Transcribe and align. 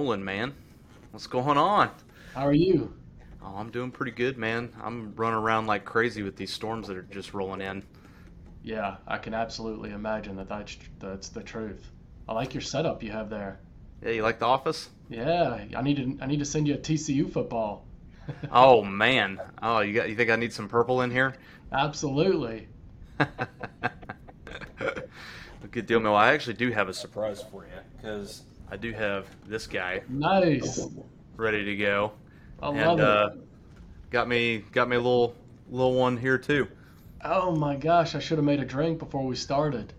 rolling, 0.00 0.24
man. 0.24 0.54
What's 1.10 1.26
going 1.26 1.58
on? 1.58 1.90
How 2.34 2.46
are 2.46 2.54
you? 2.54 2.94
Oh, 3.42 3.54
I'm 3.56 3.70
doing 3.70 3.90
pretty 3.90 4.12
good, 4.12 4.38
man. 4.38 4.72
I'm 4.82 5.14
running 5.14 5.38
around 5.38 5.66
like 5.66 5.84
crazy 5.84 6.22
with 6.22 6.36
these 6.36 6.50
storms 6.50 6.88
that 6.88 6.96
are 6.96 7.02
just 7.02 7.34
rolling 7.34 7.60
in. 7.60 7.82
Yeah, 8.62 8.96
I 9.06 9.18
can 9.18 9.34
absolutely 9.34 9.90
imagine 9.90 10.36
that 10.36 10.48
that's, 10.48 10.78
that's 10.98 11.28
the 11.28 11.42
truth. 11.42 11.90
I 12.26 12.32
like 12.32 12.54
your 12.54 12.62
setup 12.62 13.02
you 13.02 13.10
have 13.12 13.28
there. 13.28 13.60
Yeah, 14.02 14.12
you 14.12 14.22
like 14.22 14.38
the 14.38 14.46
office? 14.46 14.88
Yeah, 15.10 15.66
I 15.76 15.82
need 15.82 15.96
to 15.96 16.16
I 16.22 16.26
need 16.26 16.38
to 16.38 16.46
send 16.46 16.66
you 16.66 16.74
a 16.74 16.78
TCU 16.78 17.30
football. 17.30 17.84
oh 18.52 18.82
man. 18.82 19.38
Oh, 19.60 19.80
you 19.80 19.92
got 19.92 20.08
you 20.08 20.16
think 20.16 20.30
I 20.30 20.36
need 20.36 20.54
some 20.54 20.68
purple 20.68 21.02
in 21.02 21.10
here? 21.10 21.34
Absolutely. 21.72 22.68
Good 25.70 25.86
deal, 25.86 26.00
Mel. 26.00 26.16
I 26.16 26.32
actually 26.32 26.54
do 26.54 26.70
have 26.70 26.88
a 26.88 26.94
surprise 26.94 27.42
for 27.42 27.64
you 27.64 27.70
because 27.96 28.42
I 28.70 28.76
do 28.76 28.92
have 28.92 29.26
this 29.46 29.66
guy 29.66 30.02
Nice. 30.08 30.88
ready 31.36 31.64
to 31.64 31.76
go, 31.76 32.12
I 32.62 32.70
and 32.72 32.98
love 32.98 33.00
uh, 33.00 33.30
got 34.10 34.28
me 34.28 34.64
got 34.72 34.88
me 34.88 34.96
a 34.96 35.00
little 35.00 35.34
little 35.68 35.94
one 35.94 36.16
here 36.16 36.38
too. 36.38 36.68
Oh 37.24 37.56
my 37.56 37.76
gosh, 37.76 38.14
I 38.14 38.18
should 38.18 38.36
have 38.36 38.44
made 38.44 38.60
a 38.60 38.64
drink 38.66 38.98
before 38.98 39.24
we 39.24 39.34
started. 39.34 39.94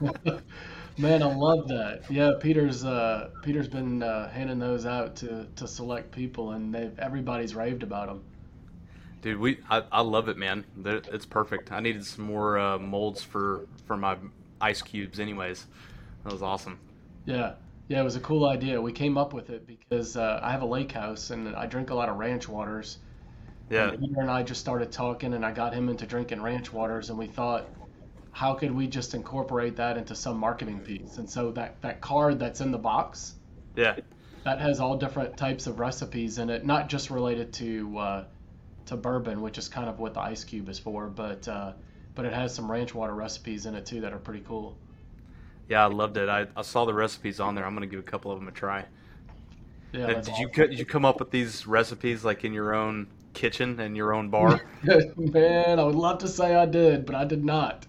Man, 0.98 1.22
I 1.22 1.26
love 1.26 1.68
that. 1.68 2.04
Yeah, 2.08 2.32
Peter's 2.40 2.84
uh, 2.84 3.30
Peter's 3.42 3.68
been 3.68 4.02
uh, 4.02 4.28
handing 4.30 4.58
those 4.58 4.84
out 4.86 5.16
to, 5.16 5.48
to 5.56 5.66
select 5.68 6.12
people, 6.12 6.52
and 6.52 6.74
they've 6.74 6.98
everybody's 6.98 7.54
raved 7.54 7.82
about 7.82 8.08
them. 8.08 8.22
Dude, 9.22 9.38
we 9.38 9.60
I, 9.70 9.84
I 9.92 10.00
love 10.02 10.28
it, 10.28 10.36
man. 10.36 10.64
It's 10.84 11.26
perfect. 11.26 11.72
I 11.72 11.80
needed 11.80 12.04
some 12.04 12.24
more 12.24 12.58
uh, 12.58 12.78
molds 12.78 13.22
for 13.22 13.66
for 13.84 13.96
my 13.96 14.16
ice 14.60 14.82
cubes, 14.82 15.20
anyways. 15.20 15.66
That 16.24 16.32
was 16.32 16.42
awesome. 16.42 16.78
Yeah, 17.24 17.54
yeah, 17.88 18.00
it 18.00 18.04
was 18.04 18.14
a 18.16 18.20
cool 18.20 18.46
idea. 18.46 18.80
We 18.80 18.92
came 18.92 19.18
up 19.18 19.32
with 19.32 19.50
it 19.50 19.66
because 19.66 20.16
uh, 20.16 20.38
I 20.42 20.52
have 20.52 20.62
a 20.62 20.66
lake 20.66 20.92
house 20.92 21.30
and 21.30 21.54
I 21.56 21.66
drink 21.66 21.90
a 21.90 21.94
lot 21.94 22.08
of 22.08 22.16
ranch 22.16 22.48
waters. 22.48 22.98
Yeah, 23.70 23.90
And 23.90 23.98
Peter 23.98 24.20
and 24.20 24.30
I 24.30 24.42
just 24.44 24.60
started 24.60 24.92
talking, 24.92 25.34
and 25.34 25.44
I 25.46 25.52
got 25.52 25.74
him 25.74 25.88
into 25.90 26.06
drinking 26.06 26.42
ranch 26.42 26.72
waters, 26.72 27.10
and 27.10 27.18
we 27.18 27.28
thought, 27.28 27.72
how 28.32 28.54
could 28.54 28.72
we 28.72 28.88
just 28.88 29.14
incorporate 29.14 29.76
that 29.76 29.98
into 29.98 30.14
some 30.16 30.38
marketing 30.38 30.82
piece? 30.82 31.18
And 31.18 31.30
so 31.30 31.52
that 31.52 31.82
that 31.82 32.00
card 32.02 32.38
that's 32.40 32.60
in 32.62 32.72
the 32.72 32.78
box 32.78 33.36
yeah, 33.76 33.96
that 34.44 34.60
has 34.60 34.78
all 34.80 34.96
different 34.96 35.36
types 35.36 35.66
of 35.66 35.80
recipes 35.80 36.38
in 36.38 36.48
it, 36.50 36.64
not 36.64 36.88
just 36.88 37.10
related 37.10 37.52
to 37.54 37.98
uh, 37.98 38.24
to 38.86 38.96
bourbon, 38.96 39.42
which 39.42 39.58
is 39.58 39.68
kind 39.68 39.88
of 39.88 40.00
what 40.00 40.14
the 40.14 40.20
ice 40.20 40.44
cube 40.44 40.68
is 40.70 40.78
for, 40.80 41.08
but 41.08 41.48
uh, 41.48 41.74
but 42.16 42.26
it 42.26 42.34
has 42.34 42.54
some 42.54 42.70
ranch 42.70 42.94
water 42.94 43.14
recipes 43.14 43.66
in 43.66 43.74
it 43.76 43.86
too 43.86 44.02
that 44.02 44.12
are 44.14 44.18
pretty 44.20 44.44
cool. 44.46 44.81
Yeah. 45.72 45.84
I 45.84 45.88
loved 45.88 46.16
it. 46.16 46.28
I, 46.28 46.46
I 46.56 46.62
saw 46.62 46.84
the 46.84 46.94
recipes 46.94 47.40
on 47.40 47.54
there. 47.54 47.66
I'm 47.66 47.74
gonna 47.74 47.86
give 47.86 48.00
a 48.00 48.04
couple 48.04 48.30
of 48.30 48.38
them 48.38 48.48
a 48.48 48.52
try. 48.52 48.84
Yeah, 49.92 50.20
did 50.20 50.36
you 50.38 50.48
did 50.48 50.78
you 50.78 50.86
come 50.86 51.04
up 51.04 51.18
with 51.20 51.30
these 51.30 51.66
recipes 51.66 52.24
like 52.24 52.44
in 52.44 52.52
your 52.52 52.74
own 52.74 53.08
kitchen 53.34 53.78
and 53.80 53.96
your 53.96 54.14
own 54.14 54.30
bar? 54.30 54.60
Man, 55.16 55.78
I 55.78 55.84
would 55.84 55.94
love 55.94 56.18
to 56.18 56.28
say 56.28 56.54
I 56.54 56.66
did, 56.66 57.04
but 57.04 57.14
I 57.14 57.24
did 57.24 57.44
not. 57.44 57.86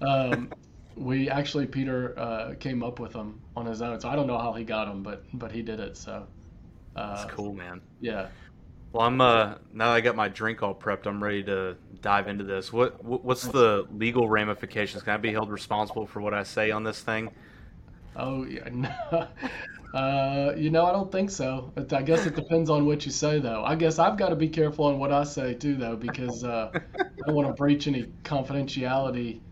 Um, 0.00 0.52
we 0.96 1.28
actually 1.28 1.66
Peter 1.66 2.18
uh, 2.18 2.54
came 2.58 2.82
up 2.82 3.00
with 3.00 3.12
them 3.12 3.40
on 3.56 3.66
his 3.66 3.82
own, 3.82 4.00
so 4.00 4.08
I 4.08 4.16
don't 4.16 4.26
know 4.26 4.38
how 4.38 4.52
he 4.52 4.64
got 4.64 4.86
them, 4.86 5.02
but 5.02 5.24
but 5.34 5.50
he 5.50 5.62
did 5.62 5.80
it. 5.80 5.96
So 5.96 6.26
uh, 6.96 7.16
That's 7.16 7.32
cool, 7.32 7.52
man. 7.52 7.80
yeah. 8.00 8.28
Well, 8.92 9.06
I'm 9.06 9.20
uh 9.20 9.56
now 9.72 9.86
that 9.90 9.94
I 9.96 10.00
got 10.00 10.16
my 10.16 10.28
drink 10.28 10.62
all 10.62 10.74
prepped, 10.74 11.06
I'm 11.06 11.22
ready 11.22 11.44
to 11.44 11.76
dive 12.00 12.28
into 12.28 12.44
this. 12.44 12.72
What 12.72 13.02
what- 13.04 13.24
what's 13.24 13.46
the 13.48 13.86
legal 13.90 14.28
ramifications? 14.28 15.02
Can 15.02 15.14
I 15.14 15.16
be 15.18 15.32
held 15.32 15.50
responsible 15.50 16.06
for 16.06 16.20
what 16.20 16.34
I 16.34 16.42
say 16.44 16.70
on 16.70 16.84
this 16.84 17.02
thing? 17.02 17.32
Oh, 18.14 18.44
yeah. 18.44 18.68
no. 18.72 19.28
Uh, 19.92 20.52
you 20.56 20.70
know, 20.70 20.84
I 20.84 20.92
don't 20.92 21.10
think 21.10 21.30
so. 21.30 21.72
I 21.92 22.02
guess 22.02 22.26
it 22.26 22.34
depends 22.34 22.68
on 22.70 22.84
what 22.86 23.06
you 23.06 23.12
say, 23.12 23.38
though. 23.40 23.64
I 23.64 23.76
guess 23.76 23.98
I've 23.98 24.16
got 24.18 24.28
to 24.30 24.36
be 24.36 24.48
careful 24.48 24.86
on 24.86 24.98
what 24.98 25.12
I 25.12 25.24
say 25.24 25.54
too, 25.54 25.76
though, 25.76 25.96
because 25.96 26.44
uh, 26.44 26.72
I 26.74 27.26
don't 27.26 27.34
want 27.36 27.48
to 27.48 27.54
breach 27.54 27.86
any 27.86 28.12
confidentiality 28.24 29.42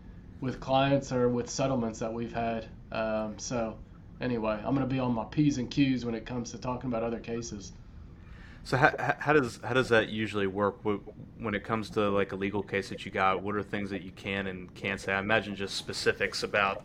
with 0.41 0.59
clients 0.59 1.11
or 1.11 1.29
with 1.29 1.49
settlements 1.49 1.99
that 1.99 2.13
we've 2.13 2.33
had. 2.33 2.69
Um, 2.91 3.39
so, 3.39 3.79
anyway, 4.21 4.55
I'm 4.63 4.75
going 4.75 4.87
to 4.87 4.93
be 4.93 4.99
on 4.99 5.13
my 5.13 5.25
p's 5.25 5.57
and 5.57 5.69
q's 5.71 6.05
when 6.05 6.13
it 6.15 6.25
comes 6.25 6.51
to 6.51 6.59
talking 6.59 6.89
about 6.89 7.03
other 7.03 7.19
cases. 7.19 7.73
So 8.65 8.77
how, 8.77 9.15
how 9.19 9.33
does 9.33 9.59
how 9.63 9.73
does 9.73 9.89
that 9.89 10.09
usually 10.09 10.47
work 10.47 10.79
when 10.83 11.53
it 11.53 11.63
comes 11.63 11.91
to 11.91 12.09
like 12.09 12.31
a 12.31 12.35
legal 12.35 12.63
case 12.63 12.89
that 12.89 13.05
you 13.05 13.11
got? 13.11 13.43
What 13.43 13.55
are 13.55 13.61
things 13.61 13.91
that 13.91 14.01
you 14.01 14.09
can 14.11 14.47
and 14.47 14.73
can't 14.73 14.99
say? 14.99 15.13
I 15.13 15.19
imagine 15.19 15.55
just 15.55 15.75
specifics 15.75 16.41
about. 16.41 16.83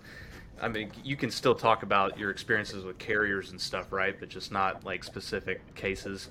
I 0.60 0.68
mean, 0.68 0.92
you 1.02 1.16
can 1.16 1.30
still 1.30 1.54
talk 1.54 1.82
about 1.82 2.18
your 2.18 2.30
experiences 2.30 2.84
with 2.84 2.98
carriers 2.98 3.50
and 3.50 3.58
stuff, 3.58 3.92
right? 3.92 4.14
But 4.20 4.28
just 4.28 4.52
not 4.52 4.84
like 4.84 5.02
specific 5.02 5.74
cases. 5.74 6.28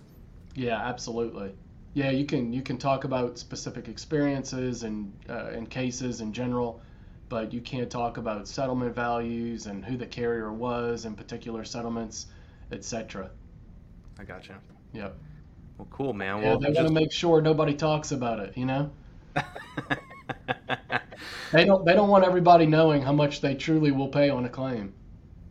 Yeah, 0.54 0.78
absolutely. 0.78 1.56
Yeah, 1.96 2.12
you 2.12 2.26
can 2.26 2.54
you 2.54 2.62
can 2.62 2.78
talk 2.78 3.04
about 3.04 3.40
specific 3.40 3.88
experiences 3.88 4.84
and 4.84 5.12
uh, 5.28 5.50
and 5.52 5.68
cases 5.68 6.22
in 6.22 6.32
general, 6.32 6.80
but 7.28 7.52
you 7.52 7.62
can't 7.62 7.90
talk 7.90 8.18
about 8.18 8.48
settlement 8.48 8.94
values 8.94 9.66
and 9.66 9.84
who 9.84 9.98
the 9.98 10.06
carrier 10.06 10.54
was 10.54 11.06
in 11.06 11.16
particular 11.16 11.66
settlements, 11.66 12.28
etc. 12.72 13.32
I 14.20 14.24
gotcha. 14.26 14.60
Yep. 14.94 15.16
Well, 15.80 15.88
cool, 15.92 16.14
man. 16.14 16.42
Yeah, 16.42 16.50
Well, 16.50 16.60
they 16.60 16.72
want 16.72 16.88
to 16.88 16.94
make 16.94 17.12
sure 17.14 17.42
nobody 17.42 17.74
talks 17.74 18.12
about 18.12 18.40
it. 18.42 18.58
You 18.58 18.66
know, 18.66 18.92
they 21.54 21.64
don't 21.64 21.86
they 21.86 21.94
don't 21.94 22.10
want 22.10 22.26
everybody 22.26 22.66
knowing 22.66 23.02
how 23.02 23.14
much 23.14 23.40
they 23.40 23.56
truly 23.56 23.92
will 23.92 24.10
pay 24.10 24.30
on 24.30 24.44
a 24.44 24.50
claim. 24.50 24.94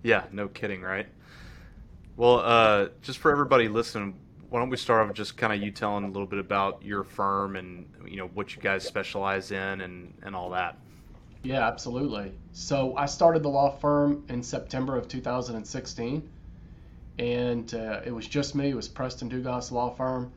Yeah, 0.02 0.24
no 0.30 0.46
kidding, 0.48 0.82
right? 0.82 1.06
Well, 2.18 2.40
uh, 2.40 2.88
just 3.00 3.20
for 3.20 3.32
everybody 3.32 3.68
listening, 3.68 4.20
why 4.50 4.60
don't 4.60 4.68
we 4.68 4.76
start 4.76 5.08
off 5.08 5.16
just 5.16 5.38
kind 5.38 5.50
of 5.52 5.62
you 5.62 5.70
telling 5.70 6.04
a 6.04 6.08
little 6.08 6.26
bit 6.26 6.40
about 6.40 6.82
your 6.82 7.04
firm 7.04 7.56
and 7.56 7.88
you 8.06 8.18
know 8.18 8.26
what 8.34 8.54
you 8.54 8.60
guys 8.60 8.84
specialize 8.84 9.50
in 9.50 9.80
and 9.80 10.12
and 10.22 10.36
all 10.36 10.50
that. 10.50 10.76
Yeah, 11.42 11.66
absolutely. 11.66 12.34
So 12.52 12.94
I 12.98 13.06
started 13.06 13.42
the 13.42 13.48
law 13.48 13.70
firm 13.70 14.24
in 14.28 14.42
September 14.42 14.98
of 14.98 15.08
2016, 15.08 16.28
and 17.18 17.74
uh, 17.74 18.00
it 18.04 18.12
was 18.12 18.26
just 18.26 18.54
me. 18.54 18.70
It 18.70 18.76
was 18.76 18.88
Preston 18.88 19.28
Dugas 19.28 19.72
Law 19.72 19.90
Firm, 19.90 20.32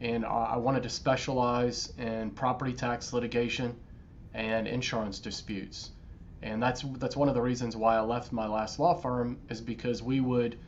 and 0.00 0.24
I 0.24 0.56
wanted 0.56 0.82
to 0.84 0.90
specialize 0.90 1.92
in 1.98 2.30
property 2.30 2.72
tax 2.72 3.12
litigation 3.12 3.76
and 4.34 4.66
insurance 4.66 5.18
disputes. 5.18 5.90
And 6.42 6.62
that's 6.62 6.82
that's 6.98 7.16
one 7.16 7.28
of 7.28 7.34
the 7.34 7.42
reasons 7.42 7.76
why 7.76 7.96
I 7.96 8.00
left 8.00 8.32
my 8.32 8.46
last 8.46 8.78
law 8.78 8.94
firm 8.94 9.38
is 9.48 9.60
because 9.60 10.02
we 10.02 10.20
would 10.20 10.58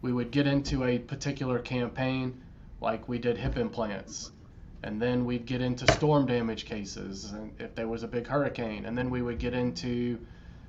we 0.00 0.12
would 0.12 0.30
get 0.30 0.46
into 0.46 0.84
a 0.84 0.98
particular 0.98 1.58
campaign, 1.58 2.42
like 2.80 3.08
we 3.08 3.18
did 3.18 3.36
hip 3.36 3.56
implants, 3.56 4.32
and 4.82 5.00
then 5.00 5.24
we'd 5.24 5.46
get 5.46 5.60
into 5.60 5.90
storm 5.92 6.26
damage 6.26 6.64
cases 6.64 7.30
and 7.30 7.52
if 7.60 7.74
there 7.74 7.88
was 7.88 8.02
a 8.02 8.08
big 8.08 8.26
hurricane 8.26 8.84
and 8.84 8.98
then 8.98 9.10
we 9.10 9.22
would 9.22 9.38
get 9.38 9.54
into 9.54 10.18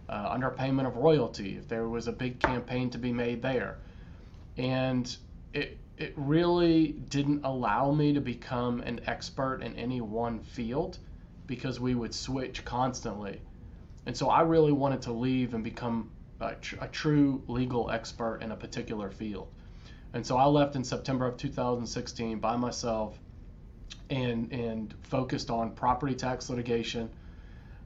uh, 0.09 0.35
underpayment 0.35 0.85
of 0.85 0.97
royalty 0.97 1.57
if 1.57 1.67
there 1.67 1.87
was 1.87 2.07
a 2.07 2.11
big 2.11 2.39
campaign 2.39 2.89
to 2.89 2.97
be 2.97 3.11
made 3.11 3.41
there 3.41 3.77
and 4.57 5.15
it 5.53 5.77
it 5.97 6.13
really 6.15 6.93
didn't 7.09 7.43
allow 7.43 7.91
me 7.91 8.13
to 8.13 8.21
become 8.21 8.81
an 8.81 8.99
expert 9.05 9.61
in 9.61 9.75
any 9.75 10.01
one 10.01 10.39
field 10.39 10.97
because 11.45 11.79
we 11.79 11.93
would 11.93 12.13
switch 12.13 12.65
constantly. 12.65 13.41
And 14.05 14.17
so 14.17 14.29
I 14.29 14.41
really 14.41 14.71
wanted 14.71 15.03
to 15.03 15.13
leave 15.13 15.53
and 15.53 15.63
become 15.63 16.09
a, 16.39 16.55
tr- 16.55 16.77
a 16.81 16.87
true 16.87 17.43
legal 17.47 17.91
expert 17.91 18.39
in 18.41 18.51
a 18.51 18.55
particular 18.55 19.11
field. 19.11 19.47
And 20.13 20.25
so 20.25 20.35
I 20.37 20.45
left 20.45 20.75
in 20.75 20.83
September 20.83 21.27
of 21.27 21.37
2016 21.37 22.39
by 22.39 22.55
myself 22.55 23.19
and 24.09 24.51
and 24.51 24.93
focused 25.03 25.49
on 25.49 25.71
property 25.71 26.15
tax 26.15 26.49
litigation 26.49 27.09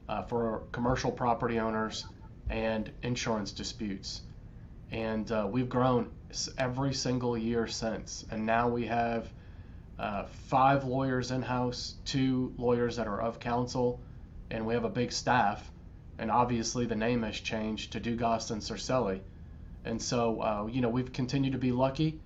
uh, 0.10 0.24
for 0.24 0.64
commercial 0.72 1.12
property 1.12 1.60
owners 1.60 2.06
and 2.50 2.92
insurance 3.04 3.52
disputes. 3.52 4.22
And 4.92 5.30
uh, 5.32 5.48
we've 5.50 5.70
grown 5.70 6.10
every 6.58 6.94
single 6.94 7.38
year 7.38 7.68
since. 7.68 8.26
And 8.32 8.46
now 8.46 8.68
we 8.70 8.86
have 8.86 9.32
uh, 10.00 10.26
five 10.26 10.84
lawyers 10.84 11.32
in 11.32 11.42
house, 11.42 11.96
two 12.06 12.54
lawyers 12.58 12.98
that 12.98 13.08
are 13.08 13.22
of 13.22 13.40
counsel, 13.40 14.00
and 14.52 14.66
we 14.66 14.74
have 14.74 14.84
a 14.84 14.90
big 14.90 15.12
staff. 15.12 15.72
And 16.20 16.32
obviously, 16.32 16.86
the 16.86 16.96
name 16.96 17.24
has 17.24 17.40
changed 17.40 17.94
to 17.94 18.00
Dugas 18.00 18.52
and 18.52 18.62
Circelli. 18.62 19.22
And 19.86 20.02
so, 20.02 20.42
uh, 20.42 20.68
you 20.68 20.82
know, 20.82 20.90
we've 20.90 21.14
continued 21.14 21.54
to 21.54 21.60
be 21.60 21.72
lucky, 21.72 22.20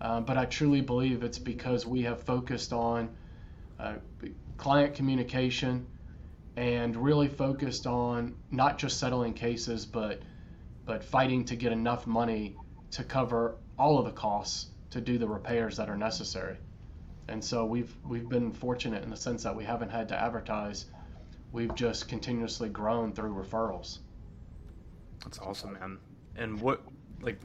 uh, 0.00 0.20
but 0.20 0.36
I 0.36 0.46
truly 0.46 0.80
believe 0.80 1.22
it's 1.22 1.38
because 1.38 1.86
we 1.86 2.02
have 2.02 2.22
focused 2.22 2.72
on 2.72 3.10
uh, 3.78 3.94
client 4.56 4.94
communication 4.94 5.86
and 6.56 6.96
really 6.96 7.28
focused 7.28 7.86
on 7.86 8.34
not 8.50 8.78
just 8.78 8.98
settling 8.98 9.34
cases, 9.34 9.86
but 9.86 10.22
but 10.86 11.02
fighting 11.02 11.44
to 11.46 11.56
get 11.56 11.72
enough 11.72 12.06
money 12.06 12.56
to 12.94 13.02
cover 13.04 13.56
all 13.76 13.98
of 13.98 14.04
the 14.04 14.12
costs 14.12 14.70
to 14.90 15.00
do 15.00 15.18
the 15.18 15.26
repairs 15.26 15.76
that 15.76 15.88
are 15.90 15.96
necessary. 15.96 16.56
And 17.28 17.42
so 17.42 17.64
we've 17.64 17.94
we've 18.06 18.28
been 18.28 18.52
fortunate 18.52 19.02
in 19.02 19.10
the 19.10 19.16
sense 19.16 19.42
that 19.42 19.54
we 19.54 19.64
haven't 19.64 19.90
had 19.90 20.08
to 20.08 20.16
advertise. 20.20 20.86
We've 21.52 21.74
just 21.74 22.08
continuously 22.08 22.68
grown 22.68 23.12
through 23.12 23.34
referrals. 23.34 23.98
That's 25.24 25.38
awesome, 25.40 25.72
man. 25.74 25.98
And 26.36 26.60
what 26.60 26.82
like 27.20 27.40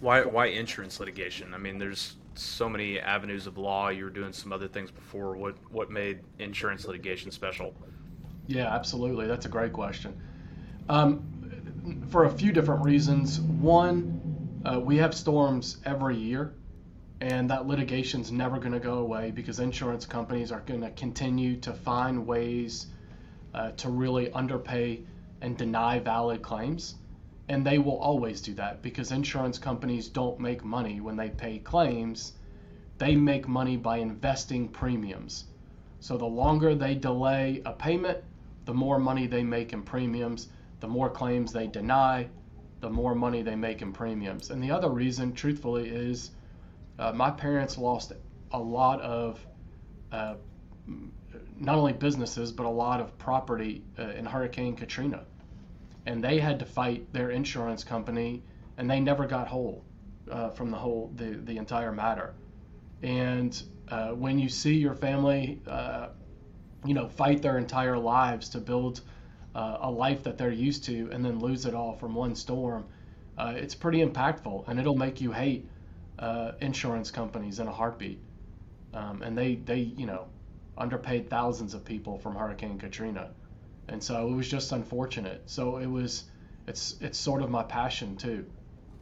Why 0.00 0.22
why 0.22 0.46
insurance 0.46 1.00
litigation? 1.00 1.52
I 1.52 1.58
mean, 1.58 1.78
there's 1.78 2.16
so 2.34 2.68
many 2.68 3.00
avenues 3.00 3.46
of 3.46 3.58
law. 3.58 3.88
You 3.88 4.04
were 4.04 4.10
doing 4.10 4.32
some 4.32 4.52
other 4.52 4.68
things 4.68 4.90
before. 4.90 5.36
What 5.36 5.56
what 5.70 5.90
made 5.90 6.20
insurance 6.38 6.86
litigation 6.86 7.30
special? 7.30 7.74
Yeah, 8.46 8.74
absolutely. 8.74 9.26
That's 9.26 9.44
a 9.44 9.50
great 9.50 9.74
question. 9.74 10.18
Um, 10.88 11.22
for 12.08 12.24
a 12.24 12.30
few 12.30 12.52
different 12.52 12.84
reasons. 12.84 13.40
One, 13.40 14.17
uh, 14.64 14.80
we 14.80 14.96
have 14.96 15.14
storms 15.14 15.78
every 15.84 16.16
year, 16.16 16.52
and 17.20 17.50
that 17.50 17.66
litigation's 17.66 18.32
never 18.32 18.58
going 18.58 18.72
to 18.72 18.80
go 18.80 18.98
away 18.98 19.30
because 19.30 19.60
insurance 19.60 20.06
companies 20.06 20.50
are 20.50 20.60
going 20.60 20.80
to 20.80 20.90
continue 20.90 21.56
to 21.60 21.72
find 21.72 22.26
ways 22.26 22.86
uh, 23.54 23.70
to 23.72 23.88
really 23.88 24.32
underpay 24.32 25.00
and 25.40 25.56
deny 25.56 25.98
valid 25.98 26.42
claims. 26.42 26.96
And 27.48 27.66
they 27.66 27.78
will 27.78 27.98
always 27.98 28.40
do 28.40 28.54
that 28.54 28.82
because 28.82 29.10
insurance 29.10 29.58
companies 29.58 30.08
don't 30.08 30.38
make 30.38 30.64
money 30.64 31.00
when 31.00 31.16
they 31.16 31.30
pay 31.30 31.58
claims. 31.58 32.32
They 32.98 33.16
make 33.16 33.48
money 33.48 33.76
by 33.76 33.98
investing 33.98 34.68
premiums. 34.68 35.44
So 36.00 36.16
the 36.16 36.26
longer 36.26 36.74
they 36.74 36.94
delay 36.94 37.62
a 37.64 37.72
payment, 37.72 38.18
the 38.64 38.74
more 38.74 38.98
money 38.98 39.26
they 39.26 39.42
make 39.42 39.72
in 39.72 39.82
premiums, 39.82 40.48
the 40.80 40.88
more 40.88 41.08
claims 41.08 41.52
they 41.52 41.66
deny, 41.66 42.28
the 42.80 42.90
more 42.90 43.14
money 43.14 43.42
they 43.42 43.56
make 43.56 43.82
in 43.82 43.92
premiums. 43.92 44.50
And 44.50 44.62
the 44.62 44.70
other 44.70 44.88
reason, 44.88 45.32
truthfully, 45.32 45.88
is 45.88 46.30
uh, 46.98 47.12
my 47.12 47.30
parents 47.30 47.78
lost 47.78 48.12
a 48.52 48.58
lot 48.58 49.00
of 49.00 49.44
uh, 50.12 50.34
not 51.60 51.76
only 51.76 51.92
businesses 51.92 52.52
but 52.52 52.66
a 52.66 52.70
lot 52.70 53.00
of 53.00 53.16
property 53.18 53.84
uh, 53.98 54.10
in 54.10 54.24
Hurricane 54.24 54.76
Katrina, 54.76 55.24
and 56.06 56.22
they 56.22 56.38
had 56.38 56.58
to 56.60 56.64
fight 56.64 57.12
their 57.12 57.30
insurance 57.30 57.84
company, 57.84 58.42
and 58.76 58.90
they 58.90 59.00
never 59.00 59.26
got 59.26 59.48
whole 59.48 59.84
uh, 60.30 60.50
from 60.50 60.70
the 60.70 60.76
whole 60.76 61.12
the 61.16 61.30
the 61.44 61.56
entire 61.56 61.92
matter. 61.92 62.34
And 63.02 63.60
uh, 63.88 64.10
when 64.10 64.38
you 64.38 64.48
see 64.48 64.74
your 64.74 64.94
family, 64.94 65.60
uh, 65.66 66.08
you 66.84 66.94
know, 66.94 67.08
fight 67.08 67.42
their 67.42 67.58
entire 67.58 67.98
lives 67.98 68.48
to 68.50 68.58
build 68.58 69.00
a 69.80 69.90
life 69.90 70.22
that 70.22 70.38
they're 70.38 70.52
used 70.52 70.84
to, 70.84 71.10
and 71.12 71.24
then 71.24 71.38
lose 71.40 71.66
it 71.66 71.74
all 71.74 71.94
from 71.94 72.14
one 72.14 72.34
storm, 72.34 72.84
it's 73.38 73.74
pretty 73.74 74.04
impactful, 74.04 74.68
and 74.68 74.78
it'll 74.80 74.96
make 74.96 75.20
you 75.20 75.32
hate 75.32 75.68
uh, 76.18 76.52
insurance 76.60 77.10
companies 77.10 77.60
in 77.60 77.68
a 77.68 77.72
heartbeat. 77.72 78.20
Um, 78.94 79.22
and 79.22 79.36
they, 79.36 79.56
they, 79.56 79.80
you 79.80 80.06
know, 80.06 80.28
underpaid 80.76 81.28
thousands 81.28 81.74
of 81.74 81.84
people 81.84 82.18
from 82.18 82.34
Hurricane 82.34 82.78
Katrina. 82.78 83.30
And 83.88 84.02
so 84.02 84.28
it 84.28 84.34
was 84.34 84.48
just 84.48 84.72
unfortunate. 84.72 85.42
So 85.46 85.76
it 85.78 85.86
was, 85.86 86.24
it's, 86.66 86.96
it's 87.00 87.18
sort 87.18 87.42
of 87.42 87.50
my 87.50 87.62
passion 87.62 88.16
too, 88.16 88.46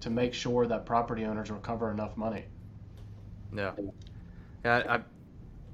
to 0.01 0.11
make 0.11 0.35
sure 0.35 0.67
that 0.67 0.87
property 0.87 1.25
owners 1.25 1.51
recover 1.51 1.91
enough 1.91 2.17
money. 2.17 2.45
Yeah. 3.55 3.73
Yeah. 4.65 4.83
I, 4.89 5.01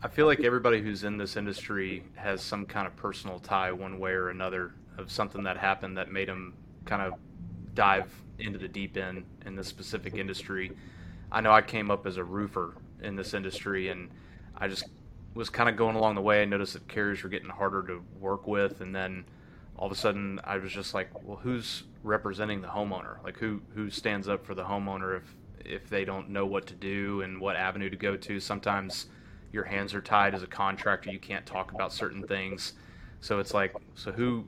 I 0.05 0.09
feel 0.09 0.27
like 0.27 0.41
everybody 0.41 0.83
who's 0.83 1.05
in 1.05 1.17
this 1.17 1.37
industry 1.37 2.03
has 2.17 2.43
some 2.43 2.67
kind 2.67 2.89
of 2.89 2.97
personal 2.97 3.39
tie 3.39 3.71
one 3.71 4.01
way 4.01 4.11
or 4.11 4.31
another 4.31 4.75
of 4.99 5.13
something 5.13 5.45
that 5.45 5.57
happened 5.57 5.97
that 5.97 6.11
made 6.11 6.29
them 6.29 6.55
kind 6.85 7.03
of 7.03 7.15
dive 7.75 8.13
into 8.41 8.59
the 8.59 8.67
deep 8.67 8.97
end 8.97 9.25
in 9.47 9.55
this 9.55 9.69
specific 9.69 10.15
industry. 10.15 10.73
I 11.31 11.41
know 11.41 11.53
I 11.53 11.63
came 11.63 11.89
up 11.89 12.05
as 12.05 12.17
a 12.17 12.25
roofer 12.25 12.75
in 13.01 13.15
this 13.15 13.33
industry, 13.33 13.91
and 13.91 14.11
I 14.57 14.67
just 14.67 14.87
was 15.35 15.49
kind 15.49 15.69
of 15.69 15.77
going 15.77 15.95
along 15.95 16.17
the 16.17 16.21
way. 16.21 16.43
I 16.43 16.47
noticed 16.47 16.73
that 16.73 16.89
carriers 16.89 17.23
were 17.23 17.29
getting 17.29 17.49
harder 17.49 17.85
to 17.85 18.03
work 18.19 18.49
with, 18.49 18.81
and 18.81 18.93
then 18.93 19.25
all 19.77 19.87
of 19.87 19.93
a 19.93 19.97
sudden 19.97 20.41
I 20.43 20.57
was 20.57 20.73
just 20.73 20.95
like, 20.95 21.11
well, 21.23 21.39
who's 21.39 21.85
representing 22.03 22.61
the 22.61 22.69
homeowner? 22.69 23.23
Like 23.23 23.39
who 23.39 23.63
who 23.77 23.89
stands 23.89 24.29
up 24.29 24.45
for 24.45 24.57
the 24.57 24.65
homeowner 24.65 25.17
if 25.17 25.35
if 25.65 25.89
they 25.89 26.05
don't 26.05 26.31
know 26.31 26.45
what 26.45 26.67
to 26.67 26.75
do 26.75 27.23
and 27.23 27.41
what 27.41 27.55
avenue 27.55 27.89
to 27.89 27.97
go 27.97 28.17
to? 28.17 28.41
Sometimes 28.41 29.07
your 29.53 29.65
hands 29.65 29.95
are 29.95 30.01
tied 30.01 30.35
as 30.35 30.43
a 30.43 30.47
contractor. 30.47 31.11
You 31.11 31.19
can't 31.19 31.47
talk 31.47 31.73
about 31.73 31.93
certain 31.93 32.27
things. 32.27 32.73
So 33.21 33.39
it's 33.39 33.55
like, 33.55 33.75
so 33.95 34.11
who, 34.11 34.45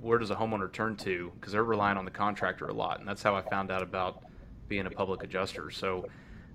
where 0.00 0.18
does 0.18 0.30
a 0.30 0.34
homeowner 0.34 0.70
turn 0.70 0.96
to? 0.96 1.32
Because 1.34 1.52
they're 1.52 1.64
relying 1.64 1.96
on 1.96 2.04
the 2.04 2.10
contractor 2.10 2.66
a 2.66 2.74
lot, 2.74 2.98
and 2.98 3.08
that's 3.08 3.22
how 3.22 3.34
I 3.36 3.42
found 3.42 3.70
out 3.70 3.82
about 3.82 4.24
being 4.68 4.86
a 4.86 4.90
public 4.90 5.22
adjuster. 5.22 5.70
So 5.70 6.06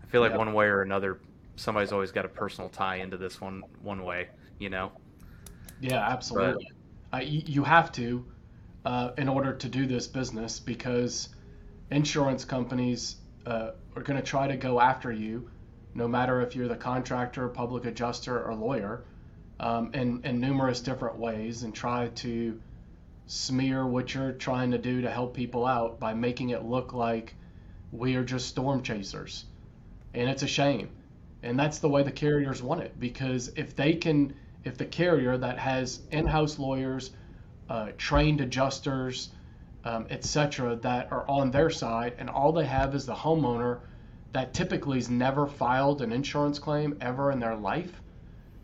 I 0.04 0.06
feel 0.08 0.22
like 0.22 0.38
one 0.38 0.54
way 0.54 0.66
or 0.66 0.82
another, 0.82 1.20
somebody's 1.56 1.92
always 1.92 2.12
got 2.12 2.26
a 2.26 2.30
personal 2.30 2.70
tie 2.70 2.98
into 2.98 3.18
this 3.18 3.42
one 3.42 3.64
one 3.82 4.04
way, 4.04 4.30
you 4.60 4.70
know. 4.70 4.92
Yeah, 5.82 6.08
absolutely. 6.08 6.68
But, 7.12 7.18
uh, 7.18 7.22
you 7.26 7.64
have 7.64 7.92
to 7.94 8.26
uh, 8.86 9.12
in 9.18 9.28
order 9.28 9.54
to 9.54 9.68
do 9.68 9.86
this 9.86 10.08
business 10.08 10.60
because 10.60 11.30
insurance 11.92 12.46
companies 12.46 13.18
uh, 13.46 13.72
are 13.96 14.04
going 14.04 14.20
to 14.20 14.26
try 14.26 14.48
to 14.48 14.56
go 14.58 14.80
after 14.80 15.12
you, 15.12 15.50
no 15.96 16.08
matter 16.08 16.42
if 16.42 16.56
you're 16.56 16.68
the 16.68 16.76
contractor, 16.76 17.48
public 17.48 17.86
adjuster, 17.86 18.44
or 18.44 18.54
lawyer, 18.54 19.04
um, 19.60 19.92
in, 19.94 20.22
in 20.26 20.42
numerous 20.42 20.82
different 20.82 21.18
ways, 21.18 21.64
and 21.64 21.74
try 21.74 22.10
to 22.10 22.60
smear 23.28 23.88
what 23.88 24.14
you're 24.14 24.34
trying 24.34 24.72
to 24.72 24.78
do 24.78 25.02
to 25.02 25.10
help 25.10 25.34
people 25.34 25.66
out 25.66 26.00
by 26.00 26.14
making 26.14 26.50
it 26.50 26.64
look 26.64 26.94
like 26.94 27.34
we 27.92 28.16
are 28.16 28.24
just 28.24 28.48
storm 28.50 28.84
chasers. 28.84 29.46
And 30.14 30.30
it's 30.30 30.44
a 30.44 30.48
shame. 30.48 30.90
And 31.42 31.58
that's 31.58 31.80
the 31.80 31.90
way 31.90 32.04
the 32.04 32.12
carriers 32.12 32.62
want 32.62 32.82
it 32.82 33.00
because 33.00 33.52
if 33.56 33.76
they 33.76 33.94
can, 33.94 34.36
if 34.64 34.78
the 34.78 34.86
carrier 34.86 35.38
that 35.38 35.58
has 35.58 36.02
in 36.12 36.26
house 36.26 36.60
lawyers, 36.60 37.12
uh, 37.70 37.90
trained 37.98 38.42
adjusters, 38.42 39.30
um, 39.86 40.08
etc., 40.10 40.76
that 40.78 41.12
are 41.12 41.28
on 41.30 41.52
their 41.52 41.70
side, 41.70 42.14
and 42.18 42.30
all 42.30 42.52
they 42.52 42.66
have 42.66 42.96
is 42.96 43.06
the 43.06 43.14
homeowner 43.14 43.80
that 44.36 44.54
typically 44.54 44.98
has 44.98 45.10
never 45.10 45.48
filed 45.48 46.02
an 46.02 46.12
insurance 46.12 46.60
claim 46.60 46.98
ever 47.00 47.32
in 47.32 47.40
their 47.40 47.56
life, 47.56 48.02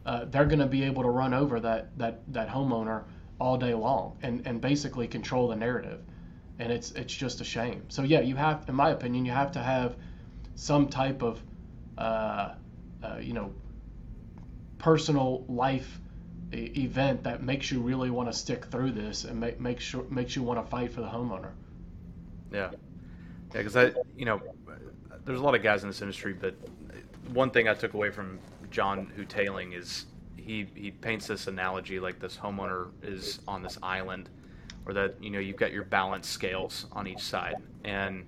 uh, 0.06 0.26
they're 0.26 0.46
going 0.46 0.60
to 0.60 0.66
be 0.66 0.84
able 0.84 1.02
to 1.02 1.10
run 1.10 1.34
over 1.34 1.62
that, 1.62 1.98
that, 1.98 2.20
that 2.34 2.50
homeowner 2.50 3.04
all 3.40 3.58
day 3.58 3.74
long 3.74 4.18
and, 4.22 4.46
and 4.46 4.60
basically 4.60 5.08
control 5.08 5.48
the 5.48 5.56
narrative 5.56 6.02
and 6.60 6.72
it's 6.72 6.92
it's 6.92 7.14
just 7.14 7.42
a 7.42 7.44
shame. 7.44 7.84
So 7.90 8.04
yeah, 8.04 8.20
you 8.20 8.36
have, 8.36 8.66
in 8.68 8.76
my 8.76 8.92
opinion, 8.92 9.26
you 9.26 9.32
have 9.32 9.52
to 9.54 9.60
have 9.60 9.96
some 10.56 10.90
type 10.90 11.24
of, 11.24 11.42
uh, 11.98 12.52
uh, 13.04 13.18
you 13.20 13.34
know, 13.34 13.52
personal 14.78 15.44
life 15.48 16.00
event 16.54 17.24
that 17.24 17.42
makes 17.42 17.72
you 17.72 17.80
really 17.80 18.12
want 18.12 18.30
to 18.32 18.38
stick 18.38 18.66
through 18.66 18.92
this 18.92 19.24
and 19.24 19.40
make 19.40 19.60
make 19.60 19.80
sure 19.80 20.04
makes 20.10 20.36
you 20.36 20.44
want 20.44 20.64
to 20.64 20.70
fight 20.70 20.92
for 20.92 21.02
the 21.02 21.08
homeowner. 21.08 21.52
Yeah, 22.52 22.70
yeah, 22.70 22.78
because 23.54 23.76
I, 23.76 23.94
you 24.16 24.26
know, 24.26 24.42
there's 25.26 25.40
a 25.40 25.44
lot 25.44 25.56
of 25.56 25.64
guys 25.64 25.84
in 25.84 25.90
this 25.90 26.02
industry, 26.02 26.34
but 26.34 26.56
one 27.34 27.52
thing 27.52 27.68
I 27.68 27.74
took 27.74 27.94
away 27.94 28.10
from 28.10 28.40
John 28.70 29.12
Houghtaling 29.18 29.78
is 29.78 30.06
he 30.38 30.68
he 30.76 30.92
paints 30.92 31.28
this 31.28 31.48
analogy 31.48 32.00
like 32.00 32.20
this 32.20 32.36
homeowner 32.38 32.90
is 33.04 33.40
on 33.48 33.62
this 33.62 33.78
island 33.84 34.30
or 34.86 34.94
that 34.94 35.22
you 35.22 35.30
know 35.30 35.40
you've 35.40 35.58
got 35.58 35.72
your 35.72 35.84
balance 35.84 36.28
scales 36.28 36.88
on 36.92 37.08
each 37.08 37.22
side. 37.22 37.56
And 37.84 38.26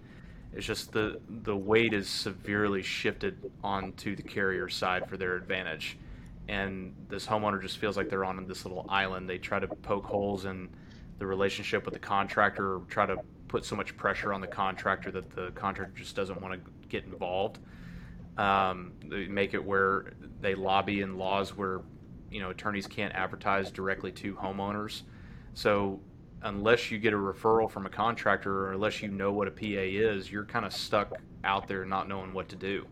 it's 0.53 0.65
just 0.65 0.91
the 0.91 1.19
the 1.27 1.55
weight 1.55 1.93
is 1.93 2.07
severely 2.07 2.83
shifted 2.83 3.51
onto 3.63 4.15
the 4.15 4.23
carrier 4.23 4.69
side 4.69 5.09
for 5.09 5.17
their 5.17 5.35
advantage. 5.35 5.97
And 6.47 6.93
this 7.07 7.25
homeowner 7.25 7.61
just 7.61 7.77
feels 7.77 7.97
like 7.97 8.09
they're 8.09 8.25
on 8.25 8.45
this 8.47 8.65
little 8.65 8.85
island. 8.89 9.29
They 9.29 9.37
try 9.37 9.59
to 9.59 9.67
poke 9.67 10.05
holes 10.05 10.45
in 10.45 10.69
the 11.17 11.25
relationship 11.25 11.85
with 11.85 11.93
the 11.93 11.99
contractor 11.99 12.75
or 12.75 12.81
try 12.89 13.05
to 13.05 13.17
put 13.53 13.63
so 13.63 13.75
much 13.75 13.95
pressure 13.95 14.33
on 14.33 14.41
the 14.41 14.47
contractor 14.47 15.11
that 15.11 15.29
the 15.29 15.51
contractor 15.51 15.93
just 15.95 16.15
doesn't 16.15 16.41
want 16.41 16.53
to 16.53 16.71
get 16.89 17.03
involved 17.05 17.59
um, 18.37 18.93
make 19.29 19.53
it 19.53 19.63
where 19.63 20.13
they 20.41 20.55
lobby 20.55 21.01
in 21.01 21.17
laws 21.19 21.55
where 21.55 21.81
you 22.31 22.41
know 22.41 22.49
attorneys 22.49 22.87
can't 22.87 23.13
advertise 23.13 23.69
directly 23.69 24.11
to 24.11 24.33
homeowners 24.33 25.03
so 25.53 25.99
unless 26.43 26.91
you 26.91 26.97
get 26.99 27.13
a 27.13 27.17
referral 27.17 27.69
from 27.69 27.85
a 27.85 27.89
contractor 27.89 28.65
or 28.65 28.73
unless 28.73 29.01
you 29.01 29.07
know 29.07 29.31
what 29.31 29.47
a 29.47 29.51
PA 29.51 29.61
is, 29.61 30.31
you're 30.31 30.45
kind 30.45 30.65
of 30.65 30.73
stuck 30.73 31.13
out 31.43 31.67
there 31.67 31.85
not 31.85 32.07
knowing 32.07 32.33
what 32.33 32.49
to 32.49 32.55
do. 32.55 32.85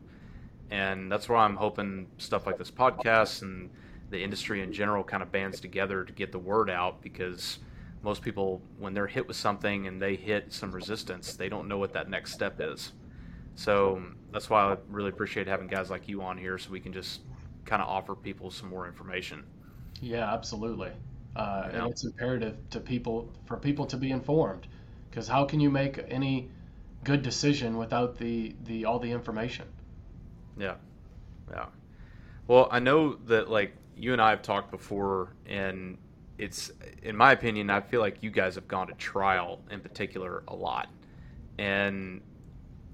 And 0.69 1.11
that's 1.11 1.27
why 1.27 1.43
I'm 1.43 1.57
hoping 1.57 2.07
stuff 2.17 2.45
like 2.45 2.57
this 2.57 2.71
podcast 2.71 3.41
and 3.41 3.69
the 4.09 4.23
industry 4.23 4.61
in 4.61 4.71
general 4.71 5.03
kind 5.03 5.21
of 5.21 5.31
bands 5.31 5.59
together 5.59 6.05
to 6.05 6.13
get 6.13 6.31
the 6.31 6.39
word 6.39 6.69
out 6.69 7.01
because 7.01 7.59
most 8.03 8.21
people, 8.21 8.61
when 8.79 8.93
they're 8.93 9.07
hit 9.07 9.27
with 9.27 9.37
something 9.37 9.87
and 9.87 10.01
they 10.01 10.15
hit 10.15 10.51
some 10.51 10.71
resistance, 10.71 11.35
they 11.35 11.49
don't 11.49 11.67
know 11.67 11.77
what 11.77 11.93
that 11.93 12.09
next 12.09 12.33
step 12.33 12.59
is. 12.59 12.93
So 13.55 14.01
that's 14.31 14.49
why 14.49 14.73
I 14.73 14.77
really 14.89 15.09
appreciate 15.09 15.47
having 15.47 15.67
guys 15.67 15.89
like 15.89 16.07
you 16.07 16.21
on 16.21 16.37
here 16.37 16.57
so 16.57 16.71
we 16.71 16.79
can 16.79 16.93
just 16.93 17.21
kind 17.65 17.81
of 17.81 17.87
offer 17.87 18.15
people 18.15 18.49
some 18.49 18.69
more 18.69 18.87
information. 18.87 19.43
Yeah, 20.01 20.33
absolutely. 20.33 20.91
Uh, 21.35 21.69
yeah. 21.71 21.77
And 21.77 21.91
it's 21.91 22.03
imperative 22.03 22.57
to 22.71 22.79
people 22.79 23.31
for 23.45 23.57
people 23.57 23.85
to 23.85 23.97
be 23.97 24.11
informed, 24.11 24.67
because 25.09 25.27
how 25.27 25.45
can 25.45 25.59
you 25.59 25.69
make 25.69 26.03
any 26.09 26.49
good 27.03 27.21
decision 27.21 27.77
without 27.77 28.17
the, 28.17 28.55
the 28.65 28.85
all 28.85 28.99
the 28.99 29.11
information? 29.11 29.67
Yeah, 30.57 30.75
yeah. 31.49 31.67
Well, 32.47 32.67
I 32.71 32.79
know 32.79 33.15
that 33.27 33.49
like 33.49 33.73
you 33.95 34.11
and 34.13 34.21
I 34.21 34.31
have 34.31 34.41
talked 34.41 34.71
before, 34.71 35.33
and 35.45 35.97
it's 36.41 36.71
in 37.03 37.15
my 37.15 37.33
opinion, 37.33 37.69
I 37.69 37.81
feel 37.81 38.01
like 38.01 38.23
you 38.23 38.31
guys 38.31 38.55
have 38.55 38.67
gone 38.67 38.87
to 38.87 38.93
trial 38.95 39.61
in 39.69 39.79
particular 39.79 40.43
a 40.47 40.55
lot, 40.55 40.89
and 41.59 42.19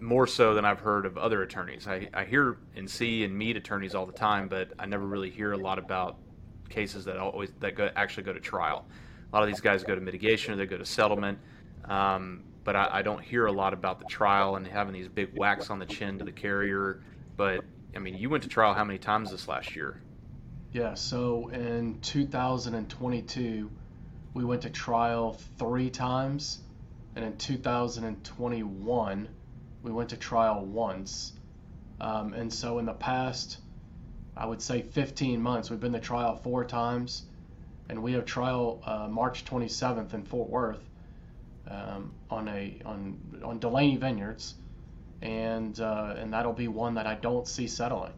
more 0.01 0.27
so 0.27 0.53
than 0.53 0.65
I've 0.65 0.81
heard 0.81 1.05
of 1.05 1.17
other 1.17 1.43
attorneys. 1.43 1.87
I, 1.87 2.09
I 2.13 2.25
hear 2.25 2.57
and 2.75 2.89
see 2.89 3.23
and 3.23 3.35
meet 3.35 3.55
attorneys 3.55 3.95
all 3.95 4.05
the 4.05 4.11
time, 4.11 4.49
but 4.49 4.73
I 4.77 4.85
never 4.85 5.05
really 5.07 5.29
hear 5.29 5.53
a 5.53 5.57
lot 5.57 5.79
about 5.79 6.17
cases 6.67 7.05
that 7.05 7.15
always 7.15 7.51
that 7.61 7.75
go, 7.75 7.89
actually 7.95 8.23
go 8.23 8.33
to 8.33 8.39
trial. 8.41 8.85
A 9.31 9.35
lot 9.35 9.43
of 9.43 9.47
these 9.47 9.61
guys 9.61 9.81
go 9.81 9.95
to 9.95 10.01
mitigation 10.01 10.53
or 10.53 10.57
they 10.57 10.65
go 10.65 10.77
to 10.77 10.85
settlement, 10.85 11.39
um, 11.85 12.43
but 12.65 12.75
I, 12.75 12.89
I 12.91 13.01
don't 13.01 13.23
hear 13.23 13.45
a 13.45 13.51
lot 13.51 13.71
about 13.71 13.99
the 13.99 14.05
trial 14.05 14.57
and 14.57 14.67
having 14.67 14.93
these 14.93 15.07
big 15.07 15.29
whacks 15.37 15.69
on 15.69 15.79
the 15.79 15.85
chin 15.85 16.19
to 16.19 16.25
the 16.25 16.33
carrier. 16.33 17.01
But 17.37 17.63
I 17.95 17.99
mean, 17.99 18.17
you 18.17 18.29
went 18.29 18.43
to 18.43 18.49
trial 18.49 18.73
how 18.73 18.83
many 18.83 18.99
times 18.99 19.31
this 19.31 19.47
last 19.47 19.73
year? 19.73 20.01
Yeah, 20.77 20.93
so 20.93 21.47
in 21.47 21.97
2022, 22.01 23.71
we 24.35 24.45
went 24.45 24.61
to 24.61 24.69
trial 24.69 25.35
three 25.57 25.89
times, 25.89 26.59
and 27.15 27.25
in 27.25 27.35
2021, 27.35 29.27
we 29.81 29.91
went 29.91 30.09
to 30.11 30.17
trial 30.17 30.63
once. 30.63 31.33
Um, 31.99 32.33
and 32.33 32.53
so 32.53 32.77
in 32.77 32.85
the 32.85 32.93
past, 32.93 33.57
I 34.35 34.45
would 34.45 34.61
say 34.61 34.83
15 34.83 35.41
months, 35.41 35.71
we've 35.71 35.79
been 35.79 35.93
to 35.93 35.99
trial 35.99 36.35
four 36.35 36.63
times, 36.63 37.23
and 37.89 38.03
we 38.03 38.13
have 38.13 38.25
trial 38.25 38.79
uh, 38.85 39.07
March 39.09 39.45
27th 39.45 40.13
in 40.13 40.25
Fort 40.25 40.47
Worth 40.47 40.87
um, 41.67 42.13
on 42.29 42.47
a 42.49 42.79
on 42.85 43.17
on 43.43 43.57
Delaney 43.57 43.97
Vineyards, 43.97 44.53
and 45.23 45.79
uh, 45.79 46.13
and 46.15 46.33
that'll 46.33 46.53
be 46.53 46.67
one 46.67 46.93
that 46.93 47.07
I 47.07 47.15
don't 47.15 47.47
see 47.47 47.65
settling, 47.65 48.13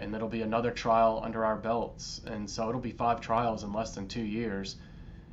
and 0.00 0.14
it'll 0.14 0.28
be 0.28 0.42
another 0.42 0.70
trial 0.70 1.20
under 1.22 1.44
our 1.44 1.56
belts, 1.56 2.20
and 2.26 2.48
so 2.48 2.68
it'll 2.68 2.80
be 2.80 2.92
five 2.92 3.20
trials 3.20 3.62
in 3.62 3.72
less 3.72 3.94
than 3.94 4.08
two 4.08 4.22
years, 4.22 4.76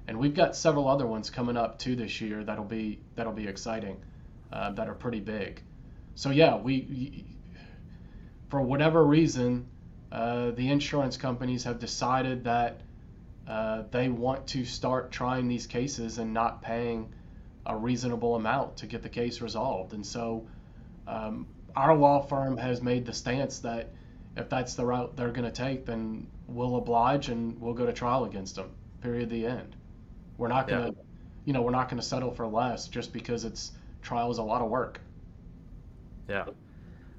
and 0.08 0.18
we've 0.20 0.36
got 0.36 0.56
several 0.56 0.88
other 0.88 1.08
ones 1.08 1.30
coming 1.30 1.58
up 1.58 1.80
too 1.80 1.96
this 1.96 2.22
year 2.22 2.44
that'll 2.44 2.64
be 2.66 3.00
that'll 3.16 3.34
be 3.34 3.48
exciting, 3.48 3.98
uh, 4.52 4.72
that 4.72 4.88
are 4.88 4.96
pretty 4.96 5.20
big, 5.20 5.62
so 6.16 6.30
yeah 6.30 6.56
we 6.58 7.26
for 8.50 8.62
whatever 8.62 9.04
reason 9.04 9.66
uh, 10.12 10.52
the 10.52 10.70
insurance 10.70 11.18
companies 11.18 11.64
have 11.64 11.80
decided 11.80 12.44
that 12.44 12.82
uh, 13.48 13.84
they 13.92 14.10
want 14.10 14.48
to 14.48 14.66
start 14.66 15.12
trying 15.12 15.48
these 15.48 15.68
cases 15.68 16.18
and 16.18 16.34
not 16.34 16.62
paying 16.62 17.14
a 17.66 17.76
reasonable 17.76 18.36
amount 18.36 18.78
to 18.78 18.88
get 18.88 19.02
the 19.04 19.10
case 19.10 19.42
resolved. 19.42 19.94
And 19.94 20.06
so 20.06 20.48
um, 21.08 21.48
our 21.76 21.96
law 21.96 22.22
firm 22.22 22.58
has 22.58 22.82
made 22.82 23.06
the 23.06 23.14
stance 23.14 23.60
that 23.60 23.90
if 24.38 24.50
that's 24.50 24.76
the 24.76 24.86
route 24.86 25.16
they're 25.18 25.32
going 25.32 25.46
to 25.46 25.52
take, 25.52 25.86
then 25.86 26.28
we'll 26.48 26.78
oblige 26.78 27.30
and 27.30 27.60
we'll 27.60 27.74
go 27.74 27.86
to 27.86 27.94
trial 27.94 28.26
against 28.26 28.56
them. 28.56 28.70
Period. 29.02 29.30
The 29.30 29.46
end. 29.46 29.76
We're 30.38 30.48
not 30.48 30.68
going 30.68 30.92
to, 30.94 30.98
yeah. 30.98 31.04
you 31.46 31.54
know, 31.54 31.62
we're 31.62 31.72
not 31.72 31.90
going 31.90 32.00
to 32.00 32.06
settle 32.06 32.32
for 32.32 32.48
less 32.48 32.88
just 32.88 33.12
because 33.12 33.44
it's 33.44 33.72
trial 34.02 34.30
is 34.32 34.38
a 34.38 34.44
lot 34.44 34.62
of 34.62 34.70
work. 34.70 35.02
Yeah. 36.30 36.46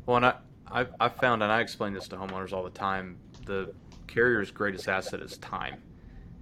Well, 0.06 0.18
and 0.18 0.26
I, 0.26 0.34
I've, 0.70 0.94
I've 1.00 1.16
found, 1.16 1.42
and 1.42 1.50
I 1.50 1.60
explain 1.60 1.92
this 1.92 2.08
to 2.08 2.16
homeowners 2.16 2.52
all 2.52 2.62
the 2.62 2.70
time, 2.70 3.16
the 3.46 3.72
carrier's 4.06 4.50
greatest 4.50 4.88
asset 4.88 5.20
is 5.20 5.36
time. 5.38 5.82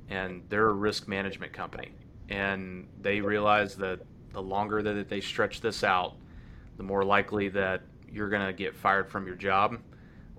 And 0.09 0.43
they're 0.49 0.69
a 0.69 0.75
risk 0.75 1.09
management 1.09 1.53
company. 1.53 1.93
And 2.29 2.87
they 3.01 3.21
realize 3.21 3.77
that 3.77 4.01
the 4.33 4.43
longer 4.43 4.83
that 4.83 5.09
they 5.09 5.21
stretch 5.21 5.61
this 5.61 5.83
out, 5.83 6.15
the 6.77 6.83
more 6.83 7.05
likely 7.05 7.49
that 7.51 7.83
you're 8.11 8.29
going 8.29 8.47
to 8.47 8.53
get 8.53 8.75
fired 8.75 9.09
from 9.09 9.27
your 9.27 9.37
job, 9.37 9.79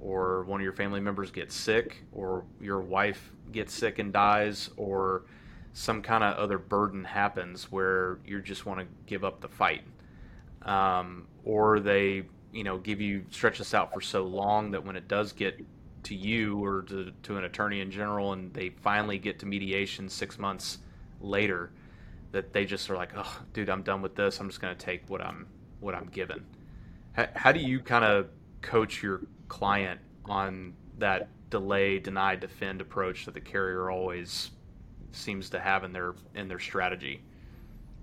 or 0.02 0.44
one 0.44 0.60
of 0.60 0.64
your 0.64 0.74
family 0.74 1.00
members 1.00 1.32
gets 1.32 1.56
sick, 1.56 2.04
or 2.12 2.46
your 2.62 2.82
wife 2.82 3.32
gets 3.52 3.74
sick 3.74 4.00
and 4.00 4.14
dies, 4.14 4.70
or 4.78 5.24
some 5.74 6.02
kind 6.02 6.24
of 6.24 6.36
other 6.38 6.58
burden 6.58 7.04
happens 7.04 7.72
where 7.72 8.20
you 8.26 8.42
just 8.42 8.66
want 8.66 8.80
to 8.80 8.88
give 9.06 9.24
up 9.24 9.42
the 9.42 9.48
fight. 9.48 9.84
Um, 10.64 11.28
or 11.46 11.80
they 11.80 12.24
you 12.52 12.64
know 12.64 12.78
give 12.78 13.00
you 13.00 13.24
stretch 13.30 13.58
this 13.58 13.74
out 13.74 13.94
for 13.94 14.02
so 14.02 14.24
long 14.24 14.72
that 14.72 14.84
when 14.84 14.96
it 14.96 15.08
does 15.08 15.32
get 15.32 15.64
to 16.04 16.16
you 16.16 16.64
or 16.64 16.84
to, 16.84 17.12
to 17.24 17.38
an 17.38 17.44
attorney 17.44 17.82
in 17.82 17.92
general 17.92 18.34
and 18.34 18.54
they 18.54 18.70
finally 18.70 19.18
get 19.18 19.40
to 19.40 19.46
mediation 19.46 20.08
six 20.10 20.40
months 20.40 20.80
later 21.20 21.72
that 22.32 22.54
they 22.54 22.66
just 22.66 22.90
are 22.90 22.96
like 22.96 23.12
oh 23.16 23.42
dude 23.54 23.70
i'm 23.70 23.84
done 23.84 24.02
with 24.02 24.16
this 24.16 24.40
i'm 24.40 24.48
just 24.48 24.62
going 24.62 24.76
to 24.76 24.86
take 24.86 25.04
what 25.10 25.22
i'm 25.22 25.46
what 25.80 25.94
i'm 25.94 26.08
given 26.08 26.46
how, 27.14 27.28
how 27.36 27.52
do 27.52 27.60
you 27.60 27.80
kind 27.80 28.06
of 28.06 28.28
coach 28.62 29.04
your 29.04 29.22
client 29.48 30.00
on 30.26 30.74
that 30.98 31.30
delay 31.50 32.00
deny 32.00 32.36
defend 32.36 32.82
approach 32.82 33.26
that 33.26 33.34
the 33.34 33.42
carrier 33.42 33.90
always 33.90 34.52
seems 35.12 35.50
to 35.50 35.60
have 35.60 35.84
in 35.84 35.94
their 35.94 36.14
in 36.36 36.48
their 36.48 36.60
strategy 36.60 37.22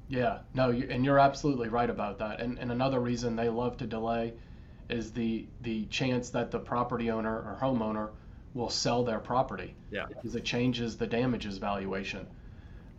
yeah, 0.09 0.39
no, 0.53 0.71
you, 0.71 0.87
and 0.91 1.05
you're 1.05 1.19
absolutely 1.19 1.69
right 1.69 1.89
about 1.89 2.19
that. 2.19 2.41
And, 2.41 2.59
and 2.59 2.71
another 2.71 3.01
reason 3.01 3.37
they 3.37 3.49
love 3.49 3.77
to 3.79 3.87
delay 3.87 4.35
is 4.91 5.13
the 5.13 5.47
the 5.63 5.87
chance 5.87 6.29
that 6.31 6.51
the 6.51 6.59
property 6.59 7.11
owner 7.11 7.35
or 7.35 7.59
homeowner 7.61 8.11
will 8.53 8.69
sell 8.69 9.03
their 9.03 9.19
property. 9.19 9.75
Yeah. 9.91 10.07
Because 10.07 10.37
it 10.37 10.45
changes 10.45 10.97
the 10.97 11.07
damages 11.07 11.59
valuation. 11.59 12.27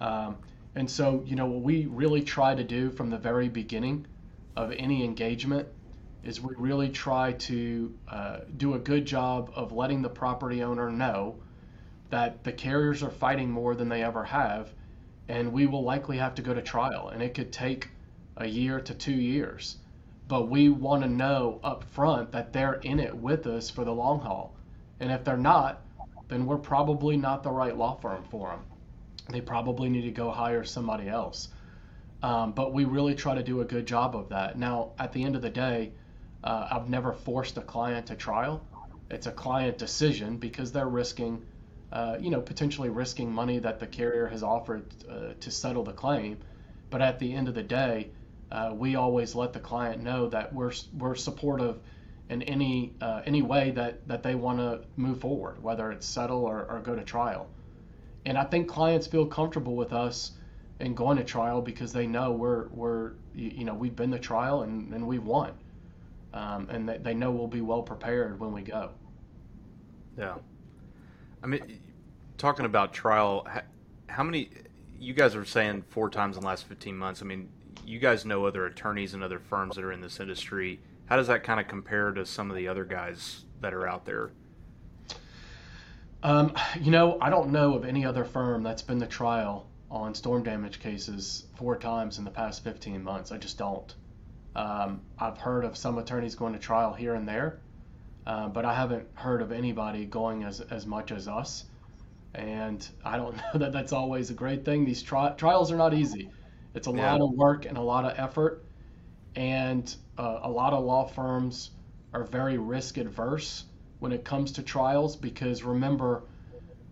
Um, 0.02 0.38
and 0.75 0.90
so, 0.90 1.24
you 1.25 1.36
know, 1.36 1.46
what 1.46 1.62
we 1.62 1.86
really 1.86 2.22
try 2.22 2.56
to 2.56 2.64
do 2.64 2.90
from 2.90 3.10
the 3.10 3.18
very 3.18 3.48
beginning 3.48 4.06
of 4.58 4.74
any 4.74 5.06
engagement 5.06 5.68
is 6.25 6.41
we 6.41 6.53
really 6.58 6.89
try 6.89 7.34
to 7.34 7.94
uh, 8.08 8.39
do 8.58 8.74
a 8.74 8.79
good 8.79 9.05
job 9.05 9.51
of 9.55 9.72
letting 9.72 10.01
the 10.01 10.10
property 10.10 10.63
owner 10.63 10.91
know 10.91 11.36
that 12.10 12.44
the 12.44 12.51
carriers 12.51 13.03
are 13.03 13.12
fighting 13.12 13.50
more 13.50 13.75
than 13.75 13.89
they 13.89 14.03
ever 14.03 14.24
have 14.24 14.72
and 15.27 15.51
we 15.51 15.65
will 15.65 15.84
likely 15.84 16.17
have 16.17 16.36
to 16.36 16.41
go 16.41 16.53
to 16.53 16.62
trial, 16.62 17.10
and 17.10 17.22
it 17.24 17.34
could 17.34 17.51
take 17.51 17.89
a 18.38 18.46
year 18.46 18.79
to 18.79 18.94
two 18.94 19.13
years. 19.13 19.77
But 20.27 20.50
we 20.50 20.70
want 20.70 21.03
to 21.03 21.10
know 21.10 21.60
up 21.63 21.84
front 21.84 22.32
that 22.32 22.53
they're 22.53 22.75
in 22.75 23.00
it 23.00 23.15
with 23.15 23.48
us 23.48 23.70
for 23.70 23.84
the 23.84 23.94
long 23.94 24.20
haul. 24.20 24.55
And 25.00 25.12
if 25.12 25.24
they're 25.24 25.38
not, 25.38 25.82
then 26.27 26.46
we're 26.46 26.58
probably 26.58 27.17
not 27.17 27.44
the 27.44 27.51
right 27.51 27.75
law 27.75 27.96
firm 27.96 28.24
for 28.29 28.50
them. 28.50 28.62
They 29.29 29.41
probably 29.41 29.89
need 29.89 30.03
to 30.03 30.12
go 30.12 30.32
hire 30.32 30.63
somebody 30.63 31.08
else. 31.08 31.50
Um, 32.24 32.53
but 32.53 32.74
we 32.74 32.86
really 32.86 33.13
try 33.13 33.36
to 33.36 33.44
do 33.44 33.62
a 33.62 33.65
good 33.65 33.86
job 33.86 34.15
of 34.15 34.29
that. 34.29 34.58
Now, 34.58 34.91
at 34.98 35.12
the 35.12 35.24
end 35.24 35.36
of 35.36 35.41
the 35.41 35.50
day, 35.50 35.91
uh, 36.46 36.68
I've 36.72 36.90
never 36.90 37.12
forced 37.12 37.58
a 37.58 37.62
client 37.62 38.08
to 38.08 38.16
trial. 38.16 38.66
It's 39.10 39.28
a 39.28 39.32
client 39.32 39.78
decision 39.78 40.38
because 40.38 40.72
they're 40.72 40.88
risking 40.88 41.42
uh, 41.96 42.18
you 42.20 42.30
know, 42.30 42.42
potentially 42.42 42.90
risking 42.90 43.32
money 43.32 43.60
that 43.60 43.80
the 43.80 43.88
carrier 43.88 44.28
has 44.28 44.44
offered 44.44 44.86
uh, 45.10 45.34
to 45.40 45.50
settle 45.50 45.84
the 45.84 45.94
claim. 45.94 46.38
But 46.90 47.02
at 47.02 47.20
the 47.20 47.34
end 47.34 47.48
of 47.48 47.56
the 47.56 47.64
day, 47.64 48.10
uh, 48.52 48.74
we 48.75 48.96
always 48.96 49.34
let 49.34 49.54
the 49.54 49.60
client 49.60 50.04
know 50.04 50.28
that 50.28 50.54
we're 50.54 50.74
we're 50.98 51.16
supportive 51.16 51.80
in 52.30 52.42
any 52.44 52.94
uh, 53.02 53.22
any 53.25 53.42
way 53.42 53.72
that 53.72 54.08
that 54.08 54.24
they 54.24 54.36
want 54.36 54.60
to 54.60 54.82
move 54.98 55.22
forward, 55.22 55.62
whether 55.64 55.92
it's 55.92 56.06
settle 56.06 56.44
or, 56.44 56.66
or 56.70 56.80
go 56.82 56.96
to 56.96 57.04
trial. 57.04 57.48
And 58.25 58.38
I 58.38 58.44
think 58.44 58.68
clients 58.68 59.08
feel 59.08 59.25
comfortable 59.25 59.75
with 59.75 59.94
us 59.94 60.32
in 60.80 60.96
going 60.96 61.18
to 61.18 61.24
trial 61.24 61.62
because 61.62 61.94
they 61.94 62.08
know 62.08 62.32
we're 62.34 62.68
we're 62.70 63.14
you 63.34 63.64
know 63.64 63.74
we've 63.74 63.96
been 63.96 64.12
to 64.12 64.20
trial 64.20 64.64
and, 64.64 64.94
and 64.94 65.08
we've 65.08 65.24
won, 65.24 65.54
um, 66.36 66.70
and 66.70 66.88
they, 66.88 66.98
they 66.98 67.13
know 67.13 67.32
we'll 67.32 67.48
be 67.48 67.62
well 67.62 67.82
prepared 67.82 68.39
when 68.39 68.51
we 68.51 68.62
go. 68.62 68.92
Yeah. 70.18 70.36
I 71.42 71.48
mean, 71.48 71.80
talking 72.38 72.65
about 72.65 72.94
trial, 72.94 73.48
how 74.08 74.24
many? 74.24 74.50
You 75.00 75.13
guys 75.13 75.36
are 75.36 75.46
saying 75.46 75.84
four 75.89 76.10
times 76.10 76.36
in 76.36 76.42
the 76.42 76.48
last 76.48 76.68
15 76.68 76.96
months. 76.96 77.22
I 77.22 77.25
mean, 77.25 77.50
you 77.86 78.00
guys 78.00 78.25
know 78.25 78.46
other 78.46 78.65
attorneys 78.65 79.13
and 79.13 79.24
other 79.24 79.39
firms 79.39 79.75
that 79.75 79.84
are 79.84 79.92
in 79.92 80.01
this 80.01 80.20
industry. 80.20 80.80
How 81.06 81.15
does 81.15 81.27
that 81.27 81.44
kind 81.44 81.60
of 81.60 81.68
compare 81.68 82.12
to 82.12 82.25
some 82.25 82.50
of 82.50 82.58
the 82.58 82.68
other 82.68 82.86
guys 82.86 83.44
that 83.62 83.74
are 83.74 83.88
out 83.88 84.06
there? 84.06 84.32
Um, 86.24 86.54
you 86.82 86.92
know, 86.92 87.18
I 87.22 87.30
don't 87.30 87.51
know 87.51 87.75
of 87.75 87.86
any 87.86 88.06
other 88.06 88.25
firm 88.25 88.63
that's 88.63 88.82
been 88.82 88.98
the 88.98 89.06
trial 89.06 89.68
on 89.92 90.15
storm 90.15 90.44
damage 90.44 90.80
cases 90.80 91.46
four 91.56 91.77
times 91.77 92.18
in 92.18 92.25
the 92.25 92.32
past 92.32 92.63
15 92.63 93.04
months. 93.04 93.32
I 93.32 93.38
just 93.38 93.58
don't. 93.58 93.94
Um, 94.56 95.02
I've 95.20 95.38
heard 95.38 95.66
of 95.66 95.76
some 95.76 95.98
attorneys 95.98 96.36
going 96.36 96.54
to 96.54 96.60
trial 96.60 96.94
here 96.94 97.16
and 97.16 97.28
there, 97.28 97.60
uh, 98.26 98.48
but 98.48 98.66
I 98.66 98.74
haven't 98.74 99.08
heard 99.14 99.42
of 99.42 99.52
anybody 99.52 100.06
going 100.06 100.44
as, 100.44 100.62
as 100.62 100.86
much 100.86 101.12
as 101.12 101.28
us. 101.28 101.66
And 102.34 102.88
I 103.04 103.18
don't 103.18 103.36
know 103.54 103.60
that 103.60 103.74
that's 103.74 103.94
always 103.94 104.30
a 104.30 104.34
great 104.34 104.64
thing. 104.64 104.86
These 104.86 105.04
tri- 105.04 105.32
trials 105.32 105.72
are 105.72 105.78
not 105.78 105.94
easy. 105.94 106.30
It's 106.74 106.88
a 106.88 106.92
yeah. 106.92 107.12
lot 107.12 107.22
of 107.22 107.32
work 107.32 107.66
and 107.66 107.78
a 107.78 107.82
lot 107.82 108.06
of 108.06 108.18
effort. 108.18 108.64
And 109.36 109.94
uh, 110.18 110.40
a 110.44 110.50
lot 110.50 110.74
of 110.74 110.84
law 110.84 111.06
firms 111.06 111.72
are 112.14 112.24
very 112.24 112.58
risk 112.58 112.98
adverse 112.98 113.66
when 114.00 114.14
it 114.14 114.24
comes 114.24 114.54
to 114.54 114.64
trials 114.64 115.16
because 115.16 115.64
remember, 115.64 116.24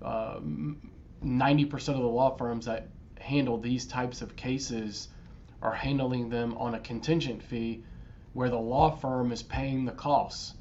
uh, 0.02 0.40
90% 1.24 1.74
of 1.90 1.98
the 1.98 2.02
law 2.02 2.36
firms 2.36 2.66
that 2.66 2.88
handle 3.20 3.58
these 3.58 3.86
types 3.86 4.22
of 4.22 4.36
cases 4.36 5.08
are 5.64 5.74
handling 5.74 6.30
them 6.30 6.56
on 6.58 6.76
a 6.76 6.80
contingent 6.80 7.42
fee 7.42 7.84
where 8.34 8.50
the 8.50 8.60
law 8.60 8.92
firm 8.92 9.32
is 9.32 9.42
paying 9.42 9.86
the 9.86 9.92
costs. 9.94 10.54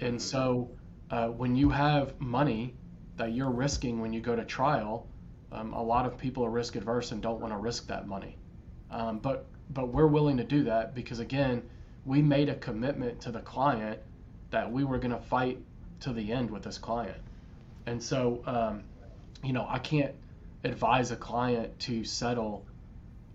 And 0.00 0.20
so 0.20 0.70
uh, 1.10 1.28
when 1.28 1.56
you 1.56 1.70
have 1.70 2.20
money 2.20 2.74
that 3.16 3.32
you're 3.32 3.50
risking 3.50 4.00
when 4.00 4.12
you 4.12 4.20
go 4.20 4.36
to 4.36 4.44
trial, 4.44 5.06
um, 5.50 5.72
a 5.72 5.82
lot 5.82 6.06
of 6.06 6.16
people 6.18 6.44
are 6.44 6.50
risk 6.50 6.76
adverse 6.76 7.10
and 7.10 7.22
don't 7.22 7.40
want 7.40 7.52
to 7.52 7.58
risk 7.58 7.86
that 7.88 8.06
money. 8.06 8.36
Um, 8.90 9.18
but 9.18 9.46
but 9.70 9.88
we're 9.88 10.06
willing 10.06 10.36
to 10.36 10.44
do 10.44 10.64
that 10.64 10.94
because 10.94 11.20
again, 11.20 11.62
we 12.04 12.20
made 12.20 12.48
a 12.48 12.56
commitment 12.56 13.20
to 13.22 13.30
the 13.30 13.40
client 13.40 13.98
that 14.50 14.70
we 14.70 14.84
were 14.84 14.98
going 14.98 15.12
to 15.12 15.20
fight 15.20 15.58
to 16.00 16.12
the 16.12 16.32
end 16.32 16.50
with 16.50 16.64
this 16.64 16.76
client. 16.76 17.18
And 17.86 18.02
so, 18.02 18.42
um, 18.46 18.82
you 19.44 19.52
know, 19.52 19.66
I 19.68 19.78
can't 19.78 20.14
advise 20.64 21.12
a 21.12 21.16
client 21.16 21.78
to 21.80 22.04
settle 22.04 22.66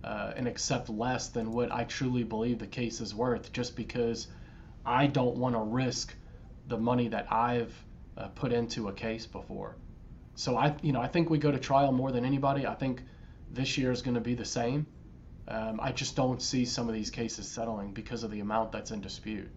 uh, 0.06 0.34
and 0.36 0.48
accept 0.48 0.88
less 0.88 1.30
than 1.30 1.52
what 1.52 1.72
I 1.72 1.84
truly 1.84 2.24
believe 2.24 2.60
the 2.60 2.68
case 2.68 3.02
is 3.02 3.16
worth 3.16 3.52
just 3.52 3.76
because 3.76 4.28
I 4.86 5.08
don't 5.08 5.36
want 5.36 5.56
to 5.56 5.62
risk 5.62 6.14
the 6.68 6.78
money 6.78 7.08
that 7.08 7.32
I've 7.34 7.74
uh, 8.16 8.28
put 8.28 8.54
into 8.54 8.88
a 8.88 8.94
case 8.94 9.26
before. 9.26 9.76
So 10.36 10.58
I, 10.58 10.76
you 10.84 10.94
know, 10.94 11.02
I 11.02 11.08
think 11.08 11.32
we 11.32 11.40
go 11.40 11.52
to 11.52 11.58
trial 11.58 11.92
more 11.92 12.12
than 12.12 12.24
anybody. 12.24 12.68
I 12.68 12.76
think 12.76 13.02
this 13.52 13.80
year 13.80 13.92
is 13.92 14.04
going 14.04 14.14
to 14.14 14.22
be 14.22 14.36
the 14.36 14.46
same. 14.46 14.86
Um, 15.48 15.80
I 15.82 15.92
just 15.92 16.16
don't 16.16 16.42
see 16.42 16.66
some 16.66 16.88
of 16.88 16.94
these 16.94 17.10
cases 17.10 17.48
settling 17.48 17.92
because 17.92 18.24
of 18.24 18.30
the 18.30 18.42
amount 18.42 18.72
that's 18.72 18.92
in 18.92 19.02
dispute. 19.02 19.50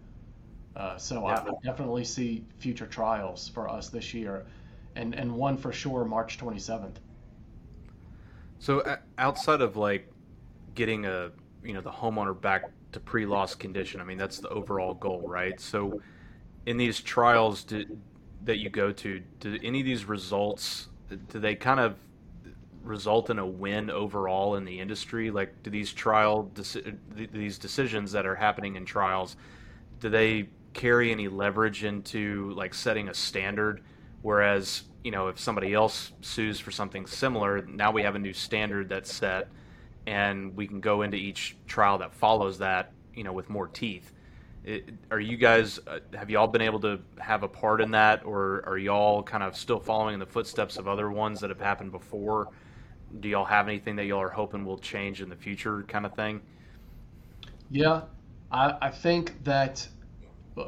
Uh, 0.75 0.97
so 0.97 1.27
yeah. 1.27 1.43
I 1.43 1.51
definitely 1.63 2.05
see 2.05 2.43
future 2.57 2.87
trials 2.87 3.49
for 3.49 3.69
us 3.69 3.89
this 3.89 4.13
year, 4.13 4.45
and 4.95 5.13
and 5.15 5.31
one 5.35 5.57
for 5.57 5.73
sure 5.73 6.05
March 6.05 6.37
27th. 6.37 6.95
So 8.59 8.97
outside 9.17 9.61
of 9.61 9.77
like 9.77 10.07
getting 10.79 11.05
a 11.05 11.31
you 11.63 11.73
know 11.73 11.81
the 11.81 11.91
homeowner 11.91 12.39
back 12.39 12.71
to 12.93 12.99
pre-loss 12.99 13.53
condition, 13.53 14.01
I 14.01 14.03
mean 14.05 14.17
that's 14.17 14.39
the 14.39 14.49
overall 14.49 14.93
goal, 14.93 15.27
right? 15.27 15.59
So 15.59 16.01
in 16.65 16.77
these 16.77 16.99
trials 17.01 17.63
do, 17.63 17.85
that 18.45 18.57
you 18.57 18.69
go 18.69 18.91
to, 18.91 19.19
do 19.39 19.59
any 19.61 19.81
of 19.81 19.85
these 19.85 20.05
results 20.05 20.87
do 21.29 21.39
they 21.39 21.55
kind 21.55 21.79
of 21.79 21.95
result 22.83 23.29
in 23.29 23.39
a 23.39 23.45
win 23.45 23.89
overall 23.89 24.55
in 24.55 24.65
the 24.65 24.79
industry? 24.79 25.31
Like, 25.31 25.63
do 25.63 25.69
these 25.69 25.91
trial 25.93 26.49
deci- 26.53 26.97
these 27.31 27.57
decisions 27.57 28.11
that 28.11 28.25
are 28.25 28.35
happening 28.35 28.75
in 28.75 28.85
trials, 28.85 29.35
do 29.99 30.09
they 30.09 30.49
carry 30.73 31.11
any 31.11 31.27
leverage 31.27 31.83
into 31.83 32.51
like 32.51 32.73
setting 32.73 33.09
a 33.09 33.13
standard? 33.13 33.81
Whereas, 34.21 34.83
you 35.03 35.11
know, 35.11 35.27
if 35.27 35.39
somebody 35.39 35.73
else 35.73 36.11
sues 36.21 36.59
for 36.59 36.71
something 36.71 37.05
similar, 37.05 37.65
now 37.65 37.91
we 37.91 38.03
have 38.03 38.15
a 38.15 38.19
new 38.19 38.33
standard 38.33 38.89
that's 38.89 39.13
set, 39.13 39.47
and 40.05 40.55
we 40.55 40.67
can 40.67 40.79
go 40.79 41.01
into 41.01 41.17
each 41.17 41.55
trial 41.67 41.97
that 41.99 42.13
follows 42.13 42.57
that, 42.59 42.91
you 43.13 43.23
know, 43.23 43.33
with 43.33 43.49
more 43.49 43.67
teeth. 43.67 44.13
It, 44.65 44.89
are 45.09 45.19
you 45.19 45.37
guys 45.37 45.79
uh, 45.87 45.99
have 46.13 46.29
you 46.29 46.37
all 46.37 46.47
been 46.47 46.61
able 46.61 46.81
to 46.81 46.99
have 47.17 47.43
a 47.43 47.47
part 47.47 47.81
in 47.81 47.91
that, 47.91 48.25
or 48.25 48.63
are 48.67 48.77
y'all 48.77 49.23
kind 49.23 49.43
of 49.43 49.55
still 49.55 49.79
following 49.79 50.15
in 50.15 50.19
the 50.19 50.25
footsteps 50.25 50.77
of 50.77 50.87
other 50.87 51.09
ones 51.09 51.39
that 51.39 51.49
have 51.49 51.61
happened 51.61 51.91
before? 51.91 52.49
Do 53.19 53.29
y'all 53.29 53.45
have 53.45 53.67
anything 53.67 53.95
that 53.95 54.05
y'all 54.05 54.21
are 54.21 54.29
hoping 54.29 54.65
will 54.65 54.77
change 54.77 55.21
in 55.21 55.29
the 55.29 55.35
future, 55.35 55.83
kind 55.83 56.05
of 56.05 56.13
thing? 56.13 56.41
Yeah, 57.71 58.01
I, 58.51 58.75
I 58.81 58.89
think 58.89 59.43
that 59.43 59.87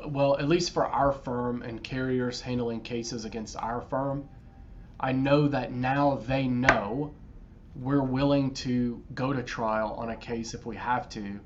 well, 0.07 0.37
at 0.37 0.47
least 0.47 0.73
for 0.73 0.85
our 0.85 1.11
firm 1.11 1.63
and 1.63 1.83
carriers 1.83 2.39
handling 2.39 2.81
cases 2.81 3.25
against 3.25 3.57
our 3.57 3.81
firm, 3.81 4.27
I 4.99 5.11
know 5.11 5.47
that 5.47 5.71
now 5.73 6.21
they 6.27 6.47
know 6.47 7.13
we're 7.75 8.03
willing 8.03 8.53
to 8.53 9.03
go 9.13 9.31
to 9.33 9.43
trial 9.43 9.95
on 9.97 10.09
a 10.09 10.17
case 10.17 10.53
if 10.53 10.65
we 10.65 10.75
have 10.75 11.07
to 11.09 11.39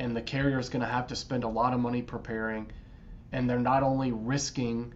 and 0.00 0.16
the 0.16 0.22
carrier 0.22 0.58
is 0.58 0.70
going 0.70 0.80
to 0.80 0.88
have 0.88 1.08
to 1.08 1.14
spend 1.14 1.44
a 1.44 1.48
lot 1.48 1.74
of 1.74 1.78
money 1.78 2.00
preparing, 2.00 2.72
and 3.32 3.48
they're 3.48 3.58
not 3.58 3.82
only 3.82 4.10
risking 4.10 4.94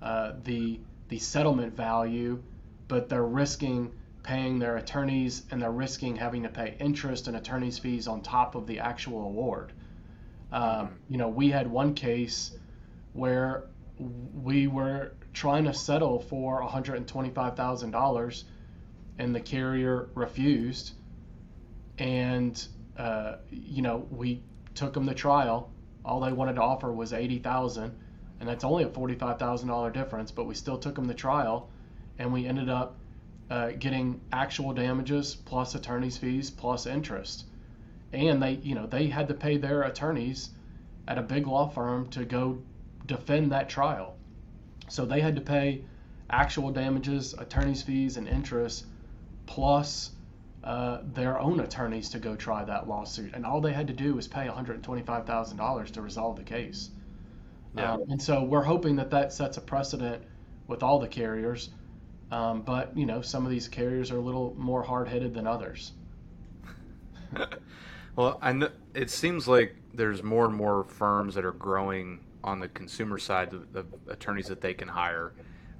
uh, 0.00 0.32
the 0.44 0.80
the 1.08 1.18
settlement 1.18 1.76
value, 1.76 2.42
but 2.88 3.08
they're 3.08 3.22
risking 3.22 3.92
paying 4.22 4.58
their 4.58 4.76
attorneys 4.76 5.44
and 5.52 5.62
they're 5.62 5.70
risking 5.70 6.16
having 6.16 6.42
to 6.42 6.48
pay 6.48 6.74
interest 6.80 7.28
and 7.28 7.36
attorneys 7.36 7.78
fees 7.78 8.08
on 8.08 8.22
top 8.22 8.56
of 8.56 8.66
the 8.66 8.80
actual 8.80 9.22
award. 9.22 9.72
Um, 10.50 10.98
you 11.08 11.16
know, 11.16 11.28
we 11.28 11.50
had 11.50 11.70
one 11.70 11.94
case 11.94 12.50
where 13.12 13.66
we 13.98 14.66
were 14.66 15.12
trying 15.32 15.64
to 15.64 15.74
settle 15.74 16.18
for 16.18 16.60
$125,000 16.60 17.82
and 17.84 17.94
the 19.34 19.40
carrier 19.40 20.08
refused. 20.14 20.92
And 21.98 22.66
uh, 22.98 23.36
you 23.50 23.82
know, 23.82 24.06
we 24.10 24.42
took 24.74 24.94
them 24.94 25.06
to 25.06 25.14
trial. 25.14 25.70
All 26.04 26.20
they 26.20 26.32
wanted 26.32 26.54
to 26.54 26.62
offer 26.62 26.92
was 26.92 27.12
eighty 27.12 27.38
thousand, 27.38 27.94
and 28.40 28.48
that's 28.48 28.64
only 28.64 28.84
a 28.84 28.88
forty-five 28.88 29.38
thousand 29.38 29.68
dollar 29.68 29.90
difference. 29.90 30.30
But 30.30 30.46
we 30.46 30.54
still 30.54 30.78
took 30.78 30.94
them 30.94 31.08
to 31.08 31.14
trial, 31.14 31.70
and 32.18 32.32
we 32.32 32.46
ended 32.46 32.68
up 32.68 32.96
uh, 33.50 33.70
getting 33.78 34.20
actual 34.32 34.72
damages 34.72 35.34
plus 35.34 35.74
attorney's 35.74 36.16
fees 36.16 36.50
plus 36.50 36.86
interest. 36.86 37.44
And 38.12 38.42
they, 38.42 38.52
you 38.62 38.74
know, 38.74 38.86
they 38.86 39.08
had 39.08 39.28
to 39.28 39.34
pay 39.34 39.56
their 39.56 39.82
attorneys 39.82 40.50
at 41.08 41.18
a 41.18 41.22
big 41.22 41.46
law 41.46 41.68
firm 41.68 42.08
to 42.10 42.24
go 42.24 42.58
defend 43.06 43.52
that 43.52 43.68
trial. 43.68 44.16
So 44.88 45.04
they 45.04 45.20
had 45.20 45.34
to 45.36 45.40
pay 45.40 45.82
actual 46.30 46.70
damages, 46.70 47.34
attorney's 47.34 47.82
fees, 47.82 48.16
and 48.16 48.28
interest 48.28 48.86
plus 49.46 50.10
uh, 50.64 50.98
their 51.14 51.38
own 51.38 51.60
attorneys 51.60 52.08
to 52.10 52.18
go 52.18 52.34
try 52.34 52.64
that 52.64 52.88
lawsuit, 52.88 53.34
and 53.34 53.46
all 53.46 53.60
they 53.60 53.72
had 53.72 53.86
to 53.86 53.92
do 53.92 54.14
was 54.14 54.26
pay 54.26 54.46
$125,000 54.46 55.90
to 55.92 56.02
resolve 56.02 56.36
the 56.36 56.42
case. 56.42 56.90
Yeah. 57.76 57.92
Um, 57.92 58.04
and 58.10 58.20
so 58.20 58.42
we're 58.42 58.64
hoping 58.64 58.96
that 58.96 59.10
that 59.10 59.32
sets 59.32 59.56
a 59.56 59.60
precedent 59.60 60.22
with 60.66 60.82
all 60.82 60.98
the 60.98 61.08
carriers. 61.08 61.70
Um, 62.32 62.62
but 62.62 62.96
you 62.96 63.06
know, 63.06 63.22
some 63.22 63.44
of 63.44 63.50
these 63.50 63.68
carriers 63.68 64.10
are 64.10 64.16
a 64.16 64.20
little 64.20 64.54
more 64.58 64.82
hard-headed 64.82 65.34
than 65.34 65.46
others. 65.46 65.92
well, 68.16 68.38
I 68.42 68.52
know, 68.52 68.70
it 68.94 69.10
seems 69.10 69.46
like 69.46 69.76
there's 69.94 70.22
more 70.22 70.46
and 70.46 70.54
more 70.54 70.84
firms 70.84 71.34
that 71.36 71.44
are 71.44 71.52
growing 71.52 72.20
on 72.42 72.58
the 72.58 72.68
consumer 72.68 73.18
side, 73.18 73.50
the, 73.50 73.82
the 73.82 73.86
attorneys 74.08 74.46
that 74.46 74.60
they 74.60 74.74
can 74.74 74.88
hire. 74.88 75.32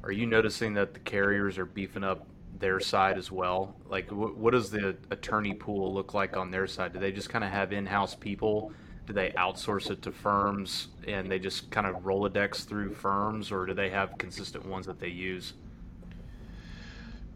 Are 0.05 0.13
you 0.13 0.27
noticing 0.27 0.75
that 0.75 0.95
the 0.95 1.01
carriers 1.01 1.59
are 1.59 1.67
beefing 1.67 2.05
up 2.05 2.27
their 2.59 2.81
side 2.81 3.19
as 3.19 3.31
well? 3.31 3.77
Like, 3.89 4.09
wh- 4.09 4.37
what 4.39 4.53
does 4.53 4.71
the 4.71 4.97
attorney 5.11 5.55
pool 5.55 5.93
look 5.93 6.15
like 6.15 6.37
on 6.37 6.51
their 6.51 6.67
side? 6.67 6.93
Do 6.93 6.99
they 6.99 7.13
just 7.13 7.29
kind 7.29 7.45
of 7.45 7.51
have 7.51 7.73
in-house 7.73 8.15
people? 8.15 8.73
Do 9.07 9.13
they 9.13 9.31
outsource 9.31 9.91
it 9.91 10.03
to 10.03 10.13
firms 10.13 10.89
and 11.07 11.31
they 11.31 11.39
just 11.39 11.71
kind 11.71 11.87
of 11.87 12.03
Rolodex 12.03 12.65
through 12.65 12.95
firms, 12.95 13.53
or 13.53 13.67
do 13.67 13.75
they 13.75 13.91
have 13.91 14.19
consistent 14.19 14.67
ones 14.67 14.87
that 14.87 14.99
they 14.99 15.09
use? 15.09 15.55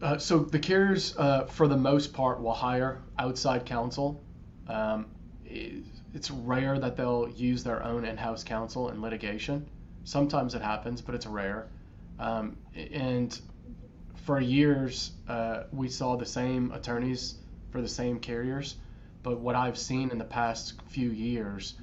Uh, 0.01 0.17
so 0.17 0.39
the 0.39 0.59
carriers, 0.59 1.15
uh, 1.17 1.45
for 1.45 1.67
the 1.67 1.77
most 1.77 2.11
part, 2.11 2.41
will 2.41 2.53
hire 2.53 3.01
outside 3.19 3.65
counsel. 3.65 4.21
Um, 4.67 5.05
it's 5.45 6.31
rare 6.31 6.79
that 6.79 6.97
they'll 6.97 7.29
use 7.29 7.63
their 7.63 7.83
own 7.83 8.03
in-house 8.03 8.43
counsel 8.43 8.89
in 8.89 9.01
litigation. 9.01 9.65
Sometimes 10.03 10.55
it 10.55 10.61
happens, 10.61 11.01
but 11.01 11.15
it's 11.15 11.27
rare. 11.27 11.67
Um, 12.19 12.57
and 12.75 13.39
for 14.23 14.39
years, 14.39 15.11
uh, 15.27 15.63
we 15.71 15.89
saw 15.89 16.15
the 16.15 16.25
same 16.25 16.71
attorneys 16.71 17.35
for 17.71 17.81
the 17.81 17.87
same 17.87 18.19
carriers. 18.19 18.75
But 19.23 19.39
what 19.39 19.55
I've 19.55 19.77
seen 19.77 20.11
in 20.11 20.17
the 20.17 20.25
past 20.25 20.81
few 20.89 21.09
years 21.09 21.75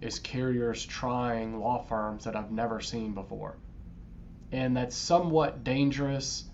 is 0.00 0.18
carriers 0.18 0.84
trying 0.84 1.58
law 1.58 1.82
firms 1.82 2.24
that 2.24 2.36
I've 2.36 2.50
never 2.50 2.80
seen 2.80 3.14
before. 3.14 3.56
And 4.52 4.76
that's 4.76 4.96
somewhat 4.96 5.64
dangerous. 5.64 6.44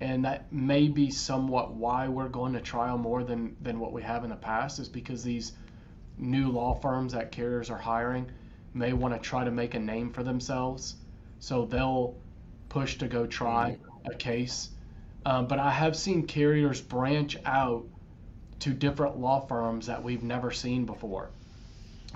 And 0.00 0.24
that 0.24 0.52
may 0.52 0.88
be 0.88 1.10
somewhat 1.10 1.74
why 1.74 2.08
we're 2.08 2.28
going 2.28 2.52
to 2.54 2.60
trial 2.60 2.98
more 2.98 3.24
than, 3.24 3.56
than 3.62 3.80
what 3.80 3.92
we 3.92 4.02
have 4.02 4.24
in 4.24 4.30
the 4.30 4.36
past, 4.36 4.78
is 4.78 4.88
because 4.88 5.22
these 5.22 5.52
new 6.18 6.50
law 6.50 6.74
firms 6.74 7.12
that 7.12 7.32
carriers 7.32 7.70
are 7.70 7.78
hiring 7.78 8.30
may 8.74 8.92
want 8.92 9.14
to 9.14 9.20
try 9.20 9.44
to 9.44 9.50
make 9.50 9.74
a 9.74 9.80
name 9.80 10.12
for 10.12 10.22
themselves. 10.22 10.96
So 11.38 11.64
they'll 11.64 12.16
push 12.68 12.98
to 12.98 13.08
go 13.08 13.26
try 13.26 13.78
a 14.04 14.14
case 14.14 14.70
um, 15.26 15.46
but 15.46 15.58
I 15.58 15.70
have 15.70 15.96
seen 15.96 16.26
carriers 16.26 16.80
branch 16.80 17.36
out 17.44 17.84
to 18.60 18.70
different 18.70 19.18
law 19.18 19.40
firms 19.40 19.86
that 19.86 20.02
we've 20.02 20.22
never 20.22 20.50
seen 20.50 20.86
before 20.86 21.30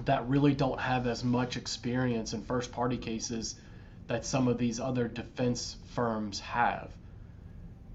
that 0.04 0.28
really 0.28 0.54
don't 0.54 0.80
have 0.80 1.06
as 1.06 1.24
much 1.24 1.56
experience 1.56 2.32
in 2.32 2.42
first 2.42 2.70
party 2.72 2.96
cases 2.96 3.56
that 4.06 4.24
some 4.24 4.48
of 4.48 4.58
these 4.58 4.80
other 4.80 5.08
defense 5.08 5.76
firms 5.94 6.40
have. 6.40 6.92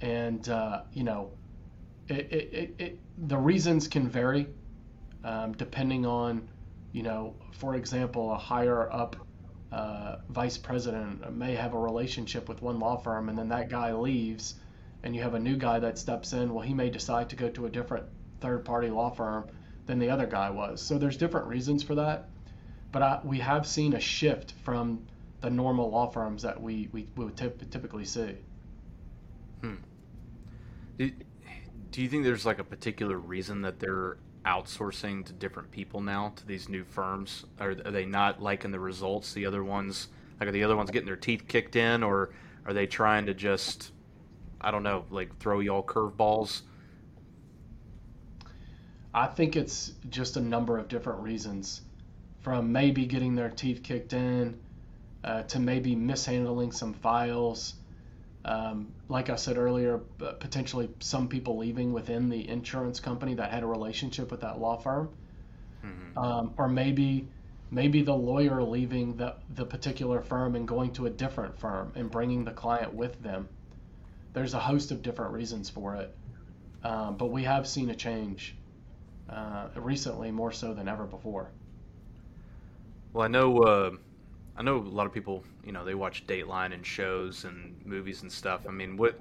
And, 0.02 0.47
uh, 0.49 0.82
you 0.93 1.04
know, 1.04 1.32
it, 2.10 2.32
it, 2.32 2.76
it, 2.78 2.99
the 3.28 3.38
reasons 3.38 3.88
can 3.88 4.08
vary 4.10 4.47
um, 5.23 5.54
depending 5.54 6.06
on, 6.06 6.47
you 6.91 7.04
know, 7.04 7.36
for 7.54 7.76
example, 7.76 8.32
a 8.34 8.38
higher 8.38 8.91
up 8.91 9.15
uh, 9.71 10.17
vice 10.30 10.58
president 10.58 11.36
may 11.36 11.56
have 11.56 11.73
a 11.73 11.80
relationship 11.80 12.47
with 12.47 12.62
one 12.62 12.80
law 12.80 12.97
firm 12.97 13.30
and 13.30 13.38
then 13.38 13.49
that 13.49 13.69
guy 13.69 13.91
leaves 13.93 14.56
and 15.04 15.16
you 15.16 15.22
have 15.22 15.34
a 15.34 15.39
new 15.39 15.58
guy 15.58 15.80
that 15.80 15.98
steps 15.98 16.34
in, 16.34 16.54
well, 16.54 16.63
he 16.63 16.74
may 16.74 16.89
decide 16.89 17.30
to 17.30 17.36
go 17.36 17.50
to 17.50 17.66
a 17.66 17.70
different 17.70 18.06
third 18.39 18.66
party 18.66 18.89
law 18.89 19.10
firm 19.10 19.50
than 19.86 20.00
the 20.00 20.10
other 20.10 20.26
guy 20.26 20.50
was. 20.50 20.82
So 20.82 20.98
there's 20.98 21.18
different 21.18 21.48
reasons 21.48 21.84
for 21.84 21.96
that. 21.96 22.30
But 22.92 23.02
I, 23.02 23.20
we 23.24 23.39
have 23.39 23.68
seen 23.68 23.94
a 23.94 24.00
shift 24.00 24.54
from 24.63 25.06
the 25.42 25.50
normal 25.50 25.89
law 25.89 26.08
firms 26.08 26.42
that 26.44 26.62
we, 26.62 26.89
we, 26.94 27.08
we 27.18 27.26
would 27.26 27.36
typically 27.36 28.06
see. 28.06 28.36
Hmm. 29.62 29.76
Do, 30.98 31.12
do 31.92 32.02
you 32.02 32.08
think 32.08 32.24
there's 32.24 32.46
like 32.46 32.60
a 32.60 32.63
particular 32.63 33.18
reason 33.18 33.62
that 33.63 33.80
they're 33.80 34.18
outsourcing 34.46 35.26
to 35.26 35.34
different 35.34 35.70
people 35.72 36.02
now 36.02 36.34
to 36.36 36.46
these 36.46 36.70
new 36.70 36.84
firms? 36.84 37.46
Are, 37.60 37.72
are 37.72 37.92
they 37.92 38.06
not 38.06 38.42
liking 38.42 38.72
the 38.72 38.80
results? 38.80 39.34
The 39.34 39.46
other 39.46 39.63
ones, 39.63 40.08
like, 40.39 40.50
are 40.50 40.52
the 40.52 40.63
other 40.63 40.76
ones 40.76 40.92
getting 40.92 41.08
their 41.08 41.16
teeth 41.16 41.48
kicked 41.48 41.76
in, 41.76 42.04
or 42.04 42.30
are 42.66 42.74
they 42.74 42.88
trying 42.88 43.26
to 43.26 43.34
just, 43.34 43.92
I 44.63 44.71
don't 44.71 44.84
know, 44.84 45.06
like 45.10 45.38
throw 45.39 45.60
y'all 45.60 45.84
curveballs? 45.84 46.62
I 49.13 49.28
think 49.28 49.56
it's 49.56 49.91
just 50.10 50.38
a 50.38 50.41
number 50.41 50.78
of 50.78 50.88
different 50.88 51.21
reasons, 51.21 51.82
from 52.41 52.71
maybe 52.71 53.06
getting 53.06 53.36
their 53.36 53.49
teeth 53.49 53.84
kicked 53.84 54.13
in, 54.13 54.60
uh, 55.23 55.43
to 55.43 55.60
maybe 55.60 55.95
mishandling 55.95 56.71
some 56.71 56.93
files. 56.93 57.76
Um, 58.45 58.91
like 59.08 59.30
I 59.30 59.36
said 59.36 59.58
earlier, 59.58 59.99
potentially 60.17 60.89
some 60.99 61.28
people 61.28 61.58
leaving 61.58 61.93
within 61.93 62.30
the 62.30 62.49
insurance 62.49 62.99
company 62.99 63.36
that 63.36 63.52
had 63.52 63.63
a 63.63 63.67
relationship 63.67 64.32
with 64.32 64.41
that 64.41 64.60
law 64.60 64.78
firm, 64.78 65.10
mm-hmm. 65.86 66.17
um, 66.17 66.54
or 66.58 66.67
maybe 66.67 67.28
maybe 67.71 68.02
the 68.02 68.13
lawyer 68.13 68.62
leaving 68.62 69.15
the 69.15 69.36
the 69.56 69.65
particular 69.65 70.21
firm 70.21 70.56
and 70.56 70.67
going 70.67 70.91
to 70.93 71.06
a 71.06 71.10
different 71.10 71.58
firm 71.58 71.91
and 71.95 72.12
bringing 72.12 72.43
the 72.43 72.52
client 72.52 72.93
with 72.93 73.21
them. 73.23 73.47
There's 74.34 74.54
a 74.54 74.60
host 74.60 74.91
of 74.91 75.02
different 75.02 75.32
reasons 75.32 75.69
for 75.69 75.96
it, 75.96 76.15
um, 76.84 77.17
but 77.17 77.28
we 77.28 77.43
have 77.43 77.67
seen 77.67 77.89
a 77.89 77.96
change 77.96 78.56
uh, 79.30 79.67
recently 79.76 80.32
more 80.32 80.52
so 80.52 80.74
than 80.74 80.88
ever 80.88 81.06
before. 81.06 81.50
Well, 83.13 83.24
I 83.24 83.28
know. 83.28 83.58
Uh 83.60 83.91
I 84.56 84.62
know 84.62 84.78
a 84.78 84.80
lot 84.80 85.08
of 85.08 85.13
people, 85.13 85.43
you 85.65 85.72
know, 85.72 85.84
they 85.84 85.96
watch 85.96 86.28
Dateline 86.28 86.74
and 86.74 86.86
shows 86.86 87.43
and 87.43 87.76
movies 87.86 88.22
and 88.22 88.32
stuff. 88.32 88.62
I 88.67 88.72
mean, 88.72 88.98
what 88.98 89.19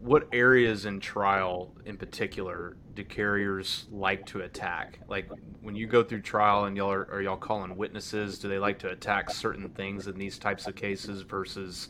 what 0.00 0.28
areas 0.32 0.84
in 0.84 1.00
trial 1.00 1.74
in 1.84 1.96
particular 1.96 2.76
do 2.94 3.02
carriers 3.04 3.86
like 3.90 4.26
to 4.26 4.42
attack? 4.42 5.00
Like 5.08 5.28
when 5.62 5.74
you 5.74 5.86
go 5.86 6.04
through 6.04 6.20
trial 6.20 6.66
and 6.66 6.76
y'all 6.76 6.92
are, 6.92 7.08
are 7.10 7.22
y'all 7.22 7.36
calling 7.36 7.76
witnesses, 7.76 8.38
do 8.38 8.48
they 8.48 8.58
like 8.58 8.78
to 8.80 8.90
attack 8.90 9.30
certain 9.30 9.68
things 9.70 10.06
in 10.06 10.16
these 10.18 10.38
types 10.38 10.66
of 10.66 10.76
cases 10.76 11.22
versus 11.22 11.88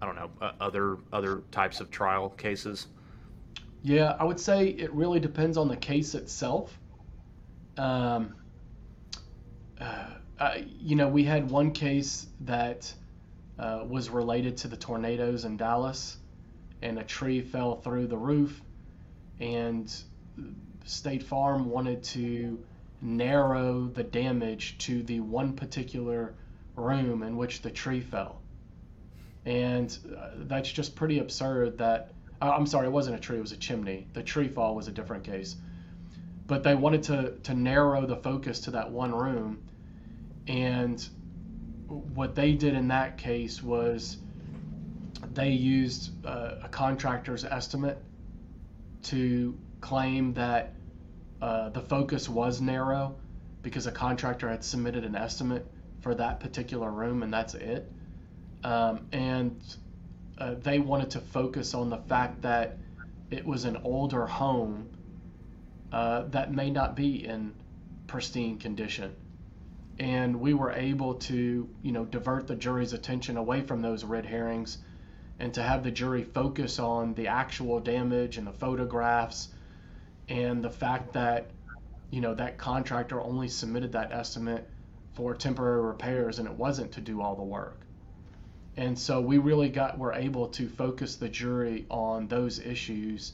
I 0.00 0.06
don't 0.06 0.16
know, 0.16 0.30
uh, 0.40 0.52
other 0.60 0.98
other 1.12 1.42
types 1.50 1.80
of 1.80 1.90
trial 1.90 2.30
cases? 2.30 2.86
Yeah, 3.82 4.16
I 4.18 4.24
would 4.24 4.40
say 4.40 4.68
it 4.68 4.92
really 4.92 5.20
depends 5.20 5.56
on 5.56 5.68
the 5.68 5.76
case 5.76 6.14
itself. 6.14 6.78
Um, 7.76 8.34
uh, 9.80 10.06
uh, 10.38 10.54
you 10.80 10.96
know, 10.96 11.08
we 11.08 11.24
had 11.24 11.50
one 11.50 11.70
case 11.70 12.26
that 12.40 12.92
uh, 13.58 13.84
was 13.86 14.10
related 14.10 14.56
to 14.58 14.68
the 14.68 14.76
tornadoes 14.76 15.44
in 15.44 15.56
Dallas, 15.56 16.16
and 16.82 16.98
a 16.98 17.04
tree 17.04 17.40
fell 17.40 17.76
through 17.76 18.06
the 18.06 18.16
roof, 18.16 18.60
and 19.38 19.92
State 20.84 21.22
Farm 21.22 21.70
wanted 21.70 22.02
to 22.04 22.58
narrow 23.00 23.86
the 23.86 24.02
damage 24.02 24.78
to 24.78 25.02
the 25.02 25.20
one 25.20 25.52
particular 25.54 26.34
room 26.76 27.22
in 27.22 27.36
which 27.36 27.62
the 27.62 27.70
tree 27.70 28.00
fell. 28.00 28.40
And 29.46 29.96
uh, 30.16 30.30
that's 30.36 30.70
just 30.70 30.96
pretty 30.96 31.18
absurd 31.18 31.78
that, 31.78 32.12
uh, 32.40 32.50
I'm 32.50 32.66
sorry, 32.66 32.86
it 32.86 32.92
wasn't 32.92 33.16
a 33.16 33.20
tree, 33.20 33.38
it 33.38 33.42
was 33.42 33.52
a 33.52 33.56
chimney. 33.56 34.06
The 34.12 34.22
tree 34.22 34.48
fall 34.48 34.74
was 34.74 34.88
a 34.88 34.92
different 34.92 35.24
case. 35.24 35.56
But 36.46 36.62
they 36.62 36.74
wanted 36.74 37.02
to, 37.04 37.34
to 37.44 37.54
narrow 37.54 38.06
the 38.06 38.16
focus 38.16 38.60
to 38.60 38.70
that 38.72 38.90
one 38.90 39.14
room 39.14 39.62
and 40.46 41.06
what 41.88 42.34
they 42.34 42.52
did 42.52 42.74
in 42.74 42.88
that 42.88 43.18
case 43.18 43.62
was 43.62 44.18
they 45.32 45.50
used 45.50 46.10
uh, 46.26 46.56
a 46.62 46.68
contractor's 46.68 47.44
estimate 47.44 47.98
to 49.02 49.56
claim 49.80 50.34
that 50.34 50.74
uh, 51.40 51.68
the 51.70 51.80
focus 51.80 52.28
was 52.28 52.60
narrow 52.60 53.16
because 53.62 53.86
a 53.86 53.92
contractor 53.92 54.48
had 54.48 54.62
submitted 54.62 55.04
an 55.04 55.14
estimate 55.14 55.66
for 56.00 56.14
that 56.14 56.40
particular 56.40 56.90
room 56.90 57.22
and 57.22 57.32
that's 57.32 57.54
it. 57.54 57.90
Um, 58.64 59.06
and 59.12 59.60
uh, 60.38 60.54
they 60.54 60.78
wanted 60.78 61.10
to 61.10 61.20
focus 61.20 61.74
on 61.74 61.90
the 61.90 61.98
fact 61.98 62.42
that 62.42 62.78
it 63.30 63.44
was 63.44 63.66
an 63.66 63.76
older 63.84 64.26
home 64.26 64.88
uh, 65.92 66.22
that 66.28 66.52
may 66.52 66.70
not 66.70 66.96
be 66.96 67.24
in 67.26 67.52
pristine 68.06 68.58
condition. 68.58 69.14
And 69.98 70.40
we 70.40 70.54
were 70.54 70.72
able 70.72 71.14
to 71.14 71.68
you 71.82 71.92
know 71.92 72.04
divert 72.04 72.46
the 72.46 72.56
jury's 72.56 72.94
attention 72.94 73.36
away 73.36 73.60
from 73.60 73.82
those 73.82 74.02
red 74.02 74.26
herrings 74.26 74.78
and 75.38 75.52
to 75.54 75.62
have 75.62 75.84
the 75.84 75.90
jury 75.90 76.24
focus 76.24 76.78
on 76.78 77.14
the 77.14 77.28
actual 77.28 77.80
damage 77.80 78.38
and 78.38 78.46
the 78.46 78.52
photographs 78.52 79.48
and 80.28 80.64
the 80.64 80.70
fact 80.70 81.12
that 81.12 81.50
you 82.10 82.20
know 82.20 82.34
that 82.34 82.58
contractor 82.58 83.20
only 83.20 83.48
submitted 83.48 83.92
that 83.92 84.10
estimate 84.10 84.68
for 85.12 85.34
temporary 85.34 85.82
repairs 85.82 86.38
and 86.38 86.48
it 86.48 86.54
wasn't 86.54 86.90
to 86.92 87.00
do 87.00 87.20
all 87.20 87.36
the 87.36 87.42
work 87.42 87.83
and 88.76 88.98
so 88.98 89.20
we 89.20 89.38
really 89.38 89.68
got 89.68 89.98
were 89.98 90.12
able 90.12 90.48
to 90.48 90.68
focus 90.68 91.16
the 91.16 91.28
jury 91.28 91.86
on 91.90 92.26
those 92.28 92.58
issues 92.58 93.32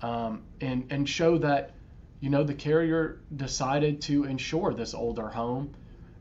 um, 0.00 0.42
and 0.60 0.86
and 0.90 1.08
show 1.08 1.38
that 1.38 1.74
you 2.20 2.30
know 2.30 2.44
the 2.44 2.54
carrier 2.54 3.20
decided 3.36 4.00
to 4.00 4.24
insure 4.24 4.72
this 4.74 4.94
older 4.94 5.28
home 5.28 5.74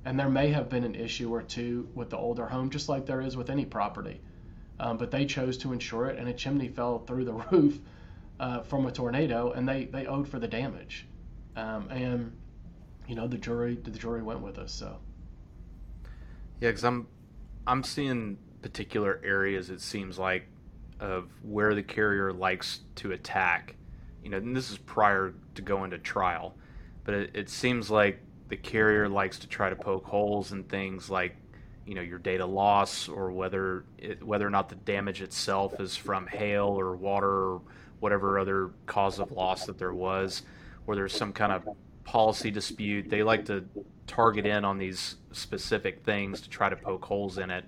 and 0.05 0.19
there 0.19 0.29
may 0.29 0.49
have 0.49 0.69
been 0.69 0.83
an 0.83 0.95
issue 0.95 1.33
or 1.33 1.41
two 1.43 1.87
with 1.93 2.09
the 2.09 2.17
older 2.17 2.45
home, 2.45 2.69
just 2.69 2.89
like 2.89 3.05
there 3.05 3.21
is 3.21 3.37
with 3.37 3.49
any 3.49 3.65
property. 3.65 4.19
Um, 4.79 4.97
but 4.97 5.11
they 5.11 5.25
chose 5.25 5.57
to 5.59 5.73
insure 5.73 6.07
it, 6.07 6.17
and 6.17 6.27
a 6.27 6.33
chimney 6.33 6.67
fell 6.67 6.99
through 6.99 7.25
the 7.25 7.33
roof 7.51 7.79
uh, 8.39 8.61
from 8.61 8.87
a 8.87 8.91
tornado, 8.91 9.51
and 9.51 9.67
they, 9.67 9.85
they 9.85 10.07
owed 10.07 10.27
for 10.27 10.39
the 10.39 10.47
damage. 10.47 11.05
Um, 11.55 11.87
and 11.91 12.31
you 13.07 13.15
know 13.15 13.27
the 13.27 13.37
jury 13.37 13.75
the 13.75 13.91
jury 13.91 14.23
went 14.23 14.39
with 14.39 14.57
us. 14.57 14.71
So 14.71 14.97
yeah, 16.61 16.69
because 16.69 16.85
I'm 16.85 17.07
I'm 17.67 17.83
seeing 17.83 18.37
particular 18.61 19.19
areas. 19.23 19.69
It 19.69 19.81
seems 19.81 20.17
like 20.17 20.47
of 20.99 21.29
where 21.43 21.73
the 21.73 21.83
carrier 21.83 22.31
likes 22.31 22.81
to 22.95 23.11
attack. 23.11 23.75
You 24.23 24.29
know, 24.29 24.37
and 24.37 24.55
this 24.55 24.69
is 24.69 24.77
prior 24.77 25.33
to 25.55 25.61
going 25.61 25.91
to 25.91 25.97
trial, 25.97 26.55
but 27.03 27.13
it, 27.15 27.31
it 27.33 27.49
seems 27.49 27.89
like 27.89 28.19
the 28.49 28.57
carrier 28.57 29.09
likes 29.09 29.39
to 29.39 29.47
try 29.47 29.69
to 29.69 29.75
poke 29.75 30.05
holes 30.05 30.51
in 30.51 30.63
things 30.65 31.09
like 31.09 31.35
you 31.85 31.95
know 31.95 32.01
your 32.01 32.19
date 32.19 32.41
of 32.41 32.49
loss 32.49 33.07
or 33.07 33.31
whether 33.31 33.85
it, 33.97 34.21
whether 34.23 34.45
or 34.45 34.49
not 34.49 34.69
the 34.69 34.75
damage 34.75 35.21
itself 35.21 35.79
is 35.79 35.95
from 35.95 36.27
hail 36.27 36.67
or 36.67 36.95
water 36.95 37.27
or 37.27 37.61
whatever 37.99 38.37
other 38.37 38.71
cause 38.85 39.19
of 39.19 39.31
loss 39.31 39.65
that 39.65 39.77
there 39.77 39.93
was 39.93 40.43
or 40.85 40.95
there's 40.95 41.13
some 41.13 41.33
kind 41.33 41.51
of 41.51 41.67
policy 42.03 42.51
dispute 42.51 43.09
they 43.09 43.23
like 43.23 43.45
to 43.45 43.63
target 44.05 44.45
in 44.45 44.65
on 44.65 44.77
these 44.77 45.15
specific 45.31 46.03
things 46.03 46.41
to 46.41 46.49
try 46.49 46.69
to 46.69 46.75
poke 46.75 47.05
holes 47.05 47.37
in 47.37 47.49
it 47.49 47.65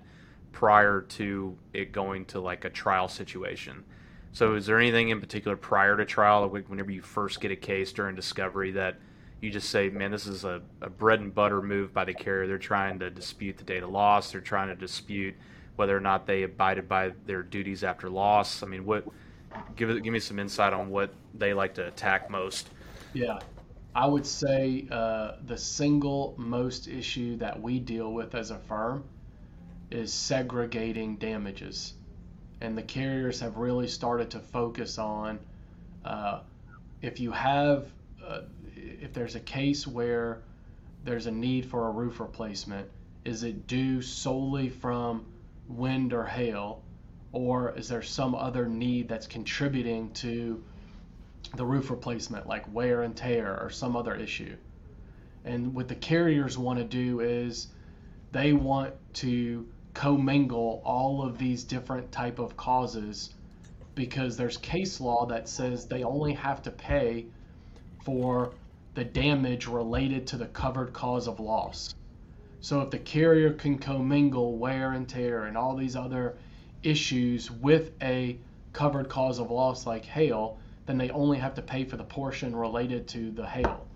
prior 0.52 1.00
to 1.00 1.56
it 1.72 1.92
going 1.92 2.24
to 2.24 2.40
like 2.40 2.64
a 2.64 2.70
trial 2.70 3.08
situation 3.08 3.84
so 4.32 4.54
is 4.54 4.66
there 4.66 4.78
anything 4.78 5.10
in 5.10 5.20
particular 5.20 5.56
prior 5.56 5.96
to 5.96 6.04
trial 6.04 6.48
whenever 6.48 6.90
you 6.90 7.02
first 7.02 7.40
get 7.40 7.50
a 7.50 7.56
case 7.56 7.92
during 7.92 8.16
discovery 8.16 8.72
that 8.72 8.96
you 9.44 9.50
just 9.50 9.68
say, 9.68 9.90
man, 9.90 10.10
this 10.10 10.26
is 10.26 10.44
a, 10.44 10.62
a 10.80 10.88
bread 10.88 11.20
and 11.20 11.32
butter 11.34 11.60
move 11.62 11.92
by 11.92 12.04
the 12.04 12.14
carrier. 12.14 12.46
They're 12.46 12.58
trying 12.58 12.98
to 13.00 13.10
dispute 13.10 13.58
the 13.58 13.64
date 13.64 13.82
of 13.82 13.90
loss. 13.90 14.32
They're 14.32 14.40
trying 14.40 14.68
to 14.68 14.74
dispute 14.74 15.34
whether 15.76 15.96
or 15.96 16.00
not 16.00 16.26
they 16.26 16.44
abided 16.44 16.88
by 16.88 17.12
their 17.26 17.42
duties 17.42 17.84
after 17.84 18.08
loss. 18.08 18.62
I 18.62 18.66
mean, 18.66 18.84
what? 18.86 19.04
Give 19.76 20.02
give 20.02 20.12
me 20.12 20.18
some 20.18 20.40
insight 20.40 20.72
on 20.72 20.90
what 20.90 21.14
they 21.34 21.54
like 21.54 21.74
to 21.74 21.86
attack 21.86 22.28
most. 22.28 22.70
Yeah, 23.12 23.38
I 23.94 24.06
would 24.06 24.26
say 24.26 24.86
uh, 24.90 25.32
the 25.46 25.56
single 25.56 26.34
most 26.36 26.88
issue 26.88 27.36
that 27.36 27.60
we 27.60 27.78
deal 27.78 28.12
with 28.12 28.34
as 28.34 28.50
a 28.50 28.58
firm 28.58 29.04
is 29.90 30.12
segregating 30.12 31.16
damages, 31.16 31.94
and 32.60 32.76
the 32.76 32.82
carriers 32.82 33.40
have 33.40 33.56
really 33.56 33.88
started 33.88 34.30
to 34.32 34.40
focus 34.40 34.98
on 34.98 35.38
uh, 36.04 36.40
if 37.02 37.20
you 37.20 37.30
have 37.32 37.86
uh, 38.26 38.42
if 38.76 39.12
there's 39.12 39.36
a 39.36 39.40
case 39.40 39.86
where 39.86 40.42
there's 41.04 41.26
a 41.26 41.30
need 41.30 41.66
for 41.66 41.88
a 41.88 41.90
roof 41.90 42.20
replacement, 42.20 42.88
is 43.24 43.44
it 43.44 43.66
due 43.66 44.02
solely 44.02 44.68
from 44.70 45.24
wind 45.68 46.12
or 46.12 46.24
hail, 46.24 46.82
or 47.32 47.76
is 47.76 47.88
there 47.88 48.02
some 48.02 48.34
other 48.34 48.66
need 48.68 49.08
that's 49.08 49.26
contributing 49.26 50.10
to 50.12 50.62
the 51.56 51.64
roof 51.64 51.90
replacement, 51.90 52.46
like 52.46 52.72
wear 52.72 53.02
and 53.02 53.16
tear 53.16 53.58
or 53.60 53.70
some 53.70 53.96
other 53.96 54.14
issue? 54.14 54.56
And 55.44 55.74
what 55.74 55.88
the 55.88 55.94
carriers 55.94 56.56
want 56.56 56.78
to 56.78 56.84
do 56.84 57.20
is 57.20 57.68
they 58.32 58.52
want 58.52 58.94
to 59.14 59.66
commingle 59.92 60.82
all 60.84 61.22
of 61.22 61.38
these 61.38 61.64
different 61.64 62.10
type 62.10 62.38
of 62.38 62.56
causes 62.56 63.34
because 63.94 64.36
there's 64.36 64.56
case 64.56 65.00
law 65.00 65.26
that 65.26 65.48
says 65.48 65.86
they 65.86 66.02
only 66.02 66.32
have 66.32 66.62
to 66.62 66.70
pay 66.70 67.26
for 68.04 68.52
the 68.94 69.04
damage 69.04 69.66
related 69.66 70.26
to 70.26 70.36
the 70.36 70.46
covered 70.46 70.92
cause 70.92 71.28
of 71.28 71.40
loss. 71.40 71.94
So 72.60 72.80
if 72.80 72.90
the 72.90 72.98
carrier 72.98 73.52
can 73.52 73.78
commingle 73.78 74.56
wear 74.56 74.92
and 74.92 75.08
tear 75.08 75.44
and 75.44 75.56
all 75.56 75.76
these 75.76 75.96
other 75.96 76.36
issues 76.82 77.50
with 77.50 77.92
a 78.02 78.38
covered 78.72 79.08
cause 79.08 79.38
of 79.38 79.50
loss 79.50 79.86
like 79.86 80.04
hail, 80.04 80.58
then 80.86 80.98
they 80.98 81.10
only 81.10 81.38
have 81.38 81.54
to 81.54 81.62
pay 81.62 81.84
for 81.84 81.96
the 81.96 82.04
portion 82.04 82.54
related 82.54 83.08
to 83.08 83.30
the 83.30 83.46
hail. 83.46 83.86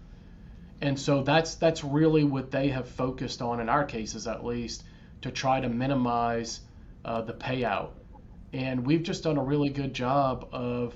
And 0.81 0.99
so 0.99 1.23
that's 1.23 1.57
that's 1.57 1.83
really 1.83 2.25
what 2.25 2.51
they 2.51 2.69
have 2.69 2.89
focused 2.89 3.43
on 3.43 3.61
in 3.61 3.69
our 3.69 3.85
cases, 3.85 4.27
at 4.27 4.45
least, 4.45 4.85
to 5.23 5.31
try 5.31 5.61
to 5.61 5.69
minimize 5.69 6.61
uh, 7.05 7.23
the 7.23 7.33
payout. 7.33 7.91
And 8.53 8.87
we've 8.87 9.03
just 9.03 9.25
done 9.25 9.37
a 9.37 9.43
really 9.43 9.69
good 9.69 9.93
job 9.93 10.49
of, 10.53 10.95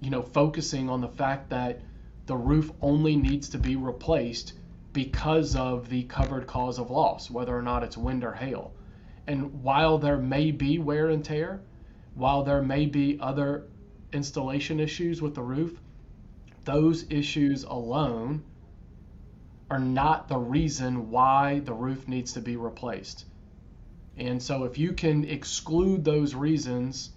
you 0.00 0.10
know, 0.10 0.22
focusing 0.22 0.90
on 0.90 1.00
the 1.00 1.08
fact 1.08 1.50
that 1.50 1.80
the 2.26 2.36
roof 2.36 2.70
only 2.82 3.16
needs 3.16 3.48
to 3.50 3.58
be 3.58 3.76
replaced 3.76 4.52
because 4.92 5.56
of 5.56 5.88
the 5.88 6.02
covered 6.04 6.46
cause 6.46 6.78
of 6.78 6.90
loss, 6.90 7.30
whether 7.30 7.56
or 7.56 7.62
not 7.62 7.82
it's 7.82 7.96
wind 7.96 8.24
or 8.24 8.32
hail. 8.32 8.72
And 9.26 9.62
while 9.62 9.98
there 9.98 10.18
may 10.18 10.50
be 10.50 10.78
wear 10.78 11.08
and 11.08 11.24
tear, 11.24 11.60
while 12.14 12.42
there 12.44 12.62
may 12.62 12.86
be 12.86 13.18
other 13.20 13.64
installation 14.12 14.80
issues 14.80 15.20
with 15.20 15.34
the 15.34 15.42
roof, 15.42 15.80
those 16.64 17.10
issues 17.10 17.64
alone 17.64 18.42
are 19.70 19.78
not 19.78 20.28
the 20.28 20.38
reason 20.38 21.10
why 21.10 21.60
the 21.60 21.72
roof 21.72 22.08
needs 22.08 22.32
to 22.32 22.40
be 22.40 22.56
replaced. 22.56 23.26
And 24.16 24.42
so 24.42 24.64
if 24.64 24.78
you 24.78 24.92
can 24.92 25.24
exclude 25.24 26.04
those 26.04 26.34
reasons 26.34 27.10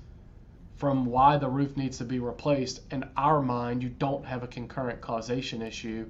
from 0.75 1.05
why 1.05 1.37
the 1.37 1.49
roof 1.49 1.77
needs 1.77 1.97
to 1.99 2.05
be 2.05 2.19
replaced, 2.19 2.81
in 2.91 3.05
our 3.15 3.41
mind, 3.41 3.83
you 3.83 3.89
don't 3.89 4.25
have 4.25 4.43
a 4.43 4.47
concurrent 4.47 4.99
causation 5.01 5.61
issue. 5.61 6.07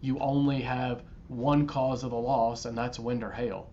You 0.00 0.18
only 0.18 0.62
have 0.62 1.02
one 1.28 1.66
cause 1.66 2.04
of 2.04 2.10
the 2.10 2.16
loss, 2.16 2.64
and 2.64 2.76
that's 2.76 2.98
wind 2.98 3.22
or 3.22 3.30
hail. 3.30 3.68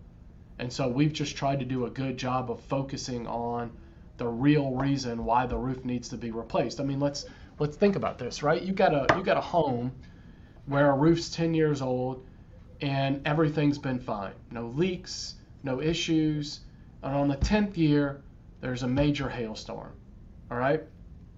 And 0.58 0.72
so 0.72 0.88
we've 0.88 1.12
just 1.12 1.36
tried 1.36 1.58
to 1.60 1.64
do 1.64 1.86
a 1.86 1.90
good 1.90 2.16
job 2.16 2.50
of 2.50 2.60
focusing 2.60 3.26
on 3.26 3.72
the 4.16 4.26
real 4.26 4.72
reason 4.72 5.24
why 5.24 5.46
the 5.46 5.56
roof 5.56 5.84
needs 5.84 6.08
to 6.08 6.16
be 6.16 6.30
replaced. 6.30 6.80
I 6.80 6.84
mean, 6.84 7.00
let's 7.00 7.26
let's 7.58 7.76
think 7.76 7.96
about 7.96 8.18
this, 8.18 8.42
right? 8.42 8.62
You 8.62 8.72
got 8.72 8.94
a 8.94 9.16
you 9.16 9.22
got 9.22 9.36
a 9.36 9.42
home 9.42 9.92
where 10.66 10.90
a 10.90 10.96
roof's 10.96 11.30
10 11.30 11.54
years 11.54 11.80
old 11.80 12.26
and 12.80 13.26
everything's 13.26 13.78
been 13.78 13.98
fine. 13.98 14.32
No 14.50 14.66
leaks, 14.66 15.34
no 15.62 15.80
issues. 15.80 16.60
And 17.02 17.14
on 17.14 17.28
the 17.28 17.36
10th 17.36 17.76
year, 17.76 18.22
there's 18.60 18.82
a 18.82 18.88
major 18.88 19.28
hailstorm. 19.28 19.92
All 20.50 20.58
right? 20.58 20.82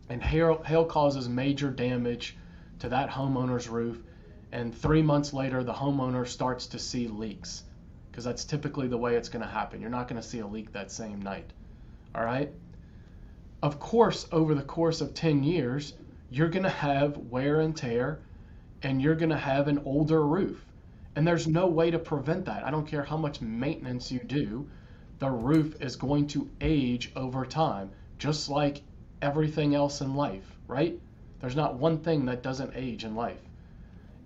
And 0.09 0.23
hail, 0.23 0.63
hail 0.63 0.85
causes 0.85 1.29
major 1.29 1.71
damage 1.71 2.37
to 2.81 2.89
that 2.89 3.11
homeowner's 3.11 3.69
roof. 3.69 4.03
And 4.51 4.75
three 4.75 5.03
months 5.03 5.35
later, 5.35 5.63
the 5.63 5.75
homeowner 5.75 6.27
starts 6.27 6.69
to 6.69 6.79
see 6.79 7.07
leaks 7.07 7.65
because 8.11 8.25
that's 8.25 8.45
typically 8.45 8.89
the 8.89 8.97
way 8.97 9.17
it's 9.17 9.29
going 9.29 9.45
to 9.45 9.51
happen. 9.51 9.81
You're 9.81 9.91
not 9.91 10.09
going 10.09 10.21
to 10.21 10.27
see 10.27 10.39
a 10.41 10.47
leak 10.47 10.73
that 10.73 10.91
same 10.91 11.21
night. 11.21 11.53
All 12.15 12.25
right? 12.25 12.51
Of 13.61 13.81
course, 13.81 14.29
over 14.31 14.55
the 14.55 14.63
course 14.63 15.01
of 15.01 15.15
10 15.15 15.43
years, 15.43 15.95
you're 16.31 16.49
going 16.49 16.63
to 16.63 16.69
have 16.69 17.17
wear 17.17 17.61
and 17.61 17.77
tear 17.77 18.21
and 18.83 19.03
you're 19.03 19.17
going 19.17 19.31
to 19.31 19.37
have 19.37 19.67
an 19.67 19.81
older 19.85 20.25
roof. 20.25 20.65
And 21.17 21.27
there's 21.27 21.49
no 21.49 21.67
way 21.67 21.91
to 21.91 21.99
prevent 21.99 22.45
that. 22.45 22.65
I 22.65 22.71
don't 22.71 22.87
care 22.87 23.03
how 23.03 23.17
much 23.17 23.41
maintenance 23.41 24.13
you 24.13 24.21
do, 24.21 24.69
the 25.19 25.31
roof 25.31 25.75
is 25.83 25.97
going 25.97 26.29
to 26.29 26.49
age 26.61 27.11
over 27.17 27.45
time, 27.45 27.91
just 28.19 28.49
like 28.49 28.83
everything 29.21 29.75
else 29.75 30.01
in 30.01 30.15
life, 30.15 30.57
right? 30.69 31.01
There's 31.41 31.57
not 31.57 31.75
one 31.75 31.99
thing 31.99 32.27
that 32.27 32.45
doesn't 32.45 32.77
age 32.77 33.05
in 33.05 33.17
life. 33.17 33.41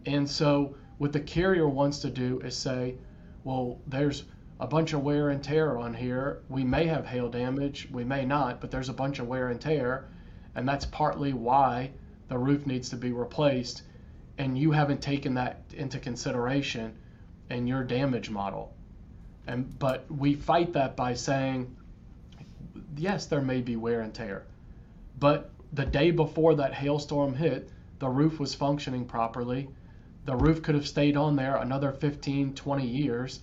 And 0.04 0.28
so, 0.28 0.74
what 0.98 1.12
the 1.12 1.20
carrier 1.20 1.68
wants 1.68 2.00
to 2.00 2.10
do 2.10 2.40
is 2.40 2.54
say, 2.54 2.96
well, 3.44 3.78
there's 3.86 4.24
a 4.60 4.66
bunch 4.66 4.92
of 4.92 5.02
wear 5.02 5.30
and 5.30 5.42
tear 5.42 5.78
on 5.78 5.94
here. 5.94 6.42
We 6.48 6.64
may 6.64 6.86
have 6.86 7.06
hail 7.06 7.28
damage, 7.28 7.88
we 7.90 8.04
may 8.04 8.24
not, 8.24 8.60
but 8.60 8.70
there's 8.70 8.88
a 8.88 8.94
bunch 8.94 9.18
of 9.18 9.26
wear 9.26 9.48
and 9.48 9.60
tear. 9.60 10.08
And 10.54 10.68
that's 10.68 10.84
partly 10.86 11.32
why 11.32 11.90
the 12.28 12.38
roof 12.38 12.66
needs 12.66 12.88
to 12.90 12.96
be 12.96 13.12
replaced 13.12 13.82
and 14.38 14.58
you 14.58 14.70
haven't 14.70 15.00
taken 15.00 15.34
that 15.34 15.62
into 15.74 15.98
consideration 15.98 16.94
in 17.50 17.66
your 17.66 17.84
damage 17.84 18.30
model. 18.30 18.72
And 19.46 19.78
but 19.78 20.10
we 20.10 20.34
fight 20.34 20.72
that 20.72 20.96
by 20.96 21.14
saying, 21.14 21.76
yes, 22.96 23.26
there 23.26 23.40
may 23.40 23.60
be 23.60 23.76
wear 23.76 24.00
and 24.00 24.14
tear, 24.14 24.46
but 25.18 25.50
the 25.72 25.84
day 25.84 26.10
before 26.10 26.54
that 26.56 26.74
hailstorm 26.74 27.34
hit, 27.34 27.70
the 27.98 28.08
roof 28.08 28.38
was 28.38 28.54
functioning 28.54 29.04
properly. 29.04 29.68
The 30.24 30.36
roof 30.36 30.62
could 30.62 30.74
have 30.74 30.86
stayed 30.86 31.16
on 31.16 31.36
there 31.36 31.56
another 31.56 31.92
15, 31.92 32.54
20 32.54 32.86
years, 32.86 33.40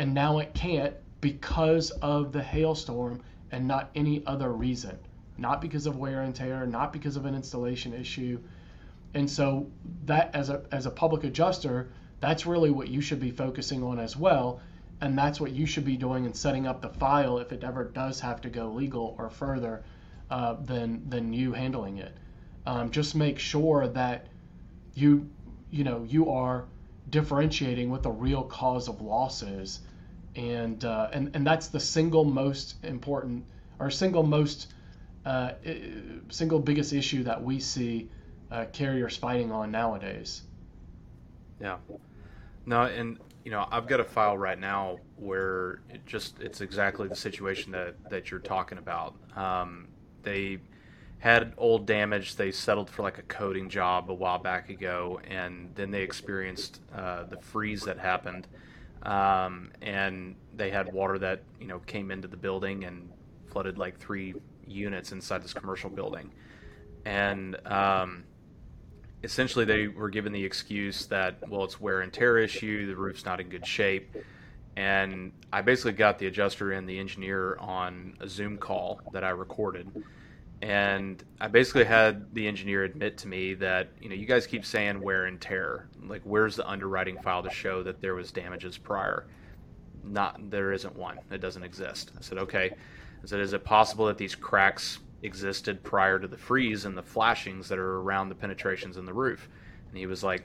and 0.00 0.14
now 0.14 0.38
it 0.38 0.54
can't 0.54 0.94
because 1.20 1.90
of 1.90 2.32
the 2.32 2.42
hailstorm 2.42 3.20
and 3.52 3.68
not 3.68 3.90
any 3.94 4.24
other 4.26 4.50
reason. 4.50 4.98
Not 5.36 5.60
because 5.60 5.84
of 5.84 5.98
wear 5.98 6.22
and 6.22 6.34
tear, 6.34 6.64
not 6.64 6.90
because 6.90 7.16
of 7.16 7.26
an 7.26 7.34
installation 7.34 7.92
issue, 7.92 8.40
and 9.12 9.28
so 9.28 9.66
that 10.06 10.34
as 10.34 10.48
a 10.48 10.62
as 10.72 10.86
a 10.86 10.90
public 10.90 11.24
adjuster, 11.24 11.90
that's 12.18 12.46
really 12.46 12.70
what 12.70 12.88
you 12.88 13.02
should 13.02 13.20
be 13.20 13.30
focusing 13.30 13.82
on 13.82 13.98
as 13.98 14.16
well. 14.16 14.62
And 15.02 15.18
that's 15.18 15.38
what 15.38 15.52
you 15.52 15.66
should 15.66 15.84
be 15.84 15.98
doing 15.98 16.24
in 16.24 16.32
setting 16.32 16.66
up 16.66 16.80
the 16.80 16.88
file 16.88 17.36
if 17.38 17.52
it 17.52 17.62
ever 17.62 17.84
does 17.84 18.20
have 18.20 18.40
to 18.40 18.48
go 18.48 18.68
legal 18.68 19.14
or 19.18 19.28
further 19.28 19.82
uh, 20.30 20.54
than 20.64 21.10
than 21.10 21.34
you 21.34 21.52
handling 21.52 21.98
it. 21.98 22.16
Um, 22.64 22.90
just 22.90 23.14
make 23.14 23.38
sure 23.38 23.86
that 23.88 24.28
you 24.94 25.28
you 25.70 25.84
know 25.84 26.04
you 26.08 26.30
are 26.30 26.64
differentiating 27.10 27.90
what 27.90 28.02
the 28.02 28.10
real 28.10 28.44
cause 28.44 28.88
of 28.88 29.02
loss 29.02 29.42
is, 29.42 29.80
and 30.36 30.84
uh, 30.84 31.08
and 31.12 31.30
and 31.34 31.46
that's 31.46 31.68
the 31.68 31.80
single 31.80 32.24
most 32.24 32.76
important 32.84 33.44
or 33.78 33.90
single 33.90 34.22
most 34.22 34.72
uh, 35.24 35.52
single 36.28 36.58
biggest 36.58 36.92
issue 36.92 37.22
that 37.24 37.42
we 37.42 37.60
see 37.60 38.08
uh, 38.50 38.64
carriers 38.72 39.16
fighting 39.16 39.52
on 39.52 39.70
nowadays. 39.70 40.42
Yeah. 41.60 41.76
No, 42.66 42.82
and 42.82 43.18
you 43.44 43.50
know, 43.50 43.66
I've 43.70 43.86
got 43.86 44.00
a 44.00 44.04
file 44.04 44.36
right 44.36 44.58
now 44.58 44.98
where 45.16 45.80
it 45.88 46.04
just 46.06 46.40
it's 46.40 46.60
exactly 46.60 47.08
the 47.08 47.16
situation 47.16 47.72
that 47.72 47.96
that 48.10 48.30
you're 48.30 48.40
talking 48.40 48.78
about. 48.78 49.14
Um, 49.36 49.88
they 50.22 50.58
had 51.18 51.52
old 51.56 51.86
damage. 51.86 52.36
They 52.36 52.50
settled 52.50 52.90
for 52.90 53.02
like 53.02 53.18
a 53.18 53.22
coating 53.22 53.68
job 53.68 54.10
a 54.10 54.14
while 54.14 54.38
back 54.38 54.68
ago, 54.70 55.20
and 55.28 55.70
then 55.74 55.90
they 55.90 56.02
experienced 56.02 56.80
uh, 56.94 57.24
the 57.24 57.36
freeze 57.36 57.82
that 57.82 57.98
happened, 57.98 58.46
um, 59.02 59.70
and 59.82 60.36
they 60.54 60.70
had 60.70 60.92
water 60.92 61.18
that 61.18 61.42
you 61.60 61.66
know 61.66 61.78
came 61.80 62.10
into 62.10 62.28
the 62.28 62.36
building 62.36 62.84
and 62.84 63.10
flooded 63.50 63.78
like 63.78 63.98
three 63.98 64.34
units 64.66 65.12
inside 65.12 65.42
this 65.42 65.52
commercial 65.52 65.90
building, 65.90 66.30
and 67.04 67.56
um, 67.66 68.24
essentially 69.22 69.64
they 69.64 69.88
were 69.88 70.10
given 70.10 70.32
the 70.32 70.44
excuse 70.44 71.06
that 71.06 71.48
well 71.48 71.64
it's 71.64 71.80
wear 71.80 72.00
and 72.00 72.12
tear 72.12 72.38
issue 72.38 72.86
the 72.86 72.96
roof's 72.96 73.24
not 73.24 73.40
in 73.40 73.48
good 73.48 73.66
shape. 73.66 74.16
And 74.76 75.32
i 75.52 75.60
basically 75.60 75.92
got 75.92 76.18
the 76.18 76.26
adjuster 76.26 76.72
and 76.72 76.88
the 76.88 76.98
engineer 76.98 77.56
on 77.58 78.16
a 78.20 78.28
zoom 78.28 78.56
call 78.56 79.00
that 79.12 79.24
i 79.24 79.30
recorded 79.30 79.90
and 80.62 81.24
i 81.40 81.48
basically 81.48 81.84
had 81.84 82.32
the 82.34 82.46
engineer 82.46 82.84
admit 82.84 83.16
to 83.16 83.28
me 83.28 83.54
that 83.54 83.88
you 84.00 84.08
know 84.08 84.14
you 84.14 84.26
guys 84.26 84.46
keep 84.46 84.64
saying 84.64 85.00
wear 85.00 85.24
and 85.26 85.40
tear 85.40 85.88
like 86.04 86.22
where's 86.24 86.56
the 86.56 86.68
underwriting 86.68 87.18
file 87.22 87.42
to 87.42 87.50
show 87.50 87.82
that 87.82 88.00
there 88.00 88.14
was 88.14 88.30
damages 88.30 88.76
prior 88.76 89.26
not 90.04 90.50
there 90.50 90.72
isn't 90.72 90.94
one 90.96 91.18
it 91.30 91.40
doesn't 91.40 91.62
exist 91.62 92.12
i 92.18 92.20
said 92.20 92.36
okay 92.36 92.70
i 93.22 93.26
said 93.26 93.40
is 93.40 93.52
it 93.52 93.64
possible 93.64 94.06
that 94.06 94.18
these 94.18 94.34
cracks 94.34 94.98
existed 95.22 95.82
prior 95.82 96.18
to 96.18 96.26
the 96.26 96.36
freeze 96.36 96.84
and 96.84 96.96
the 96.96 97.02
flashings 97.02 97.68
that 97.68 97.78
are 97.78 98.00
around 98.00 98.28
the 98.28 98.34
penetrations 98.34 98.96
in 98.96 99.04
the 99.04 99.12
roof. 99.12 99.48
And 99.88 99.98
he 99.98 100.06
was 100.06 100.22
like, 100.22 100.44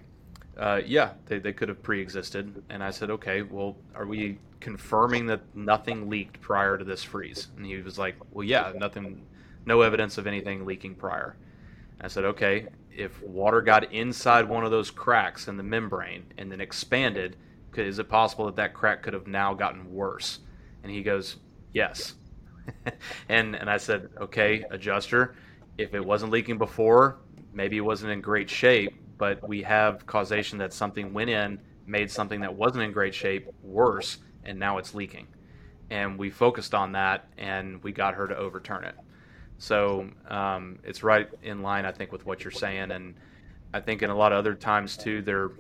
uh, 0.58 0.82
yeah, 0.86 1.12
they, 1.26 1.40
they 1.40 1.54
could 1.54 1.70
have 1.70 1.82
pre 1.84 2.02
existed. 2.02 2.64
And 2.70 2.84
I 2.84 2.92
said, 2.92 3.10
okay, 3.10 3.42
well, 3.42 3.76
are 3.94 4.06
we 4.06 4.38
confirming 4.60 5.26
that 5.28 5.42
nothing 5.54 6.10
leaked 6.10 6.42
prior 6.42 6.78
to 6.78 6.84
this 6.84 7.04
freeze? 7.04 7.48
And 7.58 7.66
he 7.66 7.78
was 7.78 7.98
like, 7.98 8.16
well, 8.32 8.46
yeah, 8.46 8.72
nothing, 8.76 9.26
no 9.66 9.82
evidence 9.82 10.18
of 10.18 10.28
anything 10.28 10.66
leaking 10.66 10.96
prior. 10.96 11.36
I 12.00 12.08
said, 12.08 12.26
okay, 12.26 12.68
if 12.96 13.22
water 13.24 13.62
got 13.62 13.92
inside 13.92 14.48
one 14.48 14.64
of 14.64 14.72
those 14.72 14.92
cracks 14.92 15.48
in 15.48 15.58
the 15.58 15.64
membrane 15.64 16.26
and 16.38 16.52
then 16.52 16.62
expanded, 16.62 17.36
is 17.76 18.00
it 18.00 18.10
possible 18.10 18.46
that 18.46 18.56
that 18.56 18.74
crack 18.74 19.04
could 19.04 19.14
have 19.14 19.28
now 19.28 19.54
gotten 19.54 19.94
worse? 19.94 20.40
And 20.84 20.92
he 20.92 21.04
goes, 21.04 21.38
yes. 21.74 22.16
and 23.30 23.56
and 23.56 23.70
I 23.70 23.78
said, 23.78 24.10
okay, 24.20 24.64
adjuster, 24.70 25.36
if 25.78 25.94
it 25.94 26.04
wasn't 26.04 26.32
leaking 26.32 26.58
before, 26.58 27.18
maybe 27.54 27.78
it 27.78 27.82
wasn't 27.82 28.12
in 28.12 28.22
great 28.22 28.50
shape, 28.50 28.94
but 29.18 29.48
we 29.48 29.62
have 29.64 30.06
causation 30.06 30.58
that 30.60 30.74
something 30.74 31.14
went 31.14 31.30
in, 31.30 31.60
made 31.86 32.10
something 32.10 32.42
that 32.42 32.54
wasn't 32.54 32.84
in 32.84 32.92
great 32.92 33.14
shape 33.14 33.48
worse, 33.62 34.20
and 34.44 34.60
now 34.60 34.78
it's 34.78 34.96
leaking. 34.96 35.28
And 35.90 36.18
we 36.18 36.30
focused 36.30 36.74
on 36.74 36.94
that, 36.94 37.28
and 37.38 37.84
we 37.84 37.92
got 37.92 38.16
her 38.16 38.28
to 38.28 38.36
overturn 38.36 38.86
it. 38.86 38.96
So 39.58 40.10
um, 40.28 40.80
it's 40.84 41.04
right 41.04 41.30
in 41.44 41.62
line, 41.62 41.86
I 41.86 41.92
think, 41.92 42.12
with 42.12 42.26
what 42.26 42.44
you're 42.44 42.52
saying, 42.52 42.92
and 42.92 43.16
I 43.74 43.80
think 43.80 44.02
in 44.02 44.10
a 44.10 44.16
lot 44.16 44.32
of 44.32 44.38
other 44.38 44.54
times 44.56 44.98
too, 44.98 45.22
they're. 45.22 45.52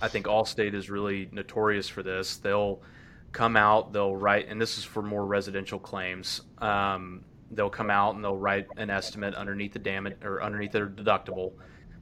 I 0.00 0.08
think 0.08 0.26
Allstate 0.26 0.74
is 0.74 0.90
really 0.90 1.28
notorious 1.30 1.88
for 1.88 2.02
this. 2.02 2.38
They'll 2.38 2.82
come 3.30 3.56
out, 3.56 3.92
they'll 3.92 4.16
write, 4.16 4.48
and 4.48 4.60
this 4.60 4.78
is 4.78 4.84
for 4.84 5.02
more 5.02 5.24
residential 5.24 5.78
claims. 5.78 6.42
Um, 6.58 7.24
they'll 7.52 7.70
come 7.70 7.90
out 7.90 8.14
and 8.14 8.24
they'll 8.24 8.36
write 8.36 8.66
an 8.76 8.90
estimate 8.90 9.34
underneath 9.34 9.72
the 9.72 9.78
damage 9.78 10.16
or 10.22 10.42
underneath 10.42 10.72
their 10.72 10.86
deductible, 10.86 11.52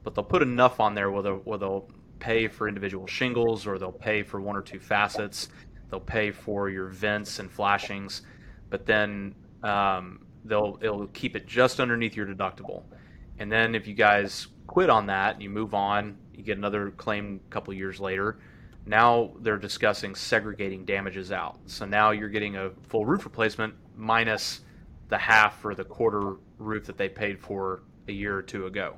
but 0.03 0.15
they'll 0.15 0.23
put 0.23 0.41
enough 0.41 0.79
on 0.79 0.95
there 0.95 1.11
where 1.11 1.23
they'll, 1.23 1.37
where 1.37 1.57
they'll 1.57 1.87
pay 2.19 2.47
for 2.47 2.67
individual 2.67 3.07
shingles 3.07 3.65
or 3.67 3.77
they'll 3.77 3.91
pay 3.91 4.23
for 4.23 4.41
one 4.41 4.55
or 4.55 4.61
two 4.61 4.79
facets. 4.79 5.49
They'll 5.89 5.99
pay 5.99 6.31
for 6.31 6.69
your 6.69 6.87
vents 6.87 7.39
and 7.39 7.51
flashings, 7.51 8.21
but 8.69 8.85
then 8.85 9.35
um, 9.63 10.20
they'll 10.45 10.77
it'll 10.81 11.07
keep 11.07 11.35
it 11.35 11.47
just 11.47 11.79
underneath 11.79 12.15
your 12.15 12.25
deductible. 12.25 12.83
And 13.39 13.51
then 13.51 13.75
if 13.75 13.87
you 13.87 13.93
guys 13.93 14.47
quit 14.67 14.89
on 14.89 15.07
that 15.07 15.33
and 15.35 15.43
you 15.43 15.49
move 15.49 15.73
on, 15.73 16.17
you 16.33 16.43
get 16.43 16.57
another 16.57 16.91
claim 16.91 17.39
a 17.45 17.49
couple 17.49 17.73
years 17.73 17.99
later. 17.99 18.39
Now 18.85 19.31
they're 19.39 19.57
discussing 19.57 20.15
segregating 20.15 20.85
damages 20.85 21.31
out. 21.31 21.59
So 21.65 21.85
now 21.85 22.11
you're 22.11 22.29
getting 22.29 22.55
a 22.57 22.71
full 22.87 23.05
roof 23.05 23.25
replacement 23.25 23.73
minus 23.95 24.61
the 25.09 25.17
half 25.17 25.63
or 25.65 25.75
the 25.75 25.83
quarter 25.83 26.37
roof 26.57 26.85
that 26.85 26.97
they 26.97 27.09
paid 27.09 27.39
for 27.39 27.83
a 28.07 28.11
year 28.11 28.35
or 28.35 28.41
two 28.41 28.65
ago. 28.65 28.95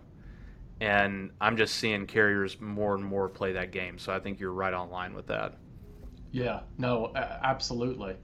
And 0.80 1.32
I'm 1.42 1.58
just 1.58 1.76
seeing 1.76 2.06
carriers 2.06 2.60
more 2.60 2.96
and 2.96 3.04
more 3.04 3.30
play 3.30 3.54
that 3.54 3.72
game. 3.72 3.98
So 3.98 4.14
I 4.14 4.20
think 4.20 4.40
you're 4.40 4.54
right 4.54 4.74
on 4.74 4.90
line 4.90 5.14
with 5.14 5.28
that. 5.28 5.58
Yeah, 6.32 6.62
no, 6.78 7.14
absolutely. 7.16 8.16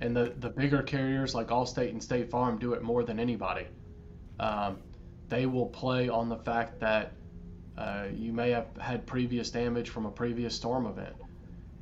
And 0.00 0.16
the, 0.16 0.34
the 0.38 0.50
bigger 0.50 0.82
carriers 0.82 1.34
like 1.34 1.48
Allstate 1.48 1.90
and 1.90 2.02
State 2.02 2.30
Farm 2.30 2.58
do 2.58 2.72
it 2.74 2.82
more 2.82 3.04
than 3.04 3.18
anybody. 3.20 3.66
Um, 4.40 4.78
they 5.28 5.46
will 5.46 5.66
play 5.66 6.08
on 6.08 6.28
the 6.28 6.36
fact 6.36 6.80
that 6.80 7.12
uh, 7.78 8.06
you 8.14 8.32
may 8.32 8.50
have 8.50 8.66
had 8.78 9.06
previous 9.06 9.50
damage 9.50 9.90
from 9.90 10.06
a 10.06 10.10
previous 10.10 10.54
storm 10.54 10.86
event. 10.86 11.14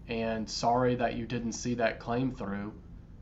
And 0.09 0.48
sorry 0.48 0.94
that 0.96 1.14
you 1.14 1.27
didn't 1.27 1.53
see 1.53 1.75
that 1.75 1.98
claim 1.98 2.33
through, 2.33 2.72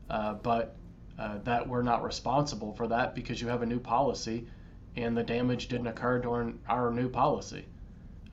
uh, 0.09 0.35
but 0.35 0.75
uh, 1.17 1.37
that 1.43 1.67
we're 1.67 1.83
not 1.83 2.03
responsible 2.03 2.73
for 2.73 2.87
that 2.87 3.15
because 3.15 3.41
you 3.41 3.47
have 3.47 3.61
a 3.61 3.65
new 3.65 3.79
policy 3.79 4.47
and 4.95 5.15
the 5.15 5.23
damage 5.23 5.67
didn't 5.67 5.87
occur 5.87 6.19
during 6.19 6.59
our 6.67 6.91
new 6.91 7.09
policy. 7.09 7.65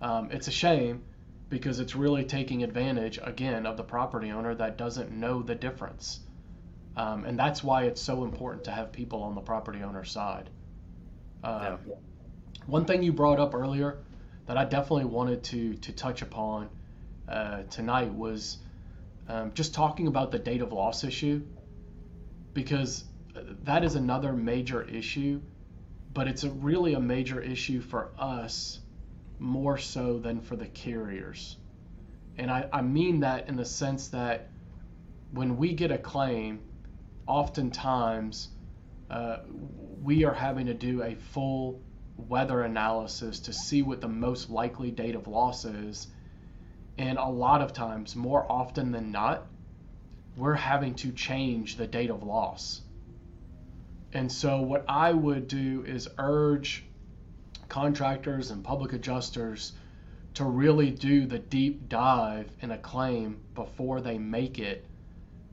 Um, 0.01 0.31
it's 0.31 0.49
a 0.49 0.53
shame 0.53 1.03
because 1.51 1.81
it's 1.81 1.95
really 1.95 2.25
taking 2.25 2.63
advantage, 2.63 3.19
again, 3.23 3.67
of 3.67 3.77
the 3.77 3.83
property 3.83 4.31
owner 4.31 4.55
that 4.55 4.77
doesn't 4.77 5.11
know 5.11 5.43
the 5.43 5.55
difference. 5.55 6.21
Um, 6.99 7.25
and 7.25 7.39
that's 7.39 7.63
why 7.63 7.85
it's 7.85 8.03
so 8.03 8.25
important 8.25 8.65
to 8.65 8.73
have 8.73 8.91
people 8.91 9.23
on 9.23 9.37
the 9.37 9.41
property 9.41 9.85
owner's 9.85 10.11
side. 10.11 10.51
Uh, 11.45 11.77
yeah. 11.87 11.95
One 12.67 12.87
thing 12.87 13.05
you 13.05 13.13
brought 13.13 13.39
up 13.39 13.55
earlier 13.55 13.99
that 14.47 14.59
I 14.59 14.65
definitely 14.65 15.05
wanted 15.05 15.45
to 15.45 15.75
to 15.75 15.93
touch 15.93 16.23
upon 16.23 16.69
uh, 17.29 17.63
tonight 17.71 18.13
was 18.13 18.59
um, 19.29 19.53
just 19.55 19.75
talking 19.75 20.09
about 20.09 20.33
the 20.33 20.41
date 20.41 20.61
of 20.61 20.73
loss 20.73 21.05
issue 21.05 21.43
because 22.53 23.05
that 23.63 23.85
is 23.85 23.95
another 23.95 24.33
major 24.33 24.83
issue, 24.83 25.41
but 26.13 26.27
it's 26.27 26.43
a 26.43 26.51
really 26.51 26.95
a 26.95 27.01
major 27.01 27.41
issue 27.41 27.81
for 27.81 28.11
us 28.19 28.81
more 29.39 29.79
so 29.79 30.19
than 30.19 30.41
for 30.41 30.57
the 30.57 30.67
carriers. 30.67 31.57
And 32.37 32.51
I, 32.51 32.69
I 32.73 32.83
mean 32.83 33.21
that 33.21 33.49
in 33.49 33.55
the 33.55 33.65
sense 33.65 34.09
that 34.09 34.49
when 35.31 35.57
we 35.59 35.75
get 35.75 35.93
a 35.93 35.99
claim, 35.99 36.61
oftentimes 37.29 38.49
uh, 39.11 39.39
we 40.03 40.25
are 40.25 40.35
having 40.35 40.67
to 40.67 40.75
do 40.75 41.03
a 41.03 41.15
full 41.15 41.81
weather 42.17 42.63
analysis 42.63 43.39
to 43.41 43.53
see 43.53 43.83
what 43.83 44.01
the 44.01 44.09
most 44.09 44.51
likely 44.51 44.91
date 44.91 45.15
of 45.15 45.29
loss 45.29 45.65
is. 45.65 46.09
And 46.97 47.17
a 47.17 47.29
lot 47.29 47.61
of 47.63 47.73
times, 47.73 48.17
more 48.17 48.51
often 48.51 48.91
than 48.91 49.13
not, 49.13 49.47
we're 50.37 50.55
having 50.55 50.95
to 50.97 51.13
change 51.13 51.77
the 51.77 51.87
date 51.87 52.11
of 52.11 52.25
loss. 52.25 52.81
And 54.13 54.33
so, 54.33 54.63
what 54.63 54.85
I 54.89 55.13
would 55.13 55.47
do 55.47 55.85
is 55.87 56.09
urge 56.19 56.85
contractors 57.69 58.51
and 58.51 58.65
public 58.65 58.95
adjusters 58.95 59.73
to 60.35 60.45
really 60.45 60.91
do 60.91 61.27
the 61.27 61.39
deep 61.39 61.89
dive 61.89 62.51
in 62.61 62.71
a 62.71 62.79
claim 62.79 63.39
before 63.55 64.01
they 64.01 64.19
make 64.19 64.59
it 64.59 64.85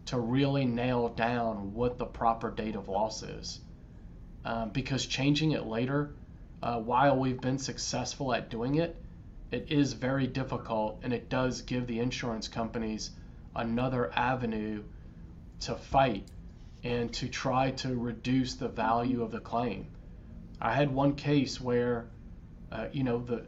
to 0.06 0.20
really 0.20 0.66
nail 0.66 1.10
down 1.10 1.74
what 1.74 1.98
the 1.98 2.06
proper 2.06 2.52
date 2.52 2.76
of 2.76 2.88
loss 2.88 3.24
is. 3.24 3.60
Um, 4.44 4.70
because 4.70 5.06
changing 5.06 5.52
it 5.52 5.66
later 5.66 6.14
uh, 6.62 6.80
while 6.80 7.18
we've 7.18 7.42
been 7.42 7.58
successful 7.58 8.34
at 8.34 8.50
doing 8.50 8.76
it, 8.76 8.96
it 9.52 9.72
is 9.72 9.94
very 9.94 10.28
difficult 10.28 11.00
and 11.04 11.14
it 11.14 11.30
does 11.30 11.62
give 11.62 11.88
the 11.88 12.00
insurance 12.00 12.48
companies 12.48 13.12
another 13.56 14.12
avenue 14.14 14.84
to 15.62 15.76
fight 15.76 16.28
and 16.84 17.12
to 17.14 17.28
try 17.28 17.72
to 17.72 17.96
reduce 17.96 18.56
the 18.56 18.68
value 18.68 19.24
of 19.24 19.32
the 19.32 19.40
claim. 19.40 19.88
I 20.62 20.74
had 20.74 20.94
one 20.94 21.16
case 21.16 21.60
where, 21.60 22.08
uh, 22.72 22.88
you 22.92 23.04
know, 23.04 23.20
the 23.20 23.46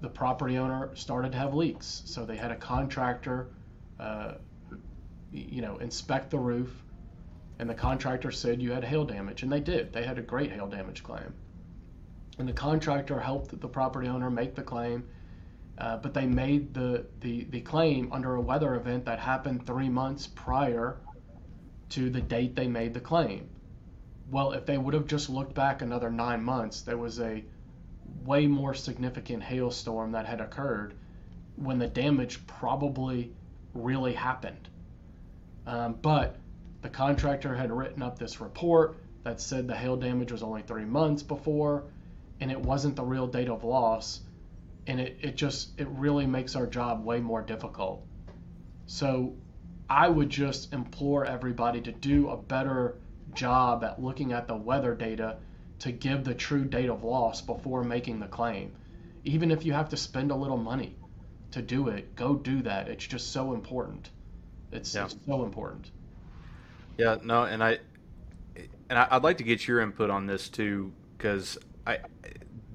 the 0.00 0.08
property 0.10 0.58
owner 0.58 0.90
started 0.94 1.32
to 1.32 1.38
have 1.38 1.54
leaks, 1.54 2.02
so 2.04 2.26
they 2.26 2.36
had 2.36 2.50
a 2.50 2.56
contractor, 2.56 3.48
uh, 3.98 4.34
you 5.34 5.62
know, 5.62 5.76
inspect 5.78 6.30
the 6.30 6.38
roof, 6.38 6.82
and 7.58 7.68
the 7.68 7.74
contractor 7.74 8.30
said 8.30 8.62
you 8.62 8.72
had 8.72 8.84
hail 8.84 9.04
damage, 9.04 9.42
and 9.42 9.52
they 9.52 9.60
did. 9.60 9.92
They 9.92 10.04
had 10.04 10.18
a 10.18 10.22
great 10.22 10.52
hail 10.52 10.66
damage 10.66 11.02
claim 11.02 11.34
and 12.38 12.48
the 12.48 12.52
contractor 12.52 13.20
helped 13.20 13.58
the 13.60 13.68
property 13.68 14.08
owner 14.08 14.30
make 14.30 14.54
the 14.54 14.62
claim. 14.62 15.04
Uh, 15.76 15.96
but 15.96 16.14
they 16.14 16.26
made 16.26 16.72
the, 16.72 17.04
the, 17.20 17.44
the 17.50 17.60
claim 17.60 18.12
under 18.12 18.36
a 18.36 18.40
weather 18.40 18.76
event 18.76 19.04
that 19.04 19.18
happened 19.18 19.66
three 19.66 19.88
months 19.88 20.28
prior 20.28 20.98
to 21.88 22.10
the 22.10 22.20
date 22.20 22.54
they 22.54 22.68
made 22.68 22.94
the 22.94 23.00
claim. 23.00 23.48
Well, 24.30 24.52
if 24.52 24.66
they 24.66 24.78
would 24.78 24.94
have 24.94 25.06
just 25.06 25.28
looked 25.28 25.54
back 25.54 25.82
another 25.82 26.10
nine 26.10 26.42
months, 26.44 26.82
there 26.82 26.96
was 26.96 27.20
a 27.20 27.44
way 28.24 28.46
more 28.46 28.74
significant 28.74 29.42
hailstorm 29.42 30.12
that 30.12 30.26
had 30.26 30.40
occurred 30.40 30.94
when 31.56 31.78
the 31.78 31.88
damage 31.88 32.46
probably 32.46 33.32
really 33.74 34.12
happened. 34.12 34.68
Um, 35.66 35.94
but 36.02 36.36
the 36.82 36.90
contractor 36.90 37.54
had 37.54 37.72
written 37.72 38.02
up 38.02 38.18
this 38.18 38.40
report 38.40 38.98
that 39.22 39.40
said 39.40 39.66
the 39.66 39.74
hail 39.74 39.96
damage 39.96 40.30
was 40.30 40.42
only 40.42 40.60
three 40.62 40.84
months 40.84 41.22
before 41.22 41.84
and 42.40 42.50
it 42.50 42.60
wasn't 42.60 42.96
the 42.96 43.02
real 43.02 43.26
date 43.26 43.48
of 43.48 43.64
loss. 43.64 44.20
And 44.86 45.00
it, 45.00 45.16
it 45.22 45.36
just 45.36 45.70
it 45.80 45.88
really 45.88 46.26
makes 46.26 46.56
our 46.56 46.66
job 46.66 47.04
way 47.04 47.20
more 47.20 47.40
difficult. 47.40 48.04
So 48.86 49.34
i 49.88 50.08
would 50.08 50.30
just 50.30 50.72
implore 50.72 51.24
everybody 51.24 51.80
to 51.80 51.92
do 51.92 52.28
a 52.28 52.36
better 52.36 52.96
job 53.34 53.84
at 53.84 54.02
looking 54.02 54.32
at 54.32 54.46
the 54.46 54.56
weather 54.56 54.94
data 54.94 55.38
to 55.78 55.92
give 55.92 56.24
the 56.24 56.34
true 56.34 56.64
date 56.64 56.88
of 56.88 57.04
loss 57.04 57.40
before 57.40 57.82
making 57.82 58.20
the 58.20 58.26
claim. 58.26 58.72
Even 59.24 59.50
if 59.50 59.64
you 59.64 59.72
have 59.72 59.88
to 59.88 59.96
spend 59.96 60.30
a 60.30 60.36
little 60.36 60.58
money 60.58 60.96
to 61.52 61.62
do 61.62 61.88
it 61.88 62.14
go 62.14 62.34
do 62.34 62.60
that. 62.62 62.88
It's 62.88 63.06
just 63.06 63.32
so 63.32 63.54
important 63.54 64.10
it's, 64.74 64.94
yeah. 64.94 65.04
it's 65.04 65.16
so 65.26 65.44
important 65.44 65.90
yeah 66.98 67.16
no 67.22 67.44
and 67.44 67.62
i 67.62 67.78
and 68.90 68.98
i'd 68.98 69.22
like 69.22 69.38
to 69.38 69.44
get 69.44 69.66
your 69.66 69.80
input 69.80 70.10
on 70.10 70.26
this 70.26 70.48
too 70.48 70.92
because 71.16 71.58
I, 71.86 71.98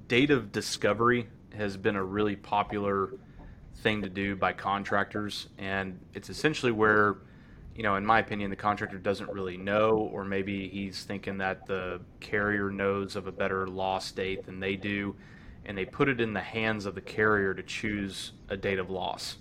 date 0.08 0.32
of 0.32 0.52
discovery 0.52 1.28
has 1.56 1.78
been 1.78 1.96
a 1.96 2.04
really 2.04 2.36
popular 2.36 3.14
thing 3.78 4.02
to 4.02 4.10
do 4.10 4.36
by 4.36 4.54
contractors, 4.54 5.48
and 5.58 6.00
it's 6.14 6.30
essentially 6.30 6.72
where, 6.72 7.18
you 7.76 7.84
know, 7.84 7.96
in 7.96 8.06
my 8.06 8.20
opinion, 8.20 8.50
the 8.50 8.56
contractor 8.56 8.98
doesn't 8.98 9.32
really 9.32 9.58
know, 9.58 10.10
or 10.12 10.26
maybe 10.26 10.68
he's 10.68 11.04
thinking 11.04 11.38
that 11.38 11.66
the 11.68 12.02
carrier 12.20 12.72
knows 12.72 13.16
of 13.16 13.28
a 13.28 13.32
better 13.32 13.68
loss 13.68 14.12
date 14.12 14.46
than 14.46 14.60
they 14.60 14.76
do, 14.76 15.16
and 15.66 15.78
they 15.78 15.86
put 15.86 16.10
it 16.10 16.20
in 16.20 16.34
the 16.34 16.42
hands 16.42 16.86
of 16.86 16.96
the 16.96 17.02
carrier 17.02 17.54
to 17.54 17.64
choose 17.64 18.34
a 18.50 18.58
date 18.58 18.80
of 18.80 18.90
loss. 18.90 19.38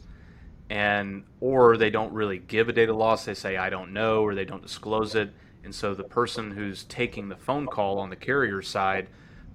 And 0.71 1.25
or 1.41 1.77
they 1.77 1.91
don't 1.91 2.13
really 2.13 2.39
give 2.39 2.69
a 2.69 2.73
date 2.73 2.89
of 2.89 2.97
loss, 2.97 3.25
they 3.25 3.35
say 3.35 3.57
I 3.57 3.71
don't 3.71 3.93
know, 3.93 4.23
or 4.23 4.35
they 4.35 4.45
don't 4.45 4.63
disclose 4.63 5.15
it. 5.15 5.33
And 5.65 5.75
so 5.75 5.95
the 5.95 6.05
person 6.05 6.51
who's 6.51 6.85
taking 6.85 7.29
the 7.29 7.37
phone 7.37 7.67
call 7.67 7.99
on 7.99 8.11
the 8.11 8.17
carrier 8.17 8.63
side 8.63 9.09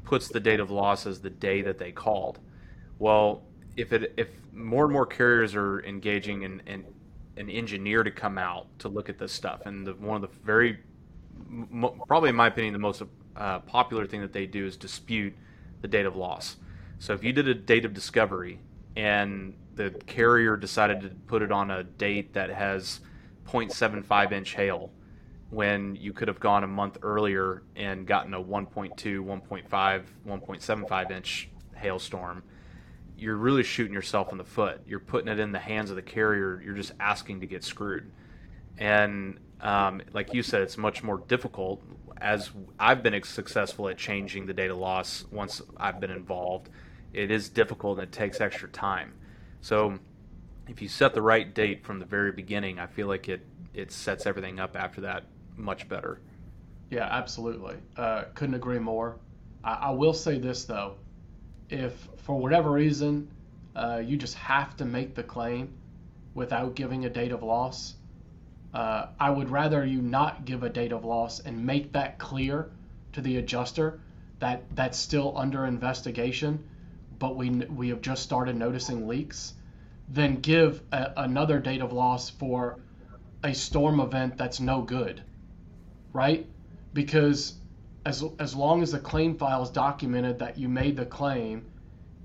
puts 0.03 0.27
the 0.27 0.39
date 0.39 0.59
of 0.59 0.69
loss 0.71 1.05
as 1.05 1.21
the 1.21 1.29
day 1.29 1.61
that 1.61 1.77
they 1.77 1.91
called. 1.91 2.39
Well, 2.99 3.43
if 3.77 3.93
it 3.93 4.13
if 4.17 4.29
more 4.51 4.85
and 4.85 4.93
more 4.93 5.05
carriers 5.05 5.55
are 5.55 5.83
engaging 5.83 6.43
in, 6.43 6.61
in 6.67 6.85
an 7.37 7.49
engineer 7.49 8.03
to 8.03 8.11
come 8.11 8.37
out 8.37 8.67
to 8.79 8.89
look 8.89 9.09
at 9.09 9.17
this 9.17 9.31
stuff, 9.31 9.65
and 9.65 9.87
the, 9.87 9.93
one 9.93 10.21
of 10.21 10.21
the 10.21 10.37
very 10.43 10.79
probably 12.07 12.29
in 12.29 12.35
my 12.35 12.47
opinion 12.47 12.73
the 12.73 12.79
most 12.79 13.01
uh, 13.35 13.59
popular 13.59 14.05
thing 14.05 14.21
that 14.21 14.33
they 14.33 14.45
do 14.45 14.65
is 14.65 14.77
dispute 14.77 15.33
the 15.81 15.87
date 15.87 16.05
of 16.05 16.15
loss. 16.15 16.57
So 16.99 17.13
if 17.13 17.23
you 17.23 17.33
did 17.33 17.47
a 17.47 17.53
date 17.53 17.85
of 17.85 17.93
discovery 17.93 18.59
and 18.95 19.53
the 19.75 19.91
carrier 20.05 20.57
decided 20.57 21.01
to 21.01 21.09
put 21.27 21.41
it 21.41 21.51
on 21.51 21.71
a 21.71 21.83
date 21.83 22.33
that 22.33 22.49
has 22.49 23.01
0.75 23.47 24.31
inch 24.31 24.53
hail, 24.55 24.91
when 25.49 25.95
you 25.95 26.13
could 26.13 26.27
have 26.27 26.39
gone 26.39 26.63
a 26.63 26.67
month 26.67 26.97
earlier 27.03 27.63
and 27.75 28.07
gotten 28.07 28.33
a 28.33 28.41
1.2, 28.41 28.95
1.5, 28.95 30.03
1.75 30.27 31.11
inch 31.11 31.49
hailstorm, 31.75 32.43
you're 33.17 33.35
really 33.35 33.63
shooting 33.63 33.93
yourself 33.93 34.31
in 34.31 34.37
the 34.37 34.43
foot. 34.43 34.81
You're 34.87 34.99
putting 34.99 35.27
it 35.27 35.39
in 35.39 35.51
the 35.51 35.59
hands 35.59 35.91
of 35.91 35.95
the 35.95 36.01
carrier. 36.01 36.61
You're 36.63 36.73
just 36.73 36.93
asking 36.99 37.41
to 37.41 37.45
get 37.45 37.63
screwed. 37.63 38.11
And 38.79 39.39
um, 39.61 40.01
like 40.11 40.33
you 40.33 40.41
said, 40.41 40.63
it's 40.63 40.77
much 40.77 41.03
more 41.03 41.19
difficult 41.27 41.83
as 42.23 42.51
I've 42.79 43.03
been 43.03 43.21
successful 43.23 43.89
at 43.89 43.97
changing 43.97 44.45
the 44.45 44.53
date 44.53 44.71
of 44.71 44.77
loss 44.77 45.25
once 45.29 45.61
I've 45.77 45.99
been 45.99 46.09
involved, 46.09 46.69
it 47.11 47.29
is 47.29 47.49
difficult 47.49 47.99
and 47.99 48.07
it 48.07 48.11
takes 48.11 48.39
extra 48.41 48.69
time. 48.69 49.13
So 49.63 49.97
if 50.67 50.81
you 50.81 50.89
set 50.89 51.13
the 51.13 51.21
right 51.21 51.51
date 51.53 51.85
from 51.85 51.97
the 51.97 52.05
very 52.05 52.33
beginning, 52.33 52.79
I 52.79 52.85
feel 52.85 53.07
like 53.07 53.29
it 53.29 53.45
it 53.73 53.91
sets 53.93 54.25
everything 54.25 54.59
up 54.59 54.75
after 54.75 55.01
that 55.01 55.23
much 55.55 55.87
better. 55.87 56.19
Yeah, 56.91 57.07
absolutely. 57.09 57.77
Uh, 57.95 58.25
couldn't 58.35 58.55
agree 58.55 58.77
more. 58.77 59.15
I, 59.63 59.73
I, 59.73 59.89
will 59.91 60.13
say 60.13 60.37
this 60.37 60.65
though, 60.65 60.95
if 61.69 62.09
for 62.17 62.37
whatever 62.37 62.71
reason 62.71 63.29
uh, 63.75 64.01
you 64.03 64.17
just 64.17 64.35
have 64.35 64.75
to 64.77 64.85
make 64.85 65.15
the 65.15 65.23
claim 65.23 65.73
without 66.35 66.75
giving 66.75 67.05
a 67.05 67.09
date 67.09 67.31
of 67.31 67.41
loss, 67.41 67.95
uh, 68.73 69.07
I 69.17 69.29
would 69.29 69.49
rather 69.49 69.85
you 69.85 70.01
not 70.01 70.43
give 70.43 70.63
a 70.63 70.69
date 70.69 70.91
of 70.91 71.05
loss 71.05 71.39
and 71.39 71.65
make 71.65 71.93
that 71.93 72.19
clear 72.19 72.69
to 73.13 73.21
the 73.21 73.37
adjuster 73.37 74.01
that 74.39 74.63
that's 74.75 74.97
still 74.97 75.37
under 75.37 75.65
investigation, 75.65 76.61
but 77.23 77.37
we 77.37 77.49
we 77.49 77.87
have 77.87 78.01
just 78.01 78.21
started 78.21 78.53
noticing 78.53 79.07
leaks, 79.07 79.53
then 80.09 80.35
give 80.41 80.81
a, 80.91 81.13
another 81.15 81.57
date 81.57 81.79
of 81.79 81.93
loss 81.93 82.29
for 82.29 82.79
a 83.45 83.53
storm 83.53 84.01
event 84.01 84.37
that's 84.37 84.59
no 84.59 84.81
good, 84.81 85.23
right? 86.11 86.45
Because 86.93 87.53
as 88.05 88.25
as 88.39 88.53
long 88.53 88.83
as 88.83 88.91
the 88.91 88.99
claim 88.99 89.37
file 89.37 89.63
is 89.63 89.69
documented 89.69 90.37
that 90.39 90.57
you 90.57 90.67
made 90.67 90.97
the 90.97 91.05
claim, 91.05 91.65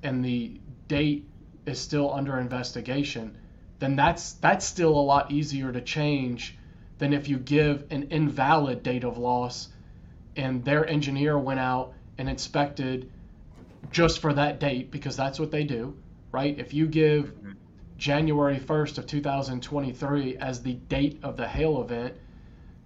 and 0.03 0.24
the 0.24 0.61
date 0.88 1.28
is 1.64 1.78
still 1.78 2.12
under 2.12 2.40
investigation, 2.40 3.38
then 3.78 3.94
that's 3.94 4.32
that's 4.32 4.66
still 4.66 4.99
a 4.99 5.07
lot 5.12 5.30
easier 5.30 5.70
to 5.70 5.80
change 5.80 6.59
than 6.99 7.12
if 7.12 7.28
you 7.28 7.38
give 7.38 7.84
an 7.90 8.09
invalid 8.11 8.82
date 8.82 9.05
of 9.05 9.16
loss 9.16 9.68
and 10.34 10.64
their 10.64 10.84
engineer 10.88 11.38
went 11.38 11.61
out 11.61 11.92
and 12.18 12.28
inspected 12.28 13.09
just 13.91 14.20
for 14.20 14.32
that 14.32 14.61
date 14.61 14.91
because 14.91 15.16
that's 15.16 15.39
what 15.39 15.51
they 15.51 15.64
do, 15.64 15.97
right? 16.32 16.59
If 16.59 16.74
you 16.74 16.86
give 16.86 17.34
mm-hmm. 17.34 17.53
January 17.97 18.59
1st 18.59 18.99
of 18.99 19.07
2023 19.07 20.36
as 20.36 20.62
the 20.62 20.74
date 20.74 21.18
of 21.22 21.36
the 21.36 21.49
hail 21.49 21.80
event, 21.80 22.14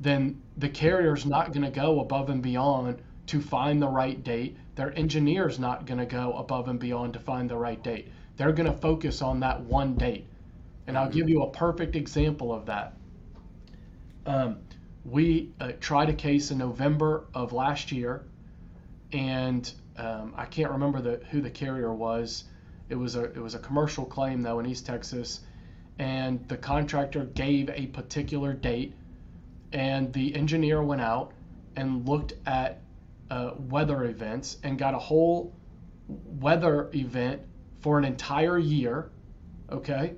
then 0.01 0.43
the 0.57 0.69
carrier's 0.69 1.25
not 1.27 1.53
going 1.53 1.65
to 1.65 1.71
go 1.71 2.01
above 2.01 2.29
and 2.29 2.43
beyond 2.43 3.01
to 3.27 3.41
find 3.41 3.81
the 3.81 3.89
right 3.89 4.23
date. 4.23 4.57
Their 4.75 4.97
engineer's 4.99 5.59
not 5.59 5.87
going 5.87 5.99
to 5.99 6.07
go 6.07 6.33
above 6.35 6.69
and 6.69 6.79
beyond 6.79 7.13
to 7.15 7.21
find 7.21 7.49
the 7.49 7.57
right 7.57 7.83
date. 7.83 8.09
They're 8.37 8.53
going 8.53 8.71
to 8.71 8.79
focus 8.79 9.23
on 9.23 9.41
that 9.41 9.61
one 9.61 9.95
date. 9.95 10.27
And 10.87 10.99
I'll 10.99 11.11
give 11.11 11.29
you 11.29 11.43
a 11.43 11.51
perfect 11.51 11.95
example 11.95 12.53
of 12.53 12.67
that. 12.67 12.95
Um, 14.27 14.59
we 15.05 15.53
uh, 15.61 15.73
tried 15.81 16.09
a 16.09 16.15
case 16.15 16.51
in 16.51 16.59
November 16.59 17.25
of 17.35 17.53
last 17.53 17.93
year, 17.93 18.25
and 19.13 19.73
um, 19.97 20.35
I 20.37 20.47
can't 20.47 20.71
remember 20.71 21.01
the, 21.01 21.21
who 21.31 21.41
the 21.41 21.51
carrier 21.51 21.93
was. 21.93 22.45
It 22.89 22.95
was 22.97 23.17
a 23.17 23.25
it 23.25 23.39
was 23.39 23.55
a 23.55 23.59
commercial 23.59 24.05
claim 24.05 24.43
though 24.43 24.59
in 24.59 24.67
East 24.67 24.87
Texas, 24.87 25.41
and 25.99 26.47
the 26.49 26.57
contractor 26.57 27.25
gave 27.25 27.71
a 27.71 27.87
particular 27.87 28.53
date, 28.53 28.95
and 29.73 30.13
the 30.13 30.35
engineer 30.35 30.83
went 30.83 31.01
out 31.01 31.33
and 31.77 32.07
looked 32.07 32.35
at 32.47 32.81
uh, 33.31 33.53
weather 33.71 34.05
events 34.05 34.59
and 34.63 34.79
got 34.79 34.95
a 34.95 34.99
whole 34.99 35.55
weather 36.09 36.91
event 36.95 37.41
for 37.81 37.99
an 37.99 38.05
entire 38.05 38.59
year, 38.59 39.11
okay, 39.71 40.15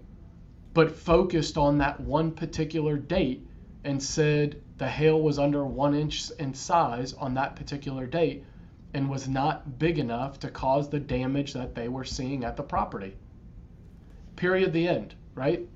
but 0.72 0.90
focused 0.90 1.56
on 1.56 1.78
that 1.78 2.00
one 2.00 2.32
particular 2.32 2.96
date 2.96 3.46
and 3.84 4.02
said 4.02 4.60
the 4.78 4.88
hail 4.88 5.20
was 5.20 5.38
under 5.38 5.64
one 5.64 5.94
inch 5.94 6.30
in 6.38 6.52
size 6.54 7.12
on 7.14 7.34
that 7.34 7.54
particular 7.54 8.06
date 8.06 8.44
and 8.94 9.10
was 9.10 9.28
not 9.28 9.78
big 9.78 9.98
enough 9.98 10.38
to 10.38 10.48
cause 10.48 10.88
the 10.88 11.00
damage 11.00 11.52
that 11.52 11.74
they 11.74 11.88
were 11.88 12.04
seeing 12.04 12.44
at 12.44 12.56
the 12.56 12.62
property. 12.62 13.16
Period. 14.36 14.72
The 14.72 14.88
end, 14.88 15.14
right? 15.34 15.68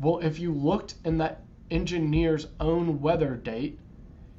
Well, 0.00 0.18
if 0.18 0.38
you 0.40 0.52
looked 0.52 0.94
in 1.04 1.18
that 1.18 1.42
engineer's 1.70 2.48
own 2.58 3.00
weather 3.00 3.36
date, 3.36 3.78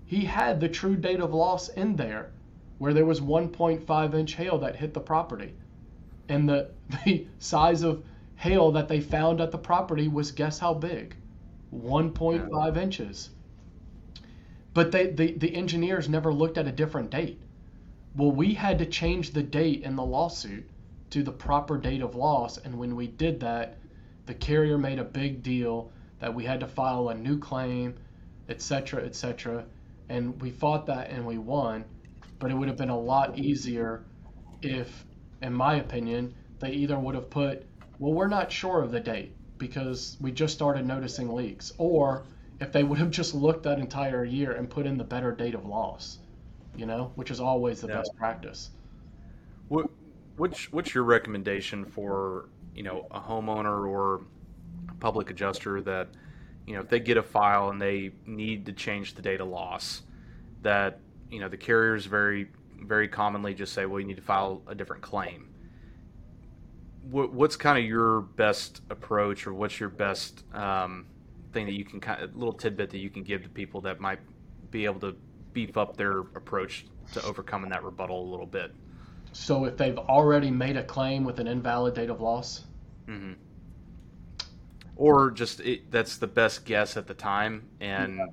he 0.06 0.26
had 0.26 0.60
the 0.60 0.68
true 0.68 0.98
date 0.98 1.22
of 1.22 1.34
loss 1.34 1.70
in 1.70 1.96
there 1.96 2.32
where 2.78 2.94
there 2.94 3.06
was 3.06 3.22
1.5 3.22 4.14
inch 4.14 4.34
hail 4.34 4.58
that 4.58 4.76
hit 4.76 4.94
the 4.94 5.00
property. 5.00 5.54
And 6.28 6.50
the, 6.50 6.72
the 7.06 7.28
size 7.40 7.84
of 7.84 8.04
hail 8.36 8.72
that 8.72 8.88
they 8.88 9.00
found 9.00 9.40
at 9.40 9.52
the 9.52 9.58
property 9.58 10.08
was 10.08 10.32
guess 10.32 10.60
how 10.60 10.74
big? 10.74 11.16
1.5 11.74 12.78
inches. 12.78 13.30
But 14.74 14.92
they, 14.92 15.08
the, 15.08 15.34
the 15.34 15.56
engineers 15.56 16.10
never 16.10 16.34
looked 16.34 16.58
at 16.58 16.68
a 16.68 16.72
different 16.72 17.12
date. 17.12 17.40
Well, 18.14 18.32
we 18.32 18.54
had 18.54 18.80
to 18.80 18.86
change 18.86 19.32
the 19.32 19.44
date 19.44 19.84
in 19.84 19.96
the 19.96 20.04
lawsuit 20.04 20.70
to 21.12 21.24
the 21.24 21.32
proper 21.32 21.78
date 21.78 22.02
of 22.02 22.16
loss. 22.16 22.58
And 22.58 22.78
when 22.78 22.96
we 22.98 23.08
did 23.08 23.40
that, 23.40 23.78
the 24.26 24.34
carrier 24.34 24.78
made 24.78 25.00
a 25.00 25.04
big 25.04 25.44
deal 25.44 25.92
that 26.20 26.34
we 26.34 26.44
had 26.44 26.60
to 26.60 26.68
file 26.68 27.10
a 27.10 27.16
new 27.16 27.40
claim, 27.40 27.96
etc., 28.50 29.06
etc. 29.06 29.66
And 30.10 30.42
we 30.42 30.52
fought 30.52 30.86
that 30.88 31.10
and 31.10 31.26
we 31.26 31.38
won. 31.38 31.86
But 32.38 32.52
it 32.52 32.56
would 32.56 32.68
have 32.68 32.78
been 32.78 32.90
a 32.90 33.00
lot 33.00 33.40
easier 33.40 34.04
if, 34.62 35.06
in 35.42 35.54
my 35.54 35.76
opinion, 35.76 36.34
they 36.60 36.72
either 36.72 37.00
would 37.00 37.16
have 37.16 37.30
put, 37.30 37.66
well, 37.98 38.14
we're 38.14 38.28
not 38.28 38.52
sure 38.52 38.82
of 38.82 38.92
the 38.92 39.00
date 39.00 39.36
because 39.58 40.18
we 40.20 40.32
just 40.32 40.54
started 40.54 40.86
noticing 40.86 41.34
leaks, 41.34 41.72
or 41.78 42.24
if 42.60 42.72
they 42.72 42.84
would 42.84 43.00
have 43.00 43.12
just 43.12 43.34
looked 43.34 43.64
that 43.64 43.80
entire 43.80 44.26
year 44.26 44.52
and 44.52 44.70
put 44.70 44.86
in 44.86 44.98
the 44.98 45.04
better 45.04 45.32
date 45.32 45.56
of 45.56 45.66
loss, 45.66 46.20
you 46.76 46.86
know, 46.86 47.12
which 47.16 47.32
is 47.32 47.40
always 47.40 47.82
the 47.82 47.88
yeah. 47.88 47.98
best 47.98 48.16
practice. 48.16 48.70
What, 49.68 49.90
what's 50.38 50.72
what's 50.72 50.94
your 50.94 51.04
recommendation 51.04 51.86
for 51.86 52.50
you 52.76 52.84
know 52.84 53.08
a 53.12 53.20
homeowner 53.20 53.88
or 53.88 54.22
public 55.00 55.30
adjuster 55.30 55.82
that 55.82 56.10
you 56.68 56.76
know 56.76 56.82
if 56.82 56.90
they 56.90 57.00
get 57.00 57.18
a 57.18 57.24
file 57.24 57.70
and 57.70 57.82
they 57.82 58.12
need 58.26 58.66
to 58.66 58.74
change 58.74 59.16
the 59.16 59.22
date 59.22 59.42
of 59.42 59.48
loss, 59.48 60.04
that 60.62 61.00
you 61.30 61.40
know 61.40 61.50
the 61.50 61.58
carriers 61.58 62.06
very 62.06 62.48
very 62.84 63.08
commonly 63.08 63.54
just 63.54 63.74
say, 63.74 63.86
well, 63.86 64.00
you 64.00 64.08
need 64.08 64.16
to 64.16 64.24
file 64.24 64.62
a 64.68 64.74
different 64.74 65.04
claim 65.04 65.52
what, 67.10 67.34
what's 67.34 67.56
kind 67.56 67.78
of 67.78 67.86
your 67.86 68.22
best 68.22 68.82
approach, 68.90 69.48
or 69.48 69.54
what's 69.54 69.80
your 69.80 69.90
best 69.90 70.44
um, 70.54 71.06
thing 71.52 71.66
that 71.66 71.74
you 71.74 71.86
can 71.86 72.00
kind 72.00 72.22
of 72.22 72.36
little 72.36 72.54
tidbit 72.54 72.90
that 72.92 73.00
you 73.00 73.10
can 73.10 73.24
give 73.24 73.44
to 73.44 73.50
people 73.50 73.82
that 73.82 74.00
might 74.00 74.20
be 74.70 74.86
able 74.86 75.00
to 75.00 75.16
beef 75.54 75.78
up 75.78 75.98
their 75.98 76.20
approach 76.20 76.86
to 77.14 77.24
overcoming 77.24 77.70
that 77.70 77.84
rebuttal 77.84 78.22
a 78.22 78.30
little 78.30 78.46
bit? 78.46 78.74
So 79.34 79.66
if 79.66 79.78
they've 79.78 79.98
already 79.98 80.52
made 80.52 80.78
a 80.78 80.84
claim 80.84 81.24
with 81.24 81.40
an 81.40 81.48
invalid 81.48 81.94
date 81.94 82.10
of 82.10 82.22
loss, 82.22 82.66
mm-hmm. 83.08 83.34
or 84.96 85.32
just 85.32 85.62
it, 85.62 85.90
that's 85.90 86.18
the 86.18 86.28
best 86.28 86.66
guess 86.66 86.98
at 86.98 87.08
the 87.08 87.14
time, 87.14 87.68
and 87.80 88.18
yeah. 88.18 88.26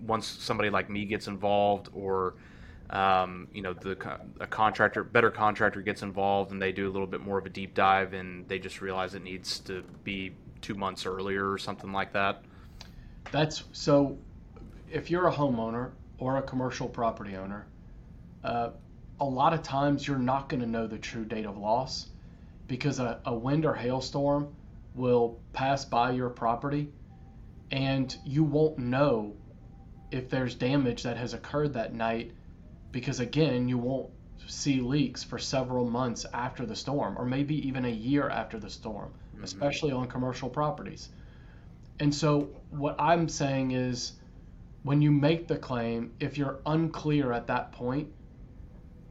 once 0.00 0.26
somebody 0.26 0.70
like 0.70 0.88
me 0.88 1.04
gets 1.04 1.26
involved, 1.26 1.88
or 1.92 2.34
um, 2.90 3.48
you 3.52 3.62
know, 3.62 3.72
the 3.72 3.96
a 4.40 4.46
contractor, 4.46 5.02
better 5.02 5.30
contractor 5.30 5.80
gets 5.80 6.02
involved 6.02 6.52
and 6.52 6.60
they 6.60 6.72
do 6.72 6.88
a 6.88 6.92
little 6.92 7.06
bit 7.06 7.20
more 7.20 7.38
of 7.38 7.46
a 7.46 7.50
deep 7.50 7.74
dive 7.74 8.12
and 8.12 8.46
they 8.48 8.58
just 8.58 8.82
realize 8.82 9.14
it 9.14 9.22
needs 9.22 9.58
to 9.60 9.82
be 10.04 10.32
two 10.60 10.74
months 10.74 11.06
earlier 11.06 11.50
or 11.50 11.58
something 11.58 11.92
like 11.92 12.12
that. 12.12 12.42
That's 13.30 13.64
so. 13.72 14.18
If 14.90 15.10
you're 15.10 15.26
a 15.26 15.32
homeowner 15.32 15.92
or 16.18 16.36
a 16.36 16.42
commercial 16.42 16.88
property 16.88 17.36
owner, 17.36 17.66
uh, 18.44 18.70
a 19.20 19.24
lot 19.24 19.52
of 19.52 19.62
times 19.62 20.06
you're 20.06 20.18
not 20.18 20.48
going 20.48 20.60
to 20.60 20.66
know 20.66 20.86
the 20.86 20.98
true 20.98 21.24
date 21.24 21.46
of 21.46 21.56
loss 21.56 22.08
because 22.66 22.98
a, 22.98 23.20
a 23.24 23.34
wind 23.34 23.64
or 23.64 23.74
hailstorm 23.74 24.54
will 24.94 25.38
pass 25.52 25.84
by 25.84 26.10
your 26.10 26.28
property 26.28 26.88
and 27.70 28.16
you 28.24 28.44
won't 28.44 28.78
know 28.78 29.34
if 30.10 30.28
there's 30.28 30.54
damage 30.54 31.04
that 31.04 31.16
has 31.16 31.32
occurred 31.32 31.74
that 31.74 31.94
night 31.94 32.32
because 32.92 33.20
again, 33.20 33.68
you 33.68 33.78
won't 33.78 34.10
see 34.46 34.80
leaks 34.80 35.24
for 35.24 35.38
several 35.38 35.88
months 35.88 36.26
after 36.32 36.66
the 36.66 36.76
storm, 36.76 37.16
or 37.18 37.24
maybe 37.24 37.66
even 37.66 37.84
a 37.84 37.90
year 37.90 38.28
after 38.28 38.58
the 38.58 38.68
storm, 38.70 39.10
mm-hmm. 39.34 39.44
especially 39.44 39.92
on 39.92 40.06
commercial 40.06 40.50
properties. 40.50 41.08
And 41.98 42.14
so, 42.14 42.50
what 42.70 42.96
I'm 42.98 43.28
saying 43.28 43.70
is, 43.70 44.12
when 44.82 45.00
you 45.00 45.12
make 45.12 45.46
the 45.46 45.56
claim, 45.56 46.12
if 46.18 46.36
you're 46.36 46.60
unclear 46.66 47.32
at 47.32 47.46
that 47.46 47.72
point 47.72 48.08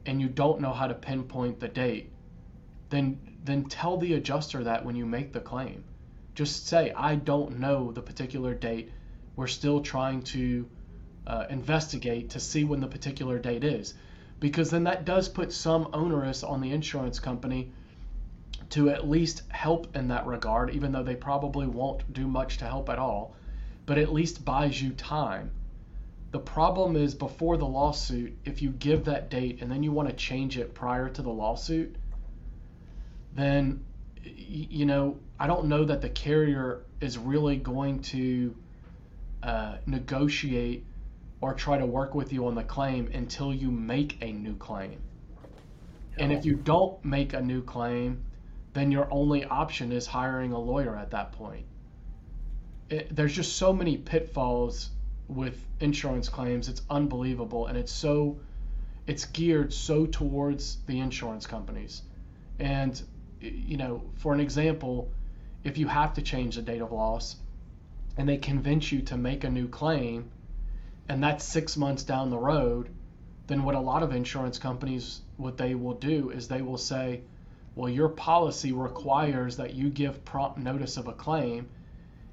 and 0.04 0.20
you 0.20 0.28
don't 0.28 0.60
know 0.60 0.72
how 0.72 0.86
to 0.86 0.94
pinpoint 0.94 1.60
the 1.60 1.68
date, 1.68 2.10
then 2.90 3.18
then 3.44 3.64
tell 3.64 3.96
the 3.96 4.14
adjuster 4.14 4.62
that 4.64 4.84
when 4.84 4.94
you 4.94 5.06
make 5.06 5.32
the 5.32 5.40
claim. 5.40 5.82
Just 6.34 6.66
say, 6.66 6.92
I 6.92 7.16
don't 7.16 7.58
know 7.58 7.90
the 7.90 8.02
particular 8.02 8.54
date. 8.54 8.92
We're 9.34 9.48
still 9.48 9.80
trying 9.80 10.22
to 10.24 10.68
uh, 11.26 11.46
investigate 11.50 12.30
to 12.30 12.40
see 12.40 12.64
when 12.64 12.80
the 12.80 12.86
particular 12.86 13.38
date 13.38 13.64
is. 13.64 13.94
Because 14.38 14.70
then 14.70 14.84
that 14.84 15.04
does 15.04 15.28
put 15.28 15.52
some 15.52 15.88
onerous 15.92 16.44
on 16.44 16.60
the 16.60 16.70
insurance 16.70 17.18
company 17.18 17.72
to 18.70 18.90
at 18.90 19.08
least 19.08 19.42
help 19.48 19.96
in 19.96 20.08
that 20.08 20.26
regard, 20.26 20.70
even 20.70 20.92
though 20.92 21.02
they 21.02 21.16
probably 21.16 21.66
won't 21.66 22.12
do 22.12 22.26
much 22.26 22.58
to 22.58 22.64
help 22.64 22.88
at 22.88 22.98
all, 22.98 23.34
but 23.86 23.98
at 23.98 24.12
least 24.12 24.44
buys 24.44 24.80
you 24.80 24.92
time. 24.92 25.50
The 26.32 26.40
problem 26.40 26.96
is 26.96 27.14
before 27.14 27.58
the 27.58 27.66
lawsuit, 27.66 28.38
if 28.46 28.62
you 28.62 28.70
give 28.70 29.04
that 29.04 29.28
date 29.28 29.60
and 29.60 29.70
then 29.70 29.82
you 29.82 29.92
want 29.92 30.08
to 30.08 30.14
change 30.14 30.56
it 30.56 30.74
prior 30.74 31.10
to 31.10 31.20
the 31.20 31.30
lawsuit, 31.30 31.94
then 33.34 33.84
you 34.24 34.86
know 34.86 35.18
I 35.38 35.46
don't 35.46 35.66
know 35.66 35.84
that 35.84 36.00
the 36.00 36.08
carrier 36.08 36.84
is 37.02 37.18
really 37.18 37.56
going 37.56 38.00
to 38.02 38.56
uh, 39.42 39.76
negotiate 39.84 40.86
or 41.42 41.52
try 41.52 41.76
to 41.76 41.84
work 41.84 42.14
with 42.14 42.32
you 42.32 42.46
on 42.46 42.54
the 42.54 42.64
claim 42.64 43.10
until 43.12 43.52
you 43.52 43.70
make 43.70 44.16
a 44.22 44.32
new 44.32 44.56
claim. 44.56 45.00
And 46.16 46.32
if 46.32 46.46
you 46.46 46.54
don't 46.54 47.04
make 47.04 47.34
a 47.34 47.42
new 47.42 47.62
claim, 47.62 48.24
then 48.72 48.90
your 48.90 49.06
only 49.10 49.44
option 49.44 49.92
is 49.92 50.06
hiring 50.06 50.52
a 50.52 50.58
lawyer 50.58 50.96
at 50.96 51.10
that 51.10 51.32
point. 51.32 51.66
It, 52.88 53.14
there's 53.14 53.34
just 53.34 53.56
so 53.56 53.72
many 53.72 53.98
pitfalls 53.98 54.90
with 55.28 55.56
insurance 55.80 56.28
claims. 56.28 56.68
It's 56.68 56.82
unbelievable, 56.90 57.66
and 57.66 57.76
it's 57.78 57.92
so 57.92 58.38
it's 59.06 59.24
geared 59.26 59.72
so 59.72 60.06
towards 60.06 60.78
the 60.86 61.00
insurance 61.00 61.46
companies. 61.46 62.02
And 62.58 63.00
you 63.40 63.76
know, 63.76 64.02
for 64.16 64.32
an 64.32 64.40
example, 64.40 65.10
if 65.64 65.78
you 65.78 65.88
have 65.88 66.14
to 66.14 66.22
change 66.22 66.56
the 66.56 66.62
date 66.62 66.80
of 66.80 66.92
loss, 66.92 67.36
and 68.16 68.28
they 68.28 68.36
convince 68.36 68.92
you 68.92 69.02
to 69.02 69.16
make 69.16 69.44
a 69.44 69.50
new 69.50 69.68
claim, 69.68 70.30
and 71.08 71.22
that's 71.22 71.44
six 71.44 71.76
months 71.76 72.04
down 72.04 72.30
the 72.30 72.38
road, 72.38 72.88
then 73.46 73.64
what 73.64 73.74
a 73.74 73.80
lot 73.80 74.02
of 74.02 74.12
insurance 74.12 74.58
companies 74.58 75.20
what 75.36 75.56
they 75.56 75.74
will 75.74 75.94
do 75.94 76.30
is 76.30 76.46
they 76.46 76.62
will 76.62 76.78
say, 76.78 77.20
well, 77.74 77.88
your 77.88 78.10
policy 78.10 78.72
requires 78.72 79.56
that 79.56 79.74
you 79.74 79.88
give 79.88 80.24
prompt 80.24 80.58
notice 80.58 80.96
of 80.96 81.08
a 81.08 81.12
claim, 81.12 81.68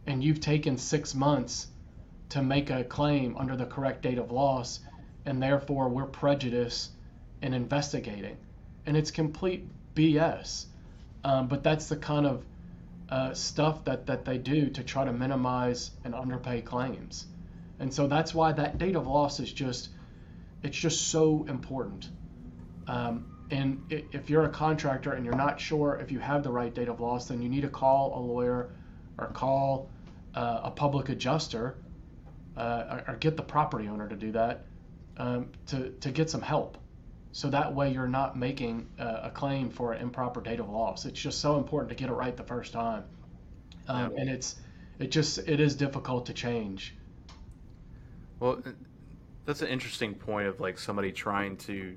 and 0.06 0.24
you've 0.24 0.42
taken 0.42 0.78
six 0.78 1.16
months 1.16 1.68
to 2.30 2.42
make 2.42 2.70
a 2.70 2.84
claim 2.84 3.36
under 3.38 3.56
the 3.56 3.66
correct 3.66 4.04
date 4.04 4.18
of 4.18 4.32
loss, 4.32 4.80
and 5.26 5.42
therefore 5.42 5.90
we're 5.90 6.06
prejudiced 6.06 6.92
in 7.42 7.54
investigating. 7.54 8.38
And 8.86 8.96
it's 8.96 9.12
complete 9.12 9.68
BS. 9.96 10.66
Um, 11.24 11.48
but 11.48 11.64
that's 11.64 11.88
the 11.88 11.98
kind 11.98 12.26
of 12.26 12.46
uh, 13.10 13.34
stuff 13.34 13.84
that, 13.86 14.06
that 14.06 14.26
they 14.26 14.38
do 14.38 14.70
to 14.70 14.84
try 14.84 15.04
to 15.04 15.12
minimize 15.12 15.92
and 16.04 16.14
underpay 16.14 16.62
claims. 16.62 17.26
And 17.80 17.94
so 17.94 18.08
that's 18.08 18.34
why 18.34 18.52
that 18.52 18.78
date 18.78 18.96
of 18.96 19.08
loss 19.08 19.40
is 19.40 19.52
just, 19.52 19.90
it's 20.64 20.78
just 20.78 21.08
so 21.08 21.46
important. 21.50 22.10
Um, 22.88 23.26
and 23.52 23.82
if 23.90 24.30
you're 24.30 24.46
a 24.46 24.50
contractor 24.50 25.14
and 25.14 25.26
you're 25.26 25.36
not 25.36 25.60
sure 25.60 25.96
if 25.96 26.12
you 26.12 26.20
have 26.20 26.44
the 26.44 26.52
right 26.52 26.74
date 26.74 26.88
of 26.88 27.00
loss, 27.00 27.28
then 27.28 27.42
you 27.42 27.50
need 27.50 27.62
to 27.62 27.70
call 27.70 28.18
a 28.18 28.22
lawyer 28.22 28.70
or 29.18 29.28
call 29.28 29.90
uh, 30.36 30.62
a 30.66 30.72
public 30.72 31.10
adjuster 31.10 31.76
uh, 32.60 33.03
or, 33.07 33.16
get 33.16 33.38
the 33.38 33.43
property 33.43 33.88
owner 33.88 34.07
to 34.07 34.16
do 34.16 34.32
that 34.32 34.66
um, 35.18 35.49
to, 35.68 35.89
to 36.01 36.12
get 36.12 36.30
some 36.30 36.41
help. 36.41 36.78
So 37.32 37.49
that 37.49 37.74
way 37.74 37.91
you're 37.91 38.07
not 38.07 38.38
making 38.38 38.88
uh, 38.99 39.22
a 39.24 39.30
claim 39.30 39.70
for 39.70 39.93
an 39.93 40.01
improper 40.01 40.41
date 40.41 40.60
of 40.60 40.70
loss. 40.70 41.05
It's 41.05 41.20
just 41.20 41.39
so 41.39 41.57
important 41.57 41.89
to 41.89 41.95
get 41.95 42.10
it 42.10 42.14
right 42.14 42.36
the 42.36 42.43
first 42.43 42.74
time. 42.74 43.03
Um, 43.88 44.14
and 44.18 44.30
it's 44.30 44.57
it 44.99 45.12
just 45.12 45.39
it 45.39 45.60
is 45.60 45.76
difficult 45.76 46.26
to 46.28 46.34
change. 46.34 46.95
Well, 48.39 48.62
that's 49.45 49.62
an 49.62 49.68
interesting 49.68 50.14
point 50.14 50.47
of 50.47 50.60
like 50.60 50.78
somebody 50.78 51.12
trying 51.12 51.57
to 51.57 51.95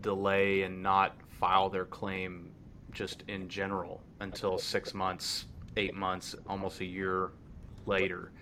delay 0.00 0.62
and 0.62 0.82
not 0.82 1.16
file 1.28 1.68
their 1.68 1.84
claim 1.84 2.50
just 2.92 3.22
in 3.28 3.48
general 3.48 4.00
until 4.20 4.58
six 4.58 4.94
months, 4.94 5.46
eight 5.76 5.94
months, 5.94 6.34
almost 6.48 6.80
a 6.80 6.84
year 6.84 7.30
later. 7.86 8.32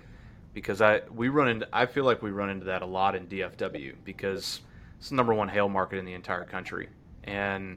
Because 0.57 0.81
I 0.81 1.03
we 1.15 1.29
run 1.29 1.49
into 1.49 1.69
I 1.71 1.85
feel 1.85 2.05
like 2.05 2.23
we 2.23 2.31
run 2.31 2.49
into 2.49 2.65
that 2.65 2.81
a 2.81 2.87
lot 2.87 3.15
in 3.15 3.27
DFW 3.27 3.95
because 4.05 4.63
it's 4.99 5.11
the 5.11 5.15
number 5.15 5.35
one 5.35 5.51
hail 5.51 5.69
market 5.69 5.99
in 5.99 6.07
the 6.07 6.15
entire 6.15 6.45
country, 6.45 6.89
and 7.25 7.77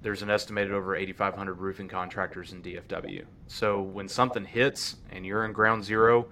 there's 0.00 0.22
an 0.22 0.30
estimated 0.30 0.72
over 0.72 0.96
8,500 0.96 1.52
roofing 1.52 1.86
contractors 1.86 2.54
in 2.54 2.62
DFW. 2.62 3.26
So 3.46 3.82
when 3.82 4.08
something 4.08 4.46
hits 4.46 4.96
and 5.10 5.26
you're 5.26 5.44
in 5.44 5.52
ground 5.52 5.84
zero, 5.84 6.28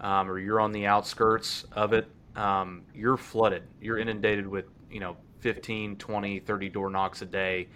um, 0.00 0.30
or 0.30 0.38
you're 0.38 0.62
on 0.62 0.72
the 0.72 0.86
outskirts 0.86 1.66
of 1.72 1.92
it, 1.92 2.08
um, 2.36 2.80
you're 2.94 3.18
flooded. 3.18 3.64
You're 3.82 3.98
inundated 3.98 4.46
with 4.46 4.64
you 4.90 5.00
know 5.00 5.18
15, 5.40 5.96
20, 5.96 6.38
30 6.38 6.68
door 6.70 6.88
knocks 6.88 7.20
a 7.20 7.26
day, 7.26 7.68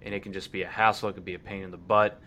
and 0.00 0.14
it 0.14 0.22
can 0.22 0.32
just 0.32 0.52
be 0.52 0.62
a 0.62 0.68
hassle. 0.68 1.08
It 1.08 1.14
could 1.14 1.24
be 1.24 1.34
a 1.34 1.40
pain 1.40 1.64
in 1.64 1.72
the 1.72 1.76
butt. 1.76 2.20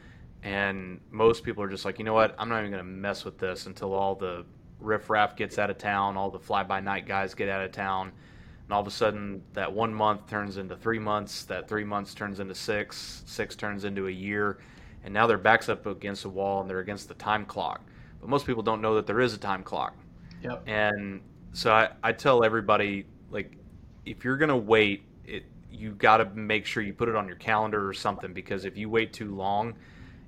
And 0.44 1.00
most 1.10 1.46
people 1.46 1.64
are 1.64 1.70
just 1.70 1.86
like, 1.86 2.00
you 2.00 2.06
know 2.06 2.14
what? 2.14 2.36
I'm 2.38 2.50
not 2.50 2.60
even 2.60 2.72
going 2.72 2.84
to 2.84 2.90
mess 2.90 3.24
with 3.24 3.38
this 3.38 3.66
until 3.66 3.94
all 3.94 4.16
the 4.16 4.46
riffraff 4.80 5.36
gets 5.36 5.58
out 5.58 5.70
of 5.70 5.78
town, 5.78 6.18
all 6.18 6.30
the 6.30 6.40
fly 6.40 6.64
by 6.64 6.80
night 6.80 7.06
guys 7.06 7.34
get 7.34 7.50
out 7.50 7.64
of 7.64 7.72
town, 7.72 8.12
and 8.64 8.74
all 8.74 8.82
of 8.82 8.88
a 8.88 8.92
sudden 8.92 9.42
that 9.54 9.72
one 9.72 9.94
month 9.94 10.28
turns 10.28 10.58
into 10.58 10.76
three 10.76 11.00
months, 11.00 11.44
that 11.46 11.68
three 11.68 11.84
months 11.84 12.14
turns 12.14 12.40
into 12.40 12.56
six, 12.56 13.24
six 13.26 13.56
turns 13.56 13.84
into 13.84 14.08
a 14.08 14.12
year, 14.12 14.60
and 15.04 15.14
now 15.14 15.28
their 15.28 15.38
backs 15.38 15.70
up 15.70 15.86
against 15.86 16.26
a 16.26 16.30
wall 16.30 16.62
and 16.62 16.70
they're 16.70 16.80
against 16.80 17.08
the 17.08 17.14
time 17.16 17.46
clock. 17.46 17.82
But 18.20 18.30
most 18.30 18.46
people 18.46 18.64
don't 18.64 18.82
know 18.82 18.96
that 18.96 19.08
there 19.08 19.22
is 19.22 19.34
a 19.34 19.38
time 19.38 19.64
clock. 19.64 19.96
Yep. 20.44 20.64
And 20.68 21.22
so 21.54 21.72
I, 21.72 21.90
I 22.04 22.12
tell 22.12 22.44
everybody 22.44 23.06
like 23.32 23.58
if 24.06 24.24
you're 24.24 24.38
gonna 24.38 24.58
wait, 24.58 25.04
it 25.26 25.46
you 25.72 25.92
got 25.92 26.18
to 26.18 26.26
make 26.26 26.66
sure 26.66 26.84
you 26.84 26.94
put 26.94 27.10
it 27.10 27.16
on 27.16 27.28
your 27.28 27.38
calendar 27.38 27.88
or 27.88 27.94
something 27.94 28.34
because 28.34 28.66
if 28.66 28.78
you 28.78 28.90
wait 28.90 29.14
too 29.14 29.34
long, 29.36 29.76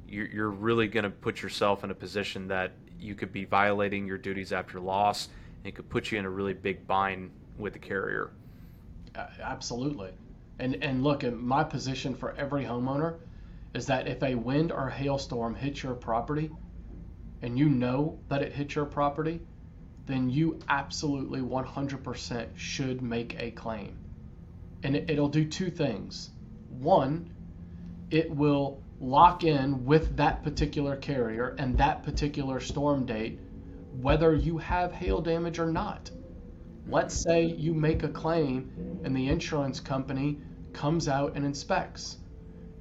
you're, 0.07 0.27
you're 0.27 0.49
really 0.49 0.87
gonna 0.87 1.09
put 1.09 1.41
yourself 1.41 1.83
in 1.83 1.91
a 1.91 1.95
position 1.95 2.47
that 2.47 2.73
you 3.01 3.15
could 3.15 3.33
be 3.33 3.45
violating 3.45 4.05
your 4.05 4.17
duties 4.17 4.53
after 4.53 4.79
loss. 4.79 5.27
And 5.59 5.67
it 5.67 5.75
could 5.75 5.89
put 5.89 6.11
you 6.11 6.19
in 6.19 6.25
a 6.25 6.29
really 6.29 6.53
big 6.53 6.87
bind 6.87 7.31
with 7.57 7.73
the 7.73 7.79
carrier. 7.79 8.31
Uh, 9.15 9.27
absolutely. 9.41 10.11
And 10.59 10.83
and 10.83 11.03
look, 11.03 11.23
in 11.23 11.37
my 11.37 11.63
position 11.63 12.15
for 12.15 12.33
every 12.35 12.63
homeowner 12.63 13.17
is 13.73 13.85
that 13.87 14.07
if 14.07 14.21
a 14.21 14.35
wind 14.35 14.71
or 14.71 14.89
hailstorm 14.89 15.55
hits 15.55 15.81
your 15.81 15.95
property, 15.95 16.51
and 17.41 17.57
you 17.57 17.69
know 17.69 18.19
that 18.27 18.41
it 18.41 18.53
hit 18.53 18.75
your 18.75 18.85
property, 18.85 19.39
then 20.05 20.29
you 20.29 20.59
absolutely 20.69 21.39
100% 21.39 22.47
should 22.55 23.01
make 23.01 23.35
a 23.39 23.51
claim. 23.51 23.97
And 24.83 24.95
it, 24.95 25.17
will 25.17 25.29
do 25.29 25.45
two 25.45 25.69
things. 25.69 26.31
One, 26.69 27.31
it 28.09 28.29
will 28.29 28.81
lock 29.01 29.43
in 29.43 29.83
with 29.83 30.15
that 30.15 30.43
particular 30.43 30.95
carrier 30.95 31.55
and 31.57 31.77
that 31.77 32.03
particular 32.03 32.59
storm 32.59 33.03
date 33.05 33.39
whether 33.99 34.33
you 34.33 34.57
have 34.57 34.93
hail 34.93 35.21
damage 35.21 35.59
or 35.59 35.71
not. 35.71 36.09
Let's 36.87 37.21
say 37.21 37.45
you 37.45 37.73
make 37.73 38.03
a 38.03 38.09
claim 38.09 39.01
and 39.03 39.15
the 39.15 39.27
insurance 39.27 39.79
company 39.79 40.39
comes 40.71 41.07
out 41.07 41.35
and 41.35 41.45
inspects, 41.45 42.17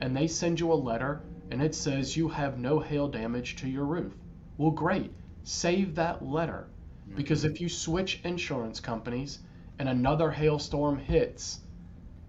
and 0.00 0.16
they 0.16 0.26
send 0.26 0.60
you 0.60 0.72
a 0.72 0.74
letter 0.74 1.22
and 1.50 1.60
it 1.60 1.74
says 1.74 2.16
you 2.16 2.28
have 2.28 2.58
no 2.58 2.78
hail 2.78 3.08
damage 3.08 3.56
to 3.56 3.68
your 3.68 3.84
roof. 3.84 4.12
Well, 4.56 4.70
great. 4.70 5.12
Save 5.42 5.96
that 5.96 6.24
letter 6.24 6.68
because 7.16 7.44
if 7.44 7.60
you 7.60 7.68
switch 7.68 8.20
insurance 8.24 8.78
companies 8.78 9.40
and 9.78 9.88
another 9.88 10.30
hailstorm 10.30 10.98
hits 10.98 11.60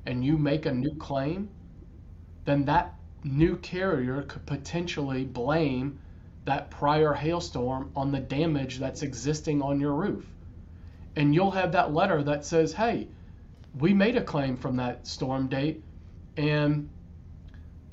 and 0.06 0.26
you 0.26 0.38
make 0.38 0.66
a 0.66 0.74
new 0.74 0.96
claim, 0.96 1.50
then 2.46 2.66
that 2.66 2.96
new 3.24 3.56
carrier 3.58 4.24
could 4.24 4.46
potentially 4.46 5.26
blame 5.26 6.00
that 6.46 6.72
prior 6.72 7.14
hailstorm 7.14 7.92
on 7.96 8.12
the 8.12 8.20
damage 8.20 8.80
that's 8.80 9.04
existing 9.04 9.62
on 9.62 9.80
your 9.80 9.94
roof. 9.94 10.26
And 11.16 11.36
you'll 11.36 11.52
have 11.52 11.74
that 11.74 11.94
letter 11.94 12.24
that 12.24 12.46
says, 12.46 12.74
hey, 12.74 13.08
we 13.78 13.94
made 13.94 14.18
a 14.18 14.24
claim 14.24 14.58
from 14.58 14.78
that 14.78 15.06
storm 15.08 15.48
date 15.48 15.84
and 16.38 16.90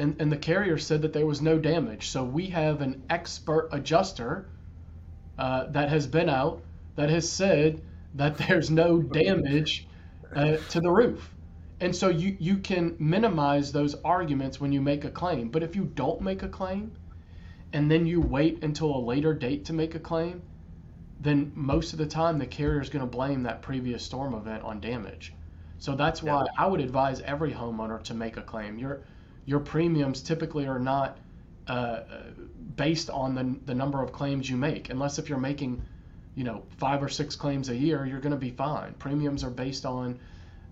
and, 0.00 0.14
and 0.20 0.30
the 0.30 0.36
carrier 0.36 0.78
said 0.78 1.02
that 1.02 1.12
there 1.12 1.26
was 1.26 1.42
no 1.42 1.58
damage. 1.58 2.08
So 2.10 2.22
we 2.22 2.46
have 2.46 2.82
an 2.82 3.02
expert 3.10 3.68
adjuster 3.72 4.46
uh, 5.36 5.66
that 5.70 5.88
has 5.88 6.06
been 6.06 6.28
out 6.28 6.62
that 6.94 7.10
has 7.10 7.30
said 7.30 7.82
that 8.14 8.38
there's 8.48 8.70
no 8.70 9.02
damage 9.02 9.88
uh, 10.34 10.56
to 10.70 10.80
the 10.80 10.90
roof. 10.90 11.34
And 11.80 11.94
so 11.94 12.08
you, 12.08 12.36
you 12.40 12.58
can 12.58 12.96
minimize 12.98 13.70
those 13.72 13.94
arguments 14.04 14.60
when 14.60 14.72
you 14.72 14.80
make 14.80 15.04
a 15.04 15.10
claim. 15.10 15.48
But 15.48 15.62
if 15.62 15.76
you 15.76 15.84
don't 15.84 16.20
make 16.20 16.42
a 16.42 16.48
claim 16.48 16.92
and 17.72 17.90
then 17.90 18.06
you 18.06 18.20
wait 18.20 18.64
until 18.64 18.96
a 18.96 18.98
later 18.98 19.32
date 19.32 19.66
to 19.66 19.72
make 19.72 19.94
a 19.94 20.00
claim, 20.00 20.42
then 21.20 21.52
most 21.54 21.92
of 21.92 21.98
the 21.98 22.06
time 22.06 22.38
the 22.38 22.46
carrier 22.46 22.80
is 22.80 22.88
going 22.88 23.04
to 23.04 23.10
blame 23.10 23.42
that 23.44 23.62
previous 23.62 24.04
storm 24.04 24.34
event 24.34 24.62
on 24.64 24.80
damage. 24.80 25.32
So 25.78 25.94
that's 25.94 26.22
why 26.22 26.42
yeah. 26.42 26.64
I 26.64 26.66
would 26.66 26.80
advise 26.80 27.20
every 27.20 27.52
homeowner 27.52 28.02
to 28.04 28.14
make 28.14 28.36
a 28.36 28.42
claim. 28.42 28.78
Your 28.78 29.02
your 29.46 29.60
premiums 29.60 30.20
typically 30.20 30.66
are 30.66 30.78
not 30.78 31.18
uh, 31.68 32.00
based 32.76 33.08
on 33.10 33.34
the, 33.34 33.56
the 33.64 33.74
number 33.74 34.02
of 34.02 34.12
claims 34.12 34.50
you 34.50 34.56
make, 34.56 34.90
unless 34.90 35.18
if 35.18 35.28
you're 35.28 35.38
making 35.38 35.82
you 36.34 36.44
know 36.44 36.64
five 36.78 37.02
or 37.02 37.08
six 37.08 37.36
claims 37.36 37.68
a 37.68 37.76
year, 37.76 38.04
you're 38.04 38.20
going 38.20 38.32
to 38.32 38.36
be 38.36 38.50
fine. 38.50 38.94
Premiums 38.94 39.44
are 39.44 39.50
based 39.50 39.86
on 39.86 40.18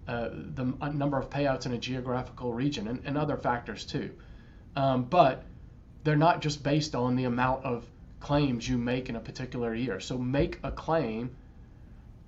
uh, 0.08 0.28
the 0.32 0.64
number 0.92 1.18
of 1.18 1.30
payouts 1.30 1.66
in 1.66 1.72
a 1.72 1.78
geographical 1.78 2.52
region 2.52 2.88
and, 2.88 3.02
and 3.04 3.18
other 3.18 3.36
factors 3.36 3.84
too. 3.84 4.10
Um, 4.76 5.04
but 5.04 5.44
they're 6.04 6.16
not 6.16 6.40
just 6.42 6.62
based 6.62 6.94
on 6.94 7.16
the 7.16 7.24
amount 7.24 7.64
of 7.64 7.84
claims 8.20 8.68
you 8.68 8.78
make 8.78 9.08
in 9.08 9.16
a 9.16 9.20
particular 9.20 9.74
year. 9.74 10.00
So 10.00 10.18
make 10.18 10.60
a 10.62 10.70
claim 10.70 11.36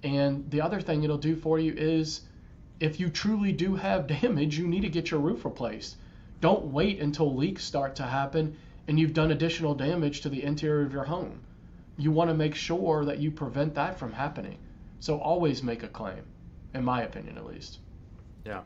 And 0.03 0.51
the 0.51 0.61
other 0.61 0.81
thing 0.81 1.03
it'll 1.03 1.18
do 1.18 1.37
for 1.37 1.59
you 1.59 1.72
is 1.74 2.22
if 2.81 3.01
you 3.01 3.11
truly 3.11 3.53
do 3.53 3.74
have 3.76 4.07
damage, 4.20 4.59
you 4.59 4.66
need 4.68 4.83
to 4.83 4.89
get 4.89 5.11
your 5.11 5.20
roof 5.20 5.45
replaced. 5.45 5.97
Don't 6.41 6.66
wait 6.66 7.01
until 7.01 7.35
leaks 7.35 7.64
start 7.64 7.97
to 7.97 8.05
happen 8.05 8.57
and 8.87 8.99
you've 8.99 9.12
done 9.12 9.31
additional 9.33 9.74
damage 9.74 10.22
to 10.22 10.29
the 10.29 10.43
interior 10.43 10.85
of 10.87 10.93
your 10.93 11.05
home. 11.05 11.41
You 11.97 12.12
want 12.12 12.31
to 12.31 12.35
make 12.35 12.55
sure 12.55 13.05
that 13.07 13.18
you 13.18 13.31
prevent 13.31 13.74
that 13.74 13.99
from 13.99 14.12
happening. 14.12 14.59
So 15.01 15.18
always 15.18 15.62
make 15.62 15.83
a 15.83 15.89
claim, 15.89 16.22
in 16.75 16.85
my 16.85 17.03
opinion, 17.03 17.39
at 17.39 17.47
least. 17.47 17.79
Yeah. 18.45 18.62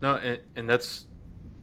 No, 0.00 0.16
and, 0.16 0.40
and 0.56 0.68
that's 0.68 1.06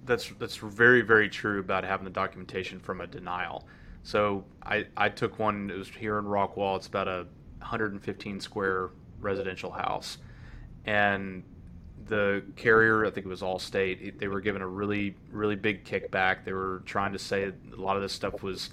that's 0.06 0.32
that's 0.40 0.58
very 0.58 1.02
very 1.02 1.30
true 1.30 1.60
about 1.60 1.84
having 1.84 2.06
the 2.06 2.12
documentation 2.12 2.80
from 2.80 3.02
a 3.02 3.08
denial. 3.08 3.68
So 4.04 4.46
I 4.64 4.86
I 4.96 5.10
took 5.10 5.40
one. 5.40 5.70
It 5.70 5.78
was 5.78 5.90
here 5.90 6.20
in 6.20 6.26
Rockwall. 6.26 6.78
It's 6.78 6.88
about 6.88 7.08
a 7.08 7.26
115 7.60 8.40
square 8.40 8.90
residential 9.20 9.72
house, 9.72 10.18
and 10.86 11.44
the 12.06 12.44
carrier, 12.56 13.06
I 13.06 13.10
think 13.10 13.26
it 13.26 13.30
was 13.30 13.42
Allstate, 13.42 14.20
they 14.20 14.28
were 14.28 14.42
given 14.42 14.62
a 14.62 14.68
really, 14.68 15.16
really 15.32 15.56
big 15.56 15.84
kickback. 15.86 16.46
They 16.46 16.54
were 16.54 16.84
trying 16.86 17.14
to 17.14 17.20
say 17.20 17.46
a 17.46 17.82
lot 17.82 17.96
of 17.96 18.02
this 18.02 18.14
stuff 18.14 18.44
was 18.44 18.70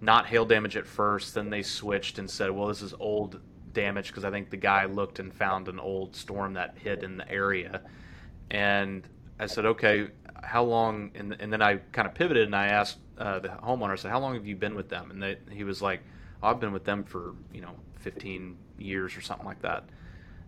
not 0.00 0.26
hail 0.26 0.44
damage 0.44 0.76
at 0.76 0.86
first. 0.86 1.34
Then 1.34 1.50
they 1.50 1.62
switched 1.62 2.18
and 2.18 2.30
said, 2.30 2.50
well, 2.50 2.68
this 2.68 2.82
is 2.82 2.94
old 2.98 3.40
damage 3.76 4.08
because 4.08 4.24
I 4.24 4.30
think 4.30 4.50
the 4.50 4.56
guy 4.56 4.86
looked 4.86 5.20
and 5.20 5.32
found 5.32 5.68
an 5.68 5.78
old 5.78 6.16
storm 6.16 6.54
that 6.54 6.76
hit 6.78 7.04
in 7.04 7.18
the 7.18 7.30
area. 7.30 7.82
And 8.50 9.06
I 9.38 9.46
said, 9.46 9.66
okay, 9.66 10.08
how 10.42 10.64
long? 10.64 11.12
And, 11.14 11.36
and 11.38 11.52
then 11.52 11.60
I 11.62 11.76
kind 11.92 12.08
of 12.08 12.14
pivoted 12.14 12.46
and 12.46 12.56
I 12.56 12.68
asked 12.68 12.98
uh, 13.18 13.38
the 13.38 13.48
homeowner, 13.48 13.92
I 13.92 13.96
said, 13.96 14.10
how 14.10 14.18
long 14.18 14.34
have 14.34 14.46
you 14.46 14.56
been 14.56 14.74
with 14.74 14.88
them? 14.88 15.10
And 15.10 15.22
they, 15.22 15.36
he 15.50 15.62
was 15.62 15.82
like, 15.82 16.00
oh, 16.42 16.48
I've 16.48 16.58
been 16.58 16.72
with 16.72 16.84
them 16.84 17.04
for, 17.04 17.34
you 17.52 17.60
know, 17.60 17.76
15 17.96 18.56
years 18.78 19.16
or 19.16 19.20
something 19.20 19.46
like 19.46 19.60
that. 19.60 19.84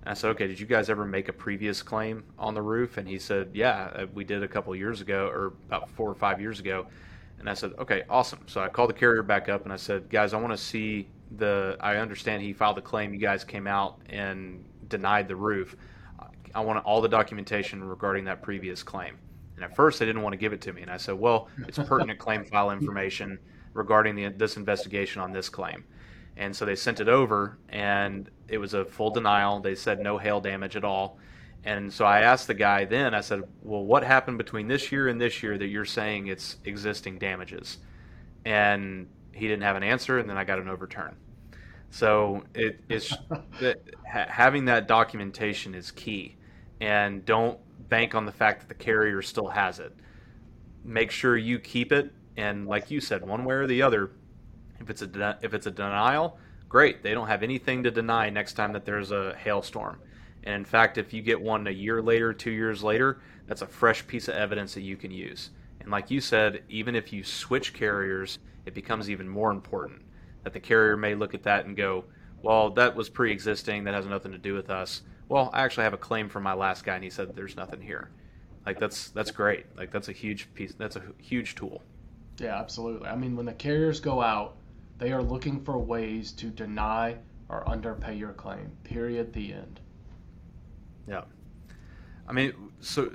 And 0.02 0.10
I 0.10 0.14
said, 0.14 0.30
okay, 0.30 0.46
did 0.46 0.58
you 0.58 0.66
guys 0.66 0.88
ever 0.88 1.04
make 1.04 1.28
a 1.28 1.32
previous 1.32 1.82
claim 1.82 2.24
on 2.38 2.54
the 2.54 2.62
roof? 2.62 2.96
And 2.96 3.06
he 3.06 3.18
said, 3.18 3.50
yeah, 3.52 3.90
uh, 3.94 4.06
we 4.14 4.24
did 4.24 4.42
a 4.42 4.48
couple 4.48 4.74
years 4.74 5.02
ago, 5.02 5.26
or 5.28 5.52
about 5.66 5.90
four 5.90 6.08
or 6.08 6.14
five 6.14 6.40
years 6.40 6.60
ago. 6.60 6.86
And 7.40 7.50
I 7.50 7.54
said, 7.54 7.72
okay, 7.78 8.04
awesome. 8.08 8.40
So 8.46 8.62
I 8.62 8.68
called 8.68 8.88
the 8.90 8.94
carrier 8.94 9.22
back 9.22 9.48
up 9.48 9.64
and 9.64 9.72
I 9.72 9.76
said, 9.76 10.08
guys, 10.08 10.32
I 10.32 10.38
want 10.38 10.52
to 10.52 10.62
see 10.62 11.08
the. 11.36 11.76
I 11.80 11.96
understand 11.96 12.42
he 12.42 12.52
filed 12.52 12.78
a 12.78 12.82
claim. 12.82 13.12
You 13.12 13.20
guys 13.20 13.44
came 13.44 13.66
out 13.66 14.00
and 14.08 14.64
denied 14.88 15.28
the 15.28 15.36
roof. 15.36 15.76
I 16.54 16.60
want 16.60 16.84
all 16.84 17.00
the 17.00 17.08
documentation 17.08 17.84
regarding 17.84 18.24
that 18.24 18.42
previous 18.42 18.82
claim. 18.82 19.18
And 19.56 19.64
at 19.64 19.74
first, 19.74 19.98
they 19.98 20.06
didn't 20.06 20.22
want 20.22 20.32
to 20.34 20.38
give 20.38 20.52
it 20.52 20.60
to 20.62 20.72
me. 20.72 20.82
And 20.82 20.90
I 20.90 20.96
said, 20.96 21.16
well, 21.16 21.48
it's 21.66 21.78
pertinent 21.78 22.18
claim 22.18 22.44
file 22.44 22.70
information 22.70 23.38
regarding 23.74 24.14
the, 24.14 24.28
this 24.28 24.56
investigation 24.56 25.20
on 25.20 25.32
this 25.32 25.48
claim. 25.48 25.84
And 26.36 26.54
so 26.54 26.64
they 26.64 26.76
sent 26.76 27.00
it 27.00 27.08
over, 27.08 27.58
and 27.68 28.30
it 28.46 28.58
was 28.58 28.74
a 28.74 28.84
full 28.84 29.10
denial. 29.10 29.58
They 29.58 29.74
said 29.74 30.00
no 30.00 30.16
hail 30.16 30.40
damage 30.40 30.76
at 30.76 30.84
all. 30.84 31.18
And 31.64 31.92
so 31.92 32.04
I 32.04 32.20
asked 32.20 32.46
the 32.46 32.54
guy 32.54 32.84
then, 32.84 33.14
I 33.14 33.20
said, 33.20 33.42
Well, 33.62 33.84
what 33.84 34.04
happened 34.04 34.38
between 34.38 34.68
this 34.68 34.92
year 34.92 35.08
and 35.08 35.20
this 35.20 35.42
year 35.42 35.58
that 35.58 35.66
you're 35.66 35.84
saying 35.84 36.28
it's 36.28 36.56
existing 36.64 37.18
damages? 37.18 37.78
And 38.44 39.08
he 39.38 39.48
didn't 39.48 39.62
have 39.62 39.76
an 39.76 39.82
answer, 39.82 40.18
and 40.18 40.28
then 40.28 40.36
I 40.36 40.44
got 40.44 40.58
an 40.58 40.68
overturn. 40.68 41.16
So 41.90 42.44
it, 42.54 42.80
it's 42.88 43.14
having 44.04 44.66
that 44.66 44.86
documentation 44.86 45.74
is 45.74 45.90
key. 45.90 46.36
And 46.80 47.24
don't 47.24 47.58
bank 47.88 48.14
on 48.14 48.26
the 48.26 48.32
fact 48.32 48.60
that 48.60 48.68
the 48.68 48.74
carrier 48.74 49.22
still 49.22 49.48
has 49.48 49.78
it. 49.78 49.92
Make 50.84 51.10
sure 51.10 51.36
you 51.36 51.58
keep 51.58 51.92
it. 51.92 52.12
And 52.36 52.66
like 52.66 52.90
you 52.90 53.00
said, 53.00 53.26
one 53.26 53.44
way 53.44 53.56
or 53.56 53.66
the 53.66 53.82
other, 53.82 54.12
if 54.80 54.90
it's 54.90 55.02
a 55.02 55.06
de- 55.06 55.38
if 55.42 55.54
it's 55.54 55.66
a 55.66 55.70
denial, 55.70 56.38
great. 56.68 57.02
They 57.02 57.14
don't 57.14 57.26
have 57.26 57.42
anything 57.42 57.82
to 57.82 57.90
deny 57.90 58.30
next 58.30 58.52
time 58.52 58.72
that 58.74 58.84
there's 58.84 59.10
a 59.10 59.34
hailstorm. 59.36 60.00
And 60.44 60.54
in 60.54 60.64
fact, 60.64 60.98
if 60.98 61.12
you 61.12 61.20
get 61.20 61.40
one 61.40 61.66
a 61.66 61.72
year 61.72 62.00
later, 62.00 62.32
two 62.32 62.52
years 62.52 62.82
later, 62.82 63.20
that's 63.46 63.62
a 63.62 63.66
fresh 63.66 64.06
piece 64.06 64.28
of 64.28 64.34
evidence 64.34 64.74
that 64.74 64.82
you 64.82 64.96
can 64.96 65.10
use. 65.10 65.50
And 65.80 65.90
like 65.90 66.10
you 66.10 66.20
said, 66.20 66.62
even 66.68 66.94
if 66.94 67.12
you 67.12 67.24
switch 67.24 67.72
carriers, 67.72 68.38
it 68.68 68.74
becomes 68.74 69.10
even 69.10 69.28
more 69.28 69.50
important 69.50 70.02
that 70.44 70.52
the 70.52 70.60
carrier 70.60 70.96
may 70.96 71.14
look 71.14 71.34
at 71.34 71.42
that 71.42 71.66
and 71.66 71.76
go, 71.76 72.04
well, 72.42 72.70
that 72.70 72.94
was 72.94 73.08
pre 73.08 73.32
existing, 73.32 73.84
that 73.84 73.94
has 73.94 74.06
nothing 74.06 74.32
to 74.32 74.38
do 74.38 74.54
with 74.54 74.70
us. 74.70 75.02
Well, 75.28 75.50
I 75.52 75.62
actually 75.62 75.84
have 75.84 75.94
a 75.94 75.98
claim 75.98 76.28
from 76.28 76.44
my 76.44 76.54
last 76.54 76.84
guy, 76.84 76.94
and 76.94 77.02
he 77.02 77.10
said 77.10 77.34
there's 77.34 77.56
nothing 77.56 77.80
here. 77.80 78.10
Like 78.64 78.78
that's 78.78 79.08
that's 79.10 79.30
great. 79.30 79.66
Like 79.76 79.90
that's 79.90 80.08
a 80.08 80.12
huge 80.12 80.52
piece. 80.54 80.74
That's 80.74 80.96
a 80.96 81.02
huge 81.20 81.54
tool. 81.54 81.82
Yeah, 82.38 82.58
absolutely. 82.58 83.08
I 83.08 83.16
mean, 83.16 83.34
when 83.34 83.46
the 83.46 83.52
carriers 83.52 83.98
go 83.98 84.22
out 84.22 84.56
they 84.98 85.12
are 85.12 85.22
looking 85.22 85.64
for 85.64 85.78
ways 85.78 86.32
to 86.32 86.46
deny 86.48 87.16
or 87.48 87.66
underpay 87.68 88.16
your 88.16 88.32
claim. 88.32 88.72
Period. 88.84 89.32
The 89.32 89.54
end. 89.54 89.80
Yeah. 91.08 91.22
I 92.26 92.32
mean, 92.32 92.52
so 92.80 93.12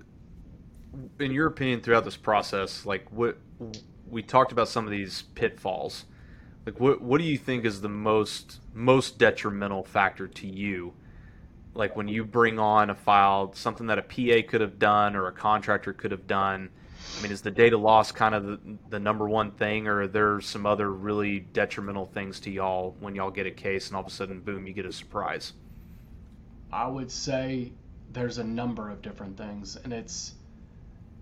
in 1.19 1.31
your 1.31 1.47
opinion, 1.47 1.81
throughout 1.81 2.05
this 2.05 2.17
process, 2.17 2.85
like 2.85 3.05
what 3.11 3.37
we 4.09 4.21
talked 4.21 4.51
about 4.51 4.67
some 4.67 4.85
of 4.85 4.91
these 4.91 5.23
pitfalls. 5.35 6.05
Like 6.65 6.79
what 6.79 7.01
what 7.01 7.19
do 7.19 7.25
you 7.25 7.37
think 7.37 7.65
is 7.65 7.81
the 7.81 7.89
most 7.89 8.59
most 8.73 9.17
detrimental 9.17 9.83
factor 9.83 10.27
to 10.27 10.47
you? 10.47 10.93
Like 11.73 11.95
when 11.95 12.07
you 12.07 12.23
bring 12.23 12.59
on 12.59 12.89
a 12.89 12.95
file, 12.95 13.53
something 13.53 13.87
that 13.87 13.97
a 13.97 14.03
PA 14.03 14.47
could 14.47 14.61
have 14.61 14.79
done 14.79 15.15
or 15.15 15.27
a 15.27 15.31
contractor 15.31 15.93
could 15.93 16.11
have 16.11 16.27
done 16.27 16.69
I 17.17 17.21
mean, 17.21 17.31
is 17.31 17.41
the 17.41 17.51
date 17.51 17.73
of 17.73 17.81
loss 17.81 18.11
kind 18.11 18.33
of 18.33 18.45
the, 18.45 18.59
the 18.89 18.99
number 18.99 19.27
one 19.27 19.51
thing, 19.51 19.87
or 19.87 20.01
are 20.01 20.07
there 20.07 20.41
some 20.41 20.65
other 20.65 20.91
really 20.91 21.39
detrimental 21.39 22.05
things 22.05 22.39
to 22.41 22.51
y'all 22.51 22.95
when 22.99 23.15
y'all 23.15 23.31
get 23.31 23.45
a 23.45 23.51
case 23.51 23.87
and 23.87 23.95
all 23.95 24.01
of 24.01 24.07
a 24.07 24.11
sudden, 24.11 24.39
boom, 24.39 24.65
you 24.67 24.73
get 24.73 24.85
a 24.85 24.91
surprise? 24.91 25.53
I 26.71 26.87
would 26.87 27.11
say 27.11 27.71
there's 28.11 28.37
a 28.37 28.43
number 28.43 28.89
of 28.89 29.01
different 29.01 29.37
things, 29.37 29.75
and 29.75 29.93
it's 29.93 30.33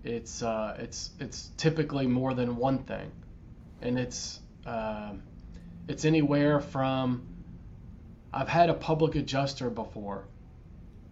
it's 0.04 0.42
uh, 0.42 0.76
it's 0.78 1.10
it's 1.20 1.50
typically 1.56 2.06
more 2.06 2.34
than 2.34 2.56
one 2.56 2.78
thing, 2.78 3.10
and 3.80 3.98
it's 3.98 4.40
uh, 4.66 5.12
it's 5.88 6.04
anywhere 6.04 6.60
from 6.60 7.26
I've 8.32 8.48
had 8.48 8.70
a 8.70 8.74
public 8.74 9.14
adjuster 9.14 9.70
before 9.70 10.26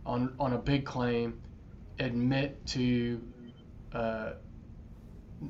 on 0.07 0.35
on 0.41 0.55
a 0.55 0.59
big 0.59 0.85
claim 0.85 1.41
admit 1.99 2.65
to 2.67 3.21
uh, 3.93 4.33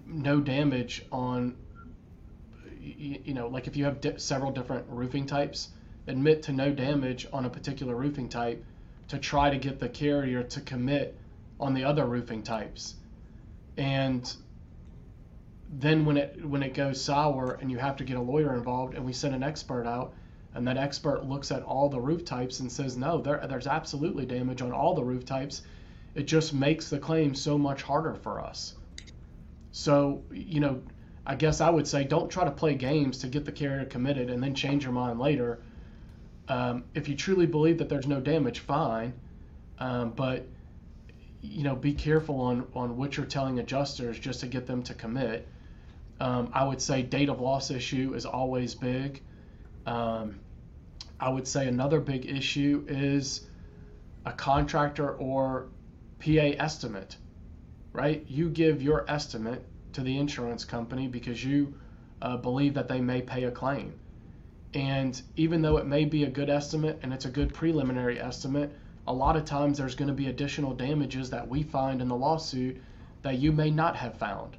no 0.07 0.41
damage 0.41 1.07
on 1.13 1.57
you, 2.81 3.35
know 3.35 3.49
like 3.49 3.67
if 3.67 3.77
you 3.77 3.85
have 3.85 4.01
di- 4.01 4.19
several 4.19 4.51
different 4.51 4.85
roofing 4.89 5.27
types 5.27 5.69
admit 6.07 6.43
to 6.43 6.53
no 6.53 6.73
damage 6.73 7.27
on 7.33 7.45
a 7.45 7.51
particular 7.51 7.95
roofing 7.95 8.29
type 8.29 8.65
to 9.09 9.19
try 9.19 9.51
to 9.51 9.59
get 9.59 9.79
the 9.79 9.89
carrier 9.89 10.43
to 10.43 10.61
commit 10.61 11.17
on 11.59 11.75
the 11.75 11.85
other 11.85 12.07
roofing 12.07 12.43
types 12.43 12.97
and 13.81 14.37
then 15.73 16.05
when 16.05 16.17
it 16.17 16.45
when 16.45 16.63
it 16.63 16.75
goes 16.75 17.03
sour 17.03 17.59
and 17.61 17.71
you 17.71 17.79
have 17.79 17.97
to 17.97 18.05
get 18.05 18.17
a 18.17 18.21
lawyer 18.21 18.55
involved 18.55 18.95
and 18.95 19.05
we 19.05 19.13
send 19.13 19.35
an 19.35 19.43
expert 19.43 19.87
out 19.87 20.13
and 20.55 20.67
that 20.67 20.77
expert 20.77 21.25
looks 21.25 21.51
at 21.51 21.63
all 21.63 21.89
the 21.89 22.01
roof 22.01 22.25
types 22.25 22.61
and 22.61 22.71
says 22.71 22.97
no 22.97 23.21
there, 23.21 23.45
there's 23.49 23.67
absolutely 23.67 24.25
damage 24.27 24.63
on 24.63 24.73
all 24.73 24.95
the 24.95 25.03
roof 25.03 25.25
types 25.25 25.63
it 26.15 26.25
just 26.25 26.55
makes 26.55 26.91
the 26.91 26.99
claim 26.99 27.35
so 27.35 27.59
much 27.59 27.83
harder 27.83 28.15
for 28.15 28.41
us 28.41 28.75
so, 29.73 30.23
you 30.33 30.61
know, 30.61 30.83
I 31.27 31.35
guess 31.35 31.61
I 31.61 31.71
would 31.71 31.87
say 31.87 32.05
don't 32.05 32.31
try 32.31 32.45
to 32.45 32.51
play 32.51 32.75
games 32.75 33.19
to 33.19 33.29
get 33.29 33.45
the 33.45 33.53
carrier 33.53 33.85
committed 33.85 34.31
and 34.31 34.43
then 34.43 34.55
change 34.55 34.85
your 34.85 34.93
mind 34.93 35.21
later. 35.21 35.61
Um, 36.49 36.85
if 36.95 37.09
you 37.09 37.15
truly 37.15 37.47
believe 37.47 37.79
that 37.79 37.89
there's 37.89 38.07
no 38.07 38.21
damage, 38.21 38.61
fine. 38.61 39.13
Um, 39.79 40.11
but 40.11 40.47
you 41.43 41.63
know, 41.63 41.75
be 41.75 41.95
careful 41.95 42.41
on 42.41 42.67
on 42.75 42.97
what 42.97 43.17
you're 43.17 43.27
telling 43.27 43.59
adjusters 43.59 44.19
just 44.19 44.41
to 44.41 44.47
get 44.47 44.67
them 44.67 44.83
to 44.85 44.95
commit. 44.95 45.47
Um, 46.21 46.51
I 46.53 46.65
would 46.65 46.83
say 46.83 47.03
date 47.03 47.29
of 47.29 47.41
loss 47.41 47.71
issue 47.71 48.15
is 48.15 48.27
always 48.27 48.75
big. 48.75 49.23
Um, 49.87 50.41
I 51.19 51.31
would 51.31 51.49
say 51.49 51.67
another 51.67 52.01
big 52.01 52.27
issue 52.27 52.85
is 52.89 53.47
a 54.27 54.33
contractor 54.33 55.13
or 55.13 55.69
PA 56.21 56.53
estimate 56.59 57.17
right? 57.93 58.25
You 58.29 58.49
give 58.49 58.83
your 58.83 59.05
estimate 59.11 59.65
to 59.93 60.03
the 60.03 60.17
insurance 60.19 60.65
company 60.65 61.09
because 61.09 61.45
you 61.45 61.75
uh, 62.23 62.37
believe 62.37 62.75
that 62.75 62.89
they 62.89 63.01
may 63.01 63.23
pay 63.23 63.45
a 63.45 63.51
claim. 63.51 63.95
And 64.75 65.21
even 65.37 65.63
though 65.63 65.79
it 65.79 65.87
may 65.87 66.05
be 66.05 66.25
a 66.25 66.31
good 66.31 66.49
estimate 66.49 67.01
and 67.03 67.13
it's 67.13 67.25
a 67.25 67.31
good 67.31 67.53
preliminary 67.53 68.21
estimate, 68.21 68.73
a 69.11 69.13
lot 69.13 69.37
of 69.37 69.45
times 69.45 69.77
there's 69.77 69.97
going 69.97 70.09
to 70.09 70.15
be 70.15 70.29
additional 70.29 70.73
damages 70.73 71.31
that 71.31 71.49
we 71.49 71.65
find 71.65 72.01
in 72.01 72.07
the 72.07 72.17
lawsuit 72.17 72.81
that 73.23 73.39
you 73.39 73.51
may 73.51 73.69
not 73.69 73.97
have 73.97 74.15
found. 74.17 74.57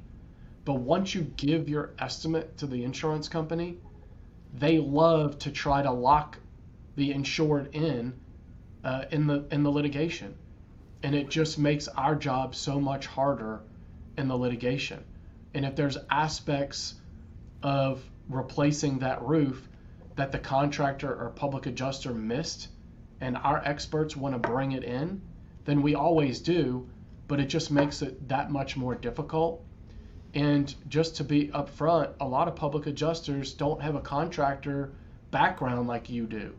But 0.66 0.74
once 0.74 1.14
you 1.14 1.22
give 1.22 1.70
your 1.70 1.94
estimate 1.98 2.58
to 2.58 2.66
the 2.66 2.84
insurance 2.84 3.28
company, 3.28 3.78
they 4.52 4.78
love 4.78 5.38
to 5.40 5.50
try 5.50 5.82
to 5.82 5.90
lock 5.90 6.38
the 6.96 7.12
insured 7.12 7.74
in 7.74 8.12
uh, 8.84 9.06
in 9.10 9.26
the 9.26 9.46
in 9.50 9.62
the 9.62 9.70
litigation 9.70 10.34
and 11.02 11.14
it 11.14 11.30
just 11.30 11.58
makes 11.58 11.88
our 11.88 12.14
job 12.14 12.54
so 12.54 12.78
much 12.78 13.06
harder 13.06 13.60
in 14.18 14.28
the 14.28 14.36
litigation. 14.36 15.02
And 15.54 15.64
if 15.64 15.74
there's 15.74 15.96
aspects 16.10 16.94
of 17.62 18.04
replacing 18.28 18.98
that 18.98 19.22
roof 19.22 19.66
that 20.16 20.30
the 20.30 20.38
contractor 20.38 21.10
or 21.10 21.30
public 21.30 21.66
adjuster 21.66 22.12
missed 22.12 22.68
and 23.22 23.36
our 23.36 23.62
experts 23.64 24.16
want 24.16 24.34
to 24.34 24.50
bring 24.50 24.72
it 24.72 24.82
in, 24.82 25.22
then 25.64 25.80
we 25.80 25.94
always 25.94 26.40
do, 26.40 26.88
but 27.28 27.38
it 27.38 27.46
just 27.46 27.70
makes 27.70 28.02
it 28.02 28.28
that 28.28 28.50
much 28.50 28.76
more 28.76 28.96
difficult. 28.96 29.64
And 30.34 30.74
just 30.88 31.16
to 31.16 31.24
be 31.24 31.48
upfront, 31.48 32.10
a 32.20 32.26
lot 32.26 32.48
of 32.48 32.56
public 32.56 32.88
adjusters 32.88 33.54
don't 33.54 33.80
have 33.80 33.94
a 33.94 34.00
contractor 34.00 34.92
background 35.30 35.86
like 35.86 36.10
you 36.10 36.26
do. 36.26 36.52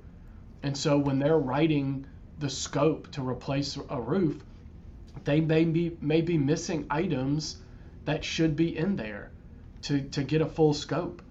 And 0.63 0.75
so 0.75 0.97
when 0.97 1.19
they're 1.19 1.37
writing 1.37 2.05
the 2.39 2.49
scope 2.49 3.11
to 3.11 3.27
replace 3.27 3.77
a 3.89 4.01
roof, 4.01 4.41
they 5.25 5.41
may 5.41 5.65
be, 5.65 5.97
may 5.99 6.21
be 6.21 6.37
missing 6.37 6.87
items 6.89 7.57
that 8.05 8.23
should 8.23 8.55
be 8.55 8.77
in 8.77 8.95
there 8.95 9.31
to, 9.81 10.01
to 10.01 10.23
get 10.23 10.41
a 10.41 10.45
full 10.45 10.73
scope. 10.73 11.21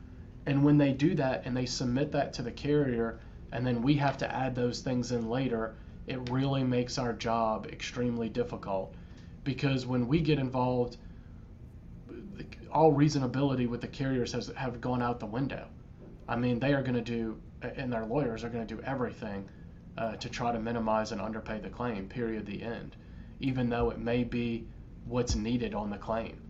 And 0.44 0.62
when 0.62 0.76
they 0.76 0.92
do 0.92 1.14
that 1.14 1.46
and 1.46 1.56
they 1.56 1.66
submit 1.66 2.12
that 2.12 2.34
to 2.34 2.42
the 2.42 2.50
carrier, 2.50 3.18
and 3.52 3.66
then 3.66 3.82
we 3.82 3.94
have 3.94 4.18
to 4.18 4.34
add 4.34 4.54
those 4.54 4.80
things 4.80 5.12
in 5.12 5.28
later, 5.28 5.74
it 6.06 6.30
really 6.30 6.64
makes 6.64 6.98
our 6.98 7.12
job 7.12 7.66
extremely 7.66 8.28
difficult. 8.28 8.94
Because 9.44 9.86
when 9.86 10.08
we 10.08 10.20
get 10.20 10.38
involved, 10.38 10.96
all 12.72 12.92
reasonability 12.92 13.68
with 13.68 13.80
the 13.80 13.88
carriers 13.88 14.32
has 14.32 14.48
have 14.56 14.80
gone 14.80 15.02
out 15.02 15.20
the 15.20 15.26
window. 15.26 15.68
I 16.26 16.36
mean, 16.36 16.58
they 16.58 16.72
are 16.72 16.82
going 16.82 16.94
to 16.94 17.00
do, 17.02 17.40
and 17.60 17.92
their 17.92 18.06
lawyers 18.06 18.42
are 18.42 18.48
going 18.48 18.66
to 18.66 18.74
do 18.74 18.82
everything 18.82 19.48
uh, 19.98 20.16
to 20.16 20.28
try 20.28 20.52
to 20.52 20.58
minimize 20.58 21.12
and 21.12 21.20
underpay 21.20 21.60
the 21.60 21.68
claim. 21.68 22.08
Period. 22.08 22.46
The 22.46 22.62
end. 22.62 22.96
Even 23.40 23.68
though 23.68 23.90
it 23.90 23.98
may 23.98 24.24
be 24.24 24.66
what's 25.04 25.34
needed 25.34 25.74
on 25.74 25.90
the 25.90 25.98
claim. 25.98 26.40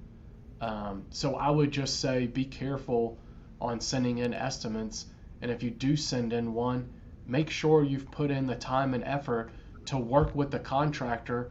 Um, 0.61 1.07
so 1.11 1.35
I 1.35 1.51
would 1.51 1.73
just 1.73 2.01
say 2.01 2.27
be 2.27 2.45
careful 2.45 3.19
on 3.61 3.81
sending 3.81 4.19
in 4.19 4.35
estimates 4.35 5.07
and 5.43 5.51
if 5.51 5.63
you 5.63 5.71
do 5.71 5.97
send 5.97 6.33
in 6.33 6.55
one, 6.55 6.89
make 7.27 7.51
sure 7.51 7.83
you've 7.83 8.11
put 8.11 8.31
in 8.31 8.47
the 8.47 8.55
time 8.55 8.95
and 8.95 9.05
effort 9.05 9.51
to 9.87 9.99
work 9.99 10.35
with 10.35 10.51
the 10.51 10.59
contractor 10.59 11.51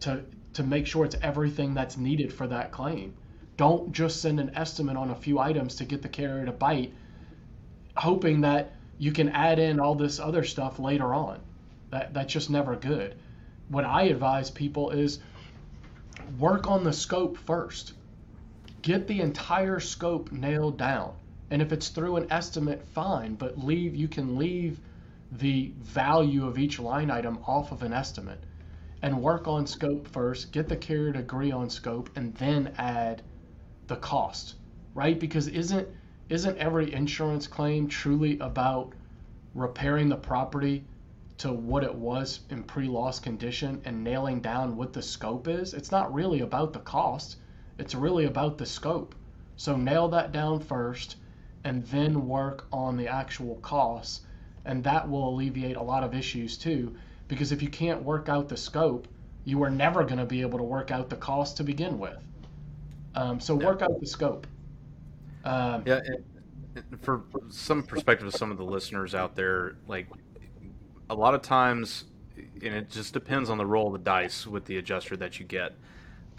to 0.00 0.22
to 0.52 0.62
make 0.62 0.86
sure 0.86 1.04
it's 1.04 1.16
everything 1.22 1.74
that's 1.74 1.96
needed 1.96 2.32
for 2.32 2.46
that 2.46 2.72
claim. 2.72 3.14
Don't 3.56 3.92
just 3.92 4.20
send 4.20 4.40
an 4.40 4.50
estimate 4.54 4.96
on 4.96 5.10
a 5.10 5.14
few 5.14 5.38
items 5.38 5.76
to 5.76 5.84
get 5.84 6.02
the 6.02 6.08
carrier 6.08 6.44
to 6.44 6.52
bite, 6.52 6.92
hoping 7.96 8.40
that 8.40 8.72
you 8.98 9.12
can 9.12 9.28
add 9.28 9.58
in 9.58 9.78
all 9.78 9.94
this 9.94 10.18
other 10.18 10.44
stuff 10.44 10.78
later 10.78 11.14
on. 11.14 11.40
That 11.90 12.12
that's 12.12 12.32
just 12.32 12.50
never 12.50 12.76
good. 12.76 13.14
What 13.68 13.84
I 13.84 14.04
advise 14.04 14.50
people 14.50 14.90
is 14.90 15.20
work 16.38 16.68
on 16.68 16.84
the 16.84 16.92
scope 16.92 17.38
first. 17.38 17.94
Get 18.82 19.06
the 19.06 19.20
entire 19.20 19.80
scope 19.80 20.32
nailed 20.32 20.76
down. 20.76 21.14
And 21.50 21.60
if 21.60 21.72
it's 21.72 21.88
through 21.88 22.16
an 22.16 22.30
estimate, 22.30 22.86
fine, 22.86 23.34
but 23.34 23.58
leave 23.58 23.96
you 23.96 24.06
can 24.06 24.36
leave 24.38 24.80
the 25.32 25.72
value 25.78 26.46
of 26.46 26.58
each 26.58 26.78
line 26.78 27.10
item 27.10 27.38
off 27.46 27.72
of 27.72 27.82
an 27.82 27.92
estimate 27.92 28.44
and 29.02 29.20
work 29.22 29.48
on 29.48 29.66
scope 29.66 30.06
first, 30.06 30.52
get 30.52 30.68
the 30.68 30.76
carrier 30.76 31.12
to 31.12 31.18
agree 31.18 31.50
on 31.50 31.70
scope, 31.70 32.10
and 32.16 32.34
then 32.36 32.72
add 32.78 33.22
the 33.88 33.96
cost, 33.96 34.54
right? 34.94 35.18
Because 35.18 35.48
isn't 35.48 35.88
isn't 36.28 36.58
every 36.58 36.92
insurance 36.94 37.48
claim 37.48 37.88
truly 37.88 38.38
about 38.38 38.92
repairing 39.54 40.08
the 40.08 40.16
property 40.16 40.84
to 41.38 41.52
what 41.52 41.82
it 41.82 41.94
was 41.94 42.40
in 42.50 42.62
pre-loss 42.62 43.18
condition 43.18 43.80
and 43.84 44.04
nailing 44.04 44.40
down 44.40 44.76
what 44.76 44.92
the 44.92 45.02
scope 45.02 45.48
is? 45.48 45.74
It's 45.74 45.90
not 45.90 46.14
really 46.14 46.42
about 46.42 46.72
the 46.72 46.78
cost. 46.80 47.38
It's 47.78 47.96
really 47.96 48.26
about 48.26 48.58
the 48.58 48.66
scope. 48.66 49.16
So 49.56 49.76
nail 49.76 50.06
that 50.08 50.30
down 50.30 50.60
first 50.60 51.16
and 51.64 51.84
then 51.86 52.26
work 52.26 52.66
on 52.72 52.96
the 52.96 53.08
actual 53.08 53.56
costs. 53.56 54.22
And 54.64 54.84
that 54.84 55.08
will 55.08 55.28
alleviate 55.28 55.76
a 55.76 55.82
lot 55.82 56.04
of 56.04 56.14
issues 56.14 56.56
too. 56.56 56.94
Because 57.28 57.52
if 57.52 57.62
you 57.62 57.68
can't 57.68 58.02
work 58.02 58.28
out 58.28 58.48
the 58.48 58.56
scope, 58.56 59.08
you 59.44 59.62
are 59.62 59.70
never 59.70 60.04
going 60.04 60.18
to 60.18 60.26
be 60.26 60.42
able 60.42 60.58
to 60.58 60.64
work 60.64 60.90
out 60.90 61.08
the 61.08 61.16
cost 61.16 61.56
to 61.58 61.64
begin 61.64 61.98
with. 61.98 62.18
Um, 63.14 63.40
so 63.40 63.54
work 63.54 63.82
out 63.82 64.00
the 64.00 64.06
scope. 64.06 64.46
Um, 65.44 65.82
yeah. 65.86 66.00
for 67.00 67.22
some 67.48 67.82
perspective 67.82 68.26
of 68.26 68.34
some 68.34 68.50
of 68.50 68.58
the 68.58 68.64
listeners 68.64 69.14
out 69.14 69.34
there, 69.34 69.76
like 69.88 70.06
a 71.08 71.14
lot 71.14 71.34
of 71.34 71.42
times, 71.42 72.04
and 72.36 72.74
it 72.74 72.90
just 72.90 73.14
depends 73.14 73.48
on 73.48 73.58
the 73.58 73.66
roll 73.66 73.88
of 73.88 73.92
the 73.94 73.98
dice 73.98 74.46
with 74.46 74.66
the 74.66 74.76
adjuster 74.76 75.16
that 75.16 75.40
you 75.40 75.46
get 75.46 75.72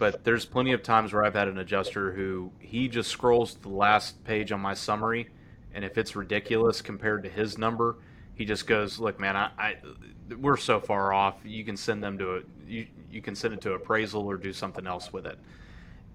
but 0.02 0.24
there's 0.24 0.44
plenty 0.44 0.72
of 0.72 0.82
times 0.82 1.12
where 1.12 1.24
I've 1.24 1.34
had 1.34 1.46
an 1.46 1.58
adjuster 1.58 2.10
who 2.10 2.50
he 2.58 2.88
just 2.88 3.08
scrolls 3.08 3.54
to 3.54 3.62
the 3.62 3.68
last 3.68 4.24
page 4.24 4.50
on 4.50 4.58
my 4.58 4.74
summary, 4.74 5.28
and 5.72 5.84
if 5.84 5.96
it's 5.96 6.16
ridiculous 6.16 6.82
compared 6.82 7.22
to 7.22 7.28
his 7.28 7.56
number, 7.56 7.98
he 8.34 8.44
just 8.44 8.66
goes, 8.66 8.98
"Look, 8.98 9.20
man, 9.20 9.36
I, 9.36 9.50
I 9.56 9.76
we're 10.40 10.56
so 10.56 10.80
far 10.80 11.12
off. 11.12 11.36
You 11.44 11.64
can 11.64 11.76
send 11.76 12.02
them 12.02 12.18
to 12.18 12.38
a 12.38 12.40
you 12.66 12.88
you 13.12 13.22
can 13.22 13.36
send 13.36 13.54
it 13.54 13.60
to 13.60 13.74
appraisal 13.74 14.26
or 14.26 14.36
do 14.36 14.52
something 14.52 14.88
else 14.88 15.12
with 15.12 15.24
it." 15.24 15.38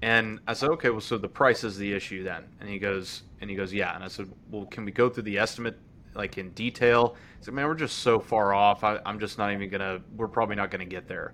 And 0.02 0.42
I 0.46 0.52
said, 0.52 0.68
"Okay, 0.72 0.90
well, 0.90 1.00
so 1.00 1.18
the 1.18 1.30
price 1.30 1.64
is 1.64 1.78
the 1.78 1.94
issue 1.94 2.26
then?" 2.26 2.44
And 2.60 2.68
he 2.68 2.80
goes, 2.80 3.24
and 3.40 3.50
he 3.50 3.56
goes, 3.56 3.74
"Yeah." 3.74 3.96
And 3.96 4.04
I 4.04 4.10
said, 4.10 4.30
"Well, 4.52 4.66
can 4.66 4.84
we 4.84 4.92
go 4.92 5.08
through 5.08 5.24
the 5.24 5.38
estimate 5.38 5.80
like 6.14 6.38
in 6.38 6.50
detail?" 6.50 7.16
He 7.40 7.46
said, 7.46 7.54
"Man, 7.54 7.66
we're 7.66 7.74
just 7.74 8.00
so 8.00 8.20
far 8.20 8.54
off. 8.54 8.84
I, 8.84 9.00
I'm 9.06 9.22
just 9.22 9.38
not 9.38 9.54
even 9.54 9.70
gonna. 9.70 10.02
We're 10.18 10.28
probably 10.28 10.58
not 10.58 10.72
gonna 10.72 10.84
get 10.84 11.08
there." 11.08 11.34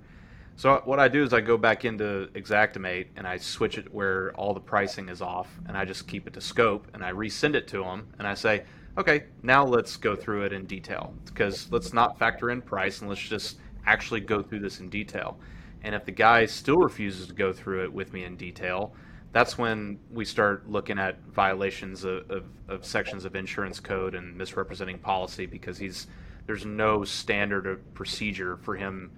So 0.56 0.82
what 0.86 1.00
I 1.00 1.08
do 1.08 1.24
is 1.24 1.34
I 1.34 1.42
go 1.42 1.58
back 1.58 1.84
into 1.84 2.30
Xactimate 2.34 3.08
and 3.16 3.26
I 3.26 3.38
switch 3.38 3.78
it 3.78 3.92
where 3.94 4.32
all 4.36 4.54
the 4.54 4.60
pricing 4.60 5.10
is 5.10 5.22
off, 5.22 5.50
and 5.68 5.76
I 5.76 5.84
just 5.84 6.08
keep 6.08 6.28
it 6.28 6.34
to 6.34 6.42
scope, 6.42 6.88
and 6.94 7.04
I 7.04 7.12
resend 7.12 7.56
it 7.56 7.68
to 7.70 7.84
them, 7.84 8.08
and 8.20 8.28
I 8.28 8.36
say, 8.36 8.64
okay, 8.98 9.24
now 9.42 9.66
let's 9.66 9.98
go 9.98 10.16
through 10.16 10.44
it 10.44 10.54
in 10.54 10.66
detail 10.66 11.14
because 11.26 11.72
let's 11.72 11.94
not 11.94 12.20
factor 12.20 12.52
in 12.52 12.62
price 12.62 13.02
and 13.02 13.10
let's 13.10 13.22
just 13.22 13.58
actually 13.86 14.20
go 14.20 14.42
through 14.42 14.60
this 14.60 14.80
in 14.80 14.90
detail. 14.90 15.40
And 15.84 15.96
if 15.96 16.06
the 16.06 16.12
guy 16.12 16.46
still 16.46 16.78
refuses 16.78 17.28
to 17.28 17.34
go 17.34 17.52
through 17.52 17.84
it 17.84 17.92
with 17.92 18.14
me 18.14 18.24
in 18.24 18.38
detail, 18.38 18.94
that's 19.32 19.58
when 19.58 20.00
we 20.12 20.24
start 20.24 20.70
looking 20.70 21.00
at 21.00 21.20
violations 21.24 22.04
of, 22.04 22.30
of, 22.30 22.46
of 22.70 22.86
sections 22.86 23.26
of 23.26 23.36
insurance 23.36 23.80
code 23.80 24.14
and 24.14 24.38
misrepresenting 24.38 25.00
policy 25.00 25.46
because 25.46 25.78
he's 25.78 26.08
there's 26.46 26.66
no 26.66 27.04
standard 27.04 27.66
of 27.66 27.94
procedure 27.94 28.58
for 28.58 28.76
him 28.76 29.12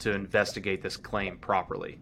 to 0.00 0.12
investigate 0.12 0.82
this 0.82 0.96
claim 0.96 1.38
properly. 1.38 1.98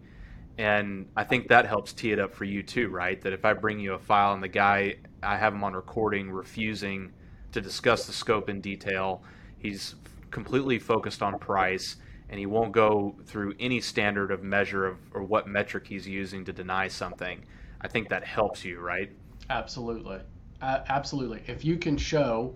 And 0.57 1.09
I 1.15 1.23
think 1.23 1.47
that 1.47 1.65
helps 1.65 1.93
tee 1.93 2.11
it 2.11 2.19
up 2.19 2.33
for 2.33 2.45
you 2.45 2.61
too, 2.61 2.89
right? 2.89 3.19
That 3.21 3.33
if 3.33 3.43
I 3.43 3.53
bring 3.53 3.79
you 3.79 3.93
a 3.93 3.99
file 3.99 4.33
and 4.33 4.43
the 4.43 4.47
guy, 4.47 4.97
I 5.21 5.37
have 5.37 5.53
him 5.53 5.63
on 5.63 5.73
recording 5.73 6.29
refusing 6.29 7.11
to 7.53 7.61
discuss 7.61 8.05
the 8.05 8.13
scope 8.13 8.49
in 8.49 8.61
detail, 8.61 9.23
he's 9.57 9.95
completely 10.31 10.79
focused 10.79 11.23
on 11.23 11.39
price 11.39 11.97
and 12.29 12.39
he 12.39 12.45
won't 12.45 12.71
go 12.71 13.15
through 13.25 13.53
any 13.59 13.79
standard 13.79 14.31
of 14.31 14.43
measure 14.43 14.85
of 14.85 14.97
or 15.13 15.23
what 15.23 15.47
metric 15.47 15.87
he's 15.87 16.07
using 16.07 16.45
to 16.45 16.53
deny 16.53 16.87
something. 16.87 17.43
I 17.81 17.87
think 17.87 18.09
that 18.09 18.25
helps 18.25 18.63
you, 18.63 18.79
right? 18.79 19.11
Absolutely. 19.49 20.19
Uh, 20.61 20.79
absolutely. 20.87 21.43
If 21.47 21.65
you 21.65 21.77
can 21.77 21.97
show 21.97 22.53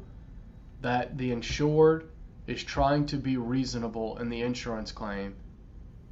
that 0.81 1.17
the 1.17 1.31
insured 1.31 2.09
is 2.48 2.64
trying 2.64 3.06
to 3.06 3.18
be 3.18 3.36
reasonable 3.36 4.18
in 4.20 4.30
the 4.30 4.41
insurance 4.41 4.93
claim 4.93 5.36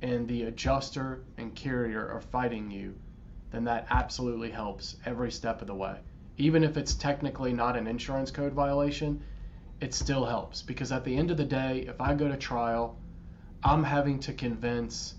and 0.02 0.28
the 0.28 0.44
adjuster 0.44 1.24
and 1.38 1.56
carrier 1.56 2.10
are 2.10 2.20
fighting 2.20 2.70
you, 2.70 2.94
then 3.52 3.64
that 3.64 3.88
absolutely 3.90 4.52
helps 4.52 4.98
every 5.06 5.32
step 5.32 5.62
of 5.62 5.68
the 5.68 5.74
way. 5.74 5.98
Even 6.38 6.64
if 6.64 6.76
it's 6.76 6.94
technically 6.94 7.54
not 7.54 7.78
an 7.78 7.88
insurance 7.88 8.32
code 8.32 8.52
violation, 8.52 9.22
it 9.80 9.94
still 9.94 10.26
helps. 10.26 10.62
Because 10.62 10.92
at 10.92 11.06
the 11.06 11.16
end 11.16 11.32
of 11.32 11.38
the 11.38 11.46
day, 11.46 11.86
if 11.88 12.02
I 12.02 12.14
go 12.14 12.28
to 12.28 12.36
trial, 12.36 12.98
I'm 13.64 13.84
having 13.84 14.20
to 14.20 14.34
convince 14.34 15.16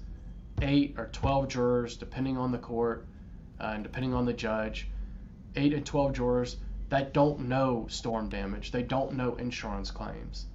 eight 0.60 0.94
or 0.98 1.06
12 1.12 1.48
jurors, 1.48 1.96
depending 1.96 2.36
on 2.36 2.52
the 2.52 2.58
court 2.58 3.06
uh, 3.58 3.72
and 3.74 3.82
depending 3.82 4.12
on 4.12 4.26
the 4.26 4.34
judge, 4.34 4.88
eight 5.56 5.72
and 5.72 5.86
12 5.86 6.12
jurors 6.12 6.58
that 6.90 7.14
don't 7.14 7.48
know 7.48 7.86
storm 7.88 8.28
damage, 8.28 8.70
they 8.70 8.82
don't 8.82 9.14
know 9.14 9.34
insurance 9.36 9.90
claims 9.90 10.46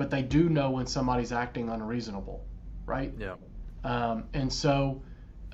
but 0.00 0.10
they 0.10 0.22
do 0.22 0.48
know 0.48 0.70
when 0.70 0.86
somebody's 0.86 1.30
acting 1.30 1.68
unreasonable, 1.68 2.42
right? 2.86 3.12
Yeah. 3.18 3.34
Um, 3.84 4.24
and 4.32 4.50
so, 4.50 5.02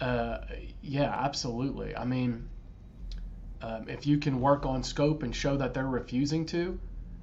uh, 0.01 0.39
yeah, 0.81 1.13
absolutely. 1.13 1.97
I 1.97 2.05
mean, 2.05 2.49
um, 3.61 3.89
if 3.89 4.07
you 4.07 4.19
can 4.19 4.41
work 4.41 4.65
on 4.65 4.85
scope 4.85 5.25
and 5.25 5.35
show 5.35 5.57
that 5.57 5.75
they're 5.75 5.89
refusing 5.89 6.47
to, 6.47 6.79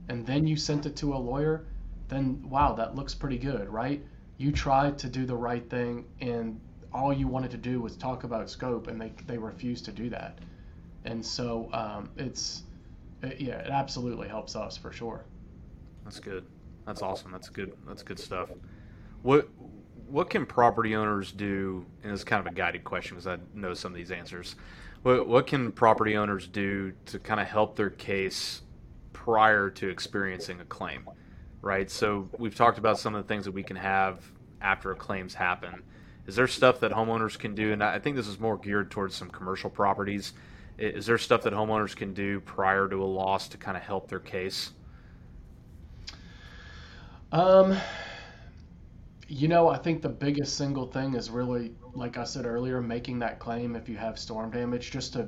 and 0.10 0.28
then 0.28 0.46
you 0.46 0.58
sent 0.58 0.86
it 0.86 0.98
to 0.98 1.14
a 1.14 1.16
lawyer, 1.16 1.64
then 2.10 2.44
wow, 2.50 2.74
that 2.74 2.94
looks 2.94 3.16
pretty 3.16 3.38
good, 3.38 3.70
right? 3.70 4.04
You 4.38 4.52
tried 4.52 5.00
to 5.00 5.08
do 5.08 5.26
the 5.26 5.38
right 5.38 5.70
thing, 5.70 6.04
and 6.20 6.60
all 6.92 7.14
you 7.14 7.30
wanted 7.30 7.52
to 7.52 7.58
do 7.58 7.80
was 7.80 7.96
talk 7.96 8.26
about 8.26 8.50
scope, 8.50 8.88
and 8.88 9.00
they 9.00 9.14
they 9.28 9.38
refused 9.38 9.86
to 9.86 9.94
do 9.94 10.10
that. 10.10 10.40
And 11.06 11.26
so 11.26 11.70
um, 11.72 12.10
it's 12.18 12.64
it, 13.22 13.40
yeah, 13.40 13.60
it 13.60 13.70
absolutely 13.70 14.28
helps 14.28 14.58
us 14.58 14.76
for 14.76 14.92
sure. 14.92 15.24
That's 16.04 16.20
good. 16.20 16.44
That's 16.86 17.02
awesome. 17.02 17.32
That's 17.32 17.50
good. 17.50 17.74
That's 17.88 18.04
good 18.04 18.20
stuff. 18.20 18.50
What 19.22 19.48
what 20.08 20.30
can 20.30 20.46
property 20.46 20.96
owners 20.96 21.32
do? 21.32 21.86
And 22.04 22.12
it's 22.12 22.24
kind 22.24 22.46
of 22.46 22.52
a 22.52 22.56
guided 22.56 22.84
question 22.84 23.16
because 23.16 23.28
I 23.28 23.38
know 23.54 23.74
some 23.74 23.92
of 23.92 23.96
these 23.96 24.12
answers. 24.12 24.56
What 25.04 25.28
what 25.28 25.48
can 25.48 25.72
property 25.72 26.18
owners 26.18 26.48
do 26.48 26.94
to 27.08 27.20
kind 27.20 27.40
of 27.40 27.48
help 27.48 27.76
their 27.76 27.90
case 27.90 28.62
prior 29.14 29.70
to 29.70 29.90
experiencing 29.90 30.60
a 30.60 30.66
claim? 30.66 31.08
right? 31.64 31.90
So 31.90 32.30
we've 32.38 32.54
talked 32.54 32.78
about 32.78 33.00
some 33.00 33.16
of 33.16 33.24
the 33.24 33.28
things 33.28 33.46
that 33.46 33.54
we 33.54 33.64
can 33.64 33.78
have 33.78 34.22
after 34.62 34.92
a 34.92 34.96
claims 34.96 35.34
happen. 35.34 35.82
Is 36.28 36.36
there 36.36 36.48
stuff 36.48 36.82
that 36.82 36.92
homeowners 36.92 37.40
can 37.40 37.56
do? 37.56 37.72
And 37.72 37.84
I 37.84 38.00
think 38.00 38.16
this 38.16 38.28
is 38.28 38.40
more 38.40 38.58
geared 38.58 38.92
towards 38.92 39.16
some 39.16 39.30
commercial 39.30 39.70
properties. 39.70 40.34
Is 40.78 41.06
there 41.06 41.18
stuff 41.18 41.44
that 41.44 41.54
homeowners 41.54 41.96
can 41.96 42.14
do 42.14 42.42
prior 42.42 42.88
to 42.90 43.02
a 43.02 43.06
loss 43.06 43.48
to 43.50 43.58
kind 43.58 43.78
of 43.78 43.84
help 43.84 44.10
their 44.10 44.20
case? 44.20 44.72
Um, 47.34 47.76
you 49.28 49.48
know, 49.48 49.68
I 49.68 49.78
think 49.78 50.04
the 50.04 50.10
biggest 50.10 50.56
single 50.56 50.86
thing 50.86 51.16
is 51.16 51.32
really, 51.32 51.74
like 51.96 52.16
I 52.16 52.26
said 52.26 52.46
earlier, 52.46 52.80
making 52.80 53.20
that 53.20 53.40
claim 53.40 53.76
if 53.76 53.90
you 53.90 53.98
have 53.98 54.20
storm 54.20 54.52
damage, 54.52 54.92
just 54.92 55.14
to, 55.14 55.28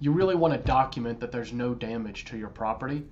you 0.00 0.10
really 0.10 0.34
want 0.34 0.54
to 0.54 0.58
document 0.58 1.20
that 1.20 1.30
there's 1.30 1.52
no 1.52 1.72
damage 1.72 2.24
to 2.26 2.36
your 2.36 2.48
property. 2.48 3.04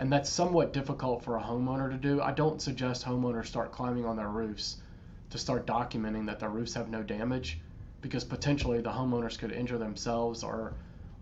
And 0.00 0.12
that's 0.12 0.28
somewhat 0.28 0.72
difficult 0.72 1.22
for 1.22 1.36
a 1.36 1.40
homeowner 1.40 1.88
to 1.88 1.96
do. 1.96 2.20
I 2.20 2.32
don't 2.32 2.60
suggest 2.60 3.04
homeowners 3.04 3.46
start 3.46 3.70
climbing 3.70 4.06
on 4.06 4.16
their 4.16 4.28
roofs 4.28 4.78
to 5.30 5.38
start 5.38 5.66
documenting 5.66 6.26
that 6.26 6.40
their 6.40 6.48
roofs 6.48 6.74
have 6.74 6.88
no 6.88 7.00
damage 7.04 7.60
because 8.00 8.24
potentially 8.24 8.80
the 8.80 8.90
homeowners 8.90 9.38
could 9.38 9.52
injure 9.52 9.78
themselves 9.78 10.42
or, 10.42 10.72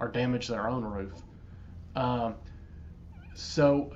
or 0.01 0.09
damage 0.09 0.49
their 0.49 0.69
own 0.69 0.85
roof. 0.85 1.13
Um, 1.97 2.37
so 3.35 3.93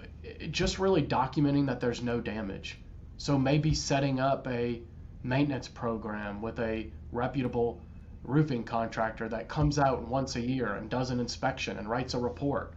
just 0.50 0.78
really 0.78 1.02
documenting 1.02 1.66
that 1.66 1.80
there's 1.80 2.02
no 2.02 2.20
damage. 2.20 2.78
So 3.18 3.38
maybe 3.38 3.74
setting 3.74 4.20
up 4.20 4.46
a 4.46 4.80
maintenance 5.22 5.68
program 5.68 6.42
with 6.42 6.58
a 6.58 6.88
reputable 7.12 7.80
roofing 8.24 8.64
contractor 8.64 9.28
that 9.28 9.48
comes 9.48 9.78
out 9.78 10.06
once 10.06 10.36
a 10.36 10.40
year 10.40 10.74
and 10.74 10.88
does 10.88 11.10
an 11.10 11.20
inspection 11.20 11.78
and 11.78 11.88
writes 11.88 12.14
a 12.14 12.18
report. 12.18 12.72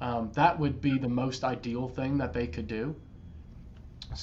Um, 0.00 0.30
that 0.34 0.58
would 0.58 0.80
be 0.80 0.98
the 0.98 1.08
most 1.08 1.44
ideal 1.44 1.88
thing 1.88 2.18
that 2.18 2.32
they 2.32 2.46
could 2.46 2.66
do. 2.66 2.94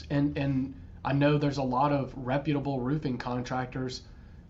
And 0.10 0.38
and 0.38 0.76
I 1.04 1.14
know 1.14 1.38
there's 1.38 1.58
a 1.58 1.64
lot 1.64 1.92
of 1.92 2.14
reputable 2.16 2.80
roofing 2.80 3.18
contractors 3.18 4.04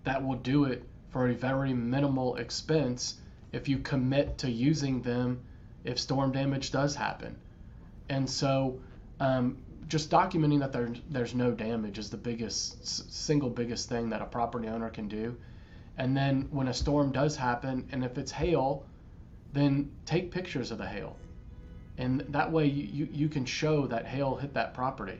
that 0.03 0.21
will 0.21 0.35
do 0.35 0.65
it 0.65 0.83
for 1.09 1.29
a 1.29 1.33
very 1.33 1.73
minimal 1.73 2.35
expense 2.35 3.17
if 3.51 3.69
you 3.69 3.77
commit 3.79 4.37
to 4.39 4.51
using 4.51 5.01
them 5.01 5.39
if 5.83 5.99
storm 5.99 6.31
damage 6.31 6.71
does 6.71 6.95
happen. 6.95 7.37
And 8.09 8.29
so, 8.29 8.79
um, 9.19 9.57
just 9.87 10.09
documenting 10.09 10.59
that 10.59 10.71
there, 10.71 10.93
there's 11.09 11.35
no 11.35 11.51
damage 11.51 11.97
is 11.97 12.09
the 12.09 12.17
biggest, 12.17 13.13
single 13.13 13.49
biggest 13.49 13.89
thing 13.89 14.09
that 14.09 14.21
a 14.21 14.25
property 14.25 14.67
owner 14.67 14.89
can 14.89 15.07
do. 15.07 15.35
And 15.97 16.15
then 16.15 16.47
when 16.51 16.69
a 16.69 16.73
storm 16.73 17.11
does 17.11 17.35
happen, 17.35 17.87
and 17.91 18.03
if 18.03 18.17
it's 18.17 18.31
hail, 18.31 18.85
then 19.53 19.91
take 20.05 20.31
pictures 20.31 20.71
of 20.71 20.77
the 20.77 20.87
hail. 20.87 21.17
And 21.97 22.21
that 22.29 22.51
way 22.51 22.65
you, 22.67 22.87
you, 22.91 23.09
you 23.11 23.29
can 23.29 23.45
show 23.45 23.85
that 23.87 24.05
hail 24.05 24.35
hit 24.35 24.53
that 24.53 24.73
property. 24.73 25.19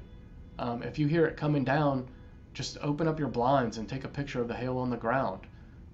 Um, 0.58 0.84
if 0.84 0.98
you 0.98 1.08
hear 1.08 1.26
it 1.26 1.36
coming 1.36 1.66
down, 1.66 2.08
just 2.54 2.78
open 2.82 3.08
up 3.08 3.20
your 3.20 3.28
blinds 3.28 3.78
and 3.78 3.88
take 3.88 4.04
a 4.04 4.08
picture 4.08 4.42
of 4.42 4.48
the 4.48 4.54
hail 4.54 4.78
on 4.78 4.90
the 4.90 4.98
ground 4.98 5.42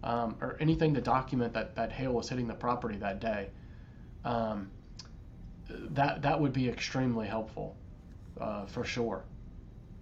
um, 0.04 0.36
or 0.42 0.58
anything 0.60 0.94
to 0.94 1.02
document 1.02 1.54
that 1.54 1.76
that 1.76 1.92
hail 1.92 2.14
was 2.14 2.30
hitting 2.30 2.48
the 2.48 2.54
property 2.54 2.98
that 2.98 3.20
day. 3.20 3.50
Um, 4.24 4.70
that 5.70 6.22
that 6.22 6.40
would 6.40 6.54
be 6.54 6.70
extremely 6.70 7.28
helpful 7.28 7.76
uh, 8.40 8.66
for 8.66 8.84
sure. 8.84 9.24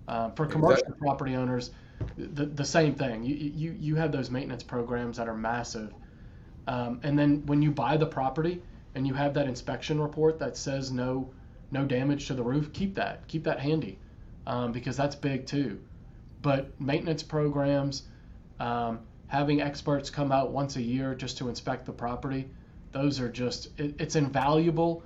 Uh, 0.08 0.30
for 0.32 0.46
commercial 0.46 0.84
exactly. 0.84 1.00
property 1.00 1.36
owners, 1.36 1.72
the, 2.18 2.46
the 2.46 2.66
same 2.66 2.94
thing. 2.94 3.24
You, 3.24 3.36
you 3.36 3.76
you 3.80 3.96
have 3.96 4.12
those 4.12 4.30
maintenance 4.30 4.64
programs 4.64 5.18
that 5.18 5.28
are 5.28 5.36
massive, 5.36 5.94
um, 6.68 7.00
and 7.04 7.18
then 7.18 7.46
when 7.46 7.62
you 7.62 7.72
buy 7.72 7.98
the 7.98 8.06
property 8.06 8.62
and 8.94 9.08
you 9.08 9.14
have 9.14 9.34
that 9.34 9.48
inspection 9.48 10.00
report 10.00 10.40
that 10.40 10.58
says 10.58 10.92
no 10.92 11.32
no 11.72 11.86
damage 11.86 12.28
to 12.28 12.34
the 12.34 12.44
roof, 12.44 12.72
keep 12.72 12.96
that 12.96 13.28
keep 13.28 13.44
that 13.44 13.60
handy 13.60 13.98
um, 14.48 14.72
because 14.72 14.96
that's 14.96 15.16
big 15.16 15.46
too. 15.46 15.80
But 16.42 16.80
maintenance 16.80 17.24
programs, 17.24 18.04
um, 18.60 19.00
having 19.28 19.62
experts 19.62 20.10
come 20.10 20.32
out 20.32 20.52
once 20.52 20.76
a 20.76 20.82
year 20.82 21.16
just 21.16 21.38
to 21.40 21.50
inspect 21.50 21.86
the 21.86 21.92
property, 21.92 22.48
those 22.92 23.20
are 23.20 23.30
just 23.30 23.70
it, 23.80 23.96
it's 24.00 24.16
invaluable, 24.16 25.04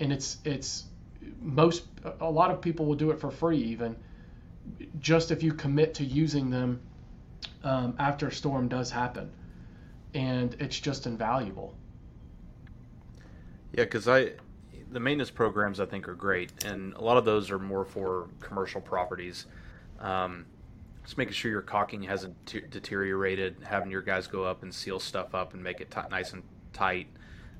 and 0.00 0.12
it's 0.12 0.38
it's 0.44 0.84
most 1.40 1.84
a 2.20 2.30
lot 2.30 2.50
of 2.50 2.60
people 2.60 2.86
will 2.86 2.94
do 2.94 3.10
it 3.10 3.20
for 3.20 3.30
free 3.30 3.58
even, 3.58 3.94
just 4.98 5.30
if 5.30 5.42
you 5.42 5.52
commit 5.52 5.94
to 5.94 6.04
using 6.04 6.50
them 6.50 6.80
um, 7.62 7.94
after 7.98 8.28
a 8.28 8.32
storm 8.32 8.68
does 8.68 8.90
happen, 8.90 9.30
and 10.14 10.56
it's 10.58 10.80
just 10.80 11.06
invaluable. 11.06 11.74
Yeah, 13.72 13.84
because 13.84 14.08
I 14.08 14.32
the 14.90 15.00
maintenance 15.00 15.30
programs 15.30 15.78
I 15.78 15.86
think 15.86 16.08
are 16.08 16.14
great, 16.14 16.64
and 16.64 16.94
a 16.94 17.00
lot 17.00 17.16
of 17.16 17.24
those 17.24 17.50
are 17.50 17.58
more 17.58 17.84
for 17.84 18.28
commercial 18.40 18.80
properties. 18.80 19.46
Um, 20.00 20.46
just 21.04 21.16
making 21.16 21.34
sure 21.34 21.50
your 21.50 21.62
caulking 21.62 22.02
hasn't 22.02 22.34
t- 22.46 22.62
deteriorated, 22.70 23.56
having 23.62 23.90
your 23.90 24.02
guys 24.02 24.26
go 24.26 24.44
up 24.44 24.62
and 24.62 24.74
seal 24.74 25.00
stuff 25.00 25.34
up 25.34 25.54
and 25.54 25.62
make 25.62 25.80
it 25.80 25.90
t- 25.90 26.00
nice 26.10 26.32
and 26.32 26.42
tight, 26.72 27.08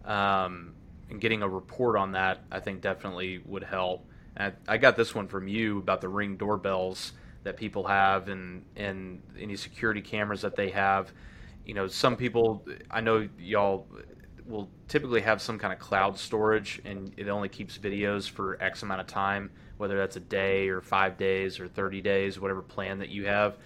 um, 0.04 0.74
and 1.10 1.20
getting 1.20 1.42
a 1.42 1.48
report 1.48 1.96
on 1.96 2.12
that, 2.12 2.44
I 2.50 2.60
think 2.60 2.80
definitely 2.80 3.42
would 3.44 3.64
help. 3.64 4.06
And 4.36 4.54
I, 4.68 4.74
I 4.74 4.78
got 4.78 4.96
this 4.96 5.14
one 5.14 5.26
from 5.26 5.48
you 5.48 5.78
about 5.78 6.00
the 6.00 6.08
ring 6.08 6.36
doorbells 6.36 7.12
that 7.42 7.56
people 7.56 7.86
have 7.86 8.28
and 8.28 8.64
and 8.76 9.22
any 9.38 9.56
security 9.56 10.00
cameras 10.02 10.42
that 10.42 10.56
they 10.56 10.70
have. 10.70 11.12
You 11.64 11.74
know, 11.74 11.86
some 11.86 12.16
people 12.16 12.64
I 12.90 13.00
know 13.00 13.28
y'all 13.38 13.86
will 14.46 14.68
typically 14.88 15.20
have 15.20 15.40
some 15.40 15.58
kind 15.58 15.72
of 15.72 15.78
cloud 15.78 16.18
storage 16.18 16.80
and 16.84 17.12
it 17.16 17.28
only 17.28 17.48
keeps 17.48 17.78
videos 17.78 18.28
for 18.28 18.60
X 18.62 18.82
amount 18.82 19.00
of 19.00 19.06
time 19.06 19.50
whether 19.80 19.96
that's 19.96 20.16
a 20.16 20.20
day 20.20 20.68
or 20.68 20.82
five 20.82 21.16
days 21.16 21.58
or 21.58 21.66
30 21.66 22.02
days, 22.02 22.38
whatever 22.38 22.60
plan 22.60 22.98
that 22.98 23.08
you 23.08 23.24
have, 23.24 23.56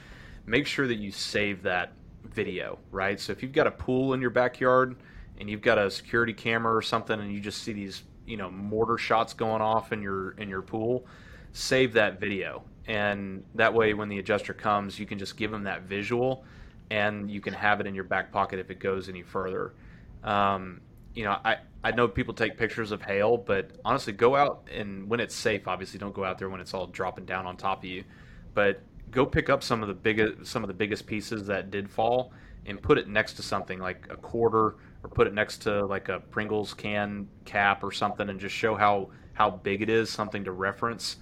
make 0.46 0.64
sure 0.64 0.86
that 0.86 0.94
you 0.94 1.10
save 1.10 1.60
that 1.64 1.92
video, 2.22 2.78
right? 2.92 3.18
So 3.18 3.32
if 3.32 3.42
you've 3.42 3.52
got 3.52 3.66
a 3.66 3.72
pool 3.72 4.14
in 4.14 4.20
your 4.20 4.30
backyard 4.30 4.94
and 5.38 5.50
you've 5.50 5.62
got 5.62 5.78
a 5.78 5.90
security 5.90 6.32
camera 6.32 6.74
or 6.74 6.82
something 6.82 7.18
and 7.18 7.32
you 7.32 7.40
just 7.40 7.62
see 7.62 7.72
these, 7.72 8.02
you 8.26 8.36
know, 8.36 8.50
mortar 8.50 8.98
shots 8.98 9.32
going 9.34 9.62
off 9.62 9.92
in 9.92 10.02
your 10.02 10.32
in 10.32 10.48
your 10.48 10.62
pool, 10.62 11.06
save 11.52 11.92
that 11.94 12.20
video. 12.20 12.62
And 12.86 13.42
that 13.54 13.72
way 13.72 13.94
when 13.94 14.08
the 14.08 14.18
adjuster 14.18 14.52
comes, 14.52 14.98
you 14.98 15.06
can 15.06 15.18
just 15.18 15.36
give 15.36 15.50
them 15.50 15.64
that 15.64 15.82
visual 15.82 16.44
and 16.90 17.30
you 17.30 17.40
can 17.40 17.54
have 17.54 17.80
it 17.80 17.86
in 17.86 17.94
your 17.94 18.04
back 18.04 18.30
pocket 18.30 18.58
if 18.58 18.70
it 18.70 18.78
goes 18.78 19.08
any 19.08 19.22
further. 19.22 19.72
Um, 20.22 20.80
you 21.14 21.24
know, 21.24 21.38
I, 21.44 21.58
I 21.82 21.92
know 21.92 22.08
people 22.08 22.34
take 22.34 22.58
pictures 22.58 22.90
of 22.90 23.02
hail, 23.02 23.36
but 23.36 23.70
honestly, 23.84 24.12
go 24.12 24.36
out 24.36 24.68
and 24.72 25.08
when 25.08 25.20
it's 25.20 25.34
safe, 25.34 25.68
obviously, 25.68 25.98
don't 25.98 26.14
go 26.14 26.24
out 26.24 26.38
there 26.38 26.48
when 26.48 26.60
it's 26.60 26.74
all 26.74 26.86
dropping 26.86 27.24
down 27.24 27.46
on 27.46 27.56
top 27.56 27.78
of 27.78 27.84
you. 27.84 28.04
But 28.52 28.82
go 29.10 29.24
pick 29.24 29.48
up 29.48 29.62
some 29.62 29.80
of 29.82 29.88
the 29.88 29.94
biggest 29.94 30.46
some 30.46 30.64
of 30.64 30.68
the 30.68 30.74
biggest 30.74 31.06
pieces 31.06 31.46
that 31.46 31.70
did 31.70 31.88
fall 31.88 32.32
and 32.66 32.80
put 32.82 32.98
it 32.98 33.08
next 33.08 33.34
to 33.34 33.42
something 33.42 33.78
like 33.78 34.06
a 34.10 34.16
quarter 34.16 34.76
or 35.04 35.08
put 35.08 35.26
it 35.26 35.34
next 35.34 35.58
to 35.58 35.84
like 35.86 36.08
a 36.08 36.18
Pringles 36.18 36.72
can 36.72 37.28
cap 37.44 37.84
or 37.84 37.92
something 37.92 38.30
and 38.30 38.40
just 38.40 38.54
show 38.54 38.74
how 38.74 39.10
how 39.34 39.50
big 39.50 39.82
it 39.82 39.90
is, 39.90 40.08
something 40.08 40.44
to 40.44 40.52
reference. 40.52 41.16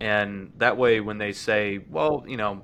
And 0.00 0.50
that 0.56 0.76
way, 0.76 1.00
when 1.00 1.18
they 1.18 1.32
say, 1.32 1.80
well, 1.90 2.24
you 2.26 2.38
know, 2.38 2.62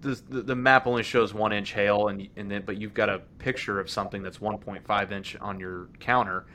the, 0.00 0.14
the 0.28 0.56
map 0.56 0.86
only 0.86 1.02
shows 1.02 1.34
one 1.34 1.52
inch 1.52 1.72
hail, 1.72 2.08
and 2.08 2.28
and 2.36 2.50
then 2.50 2.62
but 2.66 2.80
you've 2.80 2.94
got 2.94 3.08
a 3.08 3.20
picture 3.38 3.78
of 3.78 3.88
something 3.88 4.22
that's 4.22 4.38
1.5 4.38 5.12
inch 5.12 5.36
on 5.40 5.60
your 5.60 5.88
counter. 6.00 6.46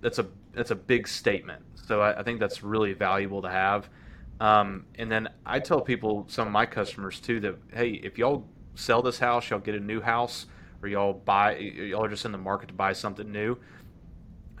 That's 0.00 0.18
a 0.18 0.26
that's 0.52 0.70
a 0.70 0.76
big 0.76 1.06
statement. 1.06 1.62
So 1.74 2.00
I, 2.00 2.20
I 2.20 2.22
think 2.22 2.40
that's 2.40 2.62
really 2.62 2.94
valuable 2.94 3.42
to 3.42 3.50
have. 3.50 3.90
Um, 4.40 4.86
and 4.96 5.10
then 5.10 5.28
I 5.44 5.58
tell 5.60 5.80
people, 5.80 6.24
some 6.28 6.46
of 6.46 6.52
my 6.52 6.66
customers 6.66 7.20
too, 7.20 7.40
that 7.40 7.56
hey, 7.72 8.00
if 8.02 8.16
y'all 8.16 8.46
sell 8.76 9.02
this 9.02 9.18
house, 9.18 9.50
y'all 9.50 9.58
get 9.58 9.74
a 9.74 9.80
new 9.80 10.00
house, 10.00 10.46
or 10.84 10.88
y'all 10.88 11.12
buy, 11.12 11.56
y'all 11.56 12.04
are 12.04 12.08
just 12.08 12.24
in 12.24 12.32
the 12.32 12.38
market 12.38 12.68
to 12.68 12.74
buy 12.74 12.92
something 12.92 13.30
new. 13.30 13.58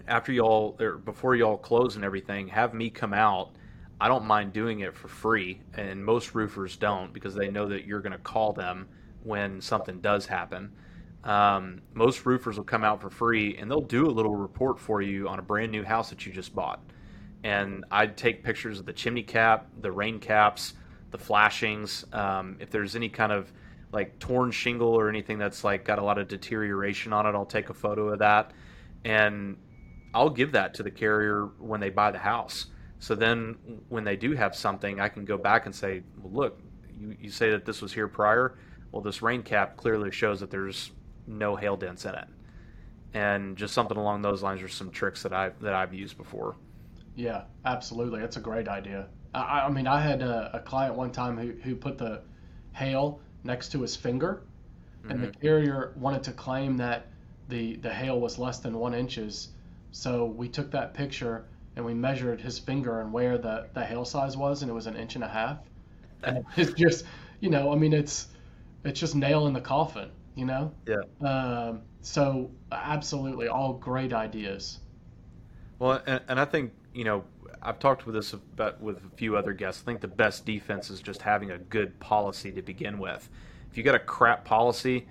After 0.06 0.32
y'all, 0.32 0.76
or 0.80 0.98
before 0.98 1.36
y'all 1.36 1.56
close 1.56 1.96
and 1.96 2.04
everything, 2.04 2.48
have 2.48 2.74
me 2.74 2.90
come 2.90 3.14
out 3.14 3.52
I 4.00 4.08
don't 4.08 4.24
mind 4.24 4.52
doing 4.52 4.80
it 4.80 4.94
for 4.94 5.08
free, 5.08 5.60
and 5.74 6.04
most 6.04 6.34
roofers 6.34 6.76
don't 6.76 7.12
because 7.12 7.34
they 7.34 7.50
know 7.50 7.68
that 7.68 7.86
you're 7.86 8.00
going 8.00 8.12
to 8.12 8.18
call 8.18 8.52
them 8.52 8.88
when 9.22 9.60
something 9.60 10.00
does 10.00 10.26
happen. 10.26 10.72
Um, 11.22 11.80
most 11.94 12.26
roofers 12.26 12.56
will 12.56 12.64
come 12.64 12.84
out 12.84 13.00
for 13.00 13.08
free 13.08 13.56
and 13.56 13.70
they'll 13.70 13.80
do 13.80 14.06
a 14.06 14.12
little 14.12 14.36
report 14.36 14.78
for 14.78 15.00
you 15.00 15.26
on 15.26 15.38
a 15.38 15.42
brand 15.42 15.72
new 15.72 15.82
house 15.82 16.10
that 16.10 16.26
you 16.26 16.32
just 16.32 16.54
bought. 16.54 16.80
And 17.44 17.86
I'd 17.90 18.18
take 18.18 18.44
pictures 18.44 18.78
of 18.78 18.84
the 18.84 18.92
chimney 18.92 19.22
cap, 19.22 19.68
the 19.80 19.90
rain 19.90 20.18
caps, 20.18 20.74
the 21.10 21.16
flashings. 21.16 22.04
Um, 22.12 22.58
if 22.60 22.70
there's 22.70 22.94
any 22.94 23.08
kind 23.08 23.32
of 23.32 23.50
like 23.94 24.18
torn 24.18 24.50
shingle 24.50 24.88
or 24.88 25.08
anything 25.08 25.38
that's 25.38 25.64
like 25.64 25.84
got 25.84 25.98
a 25.98 26.04
lot 26.04 26.18
of 26.18 26.28
deterioration 26.28 27.12
on 27.12 27.26
it, 27.26 27.30
I'll 27.30 27.46
take 27.46 27.70
a 27.70 27.74
photo 27.74 28.08
of 28.08 28.18
that 28.18 28.50
and 29.04 29.56
I'll 30.12 30.30
give 30.30 30.52
that 30.52 30.74
to 30.74 30.82
the 30.82 30.90
carrier 30.90 31.46
when 31.58 31.80
they 31.80 31.90
buy 31.90 32.10
the 32.10 32.18
house. 32.18 32.66
So 32.98 33.14
then 33.14 33.56
when 33.88 34.04
they 34.04 34.16
do 34.16 34.32
have 34.32 34.54
something, 34.54 35.00
I 35.00 35.08
can 35.08 35.24
go 35.24 35.38
back 35.38 35.66
and 35.66 35.74
say, 35.74 36.02
well, 36.20 36.32
look, 36.32 36.60
you, 36.98 37.16
you 37.20 37.30
say 37.30 37.50
that 37.50 37.64
this 37.64 37.80
was 37.80 37.92
here 37.92 38.08
prior. 38.08 38.56
Well, 38.90 39.02
this 39.02 39.22
rain 39.22 39.42
cap 39.42 39.76
clearly 39.76 40.10
shows 40.10 40.40
that 40.40 40.50
there's 40.50 40.90
no 41.26 41.56
hail 41.56 41.76
dents 41.76 42.04
in 42.04 42.14
it. 42.14 42.26
And 43.12 43.56
just 43.56 43.74
something 43.74 43.96
along 43.96 44.22
those 44.22 44.42
lines 44.42 44.62
are 44.62 44.68
some 44.68 44.90
tricks 44.90 45.22
that 45.22 45.32
I've 45.32 45.60
that 45.60 45.72
I've 45.72 45.94
used 45.94 46.16
before. 46.16 46.56
Yeah, 47.14 47.44
absolutely. 47.64 48.20
That's 48.20 48.36
a 48.36 48.40
great 48.40 48.66
idea. 48.66 49.06
I, 49.32 49.60
I 49.60 49.70
mean, 49.70 49.86
I 49.86 50.00
had 50.00 50.20
a, 50.22 50.50
a 50.54 50.60
client 50.60 50.96
one 50.96 51.12
time 51.12 51.36
who, 51.36 51.52
who 51.62 51.76
put 51.76 51.98
the 51.98 52.22
hail 52.72 53.20
next 53.44 53.70
to 53.72 53.82
his 53.82 53.96
finger, 53.96 54.42
and 55.08 55.22
the 55.22 55.28
Mhm. 55.28 55.34
carrier 55.40 55.92
wanted 55.96 56.22
to 56.24 56.32
claim 56.32 56.76
that 56.78 57.06
the, 57.48 57.76
the 57.76 57.92
hail 57.92 58.20
was 58.20 58.38
less 58.38 58.58
than 58.60 58.78
one 58.78 58.94
inches. 58.94 59.50
So 59.92 60.26
we 60.26 60.48
took 60.48 60.70
that 60.72 60.94
picture 60.94 61.46
and 61.76 61.84
we 61.84 61.94
measured 61.94 62.40
his 62.40 62.58
finger 62.58 63.00
and 63.00 63.12
where 63.12 63.38
the, 63.38 63.68
the 63.74 63.84
hail 63.84 64.04
size 64.04 64.36
was, 64.36 64.62
and 64.62 64.70
it 64.70 64.74
was 64.74 64.86
an 64.86 64.96
inch 64.96 65.14
and 65.16 65.24
a 65.24 65.28
half. 65.28 65.58
And 66.24 66.44
it's 66.56 66.72
just, 66.74 67.04
you 67.40 67.50
know, 67.50 67.72
I 67.72 67.76
mean, 67.76 67.92
it's 67.92 68.28
it's 68.84 69.00
just 69.00 69.14
nail 69.14 69.46
in 69.46 69.52
the 69.54 69.60
coffin, 69.60 70.10
you 70.34 70.44
know. 70.46 70.72
Yeah. 70.86 71.02
Um, 71.20 71.82
so 72.02 72.50
absolutely, 72.72 73.48
all 73.48 73.74
great 73.74 74.12
ideas. 74.12 74.80
Well, 75.78 76.02
and, 76.06 76.20
and 76.28 76.40
I 76.40 76.44
think 76.44 76.72
you 76.92 77.04
know 77.04 77.24
I've 77.64 77.78
talked 77.78 78.04
with 78.04 78.14
this 78.14 78.34
about 78.34 78.80
with 78.80 78.98
a 78.98 79.16
few 79.16 79.36
other 79.36 79.54
guests. 79.54 79.82
I 79.82 79.86
think 79.86 80.00
the 80.00 80.08
best 80.08 80.44
defense 80.44 80.90
is 80.90 81.00
just 81.00 81.22
having 81.22 81.50
a 81.50 81.58
good 81.58 81.98
policy 81.98 82.52
to 82.52 82.62
begin 82.62 82.98
with. 82.98 83.28
If 83.70 83.78
you 83.78 83.82
got 83.82 83.94
a 83.94 84.00
crap 84.00 84.44
policy, 84.44 85.08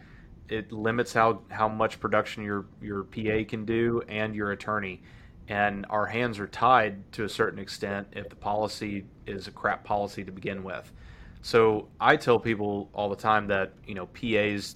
it 0.50 0.72
limits 0.72 1.14
how 1.14 1.42
how 1.50 1.68
much 1.68 2.00
production 2.00 2.44
your 2.44 2.66
your 2.82 3.04
PA 3.06 3.44
can 3.48 3.66
do 3.66 4.04
and 4.08 4.36
your 4.36 4.52
attorney. 4.52 5.02
And 5.48 5.86
our 5.90 6.06
hands 6.06 6.40
are 6.40 6.48
tied 6.48 7.12
to 7.14 7.26
a 7.26 7.30
certain 7.30 7.60
extent 7.60 8.08
if 8.14 8.30
the 8.30 8.36
policy 8.36 9.06
is 9.26 9.48
a 9.48 9.52
crap 9.52 9.84
policy 9.84 10.24
to 10.24 10.32
begin 10.32 10.64
with. 10.64 10.90
So 11.42 11.90
I 12.00 12.16
tell 12.16 12.40
people 12.40 12.90
all 12.94 13.10
the 13.10 13.18
time 13.18 13.48
that 13.48 13.74
you 13.86 13.96
know 13.96 14.06
PAs, 14.06 14.76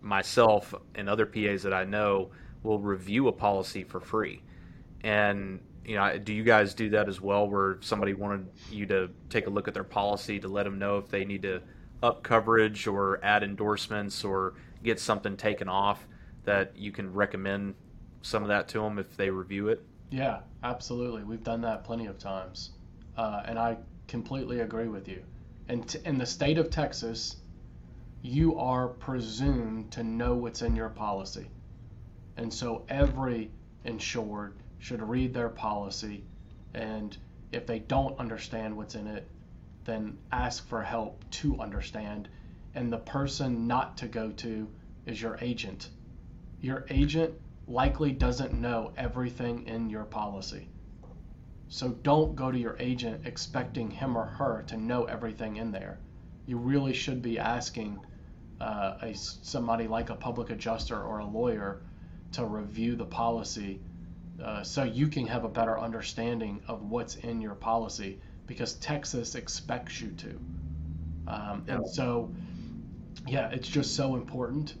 myself 0.00 0.74
and 0.94 1.08
other 1.08 1.26
PAs 1.26 1.62
that 1.62 1.74
I 1.74 1.84
know 1.84 2.30
will 2.62 2.78
review 2.78 3.28
a 3.28 3.32
policy 3.32 3.84
for 3.84 4.00
free. 4.00 4.42
And 5.04 5.60
you 5.84 5.96
know, 5.96 6.16
do 6.18 6.32
you 6.32 6.44
guys 6.44 6.74
do 6.74 6.90
that 6.90 7.08
as 7.08 7.20
well, 7.20 7.48
where 7.48 7.78
somebody 7.80 8.14
wanted 8.14 8.46
you 8.70 8.86
to 8.86 9.10
take 9.28 9.46
a 9.46 9.50
look 9.50 9.68
at 9.68 9.74
their 9.74 9.84
policy 9.84 10.38
to 10.38 10.48
let 10.48 10.64
them 10.64 10.78
know 10.78 10.98
if 10.98 11.08
they 11.08 11.24
need 11.24 11.42
to 11.42 11.60
up 12.02 12.22
coverage 12.22 12.86
or 12.86 13.20
add 13.22 13.42
endorsements 13.42 14.24
or 14.24 14.54
get 14.82 15.00
something 15.00 15.36
taken 15.36 15.68
off, 15.68 16.06
that 16.44 16.76
you 16.76 16.92
can 16.92 17.12
recommend 17.12 17.74
some 18.22 18.42
of 18.42 18.48
that 18.48 18.68
to 18.68 18.80
them 18.80 18.98
if 18.98 19.16
they 19.16 19.30
review 19.30 19.68
it? 19.68 19.84
Yeah, 20.10 20.40
absolutely. 20.62 21.24
We've 21.24 21.42
done 21.42 21.60
that 21.62 21.84
plenty 21.84 22.06
of 22.06 22.18
times, 22.18 22.70
uh, 23.16 23.42
and 23.46 23.58
I 23.58 23.78
completely 24.08 24.60
agree 24.60 24.88
with 24.88 25.08
you. 25.08 25.22
And 25.68 25.88
t- 25.88 25.98
in 26.04 26.18
the 26.18 26.26
state 26.26 26.58
of 26.58 26.70
Texas, 26.70 27.36
you 28.20 28.58
are 28.58 28.88
presumed 28.88 29.90
to 29.92 30.02
know 30.02 30.34
what's 30.34 30.62
in 30.62 30.76
your 30.76 30.90
policy, 30.90 31.48
and 32.36 32.52
so 32.52 32.84
every 32.88 33.50
insured 33.84 34.54
should 34.82 35.00
read 35.00 35.32
their 35.32 35.48
policy, 35.48 36.24
and 36.74 37.16
if 37.52 37.68
they 37.68 37.78
don't 37.78 38.18
understand 38.18 38.76
what's 38.76 38.96
in 38.96 39.06
it, 39.06 39.28
then 39.84 40.18
ask 40.32 40.66
for 40.66 40.82
help 40.82 41.24
to 41.30 41.60
understand. 41.60 42.28
And 42.74 42.92
the 42.92 42.98
person 42.98 43.68
not 43.68 43.96
to 43.98 44.08
go 44.08 44.32
to 44.32 44.68
is 45.06 45.22
your 45.22 45.38
agent. 45.40 45.88
Your 46.60 46.84
agent 46.90 47.32
likely 47.68 48.10
doesn't 48.10 48.60
know 48.60 48.92
everything 48.96 49.68
in 49.68 49.88
your 49.88 50.02
policy. 50.02 50.68
So 51.68 51.90
don't 52.02 52.34
go 52.34 52.50
to 52.50 52.58
your 52.58 52.76
agent 52.80 53.24
expecting 53.24 53.88
him 53.88 54.18
or 54.18 54.24
her 54.24 54.64
to 54.66 54.76
know 54.76 55.04
everything 55.04 55.56
in 55.56 55.70
there. 55.70 56.00
You 56.44 56.58
really 56.58 56.92
should 56.92 57.22
be 57.22 57.38
asking 57.38 58.00
uh, 58.60 58.96
a, 59.00 59.14
somebody 59.14 59.86
like 59.86 60.10
a 60.10 60.16
public 60.16 60.50
adjuster 60.50 61.00
or 61.00 61.20
a 61.20 61.24
lawyer 61.24 61.82
to 62.32 62.44
review 62.44 62.96
the 62.96 63.04
policy 63.04 63.80
uh, 64.42 64.62
so 64.62 64.84
you 64.84 65.08
can 65.08 65.26
have 65.26 65.44
a 65.44 65.48
better 65.48 65.78
understanding 65.78 66.62
of 66.68 66.82
what's 66.82 67.16
in 67.16 67.40
your 67.40 67.54
policy 67.54 68.20
because 68.46 68.74
Texas 68.74 69.34
expects 69.34 70.00
you 70.00 70.10
to. 70.12 70.40
Um, 71.26 71.64
and 71.68 71.88
so, 71.88 72.30
yeah, 73.26 73.50
it's 73.50 73.68
just 73.68 73.94
so 73.94 74.16
important. 74.16 74.74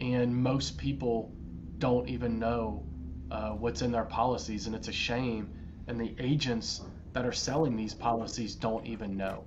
And 0.00 0.34
most 0.36 0.78
people 0.78 1.32
don't 1.78 2.08
even 2.08 2.38
know 2.38 2.84
uh, 3.30 3.50
what's 3.50 3.82
in 3.82 3.92
their 3.92 4.04
policies, 4.04 4.66
and 4.66 4.74
it's 4.74 4.88
a 4.88 4.92
shame. 4.92 5.50
And 5.88 6.00
the 6.00 6.14
agents 6.18 6.82
that 7.12 7.26
are 7.26 7.32
selling 7.32 7.76
these 7.76 7.94
policies 7.94 8.54
don't 8.54 8.86
even 8.86 9.16
know. 9.16 9.44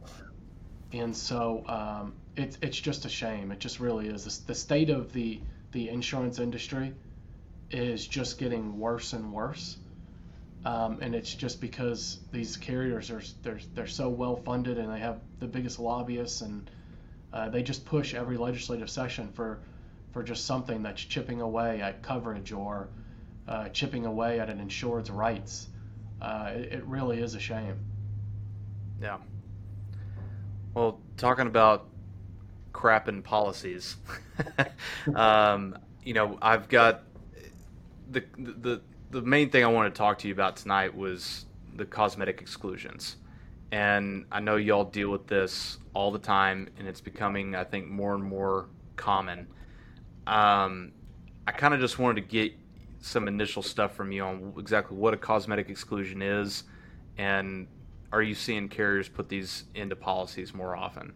And 0.91 1.15
so 1.15 1.63
um, 1.67 2.13
it's 2.35 2.57
it's 2.61 2.79
just 2.79 3.05
a 3.05 3.09
shame. 3.09 3.51
It 3.51 3.59
just 3.59 3.79
really 3.79 4.07
is. 4.09 4.25
The, 4.25 4.47
the 4.47 4.55
state 4.55 4.89
of 4.89 5.11
the 5.13 5.41
the 5.71 5.89
insurance 5.89 6.39
industry 6.39 6.93
is 7.73 8.05
just 8.07 8.37
getting 8.37 8.79
worse 8.79 9.13
and 9.13 9.33
worse. 9.33 9.77
Um, 10.65 10.99
and 11.01 11.13
it's 11.13 11.33
just 11.33 11.59
because 11.59 12.19
these 12.31 12.55
carriers 12.55 13.11
are 13.11 13.21
they're 13.41 13.59
they're 13.75 13.87
so 13.87 14.07
well 14.07 14.37
funded 14.37 14.77
and 14.77 14.91
they 14.91 14.99
have 14.99 15.19
the 15.39 15.47
biggest 15.47 15.77
lobbyists 15.77 16.41
and 16.41 16.69
uh, 17.33 17.49
they 17.49 17.63
just 17.63 17.85
push 17.85 18.13
every 18.13 18.37
legislative 18.37 18.89
session 18.89 19.29
for 19.33 19.59
for 20.13 20.23
just 20.23 20.45
something 20.45 20.81
that's 20.81 21.01
chipping 21.01 21.41
away 21.41 21.81
at 21.81 22.01
coverage 22.01 22.53
or 22.53 22.87
uh, 23.47 23.67
chipping 23.69 24.05
away 24.05 24.39
at 24.39 24.49
an 24.49 24.59
insured's 24.59 25.09
rights. 25.09 25.67
Uh, 26.21 26.51
it, 26.55 26.73
it 26.73 26.83
really 26.85 27.19
is 27.19 27.35
a 27.35 27.39
shame. 27.39 27.77
Yeah. 29.01 29.17
Well, 30.73 31.01
talking 31.17 31.47
about 31.47 31.87
crap 32.71 33.07
and 33.07 33.23
policies, 33.23 33.97
um, 35.15 35.77
you 36.03 36.13
know, 36.13 36.37
I've 36.41 36.69
got 36.69 37.03
the 38.13 38.23
the 38.37 38.81
the 39.11 39.21
main 39.21 39.49
thing 39.49 39.63
I 39.63 39.67
wanted 39.67 39.89
to 39.89 39.97
talk 39.97 40.19
to 40.19 40.27
you 40.27 40.33
about 40.33 40.55
tonight 40.55 40.95
was 40.95 41.45
the 41.75 41.85
cosmetic 41.85 42.41
exclusions, 42.41 43.17
and 43.71 44.25
I 44.31 44.39
know 44.39 44.55
y'all 44.55 44.85
deal 44.85 45.09
with 45.09 45.27
this 45.27 45.77
all 45.93 46.11
the 46.11 46.19
time, 46.19 46.69
and 46.77 46.87
it's 46.87 47.01
becoming, 47.01 47.55
I 47.55 47.63
think, 47.63 47.87
more 47.87 48.15
and 48.15 48.23
more 48.23 48.67
common. 48.95 49.47
Um, 50.25 50.93
I 51.45 51.51
kind 51.51 51.73
of 51.73 51.79
just 51.79 51.99
wanted 51.99 52.21
to 52.21 52.27
get 52.27 52.53
some 53.01 53.27
initial 53.27 53.61
stuff 53.61 53.95
from 53.95 54.11
you 54.11 54.23
on 54.23 54.53
exactly 54.57 54.95
what 54.97 55.13
a 55.13 55.17
cosmetic 55.17 55.69
exclusion 55.69 56.21
is, 56.21 56.63
and 57.17 57.67
are 58.11 58.21
you 58.21 58.35
seeing 58.35 58.69
carriers 58.69 59.09
put 59.09 59.27
these 59.27 59.65
into 59.75 59.95
policies 59.95 60.53
more 60.53 60.75
often? 60.75 61.13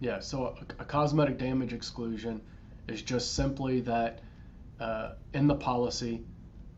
Yeah, 0.00 0.20
so 0.20 0.56
a, 0.78 0.82
a 0.82 0.84
cosmetic 0.84 1.38
damage 1.38 1.72
exclusion 1.72 2.40
is 2.88 3.02
just 3.02 3.34
simply 3.34 3.80
that 3.80 4.20
uh, 4.80 5.12
in 5.34 5.46
the 5.46 5.54
policy, 5.54 6.22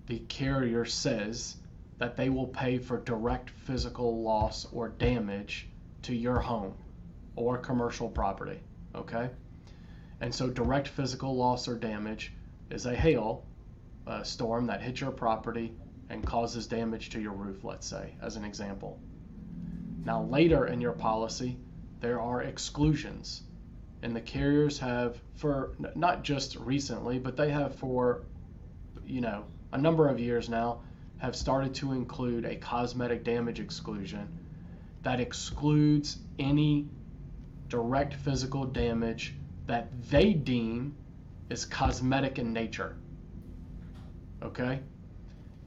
the 0.09 0.19
carrier 0.21 0.87
says 0.87 1.57
that 1.99 2.17
they 2.17 2.31
will 2.31 2.47
pay 2.47 2.79
for 2.79 2.99
direct 2.99 3.51
physical 3.51 4.23
loss 4.23 4.67
or 4.73 4.89
damage 4.89 5.69
to 6.01 6.15
your 6.15 6.41
home 6.41 6.73
or 7.37 7.59
commercial 7.59 8.09
property. 8.09 8.59
Okay? 8.95 9.29
And 10.23 10.35
so, 10.35 10.49
direct 10.49 10.89
physical 10.89 11.37
loss 11.37 11.69
or 11.69 11.77
damage 11.77 12.33
is 12.71 12.87
a 12.87 12.95
hail 12.95 13.45
uh, 14.07 14.23
storm 14.23 14.67
that 14.67 14.81
hits 14.81 15.03
your 15.03 15.11
property 15.11 15.75
and 16.09 16.27
causes 16.27 16.67
damage 16.67 17.11
to 17.11 17.21
your 17.21 17.35
roof, 17.35 17.63
let's 17.63 17.87
say, 17.87 18.15
as 18.23 18.37
an 18.37 18.45
example. 18.45 18.99
Now, 20.07 20.23
later 20.23 20.67
in 20.67 20.81
your 20.81 20.93
policy, 20.93 21.59
there 22.01 22.19
are 22.19 22.43
exclusions. 22.43 23.43
And 24.03 24.17
the 24.17 24.23
carriers 24.23 24.79
have, 24.79 25.21
for 25.35 25.73
not 25.95 26.25
just 26.25 26.57
recently, 26.57 27.19
but 27.19 27.37
they 27.37 27.51
have 27.51 27.75
for, 27.75 28.23
you 29.05 29.21
know, 29.21 29.45
a 29.73 29.79
number 29.79 30.09
of 30.09 30.19
years 30.19 30.49
now, 30.49 30.81
have 31.19 31.35
started 31.35 31.75
to 31.75 31.93
include 31.93 32.45
a 32.45 32.57
cosmetic 32.57 33.25
damage 33.25 33.61
exclusion 33.61 34.29
that 35.03 35.21
excludes 35.21 36.19
any 36.39 36.89
direct 37.69 38.15
physical 38.15 38.65
damage 38.65 39.35
that 39.67 39.89
they 40.11 40.33
deem 40.33 40.95
is 41.51 41.65
cosmetic 41.65 42.39
in 42.39 42.53
nature. 42.53 42.97
Okay? 44.43 44.81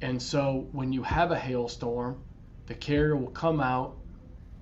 And 0.02 0.22
so 0.22 0.68
when 0.72 0.91
you 0.93 1.04
have 1.04 1.32
a 1.32 1.38
hailstorm, 1.38 2.22
the 2.68 2.74
carrier 2.74 3.16
will 3.16 3.32
come 3.32 3.60
out 3.60 3.97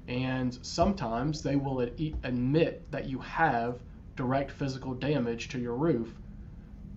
and 0.08 0.58
sometimes 0.64 1.44
they 1.44 1.56
will 1.56 1.82
admit 1.82 2.92
that 2.92 3.06
you 3.06 3.20
have 3.20 3.80
direct 4.16 4.52
physical 4.52 4.94
damage 4.94 5.50
to 5.50 5.60
your 5.60 5.76
roof, 5.76 6.12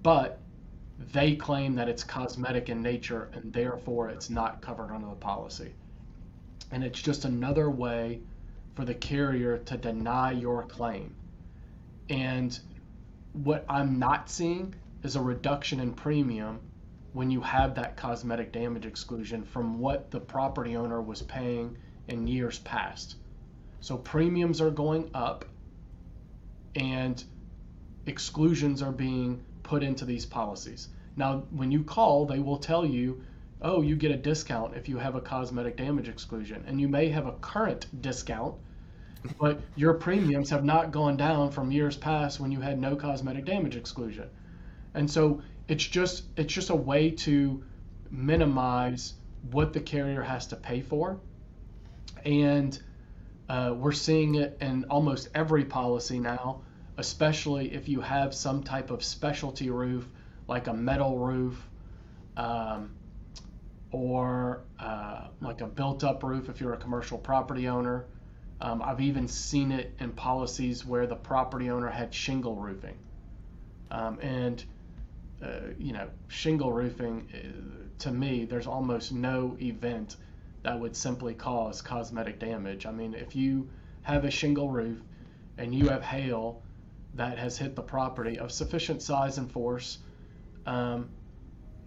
but 0.03 0.40
they 1.11 1.34
claim 1.36 1.74
that 1.76 1.88
it's 1.88 2.05
cosmetic 2.05 2.68
in 2.68 2.82
nature 2.82 3.30
and 3.32 3.53
therefore 3.53 4.11
it's 4.11 4.30
not 4.30 4.61
covered 4.61 4.92
under 4.92 5.09
the 5.09 5.14
policy. 5.14 5.72
And 6.70 6.84
it's 6.84 7.00
just 7.00 7.24
another 7.24 7.70
way 7.70 8.20
for 8.74 8.84
the 8.84 8.94
carrier 8.94 9.59
to 9.59 9.76
deny 9.76 10.32
your 10.32 10.64
claim. 10.64 11.14
And 12.09 12.59
what 13.32 13.64
I'm 13.68 13.98
not 13.98 14.30
seeing 14.30 14.74
is 15.03 15.16
a 15.16 15.20
reduction 15.20 15.80
in 15.80 15.92
premium 15.92 16.61
when 17.12 17.30
you 17.30 17.40
have 17.40 17.74
that 17.74 17.96
cosmetic 17.96 18.53
damage 18.53 18.86
exclusion 18.86 19.44
from 19.44 19.78
what 19.78 20.11
the 20.11 20.20
property 20.20 20.76
owner 20.76 21.00
was 21.00 21.22
paying 21.22 21.76
in 22.09 22.26
years 22.26 22.59
past. 22.61 23.16
So 23.80 23.96
premiums 23.96 24.61
are 24.61 24.70
going 24.70 25.11
up 25.14 25.44
and 26.74 27.22
exclusions 28.07 28.82
are 28.82 28.92
being 28.92 29.44
put 29.62 29.82
into 29.82 30.04
these 30.04 30.26
policies. 30.26 30.88
Now, 31.16 31.44
when 31.50 31.70
you 31.70 31.84
call, 31.84 32.26
they 32.26 32.38
will 32.38 32.58
tell 32.58 32.84
you 32.86 33.22
oh, 33.62 33.80
you 33.80 33.96
get 33.96 34.10
a 34.10 34.16
discount 34.16 34.74
if 34.76 34.88
you 34.88 34.98
have 34.98 35.14
a 35.14 35.20
cosmetic 35.20 35.76
damage 35.76 36.08
exclusion. 36.08 36.64
And 36.66 36.80
you 36.80 36.88
may 36.88 37.08
have 37.08 37.26
a 37.26 37.32
current 37.32 37.86
discount, 38.02 38.56
but 39.38 39.60
your 39.76 39.94
premiums 39.94 40.50
have 40.50 40.64
not 40.64 40.90
gone 40.90 41.16
down 41.16 41.52
from 41.52 41.70
years 41.70 41.96
past 41.96 42.40
when 42.40 42.50
you 42.50 42.60
had 42.60 42.78
no 42.78 42.96
cosmetic 42.96 43.44
damage 43.44 43.76
exclusion. 43.76 44.28
And 44.94 45.10
so 45.10 45.40
it's 45.68 45.84
just 45.84 46.24
it's 46.36 46.52
just 46.52 46.70
a 46.70 46.76
way 46.76 47.10
to 47.10 47.62
minimize 48.10 49.14
what 49.50 49.72
the 49.72 49.80
carrier 49.80 50.22
has 50.22 50.48
to 50.48 50.56
pay 50.56 50.80
for. 50.80 51.20
And 52.24 52.80
uh, 53.48 53.74
we're 53.76 53.92
seeing 53.92 54.34
it 54.34 54.58
in 54.60 54.84
almost 54.84 55.28
every 55.34 55.64
policy 55.64 56.18
now, 56.18 56.62
especially 57.03 57.74
if 57.74 57.88
you 57.88 58.00
have 58.00 58.32
some 58.32 58.62
type 58.62 58.92
of 58.92 59.03
specialty 59.03 59.70
roof, 59.70 60.07
like 60.46 60.68
a 60.68 60.72
metal 60.72 61.18
roof, 61.18 61.68
um, 62.36 62.92
or 63.90 64.62
uh, 64.78 65.26
like 65.40 65.62
a 65.62 65.66
built-up 65.66 66.22
roof 66.22 66.48
if 66.48 66.61
you're 66.61 66.74
a 66.74 66.76
commercial 66.76 67.18
property 67.18 67.66
owner. 67.66 68.05
Um, 68.61 68.80
I've 68.80 69.00
even 69.00 69.26
seen 69.26 69.72
it 69.72 69.92
in 69.98 70.12
policies 70.12 70.86
where 70.86 71.09
the 71.09 71.16
property 71.16 71.70
owner 71.70 71.90
had 71.90 72.14
shingle 72.14 72.55
roofing, 72.55 72.96
um, 73.90 74.20
and 74.20 74.64
uh, 75.42 75.72
you 75.80 75.92
know, 75.92 76.09
shingle 76.28 76.72
roofing, 76.72 77.26
uh, 77.34 77.98
to 77.98 78.12
me, 78.12 78.44
there's 78.44 78.68
almost 78.68 79.11
no 79.11 79.57
event 79.61 80.14
that 80.62 80.78
would 80.78 80.94
simply 80.94 81.34
cause 81.34 81.82
cosmetic 81.82 82.38
damage. 82.38 82.86
I 82.86 82.92
mean, 82.92 83.12
if 83.14 83.34
you 83.34 83.68
have 84.03 84.24
a 84.24 84.30
shingle 84.30 84.70
roof 84.70 84.98
and 85.59 85.74
you 85.74 85.88
have 85.88 86.05
hail 86.05 86.62
that 87.14 87.38
has 87.38 87.58
hit 87.58 87.76
the 87.76 87.82
property 87.82 88.38
of 88.38 88.52
sufficient 88.52 89.02
size 89.02 89.38
and 89.38 89.50
force, 89.50 89.98
um, 90.66 91.10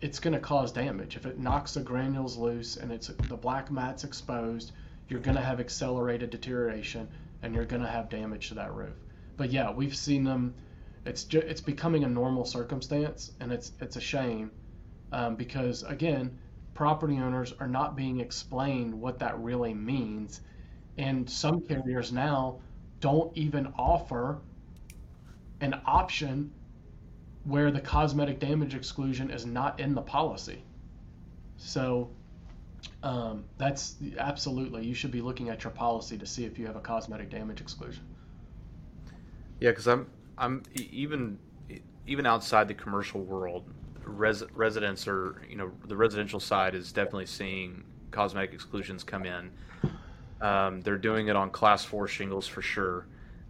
it's 0.02 0.20
going 0.20 0.34
to 0.34 0.40
cause 0.40 0.72
damage. 0.72 1.16
If 1.16 1.26
it 1.26 1.40
knocks 1.40 1.74
the 1.74 1.82
granules 1.82 2.38
loose 2.38 2.78
and 2.78 2.92
it's 2.92 3.08
the 3.08 3.38
black 3.38 3.72
mat's 3.72 4.04
exposed, 4.04 4.72
you're 5.08 5.20
going 5.20 5.38
to 5.38 5.44
have 5.44 5.60
accelerated 5.60 6.30
deterioration 6.30 7.08
and 7.42 7.56
you're 7.56 7.66
going 7.66 7.82
to 7.82 7.88
have 7.88 8.10
damage 8.10 8.50
to 8.50 8.56
that 8.56 8.74
roof. 8.74 8.96
But 9.38 9.52
yeah, 9.52 9.72
we've 9.72 9.96
seen 9.96 10.24
them. 10.24 10.56
It's 11.06 11.24
ju- 11.24 11.44
it's 11.46 11.62
becoming 11.62 12.04
a 12.04 12.10
normal 12.10 12.46
circumstance, 12.46 13.32
and 13.40 13.52
it's 13.52 13.72
it's 13.80 13.96
a 13.96 14.02
shame 14.02 14.52
um, 15.12 15.36
because 15.36 15.84
again, 15.84 16.40
property 16.74 17.18
owners 17.18 17.54
are 17.60 17.68
not 17.68 17.96
being 17.96 18.20
explained 18.20 18.94
what 19.00 19.20
that 19.20 19.40
really 19.40 19.74
means. 19.74 20.42
And 20.98 21.30
some 21.30 21.62
carriers 21.62 22.12
now 22.12 22.60
don't 23.02 23.36
even 23.38 23.74
offer 23.78 24.42
an 25.62 25.80
option 25.86 26.52
where 27.44 27.72
the 27.72 27.80
cosmetic 27.80 28.40
damage 28.40 28.74
exclusion 28.74 29.30
is 29.30 29.46
not 29.46 29.80
in 29.80 29.94
the 29.94 30.02
policy. 30.02 30.64
So 31.58 32.10
um, 33.04 33.46
that's 33.58 33.96
absolutely, 34.18 34.86
you 34.86 34.94
should 34.94 35.12
be 35.12 35.22
looking 35.22 35.50
at 35.50 35.64
your 35.64 35.72
policy 35.72 36.18
to 36.18 36.26
see 36.26 36.46
if 36.46 36.58
you 36.58 36.66
have 36.66 36.76
a 36.76 36.82
cosmetic 36.82 37.30
damage 37.30 37.62
exclusion. 37.62 38.04
Yeah, 39.60 39.70
because 39.70 39.88
I'm 39.88 40.08
I'm 40.38 40.64
even 40.76 41.40
even 42.08 42.26
outside 42.26 42.68
the 42.68 42.74
commercial 42.74 43.22
world, 43.22 43.64
res, 44.04 44.44
residents 44.54 45.08
are, 45.08 45.42
you 45.50 45.56
know, 45.56 45.72
the 45.88 45.96
residential 45.96 46.40
side 46.40 46.76
is 46.76 46.92
definitely 46.92 47.26
seeing 47.26 47.84
cosmetic 48.12 48.54
exclusions 48.54 49.04
come 49.04 49.26
in. 49.26 49.52
Um, 50.42 50.82
they're 50.82 50.98
doing 50.98 51.28
it 51.28 51.36
on 51.36 51.50
class 51.50 51.86
four 51.86 52.08
shingles 52.08 52.48
for 52.48 52.62
sure, 52.62 53.08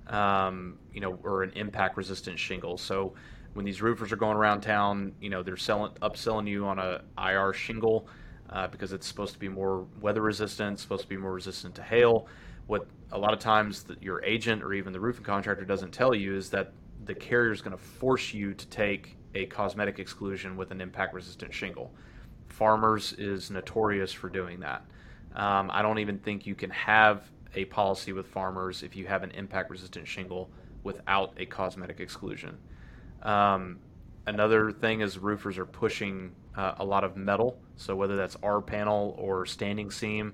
um, 0.08 0.78
you 0.94 1.02
know, 1.02 1.20
or 1.24 1.44
an 1.44 1.52
impact 1.56 1.98
resistant 1.98 2.40
shingle. 2.40 2.78
So 2.78 3.14
when 3.54 3.66
these 3.66 3.82
roofers 3.82 4.12
are 4.12 4.18
going 4.18 4.38
around 4.38 4.62
town, 4.62 5.14
you 5.22 5.30
know, 5.30 5.42
they're 5.42 5.58
selling 5.58 5.94
upselling 6.02 6.48
you 6.48 6.66
on 6.66 6.78
a 6.78 7.02
IR 7.18 7.54
shingle 7.54 8.08
uh, 8.50 8.68
because 8.68 8.94
it's 8.94 9.08
supposed 9.08 9.34
to 9.34 9.40
be 9.40 9.50
more 9.50 9.88
weather 10.02 10.22
resistant, 10.22 10.80
supposed 10.80 11.04
to 11.04 11.10
be 11.10 11.18
more 11.18 11.34
resistant 11.34 11.74
to 11.76 11.84
hail. 11.84 12.28
What 12.68 12.88
a 13.12 13.18
lot 13.18 13.34
of 13.34 13.40
times 13.40 13.86
your 14.02 14.24
agent 14.24 14.64
or 14.64 14.74
even 14.74 14.92
the 14.92 15.00
roofing 15.00 15.24
contractor 15.24 15.66
doesn't 15.66 15.92
tell 15.92 16.14
you 16.14 16.36
is 16.36 16.50
that 16.50 16.74
the 17.06 17.16
carrier 17.16 17.52
is 17.52 17.62
going 17.62 17.76
to 17.76 17.82
force 17.82 18.34
you 18.34 18.54
to 18.54 18.68
take 18.68 19.18
a 19.36 19.46
cosmetic 19.46 20.00
exclusion 20.00 20.58
with 20.58 20.72
an 20.72 20.82
impact 20.82 21.14
resistant 21.14 21.54
shingle. 21.54 21.94
Farmers 22.48 23.14
is 23.14 23.52
notorious 23.52 24.12
for 24.12 24.30
doing 24.30 24.60
that. 24.62 24.86
Um, 25.36 25.70
I 25.72 25.82
don't 25.82 26.00
even 26.00 26.18
think 26.20 26.46
you 26.46 26.56
can 26.56 26.70
have 26.70 27.30
a 27.56 27.66
policy 27.66 28.14
with 28.14 28.28
farmers 28.28 28.84
if 28.84 28.96
you 28.96 29.06
have 29.08 29.24
an 29.24 29.32
impact 29.32 29.70
resistant 29.70 30.08
shingle 30.08 30.50
without 30.84 31.34
a 31.38 31.46
cosmetic 31.46 32.00
exclusion. 32.00 32.58
Um, 33.24 33.80
another 34.28 34.72
thing 34.72 35.02
is 35.02 35.18
roofers 35.18 35.58
are 35.58 35.66
pushing 35.66 36.32
uh, 36.56 36.76
a 36.78 36.86
lot 36.86 37.04
of 37.04 37.18
metal, 37.18 37.58
so 37.76 37.96
whether 37.96 38.16
that's 38.16 38.38
R 38.44 38.62
panel 38.62 39.16
or 39.18 39.46
standing 39.46 39.90
seam, 39.90 40.34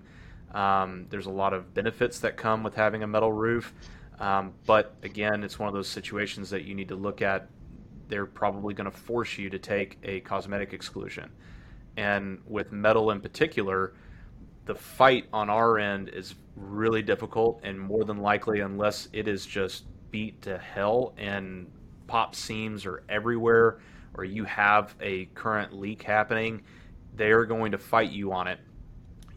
um, 0.53 1.05
there's 1.09 1.27
a 1.27 1.31
lot 1.31 1.53
of 1.53 1.73
benefits 1.73 2.19
that 2.19 2.35
come 2.35 2.63
with 2.63 2.75
having 2.75 3.03
a 3.03 3.07
metal 3.07 3.31
roof. 3.31 3.73
Um, 4.19 4.53
but 4.65 4.95
again, 5.03 5.43
it's 5.43 5.57
one 5.57 5.67
of 5.67 5.73
those 5.73 5.87
situations 5.87 6.49
that 6.49 6.65
you 6.65 6.75
need 6.75 6.89
to 6.89 6.95
look 6.95 7.21
at 7.21 7.47
they're 8.11 8.25
probably 8.25 8.73
going 8.73 8.91
to 8.91 8.95
force 8.95 9.37
you 9.37 9.49
to 9.49 9.57
take 9.57 9.97
a 10.03 10.19
cosmetic 10.19 10.73
exclusion. 10.73 11.31
And 11.95 12.41
with 12.45 12.73
metal 12.73 13.09
in 13.11 13.21
particular, 13.21 13.93
the 14.65 14.75
fight 14.75 15.27
on 15.33 15.49
our 15.49 15.79
end 15.79 16.09
is 16.09 16.35
really 16.55 17.01
difficult, 17.01 17.61
and 17.63 17.79
more 17.79 18.03
than 18.03 18.17
likely, 18.17 18.59
unless 18.59 19.07
it 19.13 19.27
is 19.27 19.45
just 19.45 19.85
beat 20.11 20.41
to 20.43 20.57
hell 20.57 21.13
and 21.17 21.71
pop 22.07 22.35
seams 22.35 22.85
are 22.85 23.03
everywhere, 23.09 23.79
or 24.15 24.23
you 24.23 24.43
have 24.43 24.93
a 25.01 25.25
current 25.33 25.73
leak 25.73 26.03
happening, 26.03 26.61
they 27.15 27.31
are 27.31 27.45
going 27.45 27.71
to 27.71 27.77
fight 27.77 28.11
you 28.11 28.33
on 28.33 28.47
it. 28.47 28.59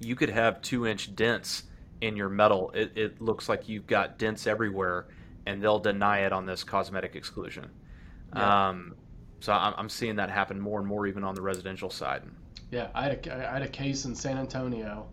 You 0.01 0.17
could 0.17 0.31
have 0.31 0.61
two 0.61 0.87
inch 0.87 1.15
dents 1.15 1.65
in 2.01 2.17
your 2.17 2.29
metal. 2.29 2.71
It, 2.75 2.93
it 2.97 3.21
looks 3.23 3.49
like 3.49 3.69
you've 3.69 3.87
got 3.87 4.19
dents 4.19 4.47
everywhere, 4.47 5.07
and 5.47 5.63
they'll 5.63 5.79
deny 5.79 6.21
it 6.21 6.33
on 6.33 6.45
this 6.45 6.65
cosmetic 6.65 7.15
exclusion. 7.15 7.71
Yeah. 8.35 8.69
Um, 8.69 8.95
so 9.41 9.53
I'm, 9.53 9.75
I'm 9.77 9.89
seeing 9.89 10.17
that 10.17 10.31
happen 10.31 10.61
more 10.61 10.81
and 10.81 10.89
more, 10.89 11.07
even 11.07 11.23
on 11.23 11.35
the 11.35 11.43
residential 11.43 11.91
side. 11.91 12.23
Yeah, 12.71 12.89
I 12.95 13.05
had 13.05 13.27
a, 13.27 13.51
I 13.51 13.53
had 13.53 13.63
a 13.63 13.69
case 13.69 14.05
in 14.05 14.15
San 14.15 14.39
Antonio, 14.39 15.07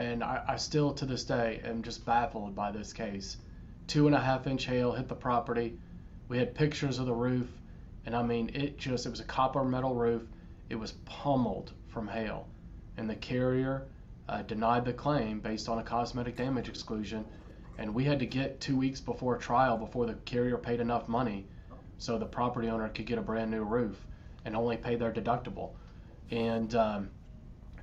and 0.00 0.24
I, 0.24 0.42
I 0.48 0.56
still 0.56 0.94
to 0.94 1.04
this 1.04 1.24
day 1.24 1.60
am 1.62 1.82
just 1.82 2.06
baffled 2.06 2.54
by 2.54 2.72
this 2.72 2.92
case. 2.92 3.36
Two 3.86 4.06
and 4.06 4.16
a 4.16 4.20
half 4.20 4.46
inch 4.46 4.64
hail 4.64 4.92
hit 4.92 5.08
the 5.08 5.14
property. 5.14 5.78
We 6.28 6.38
had 6.38 6.54
pictures 6.54 6.98
of 6.98 7.04
the 7.04 7.12
roof, 7.12 7.48
and 8.06 8.16
I 8.16 8.22
mean, 8.22 8.50
it 8.54 8.78
just, 8.78 9.04
it 9.04 9.10
was 9.10 9.20
a 9.20 9.24
copper 9.24 9.62
metal 9.62 9.94
roof. 9.94 10.22
It 10.70 10.76
was 10.76 10.92
pummeled 11.04 11.72
from 11.88 12.08
hail, 12.08 12.46
and 12.96 13.10
the 13.10 13.16
carrier 13.16 13.88
uh, 14.26 14.40
denied 14.42 14.86
the 14.86 14.92
claim 14.94 15.40
based 15.40 15.68
on 15.68 15.78
a 15.78 15.82
cosmetic 15.82 16.36
damage 16.36 16.68
exclusion. 16.70 17.26
And 17.76 17.94
we 17.94 18.04
had 18.04 18.18
to 18.20 18.26
get 18.26 18.60
two 18.60 18.76
weeks 18.76 19.00
before 19.00 19.36
trial 19.36 19.76
before 19.76 20.06
the 20.06 20.14
carrier 20.24 20.56
paid 20.56 20.80
enough 20.80 21.08
money 21.08 21.46
so 21.98 22.16
the 22.16 22.26
property 22.26 22.68
owner 22.68 22.88
could 22.88 23.06
get 23.06 23.18
a 23.18 23.22
brand 23.22 23.50
new 23.50 23.64
roof 23.64 24.06
and 24.46 24.56
only 24.56 24.78
pay 24.78 24.96
their 24.96 25.12
deductible. 25.12 25.72
And 26.30 26.74
um, 26.74 27.10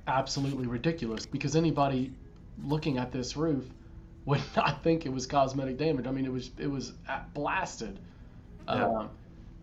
absolutely 0.08 0.66
ridiculous 0.66 1.26
because 1.26 1.54
anybody 1.54 2.12
looking 2.64 2.98
at 2.98 3.12
this 3.12 3.36
roof 3.36 3.64
would 4.24 4.40
not 4.56 4.82
think 4.82 5.06
it 5.06 5.12
was 5.12 5.26
cosmetic 5.26 5.76
damage. 5.78 6.06
I 6.06 6.10
mean, 6.10 6.24
it 6.24 6.32
was 6.32 6.50
it 6.58 6.66
was 6.66 6.94
blasted. 7.34 8.00
Yeah. 8.66 8.86
Um, 8.86 9.10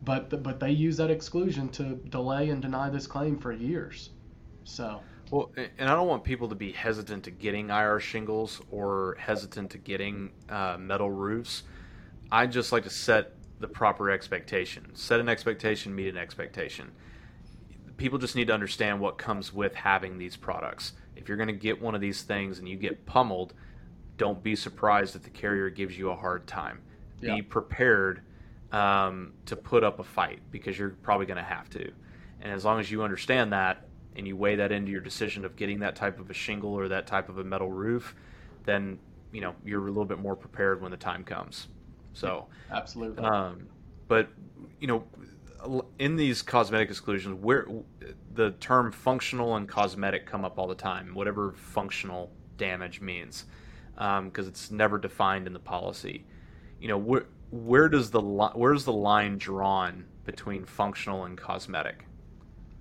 but 0.04 0.44
but 0.44 0.60
they 0.60 0.72
use 0.72 0.98
that 0.98 1.10
exclusion 1.10 1.70
to 1.70 1.96
delay 2.10 2.50
and 2.50 2.62
deny 2.62 2.90
this 2.90 3.08
claim 3.08 3.38
for 3.38 3.52
years. 3.52 4.12
So. 4.64 5.02
Well, 5.32 5.52
and 5.58 5.90
I 5.90 5.96
don't 5.96 6.08
want 6.08 6.24
people 6.24 6.48
to 6.50 6.56
be 6.56 6.72
hesitant 6.72 7.24
to 7.24 7.32
getting 7.32 7.72
IR 7.72 8.00
shingles 8.00 8.62
or 8.70 9.18
hesitant 9.20 9.72
to 9.72 9.80
getting 9.80 10.32
uh, 10.50 10.78
metal 10.80 11.10
roofs. 11.10 11.64
I 12.32 12.46
just 12.46 12.72
like 12.72 12.84
to 12.84 12.92
set 12.92 13.34
the 13.60 13.68
proper 13.68 14.12
expectation. 14.12 14.94
Set 14.94 15.20
an 15.20 15.28
expectation, 15.28 15.96
meet 15.96 16.10
an 16.10 16.18
expectation. 16.18 16.92
People 17.98 18.18
just 18.18 18.36
need 18.36 18.48
to 18.48 18.54
understand 18.54 19.00
what 19.00 19.18
comes 19.18 19.54
with 19.54 19.76
having 19.76 20.18
these 20.18 20.36
products. 20.36 20.94
If 21.16 21.28
you're 21.28 21.38
going 21.38 21.48
to 21.48 21.54
get 21.54 21.82
one 21.82 21.96
of 21.96 22.02
these 22.02 22.24
things 22.24 22.60
and 22.60 22.68
you 22.68 22.76
get 22.76 23.06
pummeled, 23.06 23.54
don't 24.18 24.42
be 24.44 24.56
surprised 24.56 25.16
if 25.16 25.24
the 25.24 25.30
carrier 25.30 25.70
gives 25.70 25.98
you 25.98 26.10
a 26.10 26.16
hard 26.16 26.48
time. 26.48 26.82
Yeah. 27.22 27.36
Be 27.36 27.42
prepared 27.42 28.22
um, 28.72 29.34
to 29.46 29.56
put 29.56 29.84
up 29.84 30.00
a 30.00 30.04
fight 30.04 30.40
because 30.52 30.78
you're 30.78 30.96
probably 31.02 31.26
going 31.26 31.38
to 31.38 31.44
have 31.44 31.70
to. 31.72 31.92
And 32.42 32.52
as 32.52 32.66
long 32.66 32.80
as 32.80 32.92
you 32.92 33.04
understand 33.04 33.54
that 33.54 33.86
and 34.16 34.28
you 34.28 34.36
weigh 34.36 34.56
that 34.58 34.72
into 34.72 34.92
your 34.92 35.02
decision 35.02 35.46
of 35.46 35.56
getting 35.56 35.80
that 35.80 35.96
type 35.96 36.20
of 36.20 36.30
a 36.30 36.34
shingle 36.34 36.74
or 36.74 36.88
that 36.90 37.08
type 37.08 37.30
of 37.30 37.38
a 37.38 37.44
metal 37.44 37.72
roof, 37.72 38.16
then 38.66 39.00
you 39.32 39.42
know 39.42 39.56
you're 39.66 39.84
a 39.86 39.88
little 39.88 40.06
bit 40.06 40.20
more 40.20 40.36
prepared 40.36 40.82
when 40.82 40.92
the 40.92 40.98
time 40.98 41.24
comes. 41.24 41.68
So 42.14 42.48
absolutely. 42.72 43.24
Um, 43.24 43.68
but 44.08 44.30
you 44.80 44.88
know, 44.88 45.04
in 46.00 46.16
these 46.16 46.42
cosmetic 46.42 46.90
exclusions, 46.90 47.42
where 47.42 47.68
the 48.34 48.52
term 48.52 48.92
functional 48.92 49.56
and 49.56 49.68
cosmetic 49.68 50.26
come 50.26 50.46
up 50.46 50.58
all 50.58 50.68
the 50.68 50.76
time, 50.76 51.14
whatever 51.14 51.54
functional 51.54 52.32
damage 52.58 53.02
means, 53.02 53.46
because 53.94 54.20
um, 54.20 54.32
it's 54.36 54.72
never 54.72 54.98
defined 54.98 55.48
in 55.48 55.54
the 55.54 55.60
policy. 55.60 56.26
You 56.80 56.88
know, 56.88 56.98
where 56.98 57.26
where 57.52 57.88
does 57.88 58.12
the 58.12 58.22
li- 58.22 58.52
where's 58.54 58.86
the 58.86 58.94
line 58.94 59.38
drawn 59.38 60.06
between 60.26 60.66
functional 60.66 61.26
and 61.26 61.38
cosmetic? 61.38 62.06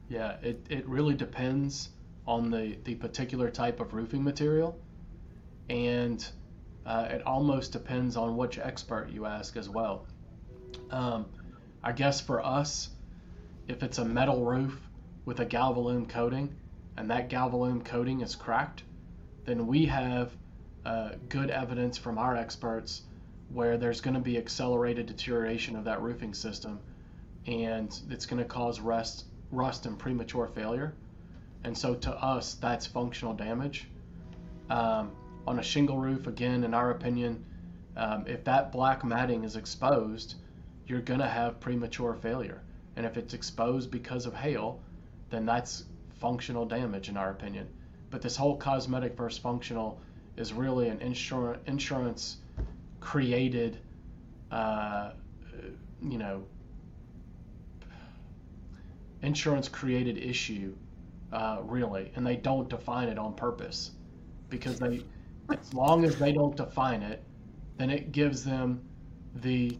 Yeah, 0.08 0.36
it, 0.42 0.64
it 0.68 0.86
really 0.86 1.14
depends 1.14 1.90
on 2.26 2.50
the, 2.50 2.76
the 2.84 2.94
particular 2.94 3.50
type 3.50 3.80
of 3.80 3.94
roofing 3.94 4.22
material. 4.22 4.78
And 5.68 6.26
uh, 6.86 7.08
it 7.10 7.26
almost 7.26 7.72
depends 7.72 8.16
on 8.16 8.36
which 8.36 8.58
expert 8.58 9.10
you 9.10 9.26
ask 9.26 9.56
as 9.56 9.68
well. 9.68 10.06
Um, 10.90 11.26
I 11.84 11.92
guess 11.92 12.18
for 12.18 12.42
us, 12.42 12.88
if 13.68 13.82
it's 13.82 13.98
a 13.98 14.04
metal 14.06 14.42
roof 14.42 14.80
with 15.26 15.40
a 15.40 15.44
galvalume 15.44 16.08
coating 16.08 16.56
and 16.96 17.10
that 17.10 17.28
galvalume 17.28 17.84
coating 17.84 18.22
is 18.22 18.34
cracked, 18.34 18.84
then 19.44 19.66
we 19.66 19.84
have 19.84 20.32
uh, 20.86 21.10
good 21.28 21.50
evidence 21.50 21.98
from 21.98 22.16
our 22.16 22.36
experts 22.36 23.02
where 23.50 23.76
there's 23.76 24.00
going 24.00 24.14
to 24.14 24.20
be 24.20 24.38
accelerated 24.38 25.04
deterioration 25.04 25.76
of 25.76 25.84
that 25.84 26.00
roofing 26.00 26.32
system 26.32 26.80
and 27.46 28.00
it's 28.08 28.24
going 28.24 28.42
to 28.42 28.48
cause 28.48 28.80
rust, 28.80 29.26
rust 29.50 29.84
and 29.84 29.98
premature 29.98 30.48
failure. 30.54 30.94
And 31.64 31.76
so 31.76 31.94
to 31.96 32.12
us, 32.12 32.54
that's 32.54 32.86
functional 32.86 33.34
damage. 33.34 33.88
Um, 34.70 35.12
on 35.46 35.58
a 35.58 35.62
shingle 35.62 35.98
roof, 35.98 36.26
again, 36.26 36.64
in 36.64 36.72
our 36.72 36.92
opinion, 36.92 37.44
um, 37.94 38.24
if 38.26 38.42
that 38.44 38.72
black 38.72 39.04
matting 39.04 39.44
is 39.44 39.56
exposed, 39.56 40.36
you're 40.86 41.00
going 41.00 41.20
to 41.20 41.28
have 41.28 41.60
premature 41.60 42.14
failure. 42.14 42.62
And 42.96 43.06
if 43.06 43.16
it's 43.16 43.34
exposed 43.34 43.90
because 43.90 44.26
of 44.26 44.34
hail, 44.34 44.80
then 45.30 45.44
that's 45.46 45.84
functional 46.20 46.64
damage, 46.64 47.08
in 47.08 47.16
our 47.16 47.30
opinion. 47.30 47.68
But 48.10 48.22
this 48.22 48.36
whole 48.36 48.56
cosmetic 48.56 49.16
versus 49.16 49.38
functional 49.38 50.00
is 50.36 50.52
really 50.52 50.88
an 50.88 51.00
insurance 51.00 51.60
insurance 51.66 52.38
created, 53.00 53.78
uh, 54.50 55.12
you 56.02 56.18
know, 56.18 56.44
insurance 59.22 59.68
created 59.68 60.18
issue, 60.18 60.74
uh, 61.32 61.58
really, 61.62 62.12
and 62.14 62.26
they 62.26 62.36
don't 62.36 62.68
define 62.68 63.08
it 63.08 63.18
on 63.18 63.34
purpose 63.34 63.92
because 64.48 64.78
they, 64.78 65.02
as 65.50 65.74
long 65.74 66.04
as 66.04 66.16
they 66.16 66.32
don't 66.32 66.56
define 66.56 67.02
it, 67.02 67.22
then 67.76 67.90
it 67.90 68.12
gives 68.12 68.44
them 68.44 68.80
the 69.36 69.76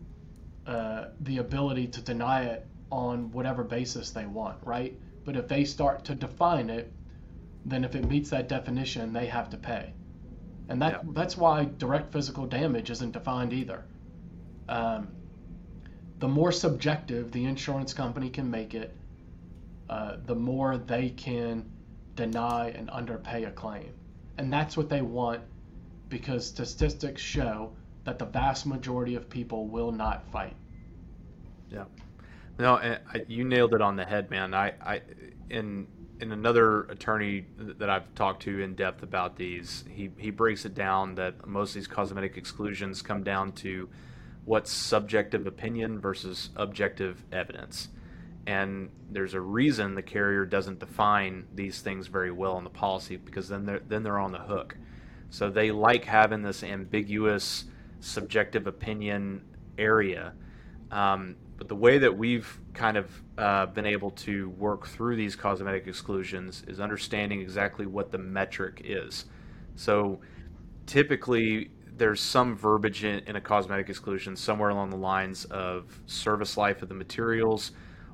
uh, 0.67 1.07
the 1.21 1.39
ability 1.39 1.87
to 1.89 2.01
deny 2.01 2.45
it 2.45 2.67
on 2.91 3.31
whatever 3.33 3.65
basis 3.65 4.11
they 4.11 4.27
want, 4.27 4.59
right? 4.63 4.99
But 5.25 5.37
if 5.37 5.49
they 5.49 5.65
start 5.65 6.05
to 6.07 6.15
define 6.15 6.71
it, 6.71 6.93
then 7.65 7.85
if 7.85 7.95
it 7.95 8.09
meets 8.09 8.31
that 8.31 8.49
definition, 8.49 9.13
they 9.13 9.27
have 9.27 9.51
to 9.51 9.57
pay. 9.57 9.93
And 10.69 10.81
that 10.81 11.03
yeah. 11.05 11.11
that's 11.13 11.37
why 11.37 11.65
direct 11.79 12.13
physical 12.13 12.47
damage 12.47 12.91
isn't 12.91 13.13
defined 13.13 13.53
either. 13.53 13.85
Um, 14.69 15.09
the 16.19 16.29
more 16.29 16.53
subjective 16.53 17.33
the 17.33 17.45
insurance 17.45 17.93
company 17.93 18.31
can 18.31 18.51
make 18.51 18.75
it, 18.75 18.95
uh, 19.91 20.17
the 20.25 20.35
more 20.35 20.79
they 20.79 21.11
can 21.11 21.71
deny 22.17 22.71
and 22.71 22.89
underpay 22.91 23.45
a 23.45 23.51
claim. 23.51 23.93
And 24.39 24.53
that's 24.53 24.77
what 24.77 24.89
they 24.89 25.03
want 25.03 25.43
because 26.09 26.47
statistics 26.47 27.21
show 27.21 27.73
that 28.05 28.19
the 28.19 28.27
vast 28.27 28.67
majority 28.67 29.15
of 29.15 29.29
people 29.29 29.67
will 29.67 29.93
not 29.93 30.31
fight. 30.31 30.55
Yeah. 31.71 31.85
No, 32.59 32.75
I, 32.75 32.99
you 33.27 33.45
nailed 33.45 33.75
it 33.75 33.81
on 33.81 33.97
the 33.97 34.05
head, 34.05 34.31
man. 34.31 34.55
I, 34.55 34.75
I, 34.81 35.03
in 35.51 35.87
in 36.21 36.31
another 36.31 36.83
attorney 36.85 37.45
that 37.59 37.91
I've 37.91 38.15
talked 38.15 38.43
to 38.43 38.61
in 38.61 38.75
depth 38.75 39.03
about 39.03 39.37
these, 39.37 39.85
he 39.91 40.11
he 40.17 40.31
breaks 40.31 40.65
it 40.65 40.75
down 40.75 41.17
that 41.17 41.47
most 41.47 41.71
of 41.71 41.75
these 41.75 41.89
cosmetic 41.89 42.37
exclusions 42.37 43.03
come 43.03 43.25
down 43.25 43.53
to 43.53 43.89
what's 44.45 44.71
subjective 44.71 45.47
opinion 45.47 45.99
versus 45.99 46.51
objective 46.55 47.25
evidence. 47.33 47.89
And 48.47 48.91
there's 49.11 49.35
a 49.35 49.41
reason 49.41 49.95
the 49.95 50.03
carrier 50.03 50.45
doesn't 50.45 50.79
define 50.79 51.47
these 51.55 51.81
things 51.81 52.07
very 52.07 52.31
well 52.31 52.59
in 52.59 52.65
the 52.65 52.71
policy 52.71 53.17
because 53.17 53.49
then 53.49 53.67
they're 53.67 53.83
then 53.89 54.03
they're 54.05 54.19
on 54.19 54.33
the 54.33 54.39
hook. 54.39 54.77
So 55.31 55.51
they 55.51 55.73
like 55.73 56.05
having 56.05 56.43
this 56.43 56.63
ambiguous 56.63 57.65
subjective 58.05 58.67
opinion 58.67 59.43
area. 59.79 60.35
Um, 60.91 61.37
but 61.57 61.69
the 61.69 61.77
way 61.77 61.99
that 61.99 62.17
we've 62.17 62.61
kind 62.73 62.97
of 62.97 63.23
uh, 63.39 63.67
been 63.67 63.87
able 63.87 64.11
to 64.11 64.51
work 64.51 64.87
through 64.87 65.17
these 65.17 65.37
cosmetic 65.37 65.87
exclusions 65.87 66.65
is 66.67 66.81
understanding 66.81 67.41
exactly 67.41 67.87
what 67.87 68.11
the 68.11 68.19
metric 68.19 68.83
is. 68.85 69.27
So 69.77 70.21
typically, 70.87 71.71
there's 71.97 72.21
some 72.21 72.57
verbiage 72.57 73.05
in, 73.05 73.21
in, 73.21 73.37
a 73.37 73.41
cosmetic 73.41 73.89
exclusion 73.89 74.35
somewhere 74.35 74.71
along 74.71 74.91
the 74.91 74.97
lines 74.97 75.45
of 75.47 76.01
service 76.07 76.57
life 76.57 76.83
of 76.83 76.89
the 76.89 76.95
materials 76.95 77.71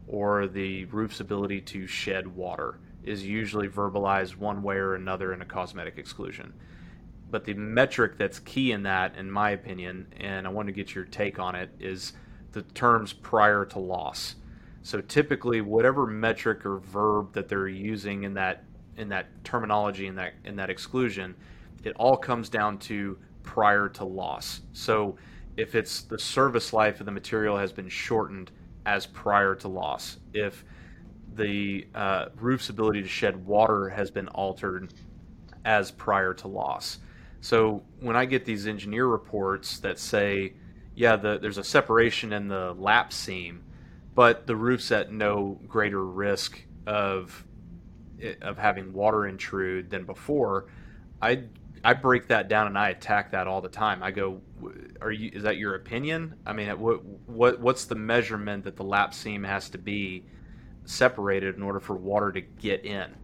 or 0.06 0.46
the 0.46 0.84
roof's 0.86 1.20
ability 1.20 1.62
to 1.62 1.86
shed 1.86 2.26
water 2.26 2.78
is 3.02 3.26
usually 3.26 3.68
verbalized 3.68 4.36
one 4.36 4.62
way 4.62 4.76
or 4.76 4.94
another 4.94 5.32
in 5.32 5.40
a 5.40 5.46
cosmetic 5.46 5.96
exclusion 5.96 6.52
but 7.30 7.44
the 7.44 7.54
metric 7.54 8.16
that's 8.16 8.38
key 8.40 8.72
in 8.72 8.82
that, 8.82 9.16
in 9.16 9.30
my 9.30 9.50
opinion, 9.50 10.12
and 10.18 10.46
I 10.46 10.50
want 10.50 10.66
to 10.66 10.72
get 10.72 10.94
your 10.94 11.04
take 11.04 11.38
on 11.38 11.54
it, 11.54 11.70
is 11.78 12.12
the 12.52 12.62
terms 12.62 13.12
prior 13.12 13.64
to 13.66 13.78
loss. 13.78 14.36
So 14.82 15.00
typically, 15.00 15.60
whatever 15.60 16.06
metric 16.06 16.66
or 16.66 16.78
verb 16.78 17.32
that 17.34 17.48
they're 17.48 17.68
using 17.68 18.24
in 18.24 18.34
that 18.34 18.64
in 18.96 19.08
that 19.08 19.28
terminology 19.44 20.06
in 20.06 20.14
that 20.16 20.34
in 20.44 20.56
that 20.56 20.70
exclusion, 20.70 21.34
it 21.84 21.94
all 21.96 22.16
comes 22.16 22.48
down 22.48 22.78
to 22.78 23.18
prior 23.42 23.88
to 23.88 24.04
loss. 24.04 24.62
So 24.72 25.16
if 25.56 25.74
it's 25.74 26.02
the 26.02 26.18
service 26.18 26.72
life 26.72 27.00
of 27.00 27.06
the 27.06 27.12
material 27.12 27.56
has 27.58 27.72
been 27.72 27.88
shortened 27.88 28.50
as 28.86 29.06
prior 29.06 29.54
to 29.56 29.68
loss, 29.68 30.18
if 30.32 30.64
the 31.34 31.86
uh, 31.94 32.26
roof's 32.36 32.70
ability 32.70 33.02
to 33.02 33.08
shed 33.08 33.46
water 33.46 33.88
has 33.88 34.10
been 34.10 34.28
altered 34.28 34.92
as 35.64 35.90
prior 35.90 36.34
to 36.34 36.48
loss 36.48 36.98
so 37.40 37.82
when 38.00 38.16
I 38.16 38.24
get 38.24 38.44
these 38.44 38.66
engineer 38.66 39.06
reports 39.06 39.78
that 39.80 39.98
say, 39.98 40.54
yeah, 40.94 41.16
the, 41.16 41.38
there's 41.38 41.58
a 41.58 41.64
separation 41.64 42.32
in 42.32 42.48
the 42.48 42.74
lap 42.74 43.12
seam, 43.12 43.62
but 44.14 44.46
the 44.46 44.56
roof's 44.56 44.92
at 44.92 45.12
no 45.12 45.58
greater 45.66 46.04
risk 46.04 46.60
of 46.86 47.44
eh, 48.20 48.34
of 48.42 48.58
having 48.58 48.92
water 48.92 49.26
intrude 49.26 49.90
than 49.90 50.04
before, 50.04 50.66
I 51.22 51.44
I 51.82 51.94
break 51.94 52.28
that 52.28 52.48
down 52.48 52.66
and 52.66 52.78
I 52.78 52.90
attack 52.90 53.30
that 53.32 53.46
all 53.46 53.62
the 53.62 53.68
time. 53.70 54.02
I 54.02 54.10
go, 54.10 54.42
are 55.00 55.10
you? 55.10 55.30
Is 55.32 55.44
that 55.44 55.56
your 55.56 55.76
opinion? 55.76 56.34
I 56.44 56.52
mean, 56.52 56.68
what 56.78 57.02
what 57.26 57.60
what's 57.60 57.86
the 57.86 57.94
measurement 57.94 58.64
that 58.64 58.76
the 58.76 58.84
lap 58.84 59.14
seam 59.14 59.44
has 59.44 59.70
to 59.70 59.78
be 59.78 60.26
separated 60.84 61.56
in 61.56 61.62
order 61.62 61.80
for 61.80 61.94
water 61.94 62.32
to 62.32 62.40
get 62.42 62.84
in? 62.84 63.14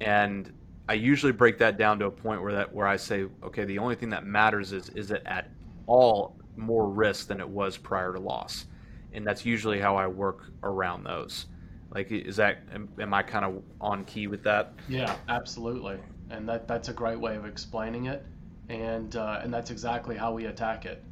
And 0.00 0.50
I 0.90 0.94
usually 0.94 1.30
break 1.30 1.58
that 1.58 1.78
down 1.78 2.00
to 2.00 2.06
a 2.06 2.10
point 2.10 2.42
where 2.42 2.52
that 2.52 2.74
where 2.74 2.88
I 2.88 2.96
say, 2.96 3.26
okay, 3.44 3.64
the 3.64 3.78
only 3.78 3.94
thing 3.94 4.08
that 4.08 4.26
matters 4.26 4.72
is 4.72 4.88
is 4.88 5.12
it 5.12 5.22
at 5.24 5.48
all 5.86 6.34
more 6.56 6.90
risk 6.90 7.28
than 7.28 7.38
it 7.38 7.48
was 7.48 7.76
prior 7.76 8.12
to 8.12 8.18
loss, 8.18 8.66
and 9.12 9.24
that's 9.24 9.46
usually 9.46 9.78
how 9.78 9.94
I 9.94 10.08
work 10.08 10.50
around 10.64 11.04
those. 11.04 11.46
Like, 11.94 12.10
is 12.10 12.34
that 12.36 12.64
am, 12.74 12.88
am 12.98 13.14
I 13.14 13.22
kind 13.22 13.44
of 13.44 13.62
on 13.80 14.04
key 14.04 14.26
with 14.26 14.42
that? 14.42 14.72
Yeah, 14.88 15.14
absolutely, 15.28 15.98
and 16.28 16.48
that 16.48 16.66
that's 16.66 16.88
a 16.88 16.92
great 16.92 17.20
way 17.20 17.36
of 17.36 17.46
explaining 17.46 18.06
it, 18.06 18.26
and 18.68 19.14
uh, 19.14 19.38
and 19.44 19.54
that's 19.54 19.70
exactly 19.70 20.16
how 20.16 20.32
we 20.32 20.46
attack 20.46 20.86
it, 20.86 21.04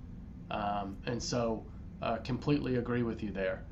um, 0.50 0.96
and 1.06 1.22
so 1.22 1.64
uh, 2.02 2.16
completely 2.16 2.78
agree 2.78 3.04
with 3.04 3.22
you 3.22 3.30
there. 3.30 3.62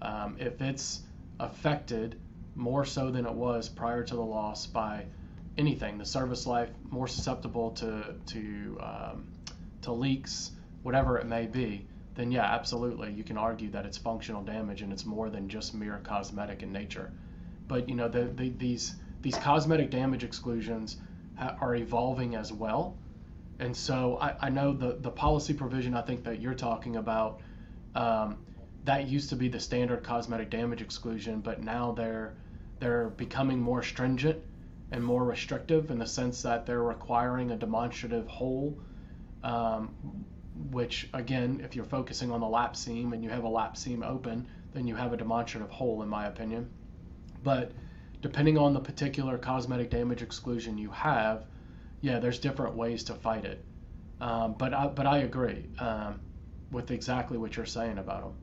Um, 0.00 0.36
if 0.38 0.62
it's 0.62 1.02
affected 1.38 2.18
more 2.54 2.86
so 2.86 3.10
than 3.10 3.26
it 3.26 3.34
was 3.34 3.68
prior 3.68 4.02
to 4.02 4.14
the 4.14 4.24
loss 4.24 4.66
by 4.66 5.04
anything, 5.60 5.98
the 5.98 6.04
service 6.04 6.46
life 6.46 6.70
more 6.90 7.06
susceptible 7.06 7.70
to 7.72 8.14
to 8.26 8.78
um, 8.80 9.28
to 9.82 9.92
leaks, 9.92 10.50
whatever 10.82 11.18
it 11.18 11.26
may 11.26 11.46
be, 11.46 11.86
then 12.14 12.32
yeah, 12.32 12.44
absolutely, 12.44 13.12
you 13.12 13.22
can 13.22 13.38
argue 13.38 13.70
that 13.70 13.86
it's 13.86 13.98
functional 13.98 14.42
damage 14.42 14.82
and 14.82 14.92
it's 14.92 15.06
more 15.06 15.30
than 15.30 15.48
just 15.48 15.74
mere 15.74 16.00
cosmetic 16.02 16.62
in 16.62 16.72
nature. 16.72 17.12
But 17.68 17.88
you 17.88 17.94
know, 17.94 18.08
the, 18.08 18.24
the, 18.24 18.50
these 18.50 18.96
these 19.22 19.36
cosmetic 19.36 19.90
damage 19.90 20.24
exclusions 20.24 20.96
ha- 21.36 21.56
are 21.60 21.74
evolving 21.74 22.34
as 22.34 22.52
well, 22.52 22.96
and 23.58 23.76
so 23.76 24.18
I, 24.20 24.34
I 24.40 24.50
know 24.50 24.72
the 24.72 24.96
the 25.00 25.10
policy 25.10 25.54
provision 25.54 25.94
I 25.94 26.02
think 26.02 26.24
that 26.24 26.40
you're 26.40 26.54
talking 26.54 26.96
about. 26.96 27.40
Um, 27.94 28.38
that 28.84 29.08
used 29.08 29.28
to 29.28 29.36
be 29.36 29.48
the 29.48 29.60
standard 29.60 30.02
cosmetic 30.02 30.48
damage 30.48 30.80
exclusion, 30.80 31.40
but 31.40 31.62
now 31.62 31.92
they're 31.92 32.34
they're 32.78 33.10
becoming 33.10 33.60
more 33.60 33.82
stringent 33.82 34.42
and 34.92 35.04
more 35.04 35.24
restrictive 35.24 35.90
in 35.90 35.98
the 35.98 36.06
sense 36.06 36.42
that 36.42 36.66
they're 36.66 36.82
requiring 36.82 37.50
a 37.50 37.56
demonstrative 37.56 38.26
hole, 38.26 38.78
um, 39.42 39.94
which 40.70 41.08
again, 41.14 41.60
if 41.64 41.76
you're 41.76 41.84
focusing 41.84 42.30
on 42.30 42.40
the 42.40 42.48
lap 42.48 42.76
seam 42.76 43.12
and 43.12 43.22
you 43.22 43.30
have 43.30 43.44
a 43.44 43.48
lap 43.48 43.76
seam 43.76 44.02
open, 44.02 44.46
then 44.72 44.86
you 44.86 44.96
have 44.96 45.12
a 45.12 45.16
demonstrative 45.16 45.70
hole, 45.70 46.02
in 46.02 46.08
my 46.08 46.26
opinion. 46.26 46.68
But 47.42 47.72
depending 48.20 48.58
on 48.58 48.74
the 48.74 48.80
particular 48.80 49.38
cosmetic 49.38 49.90
damage 49.90 50.22
exclusion 50.22 50.76
you 50.76 50.90
have, 50.90 51.46
yeah, 52.00 52.18
there's 52.18 52.38
different 52.38 52.74
ways 52.74 53.04
to 53.04 53.14
fight 53.14 53.44
it. 53.44 53.64
Um, 54.20 54.54
but 54.58 54.74
I, 54.74 54.88
but 54.88 55.06
I 55.06 55.18
agree 55.18 55.66
um, 55.78 56.20
with 56.70 56.90
exactly 56.90 57.38
what 57.38 57.56
you're 57.56 57.66
saying 57.66 57.98
about 57.98 58.22
them. 58.22 58.34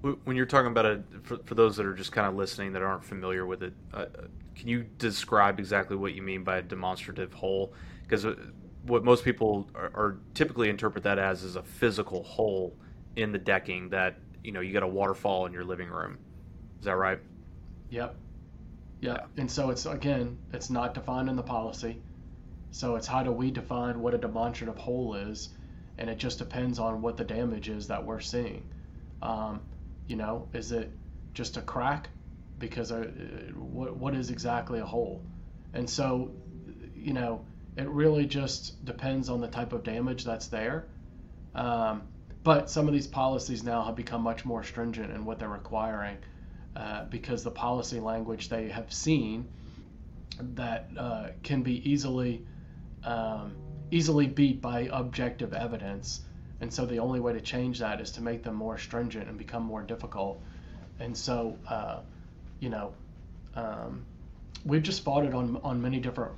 When 0.00 0.36
you're 0.36 0.46
talking 0.46 0.70
about 0.70 0.86
it, 0.86 1.02
for, 1.24 1.38
for 1.44 1.54
those 1.54 1.76
that 1.76 1.84
are 1.84 1.94
just 1.94 2.12
kind 2.12 2.26
of 2.26 2.36
listening 2.36 2.72
that 2.74 2.82
aren't 2.82 3.04
familiar 3.04 3.46
with 3.46 3.64
it, 3.64 3.72
uh, 3.92 4.06
can 4.54 4.68
you 4.68 4.84
describe 4.98 5.58
exactly 5.58 5.96
what 5.96 6.14
you 6.14 6.22
mean 6.22 6.44
by 6.44 6.58
a 6.58 6.62
demonstrative 6.62 7.32
hole? 7.32 7.72
Because 8.02 8.24
uh, 8.24 8.34
what 8.82 9.04
most 9.04 9.24
people 9.24 9.68
are, 9.74 9.90
are, 9.94 10.18
typically 10.34 10.68
interpret 10.68 11.04
that 11.04 11.18
as 11.18 11.42
is 11.42 11.56
a 11.56 11.62
physical 11.62 12.22
hole 12.22 12.76
in 13.16 13.32
the 13.32 13.38
decking 13.38 13.88
that 13.90 14.16
you 14.42 14.52
know 14.52 14.60
you 14.60 14.72
got 14.72 14.82
a 14.82 14.88
waterfall 14.88 15.46
in 15.46 15.52
your 15.52 15.64
living 15.64 15.88
room. 15.88 16.18
Is 16.78 16.84
that 16.84 16.96
right? 16.96 17.18
Yep. 17.90 18.14
Yeah. 19.00 19.18
And 19.36 19.50
so 19.50 19.70
it's 19.70 19.86
again, 19.86 20.38
it's 20.52 20.70
not 20.70 20.94
defined 20.94 21.28
in 21.28 21.36
the 21.36 21.42
policy. 21.42 22.00
So 22.70 22.96
it's 22.96 23.06
how 23.06 23.22
do 23.22 23.32
we 23.32 23.50
define 23.50 24.00
what 24.00 24.14
a 24.14 24.18
demonstrative 24.18 24.76
hole 24.76 25.14
is, 25.14 25.50
and 25.98 26.10
it 26.10 26.18
just 26.18 26.38
depends 26.38 26.78
on 26.78 27.00
what 27.00 27.16
the 27.16 27.24
damage 27.24 27.68
is 27.68 27.86
that 27.88 28.04
we're 28.04 28.20
seeing. 28.20 28.62
Um, 29.22 29.60
you 30.08 30.16
know, 30.16 30.48
is 30.52 30.72
it 30.72 30.90
just 31.34 31.56
a 31.56 31.62
crack? 31.62 32.08
Because 32.58 32.90
uh, 32.90 33.04
what 33.54 33.96
what 33.96 34.14
is 34.14 34.30
exactly 34.30 34.80
a 34.80 34.84
hole? 34.84 35.22
And 35.74 35.88
so, 35.88 36.32
you 36.96 37.12
know, 37.12 37.44
it 37.76 37.88
really 37.88 38.26
just 38.26 38.84
depends 38.84 39.28
on 39.28 39.40
the 39.40 39.48
type 39.48 39.72
of 39.72 39.84
damage 39.84 40.24
that's 40.24 40.48
there. 40.48 40.86
Um, 41.54 42.02
but 42.42 42.70
some 42.70 42.88
of 42.88 42.94
these 42.94 43.06
policies 43.06 43.62
now 43.62 43.82
have 43.84 43.94
become 43.94 44.22
much 44.22 44.44
more 44.44 44.64
stringent 44.64 45.12
in 45.12 45.24
what 45.24 45.38
they're 45.38 45.48
requiring 45.48 46.16
uh, 46.74 47.04
because 47.04 47.44
the 47.44 47.50
policy 47.50 48.00
language 48.00 48.48
they 48.48 48.68
have 48.68 48.92
seen 48.92 49.48
that 50.40 50.88
uh, 50.96 51.28
can 51.42 51.62
be 51.62 51.88
easily 51.88 52.44
um, 53.04 53.54
easily 53.90 54.26
beat 54.26 54.60
by 54.60 54.88
objective 54.92 55.52
evidence. 55.52 56.20
And 56.60 56.72
so 56.72 56.84
the 56.86 56.98
only 56.98 57.20
way 57.20 57.32
to 57.32 57.40
change 57.40 57.78
that 57.78 58.00
is 58.00 58.10
to 58.12 58.20
make 58.20 58.42
them 58.42 58.54
more 58.54 58.78
stringent 58.78 59.28
and 59.28 59.38
become 59.38 59.62
more 59.62 59.82
difficult. 59.82 60.40
And 60.98 61.16
so, 61.16 61.56
uh, 61.68 62.00
you 62.60 62.68
know, 62.68 62.92
um, 63.54 64.04
we've 64.64 64.82
just 64.82 65.04
fought 65.04 65.24
it 65.24 65.34
on 65.34 65.60
on 65.62 65.80
many 65.80 66.00
different 66.00 66.32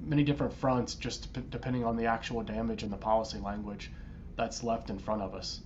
many 0.00 0.22
different 0.22 0.52
fronts, 0.52 0.94
just 0.94 1.32
p- 1.32 1.42
depending 1.50 1.84
on 1.84 1.96
the 1.96 2.06
actual 2.06 2.42
damage 2.42 2.82
and 2.82 2.92
the 2.92 2.96
policy 2.96 3.38
language 3.38 3.90
that's 4.36 4.62
left 4.62 4.90
in 4.90 4.98
front 4.98 5.22
of 5.22 5.34
us. 5.34 5.60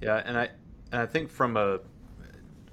Yeah, 0.00 0.22
and 0.24 0.36
I 0.36 0.50
and 0.90 1.00
I 1.00 1.06
think 1.06 1.30
from 1.30 1.56
a 1.56 1.80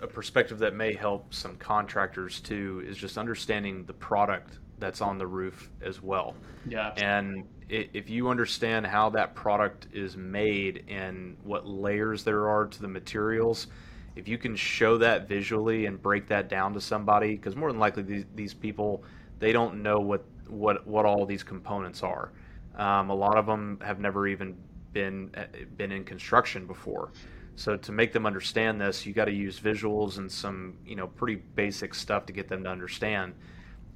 a 0.01 0.07
perspective 0.07 0.59
that 0.59 0.73
may 0.73 0.93
help 0.93 1.33
some 1.33 1.55
contractors 1.57 2.39
too 2.39 2.83
is 2.85 2.97
just 2.97 3.17
understanding 3.17 3.83
the 3.85 3.93
product 3.93 4.59
that's 4.79 5.01
on 5.01 5.17
the 5.17 5.27
roof 5.27 5.69
as 5.81 6.01
well. 6.01 6.35
Yeah. 6.67 6.93
And 6.97 7.45
if 7.69 8.09
you 8.09 8.29
understand 8.29 8.87
how 8.87 9.09
that 9.11 9.35
product 9.35 9.87
is 9.93 10.17
made 10.17 10.85
and 10.87 11.37
what 11.43 11.67
layers 11.67 12.23
there 12.23 12.49
are 12.49 12.65
to 12.65 12.81
the 12.81 12.87
materials, 12.87 13.67
if 14.15 14.27
you 14.27 14.37
can 14.37 14.55
show 14.55 14.97
that 14.97 15.27
visually 15.27 15.85
and 15.85 16.01
break 16.01 16.27
that 16.27 16.49
down 16.49 16.73
to 16.73 16.81
somebody, 16.81 17.35
because 17.35 17.55
more 17.55 17.71
than 17.71 17.79
likely 17.79 18.03
these, 18.03 18.25
these 18.35 18.53
people 18.53 19.03
they 19.39 19.53
don't 19.53 19.81
know 19.81 19.97
what 19.99 20.25
what 20.47 20.85
what 20.85 21.05
all 21.05 21.25
these 21.25 21.43
components 21.43 22.03
are. 22.03 22.31
Um, 22.75 23.09
a 23.09 23.15
lot 23.15 23.37
of 23.37 23.45
them 23.45 23.79
have 23.83 23.99
never 23.99 24.27
even 24.27 24.55
been 24.93 25.31
been 25.77 25.91
in 25.91 26.03
construction 26.03 26.67
before. 26.67 27.11
So 27.55 27.75
to 27.75 27.91
make 27.91 28.13
them 28.13 28.25
understand 28.25 28.79
this, 28.79 29.05
you 29.05 29.13
got 29.13 29.25
to 29.25 29.33
use 29.33 29.59
visuals 29.59 30.17
and 30.17 30.31
some 30.31 30.77
you 30.85 30.95
know 30.95 31.07
pretty 31.07 31.35
basic 31.55 31.93
stuff 31.93 32.25
to 32.27 32.33
get 32.33 32.47
them 32.47 32.63
to 32.63 32.69
understand. 32.69 33.33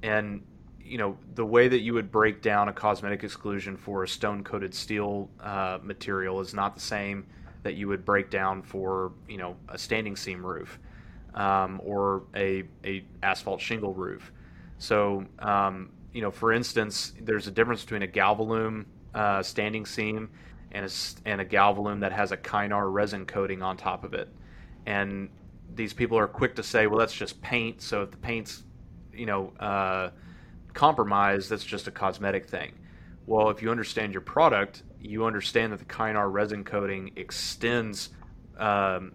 And 0.02 0.42
you 0.84 0.98
know 0.98 1.16
the 1.34 1.44
way 1.44 1.68
that 1.68 1.80
you 1.80 1.94
would 1.94 2.10
break 2.10 2.42
down 2.42 2.68
a 2.68 2.72
cosmetic 2.72 3.24
exclusion 3.24 3.76
for 3.76 4.02
a 4.02 4.08
stone 4.08 4.44
coated 4.44 4.74
steel 4.74 5.28
uh, 5.40 5.78
material 5.82 6.40
is 6.40 6.54
not 6.54 6.74
the 6.74 6.80
same 6.80 7.26
that 7.62 7.74
you 7.74 7.88
would 7.88 8.04
break 8.04 8.30
down 8.30 8.62
for 8.62 9.12
you 9.28 9.38
know 9.38 9.56
a 9.68 9.78
standing 9.78 10.16
seam 10.16 10.44
roof 10.44 10.78
um, 11.34 11.80
or 11.84 12.22
a, 12.36 12.64
a 12.84 13.04
asphalt 13.22 13.60
shingle 13.60 13.94
roof. 13.94 14.32
So 14.78 15.24
um, 15.38 15.90
you 16.14 16.22
know, 16.22 16.30
for 16.30 16.52
instance, 16.52 17.12
there's 17.20 17.48
a 17.48 17.50
difference 17.50 17.82
between 17.82 18.02
a 18.02 18.06
Galvalume 18.06 18.86
uh, 19.14 19.42
standing 19.42 19.84
seam 19.84 20.30
and 20.70 20.86
a, 20.86 21.28
and 21.28 21.40
a 21.40 21.44
Galvalume 21.44 22.00
that 22.00 22.12
has 22.12 22.32
a 22.32 22.36
Kynar 22.36 22.90
resin 22.92 23.26
coating 23.26 23.62
on 23.62 23.76
top 23.76 24.04
of 24.04 24.14
it. 24.14 24.28
And 24.86 25.28
these 25.74 25.92
people 25.92 26.16
are 26.16 26.28
quick 26.28 26.54
to 26.56 26.62
say, 26.62 26.86
well, 26.86 26.98
that's 26.98 27.12
just 27.12 27.42
paint. 27.42 27.82
So 27.82 28.02
if 28.02 28.12
the 28.12 28.16
paint's, 28.16 28.62
you 29.12 29.26
know, 29.26 29.52
uh, 29.58 30.10
compromised, 30.74 31.50
that's 31.50 31.64
just 31.64 31.88
a 31.88 31.90
cosmetic 31.90 32.48
thing. 32.48 32.72
Well, 33.26 33.48
if 33.48 33.62
you 33.62 33.70
understand 33.70 34.12
your 34.12 34.20
product, 34.20 34.82
you 35.00 35.24
understand 35.24 35.72
that 35.72 35.78
the 35.78 35.86
Kynar 35.86 36.30
resin 36.30 36.64
coating 36.64 37.12
extends 37.16 38.10
um, 38.58 39.12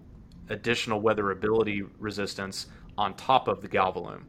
additional 0.50 1.02
weatherability 1.02 1.88
resistance 2.00 2.68
on 2.98 3.14
top 3.14 3.48
of 3.48 3.62
the 3.62 3.68
Galvalume 3.68 4.24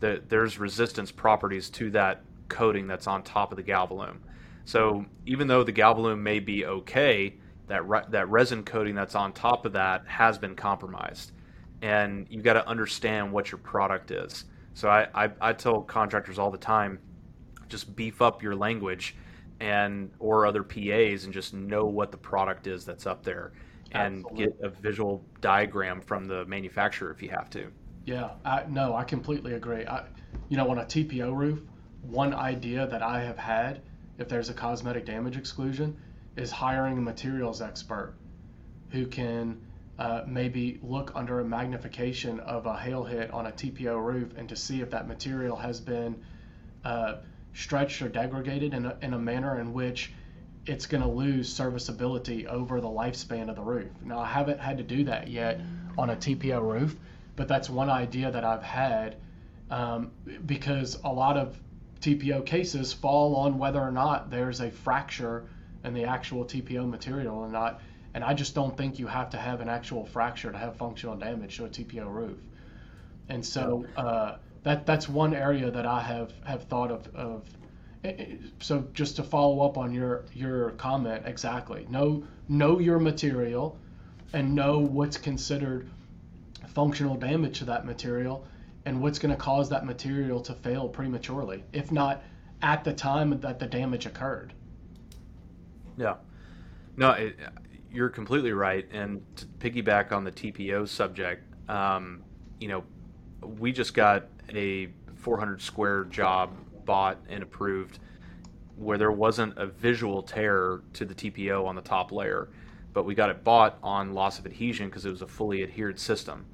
that 0.00 0.28
there's 0.28 0.58
resistance 0.58 1.10
properties 1.10 1.70
to 1.70 1.90
that 1.90 2.22
coating 2.48 2.86
that's 2.86 3.06
on 3.06 3.22
top 3.22 3.50
of 3.50 3.56
the 3.56 3.62
Galvalume. 3.62 4.18
So 4.64 5.04
even 5.26 5.46
though 5.46 5.62
the 5.62 5.72
Galvalume 5.72 6.20
may 6.20 6.40
be 6.40 6.66
okay, 6.66 7.34
that 7.68 7.86
re- 7.88 8.04
that 8.10 8.28
resin 8.28 8.62
coating 8.62 8.94
that's 8.94 9.14
on 9.14 9.32
top 9.32 9.64
of 9.64 9.72
that 9.72 10.06
has 10.06 10.38
been 10.38 10.54
compromised, 10.54 11.32
and 11.82 12.26
you've 12.30 12.44
got 12.44 12.54
to 12.54 12.68
understand 12.68 13.32
what 13.32 13.50
your 13.50 13.58
product 13.58 14.10
is. 14.10 14.44
So 14.76 14.90
I, 14.90 15.06
I, 15.14 15.30
I 15.40 15.52
tell 15.54 15.80
contractors 15.80 16.38
all 16.38 16.50
the 16.50 16.58
time, 16.58 16.98
just 17.66 17.96
beef 17.96 18.20
up 18.20 18.42
your 18.42 18.54
language, 18.54 19.16
and 19.58 20.10
or 20.18 20.44
other 20.44 20.62
PAs, 20.62 21.24
and 21.24 21.32
just 21.32 21.54
know 21.54 21.86
what 21.86 22.12
the 22.12 22.18
product 22.18 22.66
is 22.66 22.84
that's 22.84 23.06
up 23.06 23.24
there, 23.24 23.52
and 23.92 24.18
Absolutely. 24.18 24.44
get 24.44 24.56
a 24.62 24.68
visual 24.68 25.24
diagram 25.40 26.02
from 26.02 26.26
the 26.26 26.44
manufacturer 26.44 27.10
if 27.10 27.22
you 27.22 27.30
have 27.30 27.48
to. 27.50 27.72
Yeah, 28.04 28.32
I, 28.44 28.64
no, 28.68 28.94
I 28.94 29.04
completely 29.04 29.54
agree. 29.54 29.86
I, 29.86 30.04
you 30.50 30.58
know, 30.58 30.68
on 30.68 30.76
a 30.76 30.84
TPO 30.84 31.34
roof, 31.34 31.62
one 32.02 32.34
idea 32.34 32.86
that 32.86 33.02
I 33.02 33.22
have 33.22 33.38
had, 33.38 33.80
if 34.18 34.28
there's 34.28 34.50
a 34.50 34.54
cosmetic 34.54 35.06
damage 35.06 35.38
exclusion, 35.38 35.96
is 36.36 36.50
hiring 36.50 36.98
a 36.98 37.00
materials 37.00 37.62
expert 37.62 38.14
who 38.90 39.06
can 39.06 39.58
uh, 39.98 40.22
maybe 40.26 40.78
look 40.82 41.12
under 41.14 41.40
a 41.40 41.44
magnification 41.44 42.40
of 42.40 42.66
a 42.66 42.76
hail 42.76 43.04
hit 43.04 43.30
on 43.30 43.46
a 43.46 43.52
TPO 43.52 44.02
roof 44.04 44.36
and 44.36 44.48
to 44.48 44.56
see 44.56 44.80
if 44.80 44.90
that 44.90 45.08
material 45.08 45.56
has 45.56 45.80
been 45.80 46.22
uh, 46.84 47.16
stretched 47.54 48.02
or 48.02 48.08
degraded 48.08 48.74
in 48.74 48.86
a, 48.86 48.96
in 49.00 49.14
a 49.14 49.18
manner 49.18 49.58
in 49.58 49.72
which 49.72 50.12
it's 50.66 50.86
going 50.86 51.02
to 51.02 51.08
lose 51.08 51.52
serviceability 51.52 52.46
over 52.46 52.80
the 52.80 52.88
lifespan 52.88 53.48
of 53.48 53.56
the 53.56 53.62
roof. 53.62 53.88
Now, 54.04 54.18
I 54.18 54.26
haven't 54.26 54.60
had 54.60 54.78
to 54.78 54.84
do 54.84 55.04
that 55.04 55.28
yet 55.28 55.60
on 55.96 56.10
a 56.10 56.16
TPO 56.16 56.60
roof, 56.60 56.96
but 57.36 57.48
that's 57.48 57.70
one 57.70 57.88
idea 57.88 58.30
that 58.30 58.44
I've 58.44 58.62
had 58.62 59.16
um, 59.70 60.10
because 60.44 60.98
a 61.04 61.12
lot 61.12 61.36
of 61.36 61.56
TPO 62.00 62.44
cases 62.44 62.92
fall 62.92 63.36
on 63.36 63.58
whether 63.58 63.80
or 63.80 63.90
not 63.90 64.30
there's 64.30 64.60
a 64.60 64.70
fracture 64.70 65.46
in 65.84 65.94
the 65.94 66.04
actual 66.04 66.44
TPO 66.44 66.88
material 66.88 67.36
or 67.36 67.48
not. 67.48 67.80
And 68.16 68.24
I 68.24 68.32
just 68.32 68.54
don't 68.54 68.74
think 68.74 68.98
you 68.98 69.06
have 69.08 69.28
to 69.28 69.36
have 69.36 69.60
an 69.60 69.68
actual 69.68 70.06
fracture 70.06 70.50
to 70.50 70.56
have 70.56 70.76
functional 70.76 71.16
damage 71.16 71.58
to 71.58 71.66
a 71.66 71.68
TPO 71.68 72.10
roof. 72.10 72.38
And 73.28 73.44
so 73.44 73.84
uh, 73.94 74.36
that 74.62 74.86
that's 74.86 75.06
one 75.06 75.34
area 75.34 75.70
that 75.70 75.84
I 75.84 76.00
have, 76.00 76.32
have 76.46 76.62
thought 76.62 76.90
of, 76.90 77.14
of. 77.14 77.44
Eh, 78.04 78.14
eh, 78.18 78.24
So 78.60 78.86
just 78.94 79.16
to 79.16 79.22
follow 79.22 79.66
up 79.66 79.76
on 79.76 79.92
your 79.92 80.24
your 80.32 80.70
comment 80.70 81.24
exactly, 81.26 81.86
know 81.90 82.24
know 82.48 82.78
your 82.78 82.98
material, 82.98 83.78
and 84.32 84.54
know 84.54 84.78
what's 84.78 85.18
considered 85.18 85.86
functional 86.68 87.16
damage 87.16 87.58
to 87.58 87.66
that 87.66 87.84
material 87.84 88.46
and 88.86 89.02
what's 89.02 89.18
going 89.18 89.34
to 89.36 89.42
cause 89.42 89.68
that 89.68 89.84
material 89.84 90.40
to 90.40 90.54
fail 90.54 90.88
prematurely, 90.88 91.64
if 91.74 91.92
not 91.92 92.22
at 92.62 92.82
the 92.82 92.94
time 92.94 93.38
that 93.40 93.58
the 93.58 93.66
damage 93.66 94.06
occurred. 94.06 94.54
Yeah. 95.98 96.14
No, 96.96 97.10
it, 97.10 97.38
you're 97.96 98.10
completely 98.10 98.52
right. 98.52 98.86
And 98.92 99.22
to 99.36 99.46
piggyback 99.46 100.12
on 100.12 100.22
the 100.22 100.30
TPO 100.30 100.86
subject, 100.86 101.42
um, 101.70 102.22
you 102.60 102.68
know, 102.68 102.84
we 103.42 103.72
just 103.72 103.94
got 103.94 104.26
a 104.54 104.90
400 105.16 105.62
square 105.62 106.04
job 106.04 106.54
bought 106.84 107.18
and 107.28 107.42
approved 107.42 107.98
where 108.76 108.98
there 108.98 109.10
wasn't 109.10 109.56
a 109.56 109.66
visual 109.66 110.22
tear 110.22 110.82
to 110.92 111.06
the 111.06 111.14
TPO 111.14 111.66
on 111.66 111.74
the 111.74 111.80
top 111.80 112.12
layer, 112.12 112.50
but 112.92 113.04
we 113.04 113.14
got 113.14 113.30
it 113.30 113.42
bought 113.42 113.78
on 113.82 114.12
loss 114.12 114.38
of 114.38 114.44
adhesion 114.44 114.88
because 114.88 115.06
it 115.06 115.10
was 115.10 115.22
a 115.22 115.26
fully 115.26 115.62
adhered 115.62 115.98
system. 115.98 116.44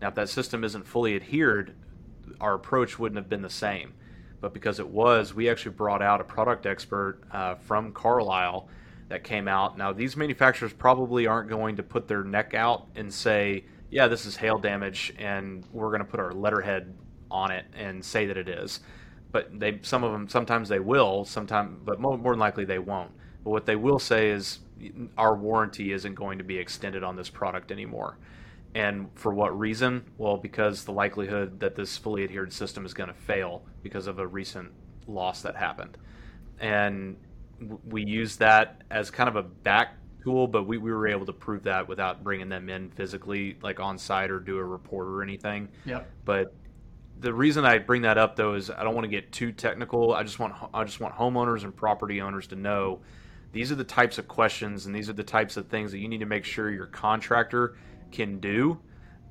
Now, 0.00 0.08
if 0.08 0.14
that 0.14 0.28
system 0.28 0.62
isn't 0.62 0.86
fully 0.86 1.16
adhered, 1.16 1.74
our 2.40 2.54
approach 2.54 3.00
wouldn't 3.00 3.16
have 3.16 3.28
been 3.28 3.42
the 3.42 3.50
same. 3.50 3.94
But 4.40 4.54
because 4.54 4.78
it 4.78 4.88
was, 4.88 5.34
we 5.34 5.48
actually 5.48 5.72
brought 5.72 6.02
out 6.02 6.20
a 6.20 6.24
product 6.24 6.66
expert 6.66 7.18
uh, 7.32 7.56
from 7.56 7.92
Carlisle 7.92 8.68
that 9.12 9.24
came 9.24 9.46
out. 9.46 9.76
Now, 9.76 9.92
these 9.92 10.16
manufacturers 10.16 10.72
probably 10.72 11.26
aren't 11.26 11.50
going 11.50 11.76
to 11.76 11.82
put 11.82 12.08
their 12.08 12.24
neck 12.24 12.54
out 12.54 12.86
and 12.96 13.12
say, 13.12 13.66
yeah, 13.90 14.08
this 14.08 14.24
is 14.24 14.36
hail 14.36 14.56
damage, 14.56 15.12
and 15.18 15.66
we're 15.70 15.88
going 15.88 16.00
to 16.00 16.06
put 16.06 16.18
our 16.18 16.32
letterhead 16.32 16.94
on 17.30 17.50
it 17.50 17.66
and 17.76 18.02
say 18.02 18.24
that 18.24 18.38
it 18.38 18.48
is. 18.48 18.80
But 19.30 19.60
they, 19.60 19.80
some 19.82 20.02
of 20.02 20.12
them, 20.12 20.30
sometimes 20.30 20.70
they 20.70 20.78
will, 20.78 21.26
sometimes, 21.26 21.78
but 21.84 22.00
more, 22.00 22.16
more 22.16 22.32
than 22.32 22.40
likely 22.40 22.64
they 22.64 22.78
won't. 22.78 23.10
But 23.44 23.50
what 23.50 23.66
they 23.66 23.76
will 23.76 23.98
say 23.98 24.30
is 24.30 24.60
our 25.18 25.36
warranty 25.36 25.92
isn't 25.92 26.14
going 26.14 26.38
to 26.38 26.44
be 26.44 26.56
extended 26.56 27.04
on 27.04 27.14
this 27.14 27.28
product 27.28 27.70
anymore. 27.70 28.16
And 28.74 29.10
for 29.14 29.34
what 29.34 29.58
reason? 29.58 30.06
Well, 30.16 30.38
because 30.38 30.84
the 30.84 30.92
likelihood 30.92 31.60
that 31.60 31.76
this 31.76 31.98
fully 31.98 32.24
adhered 32.24 32.50
system 32.50 32.86
is 32.86 32.94
going 32.94 33.10
to 33.10 33.14
fail 33.14 33.62
because 33.82 34.06
of 34.06 34.18
a 34.18 34.26
recent 34.26 34.72
loss 35.06 35.42
that 35.42 35.54
happened. 35.54 35.98
And 36.58 37.18
we 37.84 38.04
use 38.06 38.36
that 38.36 38.82
as 38.90 39.10
kind 39.10 39.28
of 39.28 39.36
a 39.36 39.42
back 39.42 39.96
tool, 40.22 40.46
but 40.46 40.66
we, 40.66 40.78
we 40.78 40.90
were 40.92 41.08
able 41.08 41.26
to 41.26 41.32
prove 41.32 41.64
that 41.64 41.88
without 41.88 42.22
bringing 42.22 42.48
them 42.48 42.68
in 42.68 42.90
physically, 42.90 43.58
like 43.62 43.80
on 43.80 43.98
site 43.98 44.30
or 44.30 44.38
do 44.38 44.56
a 44.56 44.64
report 44.64 45.08
or 45.08 45.22
anything. 45.22 45.68
Yep. 45.84 46.08
But 46.24 46.54
the 47.18 47.32
reason 47.32 47.64
I 47.64 47.78
bring 47.78 48.02
that 48.02 48.18
up 48.18 48.36
though 48.36 48.54
is 48.54 48.70
I 48.70 48.82
don't 48.82 48.94
want 48.94 49.04
to 49.04 49.10
get 49.10 49.32
too 49.32 49.52
technical. 49.52 50.12
I 50.12 50.22
just 50.22 50.38
want 50.38 50.54
I 50.74 50.84
just 50.84 51.00
want 51.00 51.14
homeowners 51.14 51.64
and 51.64 51.74
property 51.74 52.20
owners 52.20 52.46
to 52.48 52.56
know 52.56 53.00
these 53.52 53.70
are 53.70 53.76
the 53.76 53.84
types 53.84 54.18
of 54.18 54.26
questions 54.26 54.86
and 54.86 54.94
these 54.94 55.08
are 55.08 55.14
the 55.14 55.22
types 55.22 55.56
of 55.56 55.68
things 55.68 55.92
that 55.92 55.98
you 55.98 56.08
need 56.08 56.20
to 56.20 56.26
make 56.26 56.44
sure 56.44 56.70
your 56.70 56.86
contractor 56.86 57.76
can 58.10 58.40
do. 58.40 58.78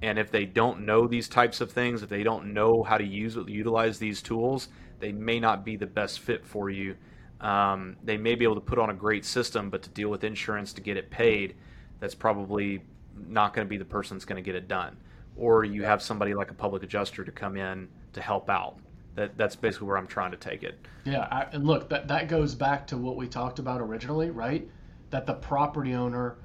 And 0.03 0.17
if 0.17 0.31
they 0.31 0.45
don't 0.45 0.85
know 0.85 1.07
these 1.07 1.27
types 1.27 1.61
of 1.61 1.71
things, 1.71 2.01
if 2.01 2.09
they 2.09 2.23
don't 2.23 2.53
know 2.53 2.83
how 2.87 2.97
to 2.97 3.05
use 3.05 3.37
utilize 3.47 3.99
these 3.99 4.21
tools, 4.21 4.69
they 4.99 5.11
may 5.11 5.39
not 5.39 5.65
be 5.65 5.75
the 5.75 5.85
best 5.85 6.19
fit 6.19 6.45
for 6.45 6.69
you. 6.69 6.95
Um, 7.41 7.97
they 8.03 8.17
may 8.17 8.35
be 8.35 8.45
able 8.45 8.55
to 8.55 8.61
put 8.61 8.79
on 8.79 8.91
a 8.91 8.93
great 8.93 9.25
system, 9.25 9.69
but 9.69 9.81
to 9.83 9.89
deal 9.89 10.09
with 10.09 10.23
insurance 10.23 10.73
to 10.73 10.81
get 10.81 10.95
it 10.95 11.09
paid, 11.09 11.55
that's 11.99 12.15
probably 12.15 12.83
not 13.27 13.53
going 13.53 13.65
to 13.65 13.69
be 13.69 13.77
the 13.77 13.85
person 13.85 14.15
that's 14.15 14.25
going 14.25 14.41
to 14.41 14.45
get 14.45 14.55
it 14.55 14.67
done. 14.67 14.95
Or 15.35 15.63
you 15.63 15.83
have 15.83 16.01
somebody 16.01 16.33
like 16.33 16.51
a 16.51 16.53
public 16.53 16.83
adjuster 16.83 17.25
to 17.25 17.31
come 17.31 17.57
in 17.57 17.89
to 18.13 18.21
help 18.21 18.49
out. 18.49 18.77
That 19.15 19.37
that's 19.37 19.55
basically 19.55 19.87
where 19.87 19.97
I'm 19.97 20.07
trying 20.07 20.31
to 20.31 20.37
take 20.37 20.63
it. 20.63 20.79
Yeah, 21.03 21.27
I, 21.31 21.43
and 21.51 21.65
look, 21.65 21.89
that 21.89 22.07
that 22.07 22.29
goes 22.29 22.55
back 22.55 22.87
to 22.87 22.97
what 22.97 23.17
we 23.17 23.27
talked 23.27 23.59
about 23.59 23.81
originally, 23.81 24.29
right? 24.29 24.69
That 25.09 25.25
the 25.25 25.33
property 25.33 25.93
owner, 25.93 26.37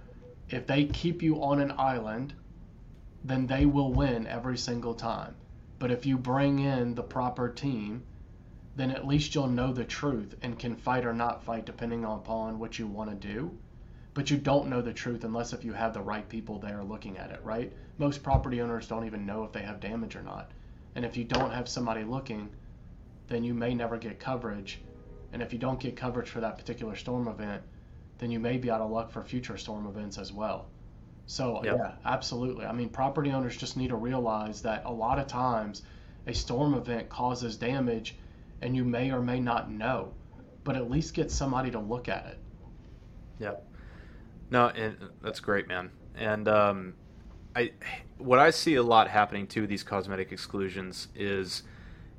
if 0.48 0.66
they 0.66 0.86
keep 0.86 1.22
you 1.22 1.42
on 1.42 1.60
an 1.60 1.72
island, 1.78 2.34
then 3.22 3.46
they 3.46 3.66
will 3.66 3.92
win 3.92 4.26
every 4.26 4.56
single 4.56 4.94
time. 4.94 5.36
But 5.78 5.90
if 5.90 6.06
you 6.06 6.16
bring 6.16 6.58
in 6.58 6.94
the 6.94 7.02
proper 7.02 7.48
team, 7.48 8.02
then 8.76 8.90
at 8.90 9.06
least 9.06 9.34
you'll 9.34 9.48
know 9.48 9.72
the 9.72 9.84
truth 9.84 10.36
and 10.42 10.58
can 10.58 10.76
fight 10.76 11.06
or 11.06 11.14
not 11.14 11.42
fight 11.42 11.64
depending 11.64 12.04
upon 12.04 12.58
what 12.58 12.78
you 12.78 12.86
want 12.86 13.08
to 13.10 13.28
do. 13.28 13.50
But 14.12 14.30
you 14.30 14.36
don't 14.36 14.68
know 14.68 14.82
the 14.82 14.92
truth 14.92 15.24
unless 15.24 15.52
if 15.52 15.64
you 15.64 15.72
have 15.72 15.94
the 15.94 16.00
right 16.00 16.28
people 16.28 16.58
there 16.58 16.84
looking 16.84 17.16
at 17.16 17.30
it, 17.30 17.40
right? 17.42 17.72
Most 17.98 18.22
property 18.22 18.60
owners 18.60 18.86
don't 18.86 19.06
even 19.06 19.26
know 19.26 19.44
if 19.44 19.52
they 19.52 19.62
have 19.62 19.80
damage 19.80 20.14
or 20.14 20.22
not. 20.22 20.50
And 20.94 21.04
if 21.04 21.16
you 21.16 21.24
don't 21.24 21.50
have 21.50 21.68
somebody 21.68 22.04
looking, 22.04 22.50
then 23.28 23.44
you 23.44 23.54
may 23.54 23.74
never 23.74 23.96
get 23.96 24.20
coverage. 24.20 24.78
And 25.32 25.42
if 25.42 25.52
you 25.52 25.58
don't 25.58 25.80
get 25.80 25.96
coverage 25.96 26.28
for 26.28 26.40
that 26.40 26.58
particular 26.58 26.96
storm 26.96 27.28
event, 27.28 27.62
then 28.18 28.30
you 28.30 28.38
may 28.38 28.58
be 28.58 28.70
out 28.70 28.80
of 28.80 28.90
luck 28.90 29.10
for 29.10 29.22
future 29.22 29.56
storm 29.56 29.86
events 29.86 30.18
as 30.18 30.32
well. 30.32 30.68
So, 31.26 31.62
yep. 31.64 31.76
yeah, 31.78 31.92
absolutely. 32.04 32.66
I 32.66 32.72
mean, 32.72 32.88
property 32.88 33.32
owners 33.32 33.56
just 33.56 33.76
need 33.76 33.88
to 33.88 33.96
realize 33.96 34.62
that 34.62 34.84
a 34.84 34.92
lot 34.92 35.18
of 35.18 35.26
times 35.26 35.82
a 36.26 36.34
storm 36.34 36.74
event 36.74 37.08
causes 37.08 37.56
damage 37.56 38.16
and 38.62 38.74
you 38.74 38.84
may 38.84 39.10
or 39.10 39.20
may 39.20 39.40
not 39.40 39.70
know, 39.70 40.12
but 40.64 40.76
at 40.76 40.90
least 40.90 41.14
get 41.14 41.30
somebody 41.30 41.70
to 41.70 41.78
look 41.78 42.08
at 42.08 42.26
it. 42.26 42.38
Yep. 43.38 43.66
No, 44.50 44.68
and 44.68 44.96
that's 45.22 45.40
great, 45.40 45.68
man. 45.68 45.90
And 46.14 46.48
um, 46.48 46.94
I 47.54 47.72
what 48.18 48.38
I 48.38 48.50
see 48.50 48.76
a 48.76 48.82
lot 48.82 49.08
happening 49.08 49.46
to 49.48 49.66
these 49.66 49.82
cosmetic 49.82 50.32
exclusions 50.32 51.08
is 51.14 51.64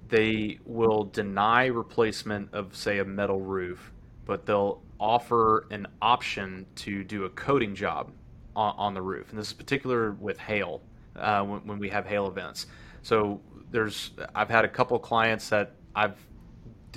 they 0.10 0.60
will 0.66 1.06
deny 1.06 1.66
replacement 1.66 2.54
of 2.54 2.76
say 2.76 3.00
a 3.00 3.06
metal 3.06 3.42
roof, 3.42 3.92
but 4.26 4.46
they'll 4.46 4.82
offer 5.00 5.68
an 5.72 5.88
option 6.02 6.66
to 6.76 7.04
do 7.04 7.26
a 7.26 7.30
coating 7.30 7.76
job 7.76 8.12
on, 8.56 8.74
on 8.78 8.94
the 8.94 9.02
roof, 9.02 9.30
and 9.30 9.40
this 9.40 9.48
is 9.48 9.54
particular 9.54 10.12
with 10.14 10.38
hail 10.38 10.82
uh, 11.16 11.44
when, 11.44 11.60
when 11.62 11.80
we 11.80 11.90
have 11.90 12.06
hail 12.06 12.28
events. 12.28 12.68
So 13.04 13.40
there's 13.72 14.12
I've 14.36 14.50
had 14.50 14.66
a 14.66 14.70
couple 14.70 14.98
clients 15.00 15.50
that 15.50 15.74
I've 15.96 16.18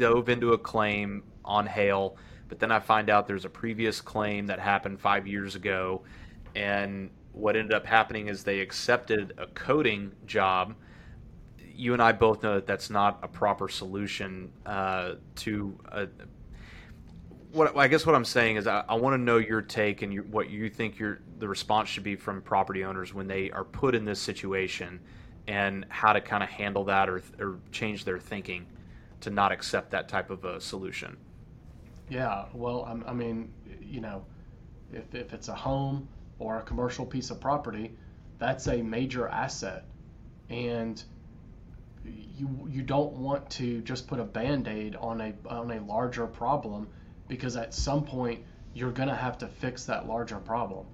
dove 0.00 0.28
into 0.28 0.52
a 0.52 0.58
claim 0.58 1.22
on 1.44 1.66
hail, 1.66 2.16
but 2.48 2.58
then 2.58 2.72
I 2.72 2.80
find 2.80 3.10
out 3.10 3.26
there's 3.26 3.44
a 3.44 3.50
previous 3.50 4.00
claim 4.00 4.46
that 4.46 4.58
happened 4.58 5.00
five 5.00 5.26
years 5.26 5.54
ago, 5.54 6.02
and 6.56 7.10
what 7.32 7.54
ended 7.54 7.72
up 7.72 7.86
happening 7.86 8.28
is 8.28 8.42
they 8.42 8.60
accepted 8.60 9.34
a 9.38 9.46
coating 9.46 10.12
job. 10.26 10.74
You 11.58 11.92
and 11.92 12.02
I 12.02 12.12
both 12.12 12.42
know 12.42 12.54
that 12.54 12.66
that's 12.66 12.90
not 12.90 13.20
a 13.22 13.28
proper 13.28 13.68
solution 13.68 14.52
uh, 14.66 15.14
to 15.36 15.78
a, 15.92 16.08
what 17.52 17.76
I 17.76 17.88
guess 17.88 18.06
what 18.06 18.14
I'm 18.14 18.24
saying 18.24 18.56
is 18.56 18.66
I, 18.66 18.84
I 18.88 18.94
want 18.94 19.14
to 19.14 19.18
know 19.18 19.38
your 19.38 19.62
take 19.62 20.02
and 20.02 20.12
your, 20.12 20.24
what 20.24 20.50
you 20.50 20.68
think 20.70 20.98
your 20.98 21.20
the 21.38 21.48
response 21.48 21.88
should 21.88 22.04
be 22.04 22.16
from 22.16 22.42
property 22.42 22.84
owners 22.84 23.14
when 23.14 23.26
they 23.26 23.50
are 23.50 23.64
put 23.64 23.94
in 23.94 24.04
this 24.04 24.20
situation, 24.20 25.00
and 25.46 25.86
how 25.88 26.12
to 26.12 26.20
kind 26.20 26.42
of 26.42 26.48
handle 26.48 26.84
that 26.84 27.08
or, 27.08 27.22
or 27.38 27.58
change 27.72 28.04
their 28.04 28.18
thinking 28.18 28.66
to 29.20 29.30
not 29.30 29.52
accept 29.52 29.90
that 29.90 30.08
type 30.08 30.30
of 30.30 30.44
a 30.44 30.60
solution. 30.60 31.16
Yeah, 32.08 32.46
well, 32.52 32.84
I, 32.84 33.10
I 33.10 33.12
mean, 33.12 33.52
you 33.80 34.00
know, 34.00 34.24
if, 34.92 35.14
if 35.14 35.32
it's 35.32 35.48
a 35.48 35.54
home 35.54 36.08
or 36.38 36.58
a 36.58 36.62
commercial 36.62 37.06
piece 37.06 37.30
of 37.30 37.40
property, 37.40 37.92
that's 38.38 38.66
a 38.66 38.82
major 38.82 39.28
asset, 39.28 39.84
and 40.48 41.02
you 42.04 42.48
you 42.68 42.82
don't 42.82 43.12
want 43.12 43.48
to 43.50 43.82
just 43.82 44.08
put 44.08 44.18
a 44.18 44.24
band-aid 44.24 44.96
on 44.96 45.20
a 45.20 45.34
on 45.46 45.70
a 45.70 45.80
larger 45.82 46.26
problem 46.26 46.88
because 47.28 47.56
at 47.56 47.74
some 47.74 48.02
point 48.02 48.42
you're 48.74 48.90
going 48.90 49.08
to 49.08 49.14
have 49.14 49.36
to 49.38 49.46
fix 49.46 49.84
that 49.84 50.08
larger 50.08 50.38
problem. 50.38 50.86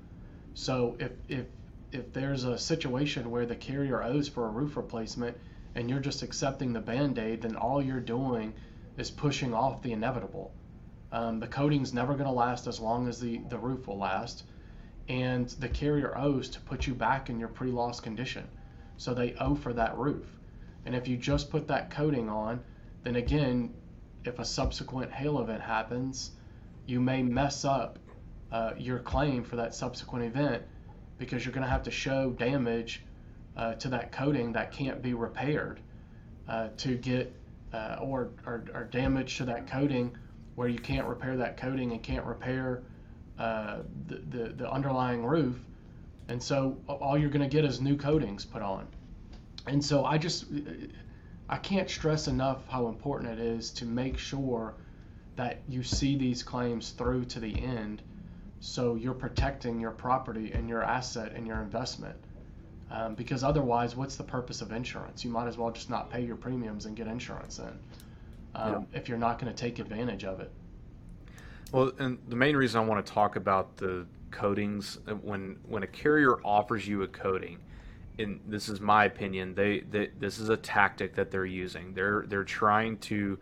So 0.54 0.96
if 0.98 1.12
if 1.28 1.46
if 1.92 2.12
there's 2.12 2.44
a 2.44 2.58
situation 2.58 3.30
where 3.30 3.46
the 3.46 3.54
carrier 3.54 4.02
owes 4.02 4.28
for 4.28 4.46
a 4.46 4.50
roof 4.50 4.76
replacement 4.76 5.36
and 5.76 5.90
you're 5.90 6.00
just 6.00 6.22
accepting 6.22 6.72
the 6.72 6.80
band-aid, 6.80 7.42
then 7.42 7.54
all 7.54 7.82
you're 7.82 8.00
doing 8.00 8.54
is 8.96 9.10
pushing 9.10 9.52
off 9.52 9.82
the 9.82 9.92
inevitable. 9.92 10.50
Um, 11.12 11.38
the 11.38 11.46
coating's 11.46 11.92
never 11.92 12.14
going 12.14 12.24
to 12.24 12.32
last 12.32 12.66
as 12.66 12.80
long 12.80 13.06
as 13.06 13.20
the, 13.20 13.42
the 13.50 13.58
roof 13.58 13.86
will 13.86 13.98
last, 13.98 14.44
and 15.08 15.48
the 15.50 15.68
carrier 15.68 16.16
owes 16.16 16.48
to 16.48 16.60
put 16.60 16.86
you 16.86 16.94
back 16.94 17.28
in 17.28 17.38
your 17.38 17.50
pre-loss 17.50 18.00
condition. 18.00 18.48
So 18.96 19.12
they 19.12 19.34
owe 19.34 19.54
for 19.54 19.74
that 19.74 19.96
roof. 19.98 20.26
And 20.86 20.94
if 20.94 21.06
you 21.06 21.18
just 21.18 21.50
put 21.50 21.68
that 21.68 21.90
coating 21.90 22.30
on, 22.30 22.60
then 23.02 23.16
again, 23.16 23.74
if 24.24 24.38
a 24.38 24.44
subsequent 24.44 25.12
hail 25.12 25.40
event 25.40 25.60
happens, 25.60 26.30
you 26.86 27.00
may 27.00 27.22
mess 27.22 27.66
up 27.66 27.98
uh, 28.50 28.72
your 28.78 29.00
claim 29.00 29.44
for 29.44 29.56
that 29.56 29.74
subsequent 29.74 30.24
event 30.24 30.62
because 31.18 31.44
you're 31.44 31.52
going 31.52 31.64
to 31.64 31.70
have 31.70 31.82
to 31.82 31.90
show 31.90 32.30
damage 32.30 33.02
uh, 33.56 33.74
to 33.74 33.88
that 33.88 34.12
coating 34.12 34.52
that 34.52 34.72
can't 34.72 35.02
be 35.02 35.14
repaired 35.14 35.80
uh, 36.48 36.68
to 36.76 36.96
get 36.96 37.34
uh, 37.72 37.96
or, 38.00 38.30
or, 38.46 38.64
or, 38.74 38.84
damage 38.84 39.36
to 39.36 39.44
that 39.44 39.66
coating 39.66 40.16
where 40.54 40.68
you 40.68 40.78
can't 40.78 41.06
repair 41.06 41.36
that 41.36 41.56
coating 41.56 41.92
and 41.92 42.02
can't 42.02 42.24
repair 42.24 42.82
uh, 43.38 43.78
the, 44.06 44.16
the, 44.30 44.48
the 44.50 44.70
underlying 44.70 45.24
roof. 45.24 45.58
And 46.28 46.42
so 46.42 46.76
all 46.88 47.18
you're 47.18 47.30
going 47.30 47.48
to 47.48 47.54
get 47.54 47.64
is 47.64 47.80
new 47.80 47.96
coatings 47.96 48.44
put 48.44 48.62
on. 48.62 48.86
And 49.66 49.84
so 49.84 50.04
i 50.04 50.16
just 50.16 50.46
i 51.48 51.56
can't 51.56 51.90
stress 51.90 52.28
enough 52.28 52.66
how 52.68 52.88
important 52.88 53.38
it 53.38 53.38
is 53.38 53.70
to 53.70 53.84
make 53.84 54.16
sure 54.16 54.74
that 55.36 55.60
you 55.68 55.82
see 55.82 56.16
these 56.16 56.42
claims 56.42 56.90
through 56.90 57.24
to 57.24 57.40
the 57.40 57.54
end 57.60 58.02
so 58.60 58.94
you're 58.94 59.14
protecting 59.14 59.80
your 59.80 59.90
property 59.90 60.52
and 60.52 60.68
your 60.68 60.82
asset 60.82 61.32
and 61.34 61.46
your 61.46 61.60
investment 61.60 62.16
um, 62.90 63.14
because 63.14 63.42
otherwise, 63.42 63.96
what's 63.96 64.16
the 64.16 64.24
purpose 64.24 64.60
of 64.60 64.72
insurance? 64.72 65.24
You 65.24 65.30
might 65.30 65.48
as 65.48 65.56
well 65.56 65.70
just 65.70 65.90
not 65.90 66.10
pay 66.10 66.22
your 66.22 66.36
premiums 66.36 66.86
and 66.86 66.96
get 66.96 67.06
insurance 67.06 67.58
in 67.58 67.78
um, 68.54 68.86
yeah. 68.92 68.98
if 68.98 69.08
you're 69.08 69.18
not 69.18 69.38
going 69.38 69.52
to 69.52 69.58
take 69.58 69.78
advantage 69.78 70.24
of 70.24 70.40
it. 70.40 70.50
Well, 71.72 71.92
and 71.98 72.18
the 72.28 72.36
main 72.36 72.56
reason 72.56 72.80
I 72.80 72.84
want 72.84 73.04
to 73.04 73.12
talk 73.12 73.36
about 73.36 73.76
the 73.76 74.06
coatings 74.30 74.98
uh, 75.08 75.14
when 75.14 75.58
when 75.66 75.82
a 75.82 75.86
carrier 75.86 76.38
offers 76.44 76.86
you 76.86 77.02
a 77.02 77.08
coating, 77.08 77.58
and 78.18 78.40
this 78.46 78.68
is 78.68 78.80
my 78.80 79.04
opinion, 79.04 79.54
they, 79.54 79.80
they 79.80 80.10
this 80.18 80.38
is 80.38 80.48
a 80.48 80.56
tactic 80.56 81.14
that 81.16 81.30
they're 81.30 81.44
using. 81.44 81.92
They're 81.92 82.24
they're 82.28 82.44
trying 82.44 82.98
to 82.98 83.38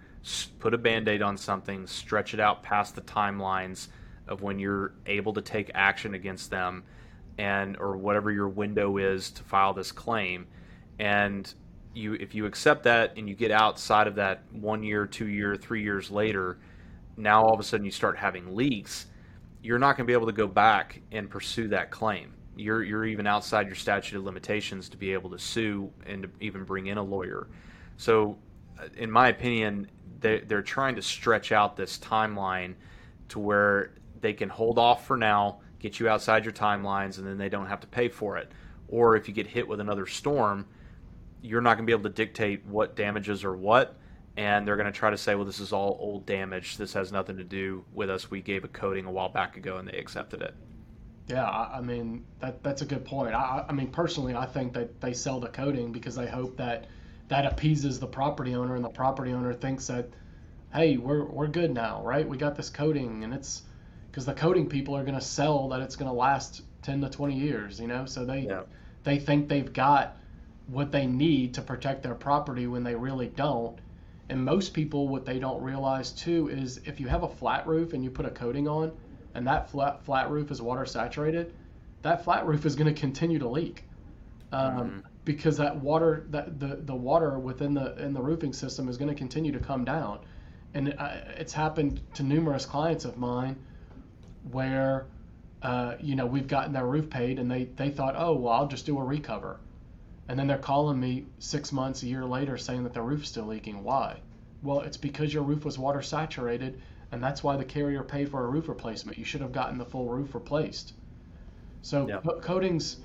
put 0.59 0.73
a 0.73 0.79
band-aid 0.79 1.21
on 1.21 1.37
something, 1.37 1.87
stretch 1.87 2.33
it 2.33 2.41
out 2.41 2.63
past 2.63 2.95
the 2.95 3.03
timelines 3.03 3.89
of 4.27 4.41
when 4.41 4.59
you're 4.59 4.95
able 5.05 5.35
to 5.35 5.43
take 5.43 5.71
action 5.75 6.15
against 6.15 6.51
them 6.51 6.83
and 7.39 7.77
or 7.79 7.97
whatever 7.97 8.31
your 8.31 8.49
window 8.49 8.97
is 8.99 9.31
to 9.31 9.43
file 9.43 9.75
this 9.75 9.93
claim. 9.93 10.47
And 10.99 11.53
you 11.95 12.15
if 12.15 12.35
you 12.35 12.47
accept 12.47 12.85
that 12.85 13.17
and 13.17 13.29
you 13.29 13.35
get 13.35 13.51
outside 13.51 14.07
of 14.07 14.17
that 14.17 14.43
one 14.53 14.83
year 14.83 15.07
two 15.07 15.29
year 15.29 15.55
three 15.55 15.81
years 15.81 16.11
later 16.11 16.59
now 17.17 17.41
all 17.45 17.55
of 17.55 17.61
a 17.61 17.63
sudden 17.63 17.85
you 17.85 17.93
start 17.93 18.19
having 18.19 18.57
leaks 18.57 19.07
you're 19.65 19.79
not 19.79 19.97
going 19.97 20.07
to 20.07 20.11
be 20.11 20.13
able 20.13 20.27
to 20.27 20.33
go 20.33 20.47
back 20.47 21.01
and 21.11 21.29
pursue 21.29 21.69
that 21.69 21.91
claim. 21.91 22.35
You're 22.55 22.85
you're 22.85 23.07
even 23.07 23.27
outside 23.27 23.67
your 23.67 23.75
statute 23.75 24.17
of 24.17 24.23
limitations 24.23 24.91
to 24.91 24.99
be 24.99 25.13
able 25.13 25.31
to 25.31 25.39
sue 25.39 25.91
and 26.07 26.25
to 26.25 26.31
even 26.41 26.65
bring 26.65 26.89
in 26.89 26.99
a 26.99 27.03
lawyer. 27.03 27.49
So 27.97 28.37
uh, 28.79 28.89
in 28.99 29.11
my 29.11 29.29
opinion 29.29 29.91
they, 30.21 30.41
they're 30.41 30.63
trying 30.63 30.95
to 30.97 31.03
stretch 31.03 31.51
out 31.51 31.77
this 31.77 31.99
timeline 31.99 32.75
to 33.31 33.39
where 33.39 33.95
they 34.21 34.35
can 34.35 34.51
hold 34.51 34.79
off 34.79 35.07
for 35.07 35.17
now, 35.17 35.61
get 35.85 36.01
you 36.01 36.09
outside 36.09 36.47
your 36.47 36.53
timelines, 36.55 37.19
and 37.19 37.27
then 37.27 37.37
they 37.37 37.51
don't 37.51 37.67
have 37.67 37.79
to 37.79 37.87
pay 37.87 38.09
for 38.09 38.39
it. 38.39 38.51
Or 38.89 39.17
if 39.17 39.29
you 39.29 39.35
get 39.35 39.47
hit 39.47 39.69
with 39.69 39.81
another 39.81 40.07
storm, 40.07 40.65
you're 41.43 41.61
not 41.61 41.77
going 41.77 41.85
to 41.85 41.87
be 41.87 41.93
able 41.93 42.09
to 42.09 42.15
dictate 42.15 42.65
what 42.65 42.97
damages 42.97 43.45
are 43.45 43.55
what, 43.55 43.95
and 44.39 44.67
they're 44.67 44.77
going 44.77 44.91
to 44.91 44.99
try 44.99 45.11
to 45.11 45.19
say, 45.19 45.35
well, 45.35 45.45
this 45.45 45.61
is 45.61 45.75
all 45.75 45.99
old 46.01 46.25
damage. 46.25 46.79
This 46.79 46.95
has 46.95 47.13
nothing 47.13 47.37
to 47.37 47.45
do 47.45 47.85
with 47.93 48.09
us. 48.09 48.31
We 48.31 48.41
gave 48.41 48.65
a 48.65 48.69
coating 48.69 49.05
a 49.05 49.11
while 49.11 49.29
back 49.29 49.59
ago, 49.59 49.77
and 49.77 49.87
they 49.87 49.99
accepted 49.99 50.41
it. 50.41 50.55
Yeah, 51.27 51.45
I, 51.45 51.77
I 51.77 51.81
mean 51.83 52.25
that 52.41 52.63
that's 52.63 52.81
a 52.81 52.87
good 52.87 53.05
point. 53.05 53.35
I, 53.35 53.67
I 53.69 53.73
mean 53.73 53.89
personally, 53.89 54.35
I 54.35 54.47
think 54.47 54.73
that 54.73 55.03
they 55.03 55.13
sell 55.13 55.39
the 55.39 55.49
coating 55.49 55.93
because 55.93 56.15
they 56.15 56.27
hope 56.27 56.57
that 56.57 56.87
that 57.29 57.45
appeases 57.45 58.01
the 58.01 58.07
property 58.07 58.55
owner, 58.55 58.75
and 58.75 58.85
the 58.85 58.91
property 58.91 59.33
owner 59.33 59.53
thinks 59.53 59.87
that, 59.89 60.09
hey, 60.73 60.97
we're 60.97 61.25
we're 61.25 61.47
good 61.47 61.73
now, 61.75 62.03
right? 62.03 62.27
We 62.27 62.39
got 62.39 62.57
this 62.57 62.71
coating, 62.71 63.25
and 63.25 63.35
it's 63.35 63.63
because 64.15 64.27
the 64.27 64.33
coating 64.33 64.69
people 64.69 64.97
are 64.97 65.03
going 65.03 65.19
to 65.19 65.21
sell 65.21 65.71
that 65.71 65.81
it's 65.81 65.97
going 65.97 66.09
to 66.09 66.17
last 66.17 66.63
10 66.83 67.01
to 67.01 67.11
20 67.11 67.35
years, 67.35 67.81
you 67.81 67.89
know. 67.89 68.07
So 68.07 68.25
they 68.25 68.43
yeah. 68.43 68.63
they 69.03 69.19
think 69.19 69.49
they've 69.49 69.73
got 69.73 70.17
what 70.69 70.93
they 70.93 71.05
need 71.05 71.55
to 71.55 71.63
protect 71.63 72.05
their 72.05 72.15
property 72.15 72.69
when 72.69 72.85
they 72.85 72.95
really 72.95 73.27
don't. 73.27 73.77
And 74.29 74.45
most 74.45 74.73
people, 74.73 75.09
what 75.09 75.27
they 75.27 75.41
don't 75.41 75.61
realize 75.61 76.13
too 76.13 76.49
is 76.49 76.81
if 76.85 77.01
you 77.01 77.09
have 77.09 77.25
a 77.25 77.29
flat 77.29 77.67
roof 77.67 77.93
and 77.93 78.05
you 78.05 78.11
put 78.11 78.25
a 78.25 78.31
coating 78.31 78.69
on, 78.69 78.93
and 79.35 79.45
that 79.49 79.69
flat 79.69 80.05
flat 80.05 80.31
roof 80.31 80.53
is 80.53 80.63
water 80.63 80.87
saturated, 80.87 81.53
that 82.03 82.23
flat 82.23 82.47
roof 82.47 82.65
is 82.67 82.77
going 82.77 82.95
to 82.95 82.99
continue 82.99 83.41
to 83.41 83.49
leak. 83.49 83.83
Um, 84.53 84.77
mm. 84.79 85.03
Because 85.25 85.57
that 85.57 85.75
water, 85.75 86.27
that 86.31 86.61
the, 86.61 86.77
the 86.77 86.95
water 86.95 87.37
within 87.41 87.75
the 87.75 87.97
in 87.97 88.13
the 88.13 88.23
roofing 88.23 88.53
system 88.53 88.89
is 88.89 88.97
going 88.97 89.09
to 89.09 89.17
continue 89.17 89.51
to 89.51 89.59
come 89.59 89.85
down, 89.85 90.21
and 90.73 90.89
it, 90.91 91.01
uh, 91.01 91.17
it's 91.37 91.53
happened 91.53 92.01
to 92.15 92.23
numerous 92.23 92.65
clients 92.65 93.05
of 93.05 93.17
mine, 93.17 93.57
where, 94.51 95.07
uh, 95.63 95.95
you 96.01 96.15
know, 96.17 96.27
we've 96.27 96.49
gotten 96.49 96.73
their 96.73 96.87
roof 96.87 97.11
paid, 97.11 97.39
and 97.39 97.51
they 97.51 97.65
they 97.77 97.91
thought, 97.91 98.15
oh 98.17 98.35
well, 98.35 98.53
I'll 98.53 98.69
just 98.69 98.87
do 98.87 98.99
a 98.99 99.05
recover, 99.05 99.59
and 100.29 100.39
then 100.39 100.47
they're 100.47 100.59
calling 100.59 100.99
me 101.01 101.27
six 101.39 101.73
months, 101.73 102.03
a 102.03 102.07
year 102.07 102.25
later, 102.25 102.57
saying 102.57 102.85
that 102.85 102.95
their 102.95 103.03
roof's 103.03 103.29
still 103.29 103.47
leaking. 103.47 103.83
Why? 103.83 104.21
Well, 104.63 104.81
it's 104.81 104.97
because 104.97 105.35
your 105.35 105.43
roof 105.43 105.65
was 105.65 105.79
water 105.79 106.01
saturated 106.01 106.81
and 107.15 107.23
that's 107.23 107.45
why 107.45 107.57
the 107.57 107.65
carrier 107.65 108.03
paid 108.03 108.29
for 108.29 108.45
a 108.45 108.49
roof 108.49 108.69
replacement. 108.69 109.17
You 109.17 109.25
should 109.25 109.41
have 109.41 109.53
gotten 109.53 109.79
the 109.79 109.85
full 109.85 110.09
roof 110.09 110.35
replaced. 110.35 110.95
So 111.83 112.09
yeah. 112.09 112.21
coatings, 112.43 112.97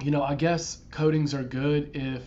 you 0.00 0.12
know, 0.12 0.22
I 0.22 0.36
guess 0.36 0.78
coatings 0.92 1.34
are 1.34 1.42
good 1.42 1.90
if 1.94 2.22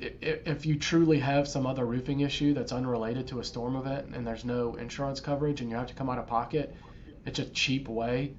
if 0.00 0.64
you 0.64 0.78
truly 0.78 1.18
have 1.18 1.48
some 1.48 1.66
other 1.66 1.84
roofing 1.84 2.20
issue 2.20 2.54
that's 2.54 2.72
unrelated 2.72 3.26
to 3.28 3.40
a 3.40 3.44
storm 3.44 3.76
event 3.76 4.14
and 4.14 4.26
there's 4.26 4.44
no 4.44 4.74
insurance 4.76 5.20
coverage 5.20 5.60
and 5.60 5.70
you 5.70 5.76
have 5.76 5.88
to 5.88 5.94
come 5.94 6.08
out 6.08 6.18
of 6.18 6.26
pocket, 6.26 6.74
it's 7.26 7.38
a 7.38 7.44
cheap 7.46 7.88
way 7.88 8.32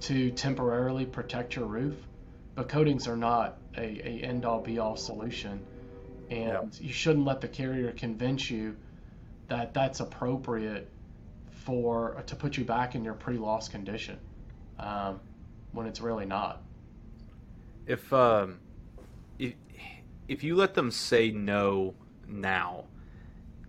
to 0.00 0.30
temporarily 0.30 1.04
protect 1.04 1.56
your 1.56 1.66
roof. 1.66 1.96
But 2.54 2.68
coatings 2.68 3.08
are 3.08 3.16
not 3.16 3.58
a, 3.76 3.80
a 3.80 4.22
end 4.22 4.44
all 4.44 4.60
be 4.60 4.78
all 4.78 4.96
solution. 4.96 5.64
And 6.30 6.48
yeah. 6.48 6.62
you 6.80 6.92
shouldn't 6.92 7.24
let 7.24 7.40
the 7.40 7.48
carrier 7.48 7.92
convince 7.92 8.50
you 8.50 8.76
that 9.48 9.74
that's 9.74 10.00
appropriate 10.00 10.88
for 11.50 12.22
to 12.26 12.36
put 12.36 12.56
you 12.56 12.64
back 12.64 12.94
in 12.94 13.04
your 13.04 13.14
pre-loss 13.14 13.68
condition 13.68 14.18
um, 14.78 15.20
when 15.72 15.86
it's 15.86 16.00
really 16.00 16.26
not. 16.26 16.62
If 17.86 18.12
um, 18.12 18.60
if 19.38 19.54
if 20.32 20.42
you 20.42 20.56
let 20.56 20.74
them 20.74 20.90
say 20.90 21.30
no 21.30 21.94
now, 22.26 22.84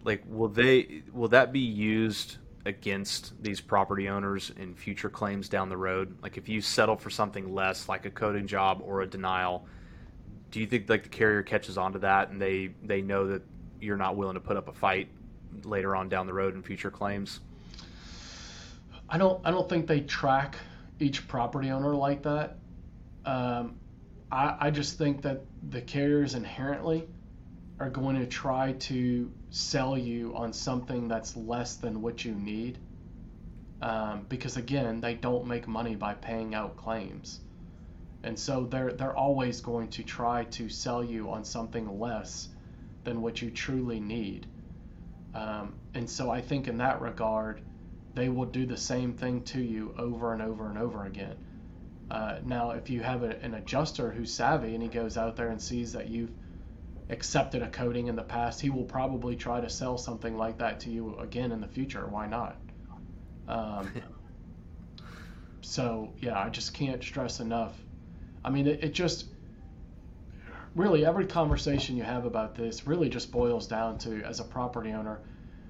like 0.04 0.24
will 0.28 0.48
they 0.48 1.04
will 1.12 1.28
that 1.30 1.52
be 1.52 1.60
used 1.60 2.38
against 2.66 3.34
these 3.44 3.60
property 3.60 4.08
owners 4.08 4.52
in 4.58 4.74
future 4.74 5.10
claims 5.10 5.50
down 5.50 5.70
the 5.70 5.78
road? 5.78 6.18
Like 6.24 6.38
if 6.38 6.48
you 6.48 6.62
settle 6.62 6.96
for 6.96 7.10
something 7.10 7.54
less, 7.54 7.90
like 7.90 8.06
a 8.06 8.10
coating 8.10 8.48
job 8.48 8.82
or 8.84 9.02
a 9.02 9.08
denial, 9.08 9.68
do 10.52 10.62
you 10.62 10.66
think 10.66 10.90
like 10.90 11.04
the 11.04 11.10
carrier 11.10 11.44
catches 11.44 11.78
on 11.78 11.94
to 11.94 12.00
that 12.00 12.30
and 12.30 12.42
they 12.42 12.72
they 12.82 13.02
know 13.02 13.28
that 13.28 13.42
you're 13.82 13.98
not 13.98 14.16
willing 14.16 14.36
to 14.36 14.40
put 14.40 14.56
up 14.56 14.70
a 14.70 14.74
fight 14.74 15.10
later 15.64 15.96
on 15.96 16.08
down 16.08 16.26
the 16.26 16.34
road 16.34 16.56
in 16.56 16.64
future 16.64 16.92
claims? 16.92 17.42
I 19.10 19.18
don't. 19.18 19.46
I 19.46 19.52
don't 19.52 19.68
think 19.68 19.86
they 19.86 20.00
track 20.00 20.56
each 21.00 21.28
property 21.28 21.72
owner 21.72 21.94
like 21.94 22.24
that. 22.24 22.58
Um, 23.26 23.76
I, 24.34 24.58
I 24.60 24.72
just 24.72 24.98
think 24.98 25.22
that 25.22 25.42
the 25.70 25.82
carriers 25.82 26.34
inherently 26.34 27.08
are 27.80 27.90
going 27.90 28.16
to 28.16 28.26
try 28.26 28.74
to 28.74 29.32
sell 29.52 29.96
you 29.96 30.36
on 30.36 30.54
something 30.54 31.08
that's 31.08 31.38
less 31.38 31.76
than 31.76 32.02
what 32.02 32.26
you 32.26 32.34
need. 32.34 32.80
Um, 33.82 34.26
because 34.30 34.58
again, 34.58 35.02
they 35.02 35.14
don't 35.14 35.46
make 35.46 35.68
money 35.68 35.96
by 35.96 36.16
paying 36.16 36.56
out 36.56 36.78
claims, 36.78 37.42
and 38.24 38.40
so 38.40 38.66
they're 38.66 38.94
they're 38.94 39.16
always 39.16 39.60
going 39.60 39.90
to 39.90 40.04
try 40.04 40.46
to 40.46 40.70
sell 40.70 41.04
you 41.04 41.30
on 41.30 41.44
something 41.44 42.00
less 42.00 42.48
than 43.04 43.22
what 43.22 43.42
you 43.42 43.52
truly 43.52 44.00
need. 44.00 44.48
Um, 45.36 45.74
and 45.94 46.10
so 46.10 46.32
I 46.32 46.40
think 46.40 46.68
in 46.70 46.78
that 46.78 47.02
regard, 47.02 47.62
they 48.16 48.30
will 48.30 48.46
do 48.46 48.66
the 48.66 48.78
same 48.78 49.14
thing 49.14 49.44
to 49.44 49.62
you 49.62 49.94
over 49.98 50.32
and 50.32 50.42
over 50.42 50.70
and 50.70 50.78
over 50.78 51.04
again. 51.04 51.36
Uh, 52.12 52.40
now, 52.46 52.72
if 52.72 52.90
you 52.90 53.02
have 53.02 53.24
a, 53.24 53.40
an 53.42 53.56
adjuster 53.56 54.12
who's 54.12 54.34
savvy 54.34 54.74
and 54.74 54.84
he 54.84 54.90
goes 54.90 55.18
out 55.18 55.36
there 55.36 55.50
and 55.50 55.62
sees 55.62 55.94
that 55.94 56.10
you've 56.10 56.32
accepted 57.10 57.62
a 57.62 57.70
coating 57.70 58.08
in 58.08 58.16
the 58.16 58.24
past, 58.24 58.62
he 58.62 58.70
will 58.70 58.84
probably 58.84 59.36
try 59.36 59.62
to 59.62 59.70
sell 59.70 59.98
something 59.98 60.38
like 60.38 60.58
that 60.58 60.80
to 60.82 60.90
you 60.90 61.18
again 61.20 61.52
in 61.52 61.62
the 61.62 61.68
future. 61.68 62.06
Why 62.08 62.28
not? 62.28 62.58
Um, 63.48 63.92
so, 65.62 66.14
yeah, 66.20 66.40
I 66.40 66.50
just 66.50 66.74
can't 66.74 67.04
stress 67.04 67.40
enough. 67.40 67.74
I 68.44 68.50
mean, 68.50 68.68
it, 68.68 68.84
it 68.84 68.94
just 68.94 69.28
really 70.76 71.06
every 71.06 71.26
conversation 71.26 71.96
you 71.96 72.04
have 72.04 72.26
about 72.26 72.56
this 72.56 72.88
really 72.88 73.10
just 73.10 73.32
boils 73.32 73.68
down 73.68 73.98
to 74.00 74.24
as 74.24 74.40
a 74.40 74.44
property 74.44 74.92
owner 74.92 75.20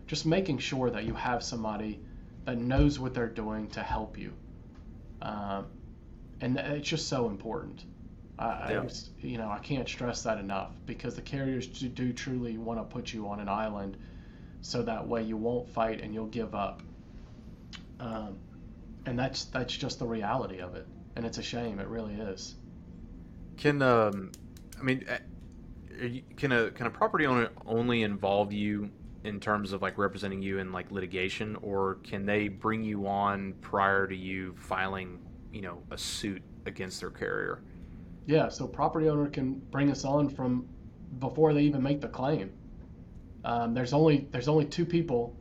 just 0.07 0.25
making 0.25 0.57
sure 0.57 0.89
that 0.89 1.03
you 1.03 1.13
have 1.13 1.43
somebody 1.43 1.99
that 2.45 2.57
knows 2.57 2.99
what 2.99 3.13
they're 3.13 3.27
doing 3.27 3.67
to 3.67 3.81
help 3.81 4.17
you 4.17 4.33
um, 5.21 5.65
and 6.43 6.57
it's 6.57 6.87
just 6.87 7.07
so 7.07 7.27
important. 7.27 7.85
I, 8.37 8.71
yeah. 8.71 8.79
I 8.79 8.83
just, 8.83 9.11
you 9.19 9.37
know 9.37 9.49
i 9.49 9.59
can't 9.59 9.87
stress 9.87 10.23
that 10.23 10.39
enough 10.39 10.71
because 10.87 11.13
the 11.13 11.21
carriers 11.21 11.67
do, 11.67 11.87
do 11.87 12.11
truly 12.11 12.57
want 12.57 12.79
to 12.79 12.83
put 12.83 13.13
you 13.13 13.27
on 13.27 13.39
an 13.39 13.47
island 13.47 13.95
so 14.61 14.81
that 14.81 15.07
way 15.07 15.21
you 15.21 15.37
won't 15.37 15.69
fight 15.69 16.01
and 16.01 16.13
you'll 16.13 16.25
give 16.27 16.55
up. 16.55 16.81
Um, 17.99 18.37
and 19.05 19.19
that's 19.19 19.45
that's 19.45 19.75
just 19.75 19.99
the 19.99 20.05
reality 20.05 20.59
of 20.59 20.75
it. 20.75 20.87
And 21.15 21.25
it's 21.25 21.37
a 21.37 21.43
shame 21.43 21.79
it 21.79 21.87
really 21.87 22.15
is. 22.15 22.55
Can 23.57 23.81
um 23.81 24.31
I 24.79 24.83
mean, 24.83 25.05
uh, 25.09 26.07
can 26.37 26.51
a 26.51 26.71
can 26.71 26.87
a 26.87 26.89
property 26.89 27.25
owner 27.25 27.49
only 27.65 28.03
involve 28.03 28.51
you 28.51 28.89
in 29.23 29.39
terms 29.39 29.71
of 29.73 29.81
like 29.81 29.97
representing 29.97 30.41
you 30.41 30.59
in 30.59 30.71
like 30.71 30.91
litigation, 30.91 31.57
or 31.61 31.95
can 32.03 32.25
they 32.25 32.47
bring 32.47 32.83
you 32.83 33.07
on 33.07 33.53
prior 33.61 34.07
to 34.07 34.15
you 34.15 34.55
filing, 34.57 35.19
you 35.53 35.61
know, 35.61 35.81
a 35.91 35.97
suit 35.97 36.41
against 36.65 36.99
their 36.99 37.11
carrier? 37.11 37.61
Yeah, 38.25 38.49
so 38.49 38.67
property 38.67 39.07
owner 39.07 39.29
can 39.29 39.61
bring 39.71 39.89
us 39.91 40.03
on 40.03 40.27
from 40.27 40.67
before 41.19 41.53
they 41.53 41.61
even 41.61 41.81
make 41.81 42.01
the 42.01 42.09
claim. 42.09 42.51
Um, 43.45 43.73
there's 43.73 43.93
only 43.93 44.27
there's 44.31 44.47
only 44.47 44.65
two 44.65 44.85
people 44.85 45.35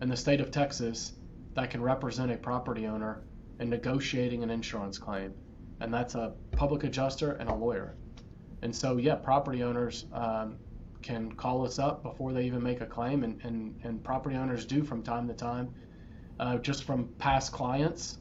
in 0.00 0.08
the 0.08 0.16
state 0.16 0.40
of 0.40 0.50
Texas 0.50 1.12
that 1.54 1.70
can 1.70 1.82
represent 1.82 2.30
a 2.30 2.36
property 2.36 2.86
owner 2.86 3.22
in 3.58 3.70
negotiating 3.70 4.42
an 4.42 4.50
insurance 4.50 4.98
claim, 4.98 5.34
and 5.80 5.92
that's 5.92 6.14
a 6.14 6.34
public 6.52 6.84
adjuster 6.84 7.32
and 7.32 7.48
a 7.48 7.54
lawyer. 7.54 7.94
And 8.62 8.74
so, 8.74 8.98
yeah, 8.98 9.14
property 9.16 9.62
owners 9.62 10.06
um, 10.12 10.56
can 11.02 11.32
call 11.32 11.64
us 11.64 11.78
up 11.78 12.02
before 12.02 12.32
they 12.32 12.44
even 12.44 12.62
make 12.62 12.80
a 12.80 12.86
claim, 12.86 13.24
and, 13.24 13.40
and, 13.42 13.78
and 13.84 14.02
property 14.02 14.36
owners 14.36 14.66
do 14.66 14.82
from 14.82 15.02
time 15.02 15.28
to 15.28 15.34
time, 15.34 15.74
uh, 16.40 16.58
just 16.58 16.84
from 16.84 17.08
past 17.18 17.52
clients. 17.52 18.18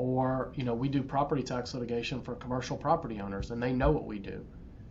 Or, 0.00 0.50
you 0.54 0.64
know, 0.64 0.72
we 0.72 0.88
do 0.88 1.02
property 1.02 1.42
tax 1.42 1.74
litigation 1.74 2.22
for 2.22 2.34
commercial 2.34 2.74
property 2.74 3.20
owners, 3.20 3.50
and 3.50 3.62
they 3.62 3.70
know 3.70 3.90
what 3.90 4.06
we 4.06 4.18
do. 4.18 4.46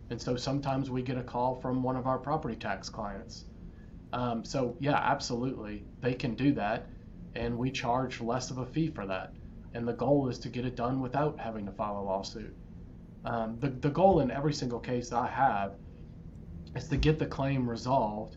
And 0.08 0.22
so 0.22 0.36
sometimes 0.36 0.88
we 0.88 1.02
get 1.02 1.18
a 1.18 1.22
call 1.24 1.56
from 1.56 1.82
one 1.82 1.96
of 1.96 2.06
our 2.06 2.16
property 2.16 2.54
tax 2.54 2.88
clients. 2.88 3.46
Um, 4.12 4.44
so, 4.44 4.76
yeah, 4.78 4.94
absolutely, 4.94 5.82
they 6.00 6.14
can 6.14 6.36
do 6.36 6.52
that, 6.52 6.86
and 7.34 7.58
we 7.58 7.72
charge 7.72 8.20
less 8.20 8.52
of 8.52 8.58
a 8.58 8.66
fee 8.66 8.86
for 8.86 9.04
that. 9.06 9.32
And 9.74 9.86
the 9.86 9.94
goal 9.94 10.28
is 10.28 10.38
to 10.38 10.48
get 10.48 10.64
it 10.64 10.76
done 10.76 11.00
without 11.00 11.40
having 11.40 11.66
to 11.66 11.72
file 11.72 11.98
a 11.98 12.04
lawsuit. 12.04 12.54
Um, 13.24 13.58
the, 13.58 13.70
the 13.70 13.90
goal 13.90 14.20
in 14.20 14.30
every 14.30 14.52
single 14.52 14.78
case 14.78 15.10
I 15.10 15.26
have 15.26 15.72
is 16.76 16.86
to 16.86 16.96
get 16.96 17.18
the 17.18 17.26
claim 17.26 17.68
resolved 17.68 18.36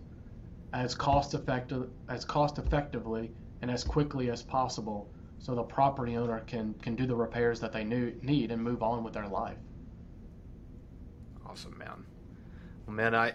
as 0.73 0.95
cost 0.95 1.35
effective 1.35 1.91
as 2.09 2.25
cost 2.25 2.57
effectively 2.57 3.31
and 3.61 3.69
as 3.69 3.83
quickly 3.83 4.31
as 4.31 4.41
possible 4.41 5.12
so 5.43 5.53
the 5.53 5.63
property 5.63 6.17
owner 6.17 6.39
can 6.47 6.73
can 6.81 6.95
do 6.95 7.05
the 7.05 7.15
repairs 7.15 7.59
that 7.59 7.71
they 7.71 7.83
need 7.83 8.51
and 8.51 8.61
move 8.63 8.81
on 8.81 9.03
with 9.03 9.13
their 9.13 9.27
life. 9.27 9.57
Awesome 11.45 11.77
man. 11.77 12.05
Well 12.87 12.95
man 12.95 13.13
i 13.13 13.33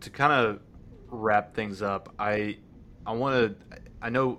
to 0.00 0.10
kind 0.10 0.32
of 0.32 0.60
wrap 1.08 1.54
things 1.54 1.82
up 1.82 2.14
i 2.18 2.56
i 3.04 3.12
want 3.12 3.58
to 3.58 3.76
i 4.00 4.08
know 4.08 4.38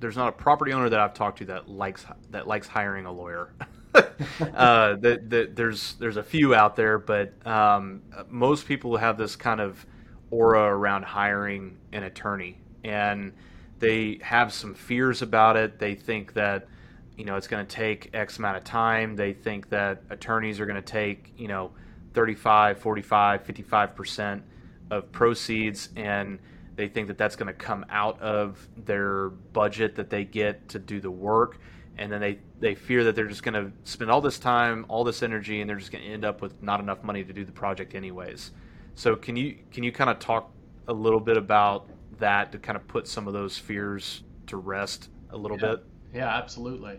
there's 0.00 0.16
not 0.16 0.28
a 0.28 0.32
property 0.32 0.72
owner 0.72 0.88
that 0.88 0.98
I've 0.98 1.14
talked 1.14 1.38
to 1.38 1.44
that 1.46 1.68
likes 1.68 2.04
that 2.30 2.46
likes 2.48 2.66
hiring 2.66 3.06
a 3.06 3.12
lawyer. 3.12 3.52
uh, 3.94 4.96
that, 4.96 5.28
that 5.28 5.56
there's 5.56 5.94
there's 5.94 6.16
a 6.16 6.22
few 6.22 6.54
out 6.54 6.76
there, 6.76 6.98
but 6.98 7.34
um, 7.46 8.02
most 8.28 8.66
people 8.66 8.96
have 8.96 9.18
this 9.18 9.36
kind 9.36 9.60
of 9.60 9.84
aura 10.30 10.62
around 10.62 11.04
hiring 11.04 11.76
an 11.92 12.04
attorney, 12.04 12.58
and 12.82 13.32
they 13.80 14.18
have 14.22 14.52
some 14.52 14.74
fears 14.74 15.22
about 15.22 15.56
it. 15.56 15.78
They 15.78 15.94
think 15.94 16.34
that 16.34 16.68
you 17.16 17.24
know 17.24 17.36
it's 17.36 17.48
going 17.48 17.66
to 17.66 17.74
take 17.74 18.10
X 18.14 18.38
amount 18.38 18.56
of 18.56 18.64
time. 18.64 19.16
They 19.16 19.32
think 19.32 19.68
that 19.70 20.02
attorneys 20.10 20.60
are 20.60 20.66
going 20.66 20.80
to 20.80 20.82
take 20.82 21.32
you 21.36 21.48
know 21.48 21.72
35, 22.14 22.78
45, 22.78 23.44
55 23.44 23.96
percent 23.96 24.42
of 24.90 25.10
proceeds, 25.12 25.88
and 25.96 26.38
they 26.76 26.88
think 26.88 27.08
that 27.08 27.18
that's 27.18 27.36
going 27.36 27.48
to 27.48 27.52
come 27.52 27.84
out 27.90 28.20
of 28.20 28.68
their 28.76 29.30
budget 29.30 29.96
that 29.96 30.10
they 30.10 30.24
get 30.24 30.68
to 30.68 30.78
do 30.78 31.00
the 31.00 31.10
work 31.10 31.58
and 32.00 32.10
then 32.10 32.20
they 32.20 32.38
they 32.58 32.74
fear 32.74 33.04
that 33.04 33.14
they're 33.14 33.28
just 33.28 33.42
going 33.42 33.54
to 33.54 33.72
spend 33.84 34.10
all 34.10 34.20
this 34.20 34.38
time, 34.38 34.84
all 34.88 35.04
this 35.04 35.22
energy, 35.22 35.60
and 35.60 35.68
they're 35.68 35.76
just 35.76 35.92
going 35.92 36.02
to 36.04 36.10
end 36.10 36.24
up 36.24 36.42
with 36.42 36.62
not 36.62 36.80
enough 36.80 37.02
money 37.02 37.22
to 37.24 37.32
do 37.32 37.44
the 37.44 37.52
project 37.52 37.94
anyways. 37.94 38.50
So 38.94 39.16
can 39.16 39.36
you 39.36 39.58
can 39.70 39.84
you 39.84 39.92
kind 39.92 40.10
of 40.10 40.18
talk 40.18 40.50
a 40.88 40.92
little 40.92 41.20
bit 41.20 41.36
about 41.36 41.88
that 42.20 42.52
to 42.52 42.58
kind 42.58 42.76
of 42.76 42.86
put 42.86 43.08
some 43.08 43.26
of 43.26 43.32
those 43.32 43.58
fears 43.58 44.22
to 44.46 44.56
rest 44.56 45.08
a 45.30 45.36
little 45.36 45.58
yeah. 45.60 45.70
bit? 45.70 45.84
Yeah, 46.14 46.36
absolutely. 46.36 46.98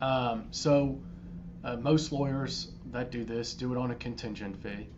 Um, 0.00 0.46
so 0.50 1.00
uh, 1.64 1.76
most 1.76 2.12
lawyers 2.12 2.72
that 2.92 3.10
do 3.10 3.24
this 3.24 3.54
do 3.54 3.72
it 3.72 3.78
on 3.78 3.90
a 3.90 3.94
contingent 3.94 4.62
fee, 4.62 4.88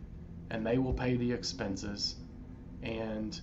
and 0.49 0.65
they 0.65 0.77
will 0.77 0.93
pay 0.93 1.15
the 1.15 1.31
expenses, 1.31 2.15
and 2.83 3.39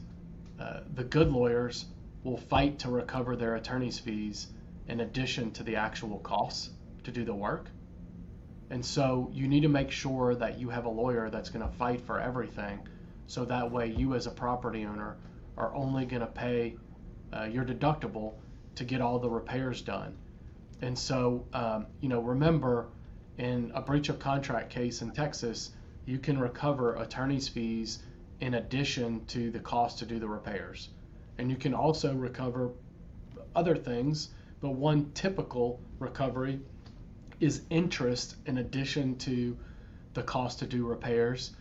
uh, 0.61 0.81
the 0.95 1.05
good 1.05 1.31
lawyers 1.31 1.87
will 2.25 2.37
fight 2.37 2.79
to 2.81 2.91
recover 2.91 3.37
their 3.37 3.57
attorney's 3.57 3.99
fees 3.99 4.49
in 4.89 5.01
addition 5.01 5.51
to 5.53 5.63
the 5.63 5.77
actual 5.77 6.19
costs 6.21 6.71
to 7.05 7.11
do 7.11 7.25
the 7.25 7.35
work. 7.35 7.69
And 8.71 8.85
so 8.85 9.31
you 9.33 9.49
need 9.49 9.61
to 9.61 9.69
make 9.69 9.91
sure 9.91 10.35
that 10.35 10.59
you 10.59 10.69
have 10.69 10.85
a 10.85 10.91
lawyer 10.91 11.31
that's 11.31 11.49
going 11.49 11.67
to 11.67 11.75
fight 11.77 12.01
for 12.01 12.21
everything. 12.21 12.81
So 13.27 13.45
that 13.45 13.71
way, 13.71 13.89
you 13.89 14.15
as 14.15 14.27
a 14.27 14.31
property 14.31 14.85
owner 14.85 15.17
are 15.59 15.75
only 15.75 16.07
going 16.07 16.21
to 16.21 16.27
pay 16.27 16.77
uh, 17.33 17.45
your 17.45 17.65
deductible 17.65 18.35
to 18.77 18.85
get 18.85 19.01
all 19.01 19.19
the 19.19 19.29
repairs 19.29 19.83
done. 19.83 20.17
And 20.81 20.99
so, 20.99 21.45
um, 21.53 21.87
you 22.01 22.09
know, 22.09 22.21
remember 22.21 22.89
in 23.37 23.71
a 23.75 23.83
breach 23.83 24.09
of 24.09 24.19
contract 24.19 24.71
case 24.71 25.03
in 25.03 25.11
Texas, 25.11 25.73
you 26.07 26.19
can 26.19 26.39
recover 26.39 26.97
attorney's 26.97 27.49
fees 27.49 28.03
in 28.41 28.55
addition 28.55 29.25
to 29.27 29.51
the 29.51 29.59
cost 29.59 29.99
to 29.99 30.07
do 30.07 30.19
the 30.19 30.29
repairs. 30.29 30.89
And 31.37 31.51
you 31.51 31.57
can 31.57 31.75
also 31.75 32.15
recover 32.15 32.71
other 33.55 33.77
things 33.77 34.31
but 34.61 34.71
one 34.71 35.13
typical 35.13 35.81
recovery 35.99 36.61
is 37.41 37.63
interest 37.71 38.37
in 38.47 38.59
addition 38.59 39.17
to 39.19 39.57
the 40.15 40.23
cost 40.23 40.59
to 40.59 40.67
do 40.67 40.85
repairs, 40.85 41.53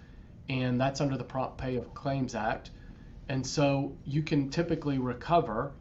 and 0.49 0.81
that's 0.81 1.01
under 1.01 1.17
the 1.17 1.23
Prompt 1.23 1.57
Pay 1.57 1.75
of 1.75 1.93
Claims 1.93 2.33
Act. 2.33 2.71
And 3.29 3.45
so 3.45 3.95
you 4.05 4.21
can 4.21 4.49
typically 4.49 4.99
recover 4.99 5.73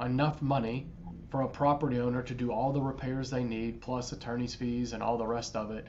enough 0.00 0.40
money 0.40 0.86
for 1.30 1.42
a 1.42 1.48
property 1.48 1.98
owner 1.98 2.22
to 2.22 2.34
do 2.34 2.52
all 2.52 2.72
the 2.72 2.80
repairs 2.80 3.30
they 3.30 3.42
need, 3.42 3.80
plus 3.80 4.12
attorney's 4.12 4.54
fees 4.54 4.92
and 4.92 5.02
all 5.02 5.16
the 5.16 5.26
rest 5.26 5.56
of 5.56 5.70
it. 5.70 5.86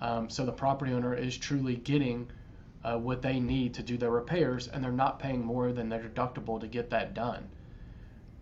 Um, 0.00 0.28
so 0.28 0.44
the 0.44 0.52
property 0.52 0.92
owner 0.92 1.14
is 1.14 1.36
truly 1.36 1.76
getting 1.76 2.30
uh, 2.84 2.96
what 2.96 3.22
they 3.22 3.40
need 3.40 3.74
to 3.74 3.82
do 3.82 3.96
their 3.96 4.10
repairs, 4.10 4.68
and 4.68 4.82
they're 4.82 4.92
not 4.92 5.18
paying 5.18 5.44
more 5.44 5.72
than 5.72 5.88
their 5.88 6.02
deductible 6.02 6.60
to 6.60 6.66
get 6.66 6.90
that 6.90 7.14
done. 7.14 7.48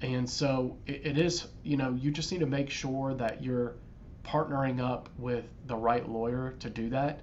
And 0.01 0.29
so 0.29 0.77
it, 0.87 1.07
it 1.07 1.19
is, 1.19 1.47
you 1.63 1.77
know, 1.77 1.95
you 1.95 2.11
just 2.11 2.31
need 2.31 2.41
to 2.41 2.47
make 2.47 2.71
sure 2.71 3.15
that 3.15 3.43
you're 3.43 3.75
partnering 4.23 4.81
up 4.81 5.09
with 5.19 5.45
the 5.67 5.77
right 5.77 6.09
lawyer 6.09 6.55
to 6.61 6.71
do 6.71 6.91
that. 6.91 7.21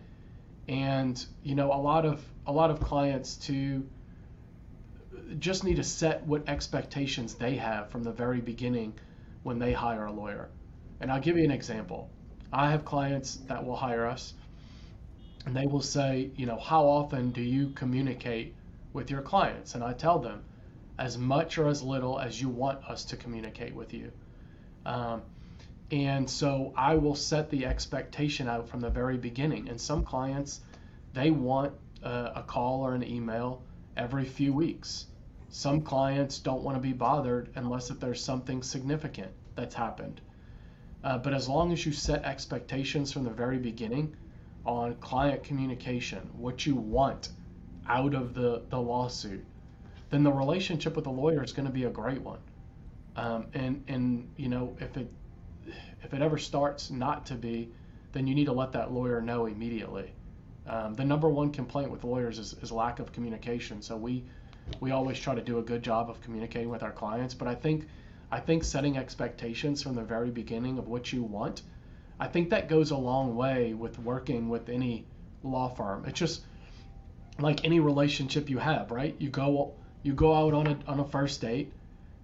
And 0.68 1.24
you 1.44 1.56
know, 1.56 1.74
a 1.74 1.82
lot 1.82 2.06
of 2.06 2.24
a 2.48 2.52
lot 2.52 2.72
of 2.72 2.80
clients 2.80 3.36
to 3.48 3.86
just 5.40 5.64
need 5.64 5.78
to 5.78 5.84
set 5.84 6.26
what 6.26 6.48
expectations 6.48 7.36
they 7.36 7.56
have 7.56 7.90
from 7.90 8.04
the 8.04 8.12
very 8.12 8.42
beginning 8.42 8.94
when 9.44 9.60
they 9.60 9.74
hire 9.74 10.06
a 10.06 10.12
lawyer. 10.12 10.50
And 11.00 11.12
I'll 11.12 11.22
give 11.22 11.38
you 11.38 11.44
an 11.44 11.52
example. 11.52 12.10
I 12.54 12.72
have 12.72 12.86
clients 12.86 13.38
that 13.48 13.66
will 13.66 13.76
hire 13.76 14.06
us 14.06 14.34
and 15.46 15.56
they 15.56 15.66
will 15.66 15.82
say, 15.82 16.32
you 16.36 16.46
know, 16.46 16.60
how 16.60 16.86
often 16.86 17.32
do 17.32 17.42
you 17.42 17.70
communicate 17.70 18.54
with 18.94 19.10
your 19.10 19.22
clients? 19.22 19.74
And 19.76 19.84
I 19.84 19.94
tell 19.94 20.20
them, 20.20 20.44
as 21.00 21.18
much 21.18 21.58
or 21.58 21.68
as 21.68 21.82
little 21.82 22.20
as 22.20 22.40
you 22.40 22.48
want 22.48 22.84
us 22.86 23.06
to 23.06 23.18
communicate 23.18 23.74
with 23.74 23.92
you. 23.92 24.12
Um, 24.86 25.24
and 25.90 26.30
so 26.30 26.74
I 26.76 26.96
will 26.96 27.16
set 27.16 27.50
the 27.50 27.66
expectation 27.66 28.48
out 28.48 28.70
from 28.70 28.82
the 28.82 28.90
very 28.90 29.18
beginning. 29.18 29.68
And 29.68 29.82
some 29.82 30.04
clients, 30.04 30.62
they 31.14 31.32
want 31.32 31.74
a, 32.04 32.34
a 32.36 32.44
call 32.46 32.82
or 32.82 32.94
an 32.94 33.04
email 33.04 33.64
every 33.98 34.26
few 34.26 34.54
weeks. 34.54 35.08
Some 35.52 35.82
clients 35.82 36.40
don't 36.40 36.64
want 36.64 36.78
to 36.78 36.82
be 36.82 36.94
bothered 36.94 37.50
unless 37.56 37.90
if 37.90 38.00
there's 38.00 38.24
something 38.24 38.64
significant 38.64 39.32
that's 39.56 39.76
happened. 39.76 40.22
Uh, 41.04 41.18
but 41.18 41.34
as 41.34 41.50
long 41.50 41.74
as 41.74 41.86
you 41.86 41.92
set 41.92 42.24
expectations 42.24 43.12
from 43.12 43.26
the 43.26 43.32
very 43.32 43.58
beginning 43.58 44.16
on 44.66 44.96
client 44.96 45.44
communication, 45.44 46.20
what 46.38 46.66
you 46.66 46.76
want 46.76 47.30
out 47.88 48.14
of 48.14 48.34
the, 48.34 48.62
the 48.70 48.80
lawsuit, 48.80 49.44
then 50.10 50.24
the 50.24 50.32
relationship 50.32 50.96
with 50.96 51.04
the 51.04 51.12
lawyer 51.12 51.44
is 51.44 51.52
going 51.52 51.66
to 51.66 51.72
be 51.72 51.84
a 51.84 51.90
great 51.90 52.22
one. 52.22 52.40
Um, 53.18 53.48
and 53.54 53.84
and 53.90 54.30
you 54.38 54.48
know 54.48 54.78
if 54.80 54.96
it 54.96 55.12
if 56.02 56.14
it 56.14 56.22
ever 56.22 56.38
starts 56.38 56.92
not 56.92 57.26
to 57.26 57.36
be, 57.36 57.70
then 58.14 58.26
you 58.26 58.36
need 58.36 58.46
to 58.46 58.54
let 58.54 58.72
that 58.72 58.94
lawyer 58.94 59.20
know 59.20 59.48
immediately. 59.48 60.14
Um, 60.66 60.94
the 60.94 61.04
number 61.04 61.28
one 61.28 61.52
complaint 61.52 61.92
with 61.92 62.06
lawyers 62.06 62.40
is, 62.40 62.56
is 62.62 62.72
lack 62.72 63.00
of 63.00 63.12
communication. 63.12 63.82
So 63.82 63.98
we 63.98 64.24
we 64.80 64.92
always 64.92 65.20
try 65.20 65.36
to 65.36 65.42
do 65.42 65.60
a 65.60 65.62
good 65.62 65.84
job 65.84 66.10
of 66.10 66.22
communicating 66.22 66.70
with 66.70 66.84
our 66.84 66.92
clients. 66.92 67.34
But 67.34 67.48
I 67.48 67.56
think 67.56 67.88
I 68.32 68.40
think 68.40 68.64
setting 68.64 68.98
expectations 68.98 69.82
from 69.84 69.96
the 69.96 70.04
very 70.04 70.30
beginning 70.30 70.78
of 70.78 70.88
what 70.88 71.12
you 71.12 71.24
want, 71.24 71.64
I 72.20 72.28
think 72.28 72.50
that 72.52 72.70
goes 72.70 72.92
a 72.92 72.98
long 72.98 73.36
way 73.36 73.74
with 73.74 74.00
working 74.00 74.48
with 74.48 74.70
any 74.70 75.06
law 75.44 75.68
firm. 75.68 76.06
It's 76.06 76.20
just 76.20 76.44
like 77.40 77.66
any 77.66 77.80
relationship 77.80 78.50
you 78.50 78.60
have, 78.60 78.92
right? 78.92 79.16
You 79.20 79.30
go 79.30 79.74
you 80.04 80.14
go 80.14 80.34
out 80.34 80.54
on 80.54 80.68
a, 80.68 80.80
on 80.88 81.00
a 81.00 81.06
first 81.06 81.42
date 81.42 81.72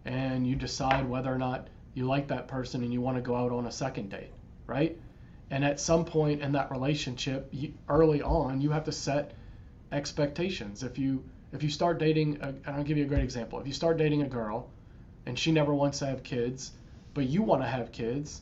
and 0.06 0.48
you 0.48 0.56
decide 0.56 1.08
whether 1.08 1.34
or 1.34 1.38
not 1.38 1.68
you 1.94 2.06
like 2.06 2.28
that 2.28 2.48
person 2.48 2.84
and 2.84 2.94
you 2.94 3.02
want 3.02 3.18
to 3.18 3.22
go 3.22 3.36
out 3.36 3.52
on 3.52 3.66
a 3.66 3.72
second 3.72 4.10
date, 4.10 4.32
right? 4.66 4.98
And 5.50 5.64
at 5.64 5.80
some 5.80 6.06
point 6.06 6.42
in 6.42 6.52
that 6.54 6.72
relationship, 6.72 7.48
you, 7.52 7.74
early 7.88 8.22
on, 8.22 8.62
you 8.62 8.72
have 8.72 8.84
to 8.86 8.92
set 8.92 9.34
expectations. 9.92 10.84
If 10.84 10.98
you 10.98 11.24
if 11.54 11.64
you 11.64 11.70
start 11.70 12.00
dating, 12.00 12.40
a, 12.42 12.48
and 12.48 12.68
I'll 12.68 12.84
give 12.84 12.98
you 12.98 13.06
a 13.06 13.08
great 13.08 13.24
example. 13.24 13.60
If 13.60 13.68
you 13.68 13.74
start 13.74 13.98
dating 13.98 14.22
a 14.22 14.28
girl 14.28 14.70
and 15.26 15.38
she 15.38 15.52
never 15.52 15.74
wants 15.74 16.00
to 16.00 16.08
have 16.08 16.24
kids, 16.24 16.72
but 17.14 17.26
you 17.26 17.42
want 17.42 17.62
to 17.62 17.68
have 17.68 17.92
kids, 17.92 18.42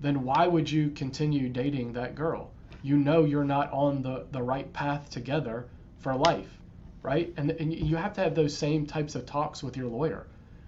then 0.00 0.24
why 0.24 0.46
would 0.46 0.70
you 0.70 0.90
continue 0.90 1.48
dating 1.48 1.92
that 1.94 2.14
girl? 2.14 2.50
You 2.82 2.96
know 2.96 3.24
you're 3.24 3.44
not 3.44 3.72
on 3.72 4.02
the, 4.02 4.26
the 4.32 4.42
right 4.42 4.72
path 4.72 5.10
together 5.10 5.66
for 6.00 6.14
life 6.16 6.58
right? 7.02 7.32
And, 7.36 7.50
and 7.50 7.72
you 7.72 7.96
have 7.96 8.14
to 8.14 8.20
have 8.20 8.34
those 8.34 8.56
same 8.56 8.86
types 8.86 9.14
of 9.14 9.26
talks 9.26 9.62
with 9.62 9.76
your 9.76 9.88
lawyer. 9.88 10.26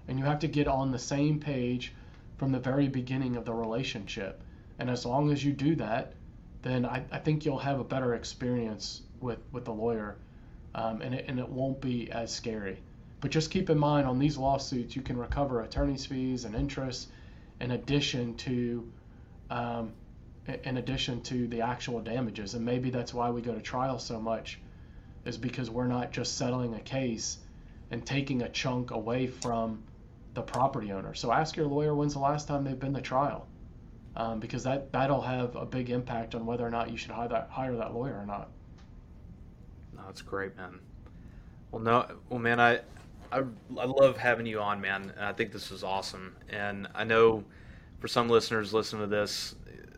And 0.08 0.18
you 0.18 0.24
have 0.24 0.40
to 0.40 0.48
get 0.48 0.68
on 0.68 0.90
the 0.90 0.98
same 0.98 1.40
page 1.40 1.94
from 2.36 2.52
the 2.52 2.58
very 2.58 2.88
beginning 2.88 3.36
of 3.36 3.44
the 3.44 3.54
relationship. 3.54 4.42
And 4.78 4.90
as 4.90 5.06
long 5.06 5.30
as 5.30 5.44
you 5.44 5.52
do 5.52 5.76
that, 5.76 6.12
then 6.62 6.84
I, 6.84 7.04
I 7.12 7.18
think 7.18 7.44
you'll 7.44 7.58
have 7.58 7.78
a 7.78 7.84
better 7.84 8.14
experience 8.14 9.02
with, 9.20 9.38
with 9.52 9.64
the 9.64 9.72
lawyer 9.72 10.16
um, 10.74 11.02
and, 11.02 11.14
it, 11.14 11.26
and 11.28 11.38
it 11.38 11.48
won't 11.48 11.80
be 11.80 12.10
as 12.10 12.32
scary. 12.32 12.80
But 13.20 13.30
just 13.30 13.50
keep 13.50 13.70
in 13.70 13.78
mind 13.78 14.06
on 14.06 14.18
these 14.18 14.36
lawsuits, 14.36 14.94
you 14.94 15.02
can 15.02 15.16
recover 15.16 15.62
attorney's 15.62 16.04
fees 16.04 16.44
and 16.44 16.54
interest 16.54 17.08
in 17.60 17.70
addition 17.70 18.34
to 18.36 18.92
um, 19.50 19.92
in 20.64 20.76
addition 20.76 21.22
to 21.22 21.46
the 21.48 21.62
actual 21.62 22.00
damages. 22.00 22.54
And 22.54 22.64
maybe 22.64 22.90
that's 22.90 23.14
why 23.14 23.30
we 23.30 23.40
go 23.40 23.54
to 23.54 23.62
trial 23.62 23.98
so 23.98 24.20
much 24.20 24.58
is 25.24 25.38
because 25.38 25.70
we're 25.70 25.86
not 25.86 26.12
just 26.12 26.36
settling 26.36 26.74
a 26.74 26.80
case 26.80 27.38
and 27.90 28.04
taking 28.04 28.42
a 28.42 28.48
chunk 28.48 28.90
away 28.90 29.26
from 29.26 29.82
the 30.34 30.42
property 30.42 30.92
owner. 30.92 31.14
So 31.14 31.32
ask 31.32 31.56
your 31.56 31.66
lawyer 31.66 31.94
when's 31.94 32.14
the 32.14 32.18
last 32.20 32.48
time 32.48 32.64
they've 32.64 32.78
been 32.78 32.94
to 32.94 33.00
trial, 33.00 33.46
um, 34.16 34.40
because 34.40 34.64
that 34.64 34.92
that'll 34.92 35.22
have 35.22 35.56
a 35.56 35.64
big 35.64 35.90
impact 35.90 36.34
on 36.34 36.44
whether 36.44 36.66
or 36.66 36.70
not 36.70 36.90
you 36.90 36.96
should 36.96 37.12
hire 37.12 37.28
that 37.28 37.48
hire 37.50 37.76
that 37.76 37.94
lawyer 37.94 38.18
or 38.18 38.26
not. 38.26 38.50
No, 40.04 40.10
that's 40.10 40.22
great, 40.22 40.54
man. 40.56 40.80
Well, 41.70 41.80
no, 41.80 42.06
well, 42.28 42.38
man, 42.38 42.60
I, 42.60 42.80
I, 43.32 43.38
I 43.78 43.84
love 43.86 44.18
having 44.18 44.44
you 44.44 44.60
on, 44.60 44.80
man. 44.80 45.12
I 45.18 45.32
think 45.32 45.50
this 45.50 45.70
is 45.70 45.82
awesome, 45.82 46.36
and 46.50 46.86
I 46.94 47.04
know 47.04 47.42
for 48.00 48.08
some 48.08 48.28
listeners 48.28 48.74
listening 48.74 49.02
to 49.02 49.06
this, 49.06 49.54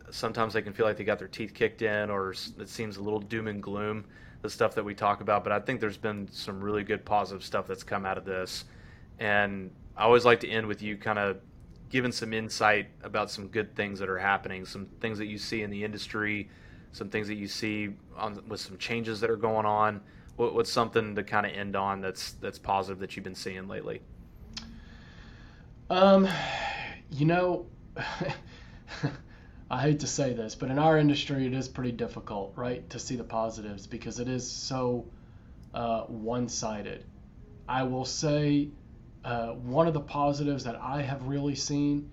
sometimes 0.09 0.53
they 0.53 0.61
can 0.61 0.71
feel 0.71 0.85
like 0.85 0.95
they 0.95 1.03
got 1.03 1.19
their 1.19 1.27
teeth 1.27 1.53
kicked 1.53 1.81
in, 1.81 2.09
or 2.09 2.31
it 2.31 2.69
seems 2.69 2.95
a 2.95 3.01
little 3.01 3.19
doom 3.19 3.47
and 3.47 3.61
gloom 3.61 4.05
the 4.41 4.49
stuff 4.49 4.75
that 4.75 4.85
we 4.85 4.93
talk 4.93 5.19
about, 5.19 5.43
but 5.43 5.51
I 5.51 5.59
think 5.59 5.81
there's 5.81 5.97
been 5.97 6.29
some 6.31 6.61
really 6.61 6.83
good 6.83 7.03
positive 7.03 7.43
stuff 7.43 7.67
that's 7.67 7.83
come 7.83 8.05
out 8.05 8.17
of 8.17 8.23
this. 8.23 8.65
And 9.19 9.71
I 9.97 10.03
always 10.03 10.25
like 10.25 10.39
to 10.41 10.47
end 10.47 10.67
with 10.67 10.81
you 10.81 10.95
kind 10.95 11.17
of 11.17 11.37
giving 11.89 12.11
some 12.11 12.33
insight 12.33 12.87
about 13.03 13.31
some 13.31 13.47
good 13.47 13.75
things 13.75 13.97
that 13.99 14.09
are 14.09 14.17
happening, 14.19 14.63
some 14.63 14.85
things 15.01 15.17
that 15.17 15.25
you 15.25 15.37
see 15.39 15.63
in 15.63 15.71
the 15.71 15.83
industry, 15.83 16.49
some 16.91 17.09
things 17.09 17.27
that 17.27 17.35
you 17.35 17.47
see 17.47 17.89
on 18.15 18.41
with 18.47 18.59
some 18.59 18.77
changes 18.77 19.19
that 19.21 19.29
are 19.29 19.37
going 19.37 19.65
on. 19.65 20.01
What, 20.35 20.53
what's 20.53 20.71
something 20.71 21.15
to 21.15 21.23
kind 21.23 21.45
of 21.45 21.51
end 21.51 21.75
on 21.75 22.01
that's 22.01 22.33
that's 22.33 22.59
positive 22.59 22.99
that 22.99 23.15
you've 23.15 23.23
been 23.23 23.35
seeing 23.35 23.67
lately? 23.67 24.01
Um, 25.89 26.27
you 27.11 27.25
know, 27.25 27.65
I 29.69 29.81
hate 29.81 29.99
to 30.01 30.07
say 30.07 30.33
this, 30.33 30.55
but 30.55 30.69
in 30.69 30.79
our 30.79 30.97
industry, 30.97 31.45
it 31.45 31.53
is 31.53 31.67
pretty 31.67 31.91
difficult, 31.91 32.53
right, 32.55 32.87
to 32.89 32.99
see 32.99 33.15
the 33.15 33.23
positives 33.23 33.87
because 33.87 34.19
it 34.19 34.27
is 34.27 34.49
so 34.49 35.05
uh, 35.73 36.01
one-sided. 36.03 37.03
I 37.67 37.83
will 37.83 38.05
say 38.05 38.69
uh, 39.23 39.49
one 39.53 39.87
of 39.87 39.93
the 39.93 40.01
positives 40.01 40.63
that 40.63 40.75
I 40.75 41.01
have 41.01 41.23
really 41.23 41.55
seen 41.55 42.09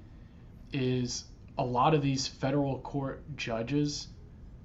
is 0.72 1.24
a 1.56 1.64
lot 1.64 1.94
of 1.94 2.02
these 2.02 2.26
federal 2.26 2.80
court 2.80 3.22
judges 3.36 4.08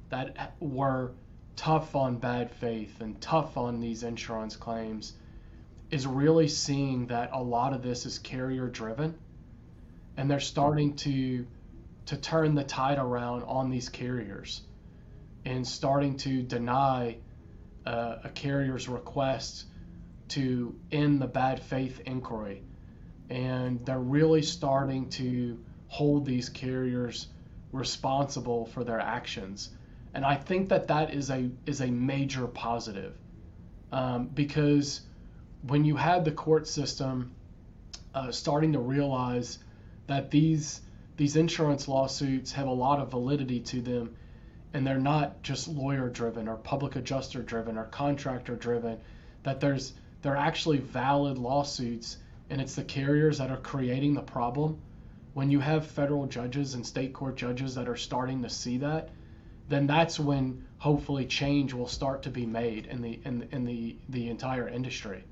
that 0.09 0.55
were 0.59 1.11
tough 1.55 1.95
on 1.95 2.17
bad 2.17 2.51
faith 2.51 3.01
and 3.01 3.19
tough 3.21 3.57
on 3.57 3.79
these 3.79 4.03
insurance 4.03 4.55
claims 4.55 5.13
is 5.91 6.07
really 6.07 6.47
seeing 6.47 7.07
that 7.07 7.31
a 7.33 7.41
lot 7.41 7.73
of 7.73 7.81
this 7.81 8.05
is 8.05 8.19
carrier 8.19 8.67
driven 8.67 9.17
and 10.17 10.29
they're 10.29 10.39
starting 10.39 10.95
to 10.95 11.45
to 12.05 12.17
turn 12.17 12.55
the 12.55 12.63
tide 12.63 12.97
around 12.97 13.43
on 13.43 13.69
these 13.69 13.89
carriers 13.89 14.61
and 15.45 15.67
starting 15.67 16.17
to 16.17 16.41
deny 16.41 17.17
uh, 17.85 18.15
a 18.23 18.29
carrier's 18.29 18.89
request 18.89 19.65
to 20.29 20.75
end 20.91 21.21
the 21.21 21.27
bad 21.27 21.61
faith 21.61 22.01
inquiry. 22.05 22.63
And 23.29 23.85
they're 23.85 23.99
really 23.99 24.41
starting 24.41 25.09
to 25.11 25.59
hold 25.87 26.25
these 26.25 26.49
carriers 26.49 27.27
responsible 27.71 28.65
for 28.65 28.83
their 28.83 28.99
actions. 28.99 29.69
And 30.13 30.25
I 30.25 30.35
think 30.35 30.69
that 30.69 30.87
that 30.87 31.13
is 31.13 31.29
a 31.29 31.49
is 31.65 31.81
a 31.81 31.87
major 31.87 32.47
positive 32.47 33.15
um, 33.91 34.27
because 34.27 35.01
when 35.61 35.85
you 35.85 35.95
had 35.95 36.25
the 36.25 36.31
court 36.31 36.67
system 36.67 37.31
uh, 38.13 38.31
starting 38.31 38.73
to 38.73 38.79
realize 38.79 39.59
that 40.07 40.31
these 40.31 40.81
these 41.17 41.35
insurance 41.35 41.87
lawsuits 41.87 42.51
have 42.53 42.67
a 42.67 42.71
lot 42.71 42.99
of 42.99 43.11
validity 43.11 43.59
to 43.59 43.81
them 43.81 44.15
and 44.73 44.85
they're 44.85 44.97
not 44.99 45.41
just 45.43 45.67
lawyer 45.67 46.09
driven 46.09 46.47
or 46.47 46.55
public 46.55 46.95
adjuster 46.95 47.41
driven 47.41 47.77
or 47.77 47.85
contractor 47.85 48.55
driven 48.55 48.97
that 49.43 49.59
there's 49.59 49.93
they're 50.21 50.35
actually 50.35 50.77
valid 50.77 51.37
lawsuits 51.37 52.17
and 52.49 52.59
it's 52.59 52.75
the 52.75 52.83
carriers 52.83 53.37
that 53.37 53.51
are 53.51 53.57
creating 53.57 54.15
the 54.15 54.21
problem. 54.21 54.79
When 55.33 55.51
you 55.51 55.59
have 55.59 55.85
federal 55.85 56.25
judges 56.25 56.73
and 56.73 56.85
state 56.85 57.13
court 57.13 57.35
judges 57.35 57.75
that 57.75 57.87
are 57.87 57.95
starting 57.95 58.41
to 58.41 58.49
see 58.49 58.79
that 58.79 59.09
then 59.69 59.87
that's 59.87 60.19
when 60.19 60.65
hopefully 60.77 61.25
change 61.25 61.73
will 61.73 61.87
start 61.87 62.23
to 62.23 62.29
be 62.29 62.45
made 62.45 62.87
in 62.87 63.01
the 63.01 63.19
in, 63.25 63.47
in 63.51 63.65
the 63.65 63.95
the 64.09 64.29
entire 64.29 64.67
industry 64.67 65.23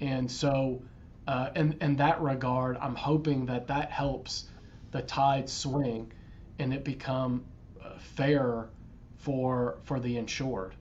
and 0.00 0.30
so 0.30 0.82
uh, 1.26 1.50
in, 1.56 1.76
in 1.80 1.96
that 1.96 2.20
regard, 2.20 2.76
I'm 2.78 2.94
hoping 2.94 3.46
that 3.46 3.66
that 3.68 3.90
helps 3.90 4.44
the 4.90 5.02
tide 5.02 5.48
swing 5.48 6.12
and 6.58 6.72
it 6.72 6.84
become 6.84 7.44
uh, 7.82 7.98
fair 7.98 8.68
for 9.18 9.78
for 9.84 9.98
the 9.98 10.18
insured. 10.18 10.74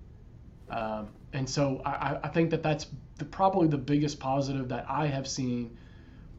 Um, 0.69 1.09
and 1.31 1.49
so 1.49 1.81
I, 1.85 2.19
I 2.23 2.27
think 2.27 2.49
that 2.51 2.61
that's 2.61 2.87
the, 3.17 3.25
probably 3.25 3.67
the 3.67 3.77
biggest 3.77 4.19
positive 4.19 4.69
that 4.69 4.85
I 4.89 5.07
have 5.07 5.27
seen 5.27 5.77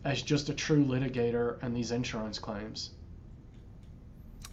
as 0.04 0.20
just 0.22 0.50
a 0.50 0.54
true 0.54 0.84
litigator 0.84 1.62
and 1.62 1.74
these 1.74 1.90
insurance 1.90 2.38
claims. 2.38 2.90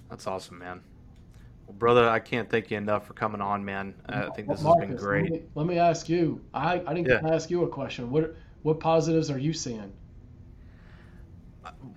That's 0.10 0.28
awesome, 0.28 0.60
man. 0.60 0.82
Well, 1.72 1.78
brother, 1.78 2.10
I 2.10 2.20
can't 2.20 2.50
thank 2.50 2.70
you 2.70 2.78
enough 2.78 3.08
for 3.08 3.14
coming 3.14 3.40
on, 3.40 3.64
man. 3.64 3.94
I 4.10 4.30
think 4.32 4.50
this 4.50 4.62
Marcus, 4.62 4.82
has 4.82 4.90
been 4.90 4.98
great. 4.98 5.24
Let 5.24 5.32
me, 5.32 5.42
let 5.56 5.66
me 5.68 5.80
ask 5.80 6.10
you. 6.10 6.42
I, 6.54 6.82
I 6.86 6.94
didn't 6.94 7.08
yeah. 7.08 7.34
ask 7.34 7.50
you 7.50 7.64
a 7.64 7.68
question. 7.68 8.12
What 8.12 8.36
what 8.64 8.82
positives 8.82 9.32
are 9.32 9.38
you 9.38 9.54
seeing? 9.54 9.94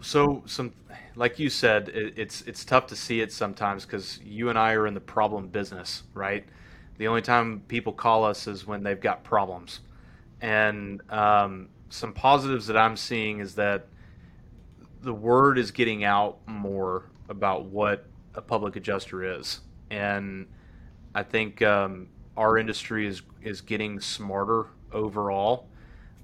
So 0.01 0.44
some, 0.46 0.72
like 1.16 1.40
you 1.40 1.51
said, 1.51 1.88
it, 1.88 2.14
it's 2.16 2.42
it's 2.42 2.64
tough 2.64 2.86
to 2.88 2.96
see 2.96 3.20
it 3.20 3.32
sometimes 3.32 3.84
because 3.84 4.20
you 4.22 4.48
and 4.48 4.56
I 4.56 4.74
are 4.74 4.86
in 4.86 4.94
the 4.94 5.01
problem 5.01 5.48
business, 5.48 6.05
right? 6.14 6.44
The 6.98 7.09
only 7.09 7.22
time 7.22 7.60
people 7.66 7.92
call 7.92 8.22
us 8.24 8.46
is 8.46 8.68
when 8.68 8.84
they've 8.84 9.01
got 9.01 9.24
problems, 9.24 9.80
and 10.40 11.02
um, 11.10 11.68
some 11.88 12.12
positives 12.12 12.68
that 12.68 12.76
I'm 12.76 12.96
seeing 12.96 13.40
is 13.40 13.56
that 13.56 13.88
the 15.02 15.14
word 15.14 15.59
is 15.59 15.72
getting 15.72 16.05
out 16.05 16.38
more 16.46 17.10
about 17.28 17.64
what 17.64 18.06
a 18.36 18.42
public 18.42 18.76
adjuster 18.76 19.38
is, 19.38 19.60
and 19.94 20.46
I 21.14 21.22
think 21.22 21.62
um, 21.62 22.08
our 22.36 22.58
industry 22.58 23.06
is 23.06 23.22
is 23.42 23.60
getting 23.60 24.00
smarter 24.00 24.66
overall 24.92 25.68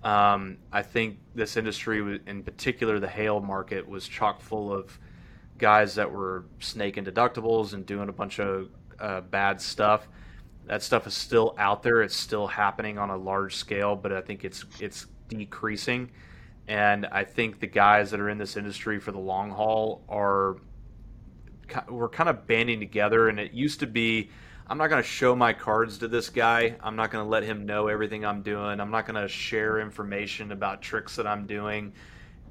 um, 0.03 0.57
I 0.73 0.83
think 0.83 1.19
this 1.35 1.57
industry, 1.57 2.21
in 2.27 2.43
particular 2.43 2.99
the 3.01 3.09
hail 3.09 3.41
market, 3.41 3.87
was 3.87 4.09
chock 4.09 4.41
full 4.41 4.73
of 4.73 4.99
guys 5.59 5.95
that 5.97 6.11
were 6.11 6.47
snaking 6.59 7.05
deductibles 7.05 7.75
and 7.75 7.85
doing 7.85 8.09
a 8.09 8.13
bunch 8.13 8.41
of 8.41 8.69
uh, 8.99 9.21
bad 9.21 9.61
stuff. 9.61 10.09
That 10.67 10.83
stuff 10.83 11.07
is 11.07 11.15
still 11.15 11.55
out 11.59 11.83
there. 11.83 12.03
It's 12.03 12.17
still 12.17 12.47
happening 12.47 12.97
on 12.97 13.11
a 13.11 13.17
large 13.17 13.57
scale, 13.57 13.95
but 13.95 14.13
I 14.13 14.21
think 14.23 14.45
it's 14.45 14.65
it's 14.81 15.07
decreasing. 15.29 16.11
And 16.67 17.07
I 17.07 17.25
think 17.25 17.61
the 17.61 17.67
guys 17.67 18.11
that 18.13 18.21
are 18.21 18.31
in 18.31 18.39
this 18.39 18.57
industry 18.57 19.01
for 19.01 19.13
the 19.13 19.19
long 19.19 19.51
haul 19.51 20.03
are 20.09 20.57
we're 21.89 22.09
kind 22.09 22.29
of 22.29 22.47
banding 22.47 22.81
together. 22.81 23.29
And 23.29 23.39
it 23.41 23.53
used 23.53 23.81
to 23.81 23.87
be 23.87 24.31
I'm 24.71 24.79
not 24.79 24.89
going 24.89 25.03
to 25.03 25.09
show 25.09 25.35
my 25.35 25.53
cards 25.53 25.99
to 25.99 26.07
this 26.07 26.31
guy. 26.31 26.77
I'm 26.81 26.95
not 26.95 27.11
going 27.11 27.25
to 27.25 27.29
let 27.29 27.43
him 27.43 27.67
know 27.67 27.89
everything 27.89 28.25
I'm 28.25 28.41
doing. 28.43 28.79
I'm 28.79 28.93
not 28.93 29.05
going 29.05 29.21
to 29.21 29.27
share 29.27 29.81
information 29.81 30.53
about 30.53 30.81
tricks 30.81 31.17
that 31.17 31.27
I'm 31.27 31.45
doing. 31.45 31.93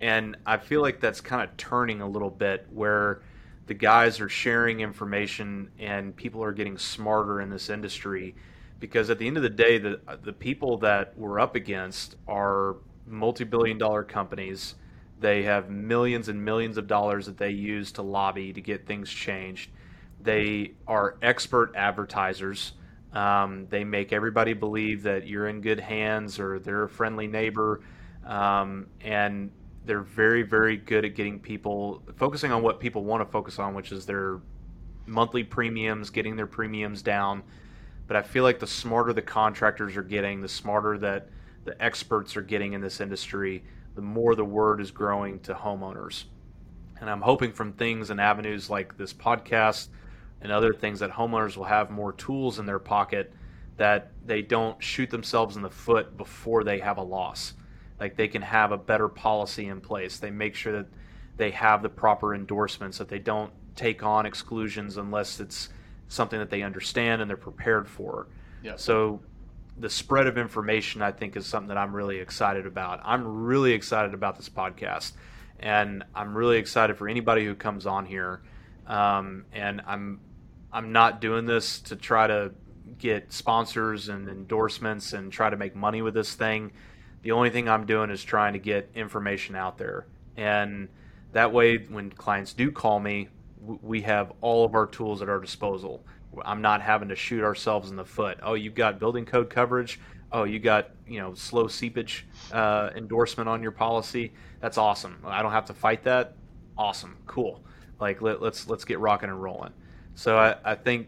And 0.02 0.36
I 0.46 0.58
feel 0.58 0.82
like 0.82 1.00
that's 1.00 1.22
kind 1.22 1.42
of 1.42 1.56
turning 1.56 2.02
a 2.02 2.08
little 2.10 2.30
bit 2.30 2.68
where 2.72 3.22
the 3.68 3.74
guys 3.74 4.20
are 4.20 4.28
sharing 4.28 4.82
information 4.82 5.72
and 5.80 6.14
people 6.14 6.44
are 6.44 6.52
getting 6.52 6.78
smarter 6.78 7.40
in 7.40 7.50
this 7.50 7.70
industry 7.70 8.36
because 8.82 9.10
at 9.10 9.18
the 9.18 9.28
end 9.28 9.38
of 9.38 9.44
the 9.44 9.50
day 9.50 9.78
the 9.78 10.02
the 10.24 10.34
people 10.34 10.78
that 10.80 11.14
we're 11.18 11.40
up 11.40 11.56
against 11.56 12.16
are 12.28 12.78
multi-billion 13.06 13.78
dollar 13.78 14.04
companies. 14.04 14.76
They 15.20 15.44
have 15.44 15.70
millions 15.70 16.30
and 16.30 16.44
millions 16.44 16.78
of 16.78 16.88
dollars 16.88 17.26
that 17.26 17.38
they 17.38 17.50
use 17.50 17.92
to 17.94 18.02
lobby 18.02 18.54
to 18.54 18.62
get 18.62 18.88
things 18.88 19.10
changed 19.10 19.70
they 20.22 20.74
are 20.88 21.18
expert 21.22 21.74
advertisers. 21.76 22.74
Um, 23.14 23.68
they 23.70 23.84
make 23.84 24.14
everybody 24.14 24.54
believe 24.54 25.04
that 25.04 25.28
you're 25.28 25.48
in 25.48 25.62
good 25.62 25.80
hands 25.80 26.40
or 26.40 26.60
they're 26.60 26.84
a 26.84 26.90
friendly 26.90 27.28
neighbor. 27.28 27.82
Um, 28.26 28.88
and 29.02 29.50
they're 29.86 30.02
very, 30.02 30.44
very 30.44 30.78
good 30.78 31.06
at 31.06 31.16
getting 31.16 31.40
people 31.40 32.04
focusing 32.18 32.52
on 32.52 32.62
what 32.62 32.80
people 32.80 33.04
want 33.04 33.26
to 33.26 33.32
focus 33.32 33.58
on, 33.60 33.74
which 33.74 33.92
is 33.92 34.06
their 34.06 34.40
monthly 35.06 35.44
premiums, 35.44 36.10
getting 36.10 36.36
their 36.36 36.48
premiums 36.48 37.02
down. 37.02 37.42
But 38.08 38.18
I 38.18 38.22
feel 38.22 38.44
like 38.44 38.60
the 38.60 38.68
smarter 38.68 39.14
the 39.14 39.22
contractors 39.22 39.96
are 39.96 40.04
getting, 40.04 40.42
the 40.42 40.50
smarter 40.50 40.98
that 41.00 41.30
the 41.64 41.82
experts 41.82 42.36
are 42.36 42.42
getting 42.42 42.74
in 42.74 42.82
this 42.82 43.02
industry, 43.02 43.64
the 44.00 44.06
more 44.06 44.34
the 44.34 44.46
word 44.46 44.80
is 44.80 44.92
growing 44.92 45.42
to 45.42 45.54
homeowners. 45.54 46.24
And 47.02 47.10
I'm 47.10 47.20
hoping 47.20 47.52
from 47.52 47.74
things 47.74 48.12
and 48.12 48.22
avenues 48.22 48.70
like 48.70 48.98
this 48.98 49.14
podcast 49.14 49.90
and 50.42 50.54
other 50.54 50.74
things 50.74 51.02
that 51.02 51.12
homeowners 51.12 51.58
will 51.58 51.66
have 51.66 51.92
more 51.92 52.14
tools 52.14 52.60
in 52.60 52.66
their 52.66 52.80
pocket 52.80 53.34
that 53.76 54.12
they 54.26 54.42
don't 54.42 54.82
shoot 54.82 55.10
themselves 55.10 55.58
in 55.58 55.62
the 55.62 55.70
foot 55.70 56.16
before 56.16 56.64
they 56.64 56.80
have 56.80 56.98
a 56.98 57.04
loss. 57.04 57.56
Like 58.00 58.16
they 58.16 58.30
can 58.30 58.42
have 58.42 58.72
a 58.72 58.78
better 58.78 59.10
policy 59.10 59.68
in 59.68 59.82
place. 59.82 60.18
They 60.18 60.32
make 60.32 60.56
sure 60.56 60.72
that 60.72 60.88
they 61.36 61.52
have 61.52 61.84
the 61.84 61.90
proper 61.90 62.34
endorsements, 62.34 63.00
that 63.00 63.10
they 63.10 63.20
don't 63.20 63.52
take 63.76 64.02
on 64.02 64.26
exclusions 64.26 64.96
unless 64.96 65.42
it's 65.42 65.68
something 66.08 66.40
that 66.40 66.50
they 66.50 66.62
understand 66.62 67.22
and 67.22 67.30
they're 67.30 67.36
prepared 67.36 67.86
for. 67.86 68.28
Yeah. 68.64 68.78
So 68.78 69.20
the 69.80 69.90
spread 69.90 70.28
of 70.28 70.38
information 70.38 71.02
I 71.02 71.12
think 71.12 71.38
is 71.38 71.46
something 71.46 71.70
that 71.70 71.78
I'm 71.78 71.96
really 71.96 72.20
excited 72.20 72.66
about. 72.66 73.00
I'm 73.04 73.44
really 73.44 73.72
excited 73.72 74.14
about 74.14 74.36
this 74.36 74.50
podcast 74.50 75.14
and 75.60 76.04
I'm 76.14 76.36
really 76.36 76.58
excited 76.58 76.98
for 76.98 77.08
anybody 77.08 77.46
who 77.46 77.56
comes 77.56 77.86
on 77.86 78.06
here. 78.06 78.42
Um, 78.88 79.46
and 79.54 79.82
I'm 79.86 80.20
I'm 80.72 80.92
not 80.92 81.22
doing 81.22 81.46
this 81.46 81.80
to 81.82 81.96
try 81.96 82.28
to 82.28 82.52
get 82.98 83.32
sponsors 83.32 84.10
and 84.10 84.30
endorsements 84.30 85.14
and 85.14 85.32
try 85.32 85.50
to 85.50 85.58
make 85.58 85.76
money 85.76 86.02
with 86.02 86.14
this 86.14 86.36
thing. 86.36 86.72
The 87.22 87.32
only 87.32 87.50
thing 87.50 87.68
I'm 87.68 87.86
doing 87.86 88.10
is 88.12 88.24
trying 88.24 88.54
to 88.54 88.60
get 88.60 88.90
information 88.94 89.56
out 89.56 89.78
there. 89.78 90.06
And 90.38 90.90
that 91.32 91.52
way, 91.52 91.78
when 91.78 92.12
clients 92.12 92.54
do 92.54 92.72
call 92.72 93.00
me, 93.00 93.30
we 93.62 94.02
have 94.02 94.32
all 94.42 94.64
of 94.64 94.76
our 94.76 94.86
tools 94.86 95.22
at 95.22 95.30
our 95.30 95.40
disposal. 95.40 96.04
I'm 96.46 96.62
not 96.62 96.82
having 96.82 97.10
to 97.10 97.16
shoot 97.16 97.44
ourselves 97.44 97.90
in 97.90 97.96
the 97.96 98.06
foot. 98.06 98.40
Oh, 98.44 98.54
you've 98.54 98.76
got 98.76 99.00
building 99.00 99.26
code 99.26 99.50
coverage. 99.50 100.00
Oh, 100.32 100.44
you 100.44 100.60
got 100.60 100.92
you 101.08 101.20
know 101.20 101.34
slow 101.34 101.68
seepage 101.68 102.26
uh, 102.52 102.92
endorsement 102.96 103.50
on 103.50 103.64
your 103.64 103.72
policy. 103.72 104.32
That's 104.62 104.78
awesome. 104.78 105.18
I 105.26 105.42
don't 105.42 105.52
have 105.52 105.66
to 105.66 105.74
fight 105.74 106.04
that. 106.04 106.36
awesome, 106.78 107.18
cool. 107.28 107.64
Like 108.00 108.22
let, 108.22 108.42
let's 108.42 108.68
let's 108.68 108.86
get 108.86 109.00
rocking 109.00 109.30
and 109.30 109.42
rolling. 109.42 109.74
So 110.16 110.38
I, 110.38 110.56
I 110.64 110.76
think 110.76 111.08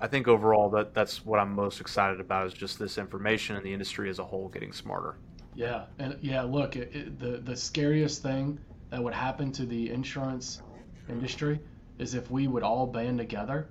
I 0.00 0.06
think 0.06 0.28
overall 0.28 0.70
that 0.70 0.94
that's 0.94 1.24
what 1.24 1.38
I'm 1.38 1.54
most 1.54 1.80
excited 1.80 2.20
about 2.20 2.46
is 2.46 2.54
just 2.54 2.78
this 2.78 2.98
information 2.98 3.56
and 3.56 3.64
the 3.64 3.72
industry 3.72 4.08
as 4.10 4.18
a 4.18 4.24
whole 4.24 4.48
getting 4.48 4.72
smarter. 4.72 5.16
Yeah, 5.54 5.84
and 5.98 6.16
yeah, 6.20 6.42
look, 6.42 6.76
it, 6.76 6.90
it, 6.94 7.18
the 7.18 7.38
the 7.38 7.56
scariest 7.56 8.22
thing 8.22 8.58
that 8.90 9.02
would 9.02 9.14
happen 9.14 9.52
to 9.52 9.66
the 9.66 9.90
insurance 9.90 10.62
industry 11.08 11.60
is 11.98 12.14
if 12.14 12.30
we 12.30 12.48
would 12.48 12.62
all 12.62 12.86
band 12.86 13.18
together 13.18 13.68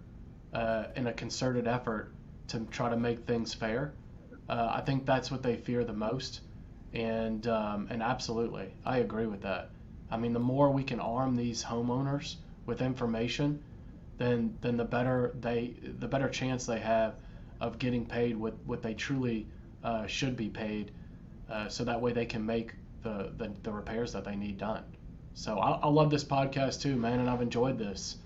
uh, 0.53 0.85
in 0.95 1.07
a 1.07 1.13
concerted 1.13 1.67
effort 1.67 2.13
to 2.47 2.59
try 2.71 2.89
to 2.89 2.97
make 2.97 3.25
things 3.25 3.53
fair. 3.53 3.93
Uh, 4.49 4.69
I 4.71 4.81
think 4.81 5.05
that's 5.05 5.31
what 5.31 5.41
they 5.41 5.55
fear 5.55 5.83
the 5.83 5.93
most, 5.93 6.41
and 6.93 7.47
um, 7.47 7.87
and 7.89 8.03
absolutely, 8.03 8.73
I 8.85 8.97
agree 8.97 9.25
with 9.25 9.41
that. 9.41 9.69
I 10.11 10.17
mean, 10.17 10.33
the 10.33 10.39
more 10.39 10.69
we 10.69 10.83
can 10.83 10.99
arm 10.99 11.35
these 11.35 11.63
homeowners 11.63 12.35
with 12.65 12.81
information, 12.81 13.63
then 14.17 14.57
then 14.61 14.77
the 14.77 14.85
better 14.85 15.33
they 15.39 15.75
the 15.99 16.07
better 16.07 16.29
chance 16.29 16.65
they 16.65 16.79
have 16.79 17.15
of 17.61 17.79
getting 17.79 18.05
paid 18.05 18.35
what 18.35 18.53
what 18.65 18.81
they 18.81 18.93
truly 18.93 19.47
uh, 19.83 20.05
should 20.07 20.35
be 20.35 20.49
paid, 20.49 20.91
uh, 21.49 21.67
so 21.69 21.83
that 21.83 22.01
way 22.01 22.11
they 22.11 22.25
can 22.25 22.45
make 22.45 22.73
the, 23.03 23.31
the, 23.37 23.51
the 23.63 23.71
repairs 23.71 24.13
that 24.13 24.23
they 24.23 24.35
need 24.35 24.57
done. 24.57 24.83
So 25.33 25.59
I, 25.59 25.71
I 25.83 25.87
love 25.87 26.09
this 26.09 26.23
podcast 26.23 26.81
too, 26.81 26.95
man, 26.95 27.19
and 27.19 27.29
I've 27.29 27.41
enjoyed 27.41 27.77
this. 27.77 28.17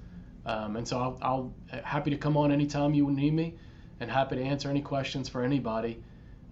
Um, 0.48 0.78
and 0.78 0.88
so 0.88 0.98
I'll, 0.98 1.19
I'll 1.22 1.82
happy 1.84 2.10
to 2.10 2.18
come 2.18 2.38
on 2.38 2.52
anytime 2.52 2.94
you 2.94 3.11
need 3.11 3.34
me, 3.34 3.56
and 3.99 4.10
happy 4.10 4.38
to 4.38 4.41
answer 4.41 4.69
any 4.69 4.82
questions 4.82 5.28
for 5.28 5.44
anybody 5.44 6.02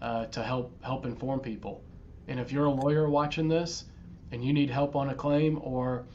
uh, 0.01 0.25
to 0.27 0.43
help 0.43 0.83
help 0.83 1.05
inform 1.05 1.39
people. 1.39 1.81
And 2.27 2.39
if 2.39 2.51
you're 2.51 2.65
a 2.65 2.71
lawyer 2.71 3.09
watching 3.09 3.47
this, 3.47 3.85
and 4.31 4.43
you 4.43 4.51
need 4.51 4.69
help 4.69 4.95
on 4.97 5.09
a 5.09 5.15
claim, 5.15 5.59
or 5.63 6.05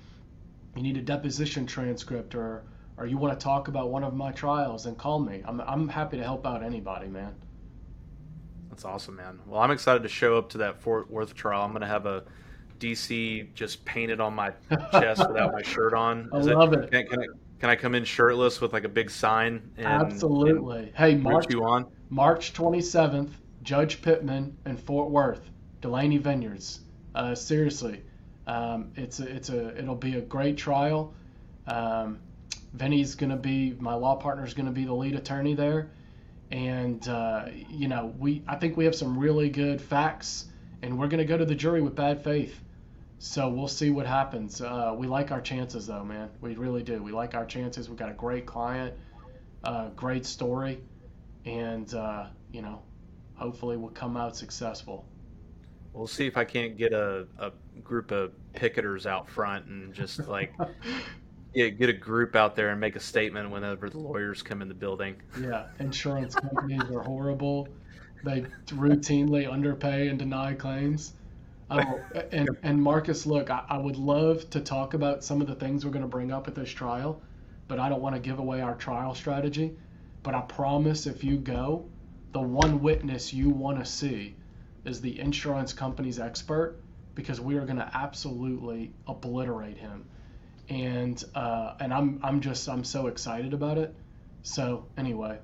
you 0.76 0.82
need 0.82 0.98
a 0.98 1.02
deposition 1.02 1.66
transcript, 1.66 2.34
or 2.34 2.64
or 2.98 3.06
you 3.06 3.16
want 3.16 3.38
to 3.38 3.42
talk 3.42 3.68
about 3.68 3.88
one 3.88 4.04
of 4.04 4.14
my 4.14 4.30
trials, 4.30 4.84
then 4.84 4.94
call 4.94 5.18
me. 5.18 5.42
I'm 5.46 5.60
I'm 5.62 5.88
happy 5.88 6.18
to 6.18 6.22
help 6.22 6.46
out 6.46 6.62
anybody, 6.62 7.08
man. 7.08 7.34
That's 8.68 8.84
awesome, 8.84 9.16
man. 9.16 9.40
Well, 9.46 9.60
I'm 9.60 9.70
excited 9.70 10.02
to 10.02 10.08
show 10.08 10.36
up 10.36 10.50
to 10.50 10.58
that 10.58 10.78
Fort 10.78 11.10
Worth 11.10 11.34
trial. 11.34 11.62
I'm 11.62 11.70
going 11.70 11.80
to 11.80 11.86
have 11.86 12.04
a 12.04 12.24
DC 12.78 13.52
just 13.54 13.84
painted 13.84 14.20
on 14.20 14.34
my 14.34 14.52
chest 14.92 15.26
without 15.26 15.52
my 15.52 15.62
shirt 15.62 15.94
on. 15.94 16.28
Is 16.34 16.46
I 16.46 16.52
love 16.52 16.72
it. 16.72 16.84
it. 16.84 16.90
Can, 16.90 17.06
can, 17.06 17.20
I, 17.20 17.26
can 17.60 17.68
I 17.68 17.76
come 17.76 17.94
in 17.94 18.04
shirtless 18.04 18.60
with 18.60 18.72
like 18.72 18.84
a 18.84 18.88
big 18.88 19.10
sign? 19.10 19.70
And, 19.76 19.86
Absolutely. 19.86 20.84
And 20.84 20.96
hey, 20.96 21.14
March, 21.14 21.46
you 21.50 21.62
on? 21.62 21.86
March 22.08 22.54
27th, 22.54 23.30
Judge 23.62 24.00
Pittman 24.00 24.56
in 24.64 24.76
Fort 24.78 25.10
Worth, 25.10 25.50
Delaney 25.82 26.16
Vineyards. 26.16 26.80
Uh, 27.14 27.34
seriously, 27.34 28.02
um, 28.46 28.90
it's 28.96 29.20
a, 29.20 29.28
it's 29.28 29.50
a 29.50 29.76
it'll 29.78 29.94
be 29.94 30.16
a 30.16 30.22
great 30.22 30.56
trial. 30.56 31.12
Um, 31.66 32.18
Vinny's 32.72 33.14
gonna 33.14 33.36
be 33.36 33.76
my 33.78 33.94
law 33.94 34.16
partner 34.16 34.44
is 34.44 34.54
gonna 34.54 34.70
be 34.70 34.84
the 34.84 34.94
lead 34.94 35.14
attorney 35.14 35.54
there, 35.54 35.90
and 36.50 37.06
uh, 37.08 37.46
you 37.68 37.88
know 37.88 38.14
we 38.18 38.42
I 38.48 38.56
think 38.56 38.76
we 38.76 38.86
have 38.86 38.94
some 38.94 39.18
really 39.18 39.50
good 39.50 39.82
facts, 39.82 40.46
and 40.82 40.98
we're 40.98 41.08
gonna 41.08 41.24
go 41.26 41.36
to 41.36 41.44
the 41.44 41.54
jury 41.54 41.82
with 41.82 41.94
bad 41.94 42.24
faith. 42.24 42.58
So 43.22 43.50
we'll 43.50 43.68
see 43.68 43.90
what 43.90 44.06
happens. 44.06 44.62
Uh, 44.62 44.94
we 44.96 45.06
like 45.06 45.30
our 45.30 45.42
chances, 45.42 45.86
though, 45.86 46.02
man. 46.02 46.30
We 46.40 46.54
really 46.54 46.82
do. 46.82 47.02
We 47.02 47.12
like 47.12 47.34
our 47.34 47.44
chances. 47.44 47.86
We've 47.86 47.98
got 47.98 48.08
a 48.08 48.14
great 48.14 48.46
client, 48.46 48.94
uh, 49.62 49.90
great 49.90 50.24
story, 50.24 50.80
and 51.44 51.92
uh, 51.92 52.28
you 52.50 52.62
know, 52.62 52.80
hopefully 53.34 53.76
we'll 53.76 53.90
come 53.90 54.16
out 54.16 54.38
successful. 54.38 55.04
We'll 55.92 56.06
see 56.06 56.26
if 56.26 56.38
I 56.38 56.44
can't 56.44 56.78
get 56.78 56.94
a, 56.94 57.26
a 57.38 57.52
group 57.84 58.10
of 58.10 58.32
picketers 58.54 59.04
out 59.04 59.28
front 59.28 59.66
and 59.66 59.92
just 59.92 60.26
like 60.26 60.54
yeah, 61.54 61.68
get 61.68 61.90
a 61.90 61.94
group 61.94 62.34
out 62.34 62.56
there 62.56 62.70
and 62.70 62.80
make 62.80 62.96
a 62.96 63.00
statement 63.00 63.50
whenever 63.50 63.90
the 63.90 63.98
lawyers 63.98 64.42
come 64.42 64.62
in 64.62 64.68
the 64.68 64.74
building. 64.74 65.16
Yeah, 65.38 65.66
insurance 65.78 66.34
companies 66.36 66.84
are 66.90 67.02
horrible. 67.02 67.68
They 68.24 68.46
routinely 68.68 69.50
underpay 69.50 70.08
and 70.08 70.18
deny 70.18 70.54
claims. 70.54 71.12
Oh, 71.70 72.00
and, 72.32 72.48
and 72.62 72.82
Marcus, 72.82 73.26
look, 73.26 73.50
I, 73.50 73.64
I 73.68 73.78
would 73.78 73.96
love 73.96 74.48
to 74.50 74.60
talk 74.60 74.94
about 74.94 75.24
some 75.24 75.40
of 75.40 75.46
the 75.46 75.54
things 75.54 75.84
we're 75.84 75.92
going 75.92 76.02
to 76.02 76.08
bring 76.08 76.32
up 76.32 76.48
at 76.48 76.54
this 76.54 76.70
trial, 76.70 77.22
but 77.68 77.78
I 77.78 77.88
don't 77.88 78.02
want 78.02 78.16
to 78.16 78.20
give 78.20 78.38
away 78.38 78.60
our 78.60 78.74
trial 78.74 79.14
strategy. 79.14 79.76
But 80.22 80.34
I 80.34 80.42
promise 80.42 81.06
if 81.06 81.24
you 81.24 81.36
go, 81.38 81.86
the 82.32 82.40
one 82.40 82.82
witness 82.82 83.32
you 83.32 83.50
want 83.50 83.78
to 83.78 83.84
see 83.84 84.36
is 84.84 85.00
the 85.00 85.18
insurance 85.18 85.72
company's 85.72 86.18
expert 86.18 86.80
because 87.14 87.40
we 87.40 87.56
are 87.56 87.64
going 87.64 87.78
to 87.78 87.90
absolutely 87.94 88.92
obliterate 89.06 89.78
him. 89.78 90.04
And 90.68 91.22
uh, 91.34 91.74
and 91.80 91.92
I'm 91.92 92.20
I'm 92.22 92.40
just 92.40 92.68
I'm 92.68 92.84
so 92.84 93.08
excited 93.08 93.54
about 93.54 93.78
it. 93.78 93.94
So 94.42 94.86
anyway, 94.96 95.38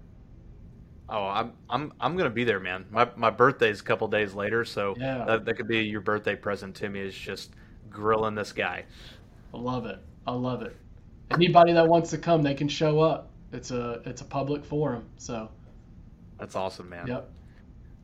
Oh, 1.09 1.27
I'm 1.27 1.53
I'm 1.70 1.93
I'm 2.01 2.16
gonna 2.16 2.31
be 2.31 2.45
there, 2.45 2.61
man. 2.61 2.87
My 2.91 3.09
my 3.16 3.31
birthday's 3.31 3.81
a 3.81 3.85
couple 3.85 4.09
days 4.09 4.35
later, 4.35 4.65
so 4.65 4.95
yeah. 4.99 5.24
that, 5.24 5.45
that 5.45 5.55
could 5.55 5.69
be 5.69 5.78
your 5.81 6.01
birthday 6.01 6.35
present 6.35 6.74
to 6.77 6.89
me. 6.89 7.01
Is 7.01 7.15
just 7.15 7.53
grilling 7.91 8.35
this 8.35 8.53
guy. 8.53 8.85
I 9.55 9.59
love 9.59 9.87
it. 9.87 9.99
I 10.27 10.33
love 10.33 10.62
it. 10.62 10.77
Anybody 11.31 11.73
that 11.73 11.87
wants 11.87 12.11
to 12.11 12.19
come, 12.19 12.43
they 12.43 12.55
can 12.55 12.69
show 12.69 13.01
up. 13.01 13.31
It's 13.53 13.70
a 13.70 14.03
it's 14.05 14.20
a 14.20 14.24
public 14.24 14.65
forum, 14.65 15.05
so. 15.16 15.49
That's 16.39 16.55
awesome, 16.55 16.91
man. 16.91 17.07
Yep. 17.07 17.31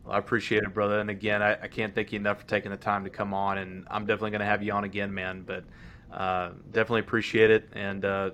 Well, 0.05 0.15
I 0.15 0.19
appreciate 0.19 0.63
it, 0.63 0.73
brother. 0.73 1.01
And 1.01 1.11
again, 1.11 1.43
I, 1.43 1.53
I 1.63 1.69
can't 1.69 1.95
thank 1.95 2.13
you 2.13 2.19
enough 2.19 2.41
for 2.41 2.47
taking 2.47 2.71
the 2.71 2.77
time 2.77 3.05
to 3.05 3.11
come 3.11 3.35
on. 3.35 3.59
And 3.59 3.87
I'm 3.91 4.07
definitely 4.07 4.31
going 4.31 4.41
to 4.41 4.47
have 4.47 4.63
you 4.63 4.73
on 4.73 4.85
again, 4.85 5.13
man. 5.13 5.45
But 5.47 5.65
uh, 6.11 6.53
definitely 6.71 7.01
appreciate 7.01 7.51
it. 7.51 7.69
And 7.75 8.05
uh, 8.05 8.31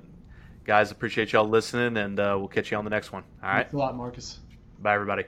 guys, 0.65 0.93
appreciate 0.93 1.33
y'all 1.33 1.49
listening. 1.49 1.97
And 1.97 2.21
uh, 2.21 2.37
we'll 2.39 2.49
catch 2.49 2.71
you 2.71 2.77
on 2.77 2.85
the 2.85 2.91
next 2.91 3.11
one. 3.11 3.25
All 3.43 3.49
right. 3.49 3.63
Thanks 3.63 3.75
a 3.75 3.79
lot, 3.79 3.97
Marcus. 3.97 4.39
Bye, 4.79 4.95
everybody. 4.95 5.25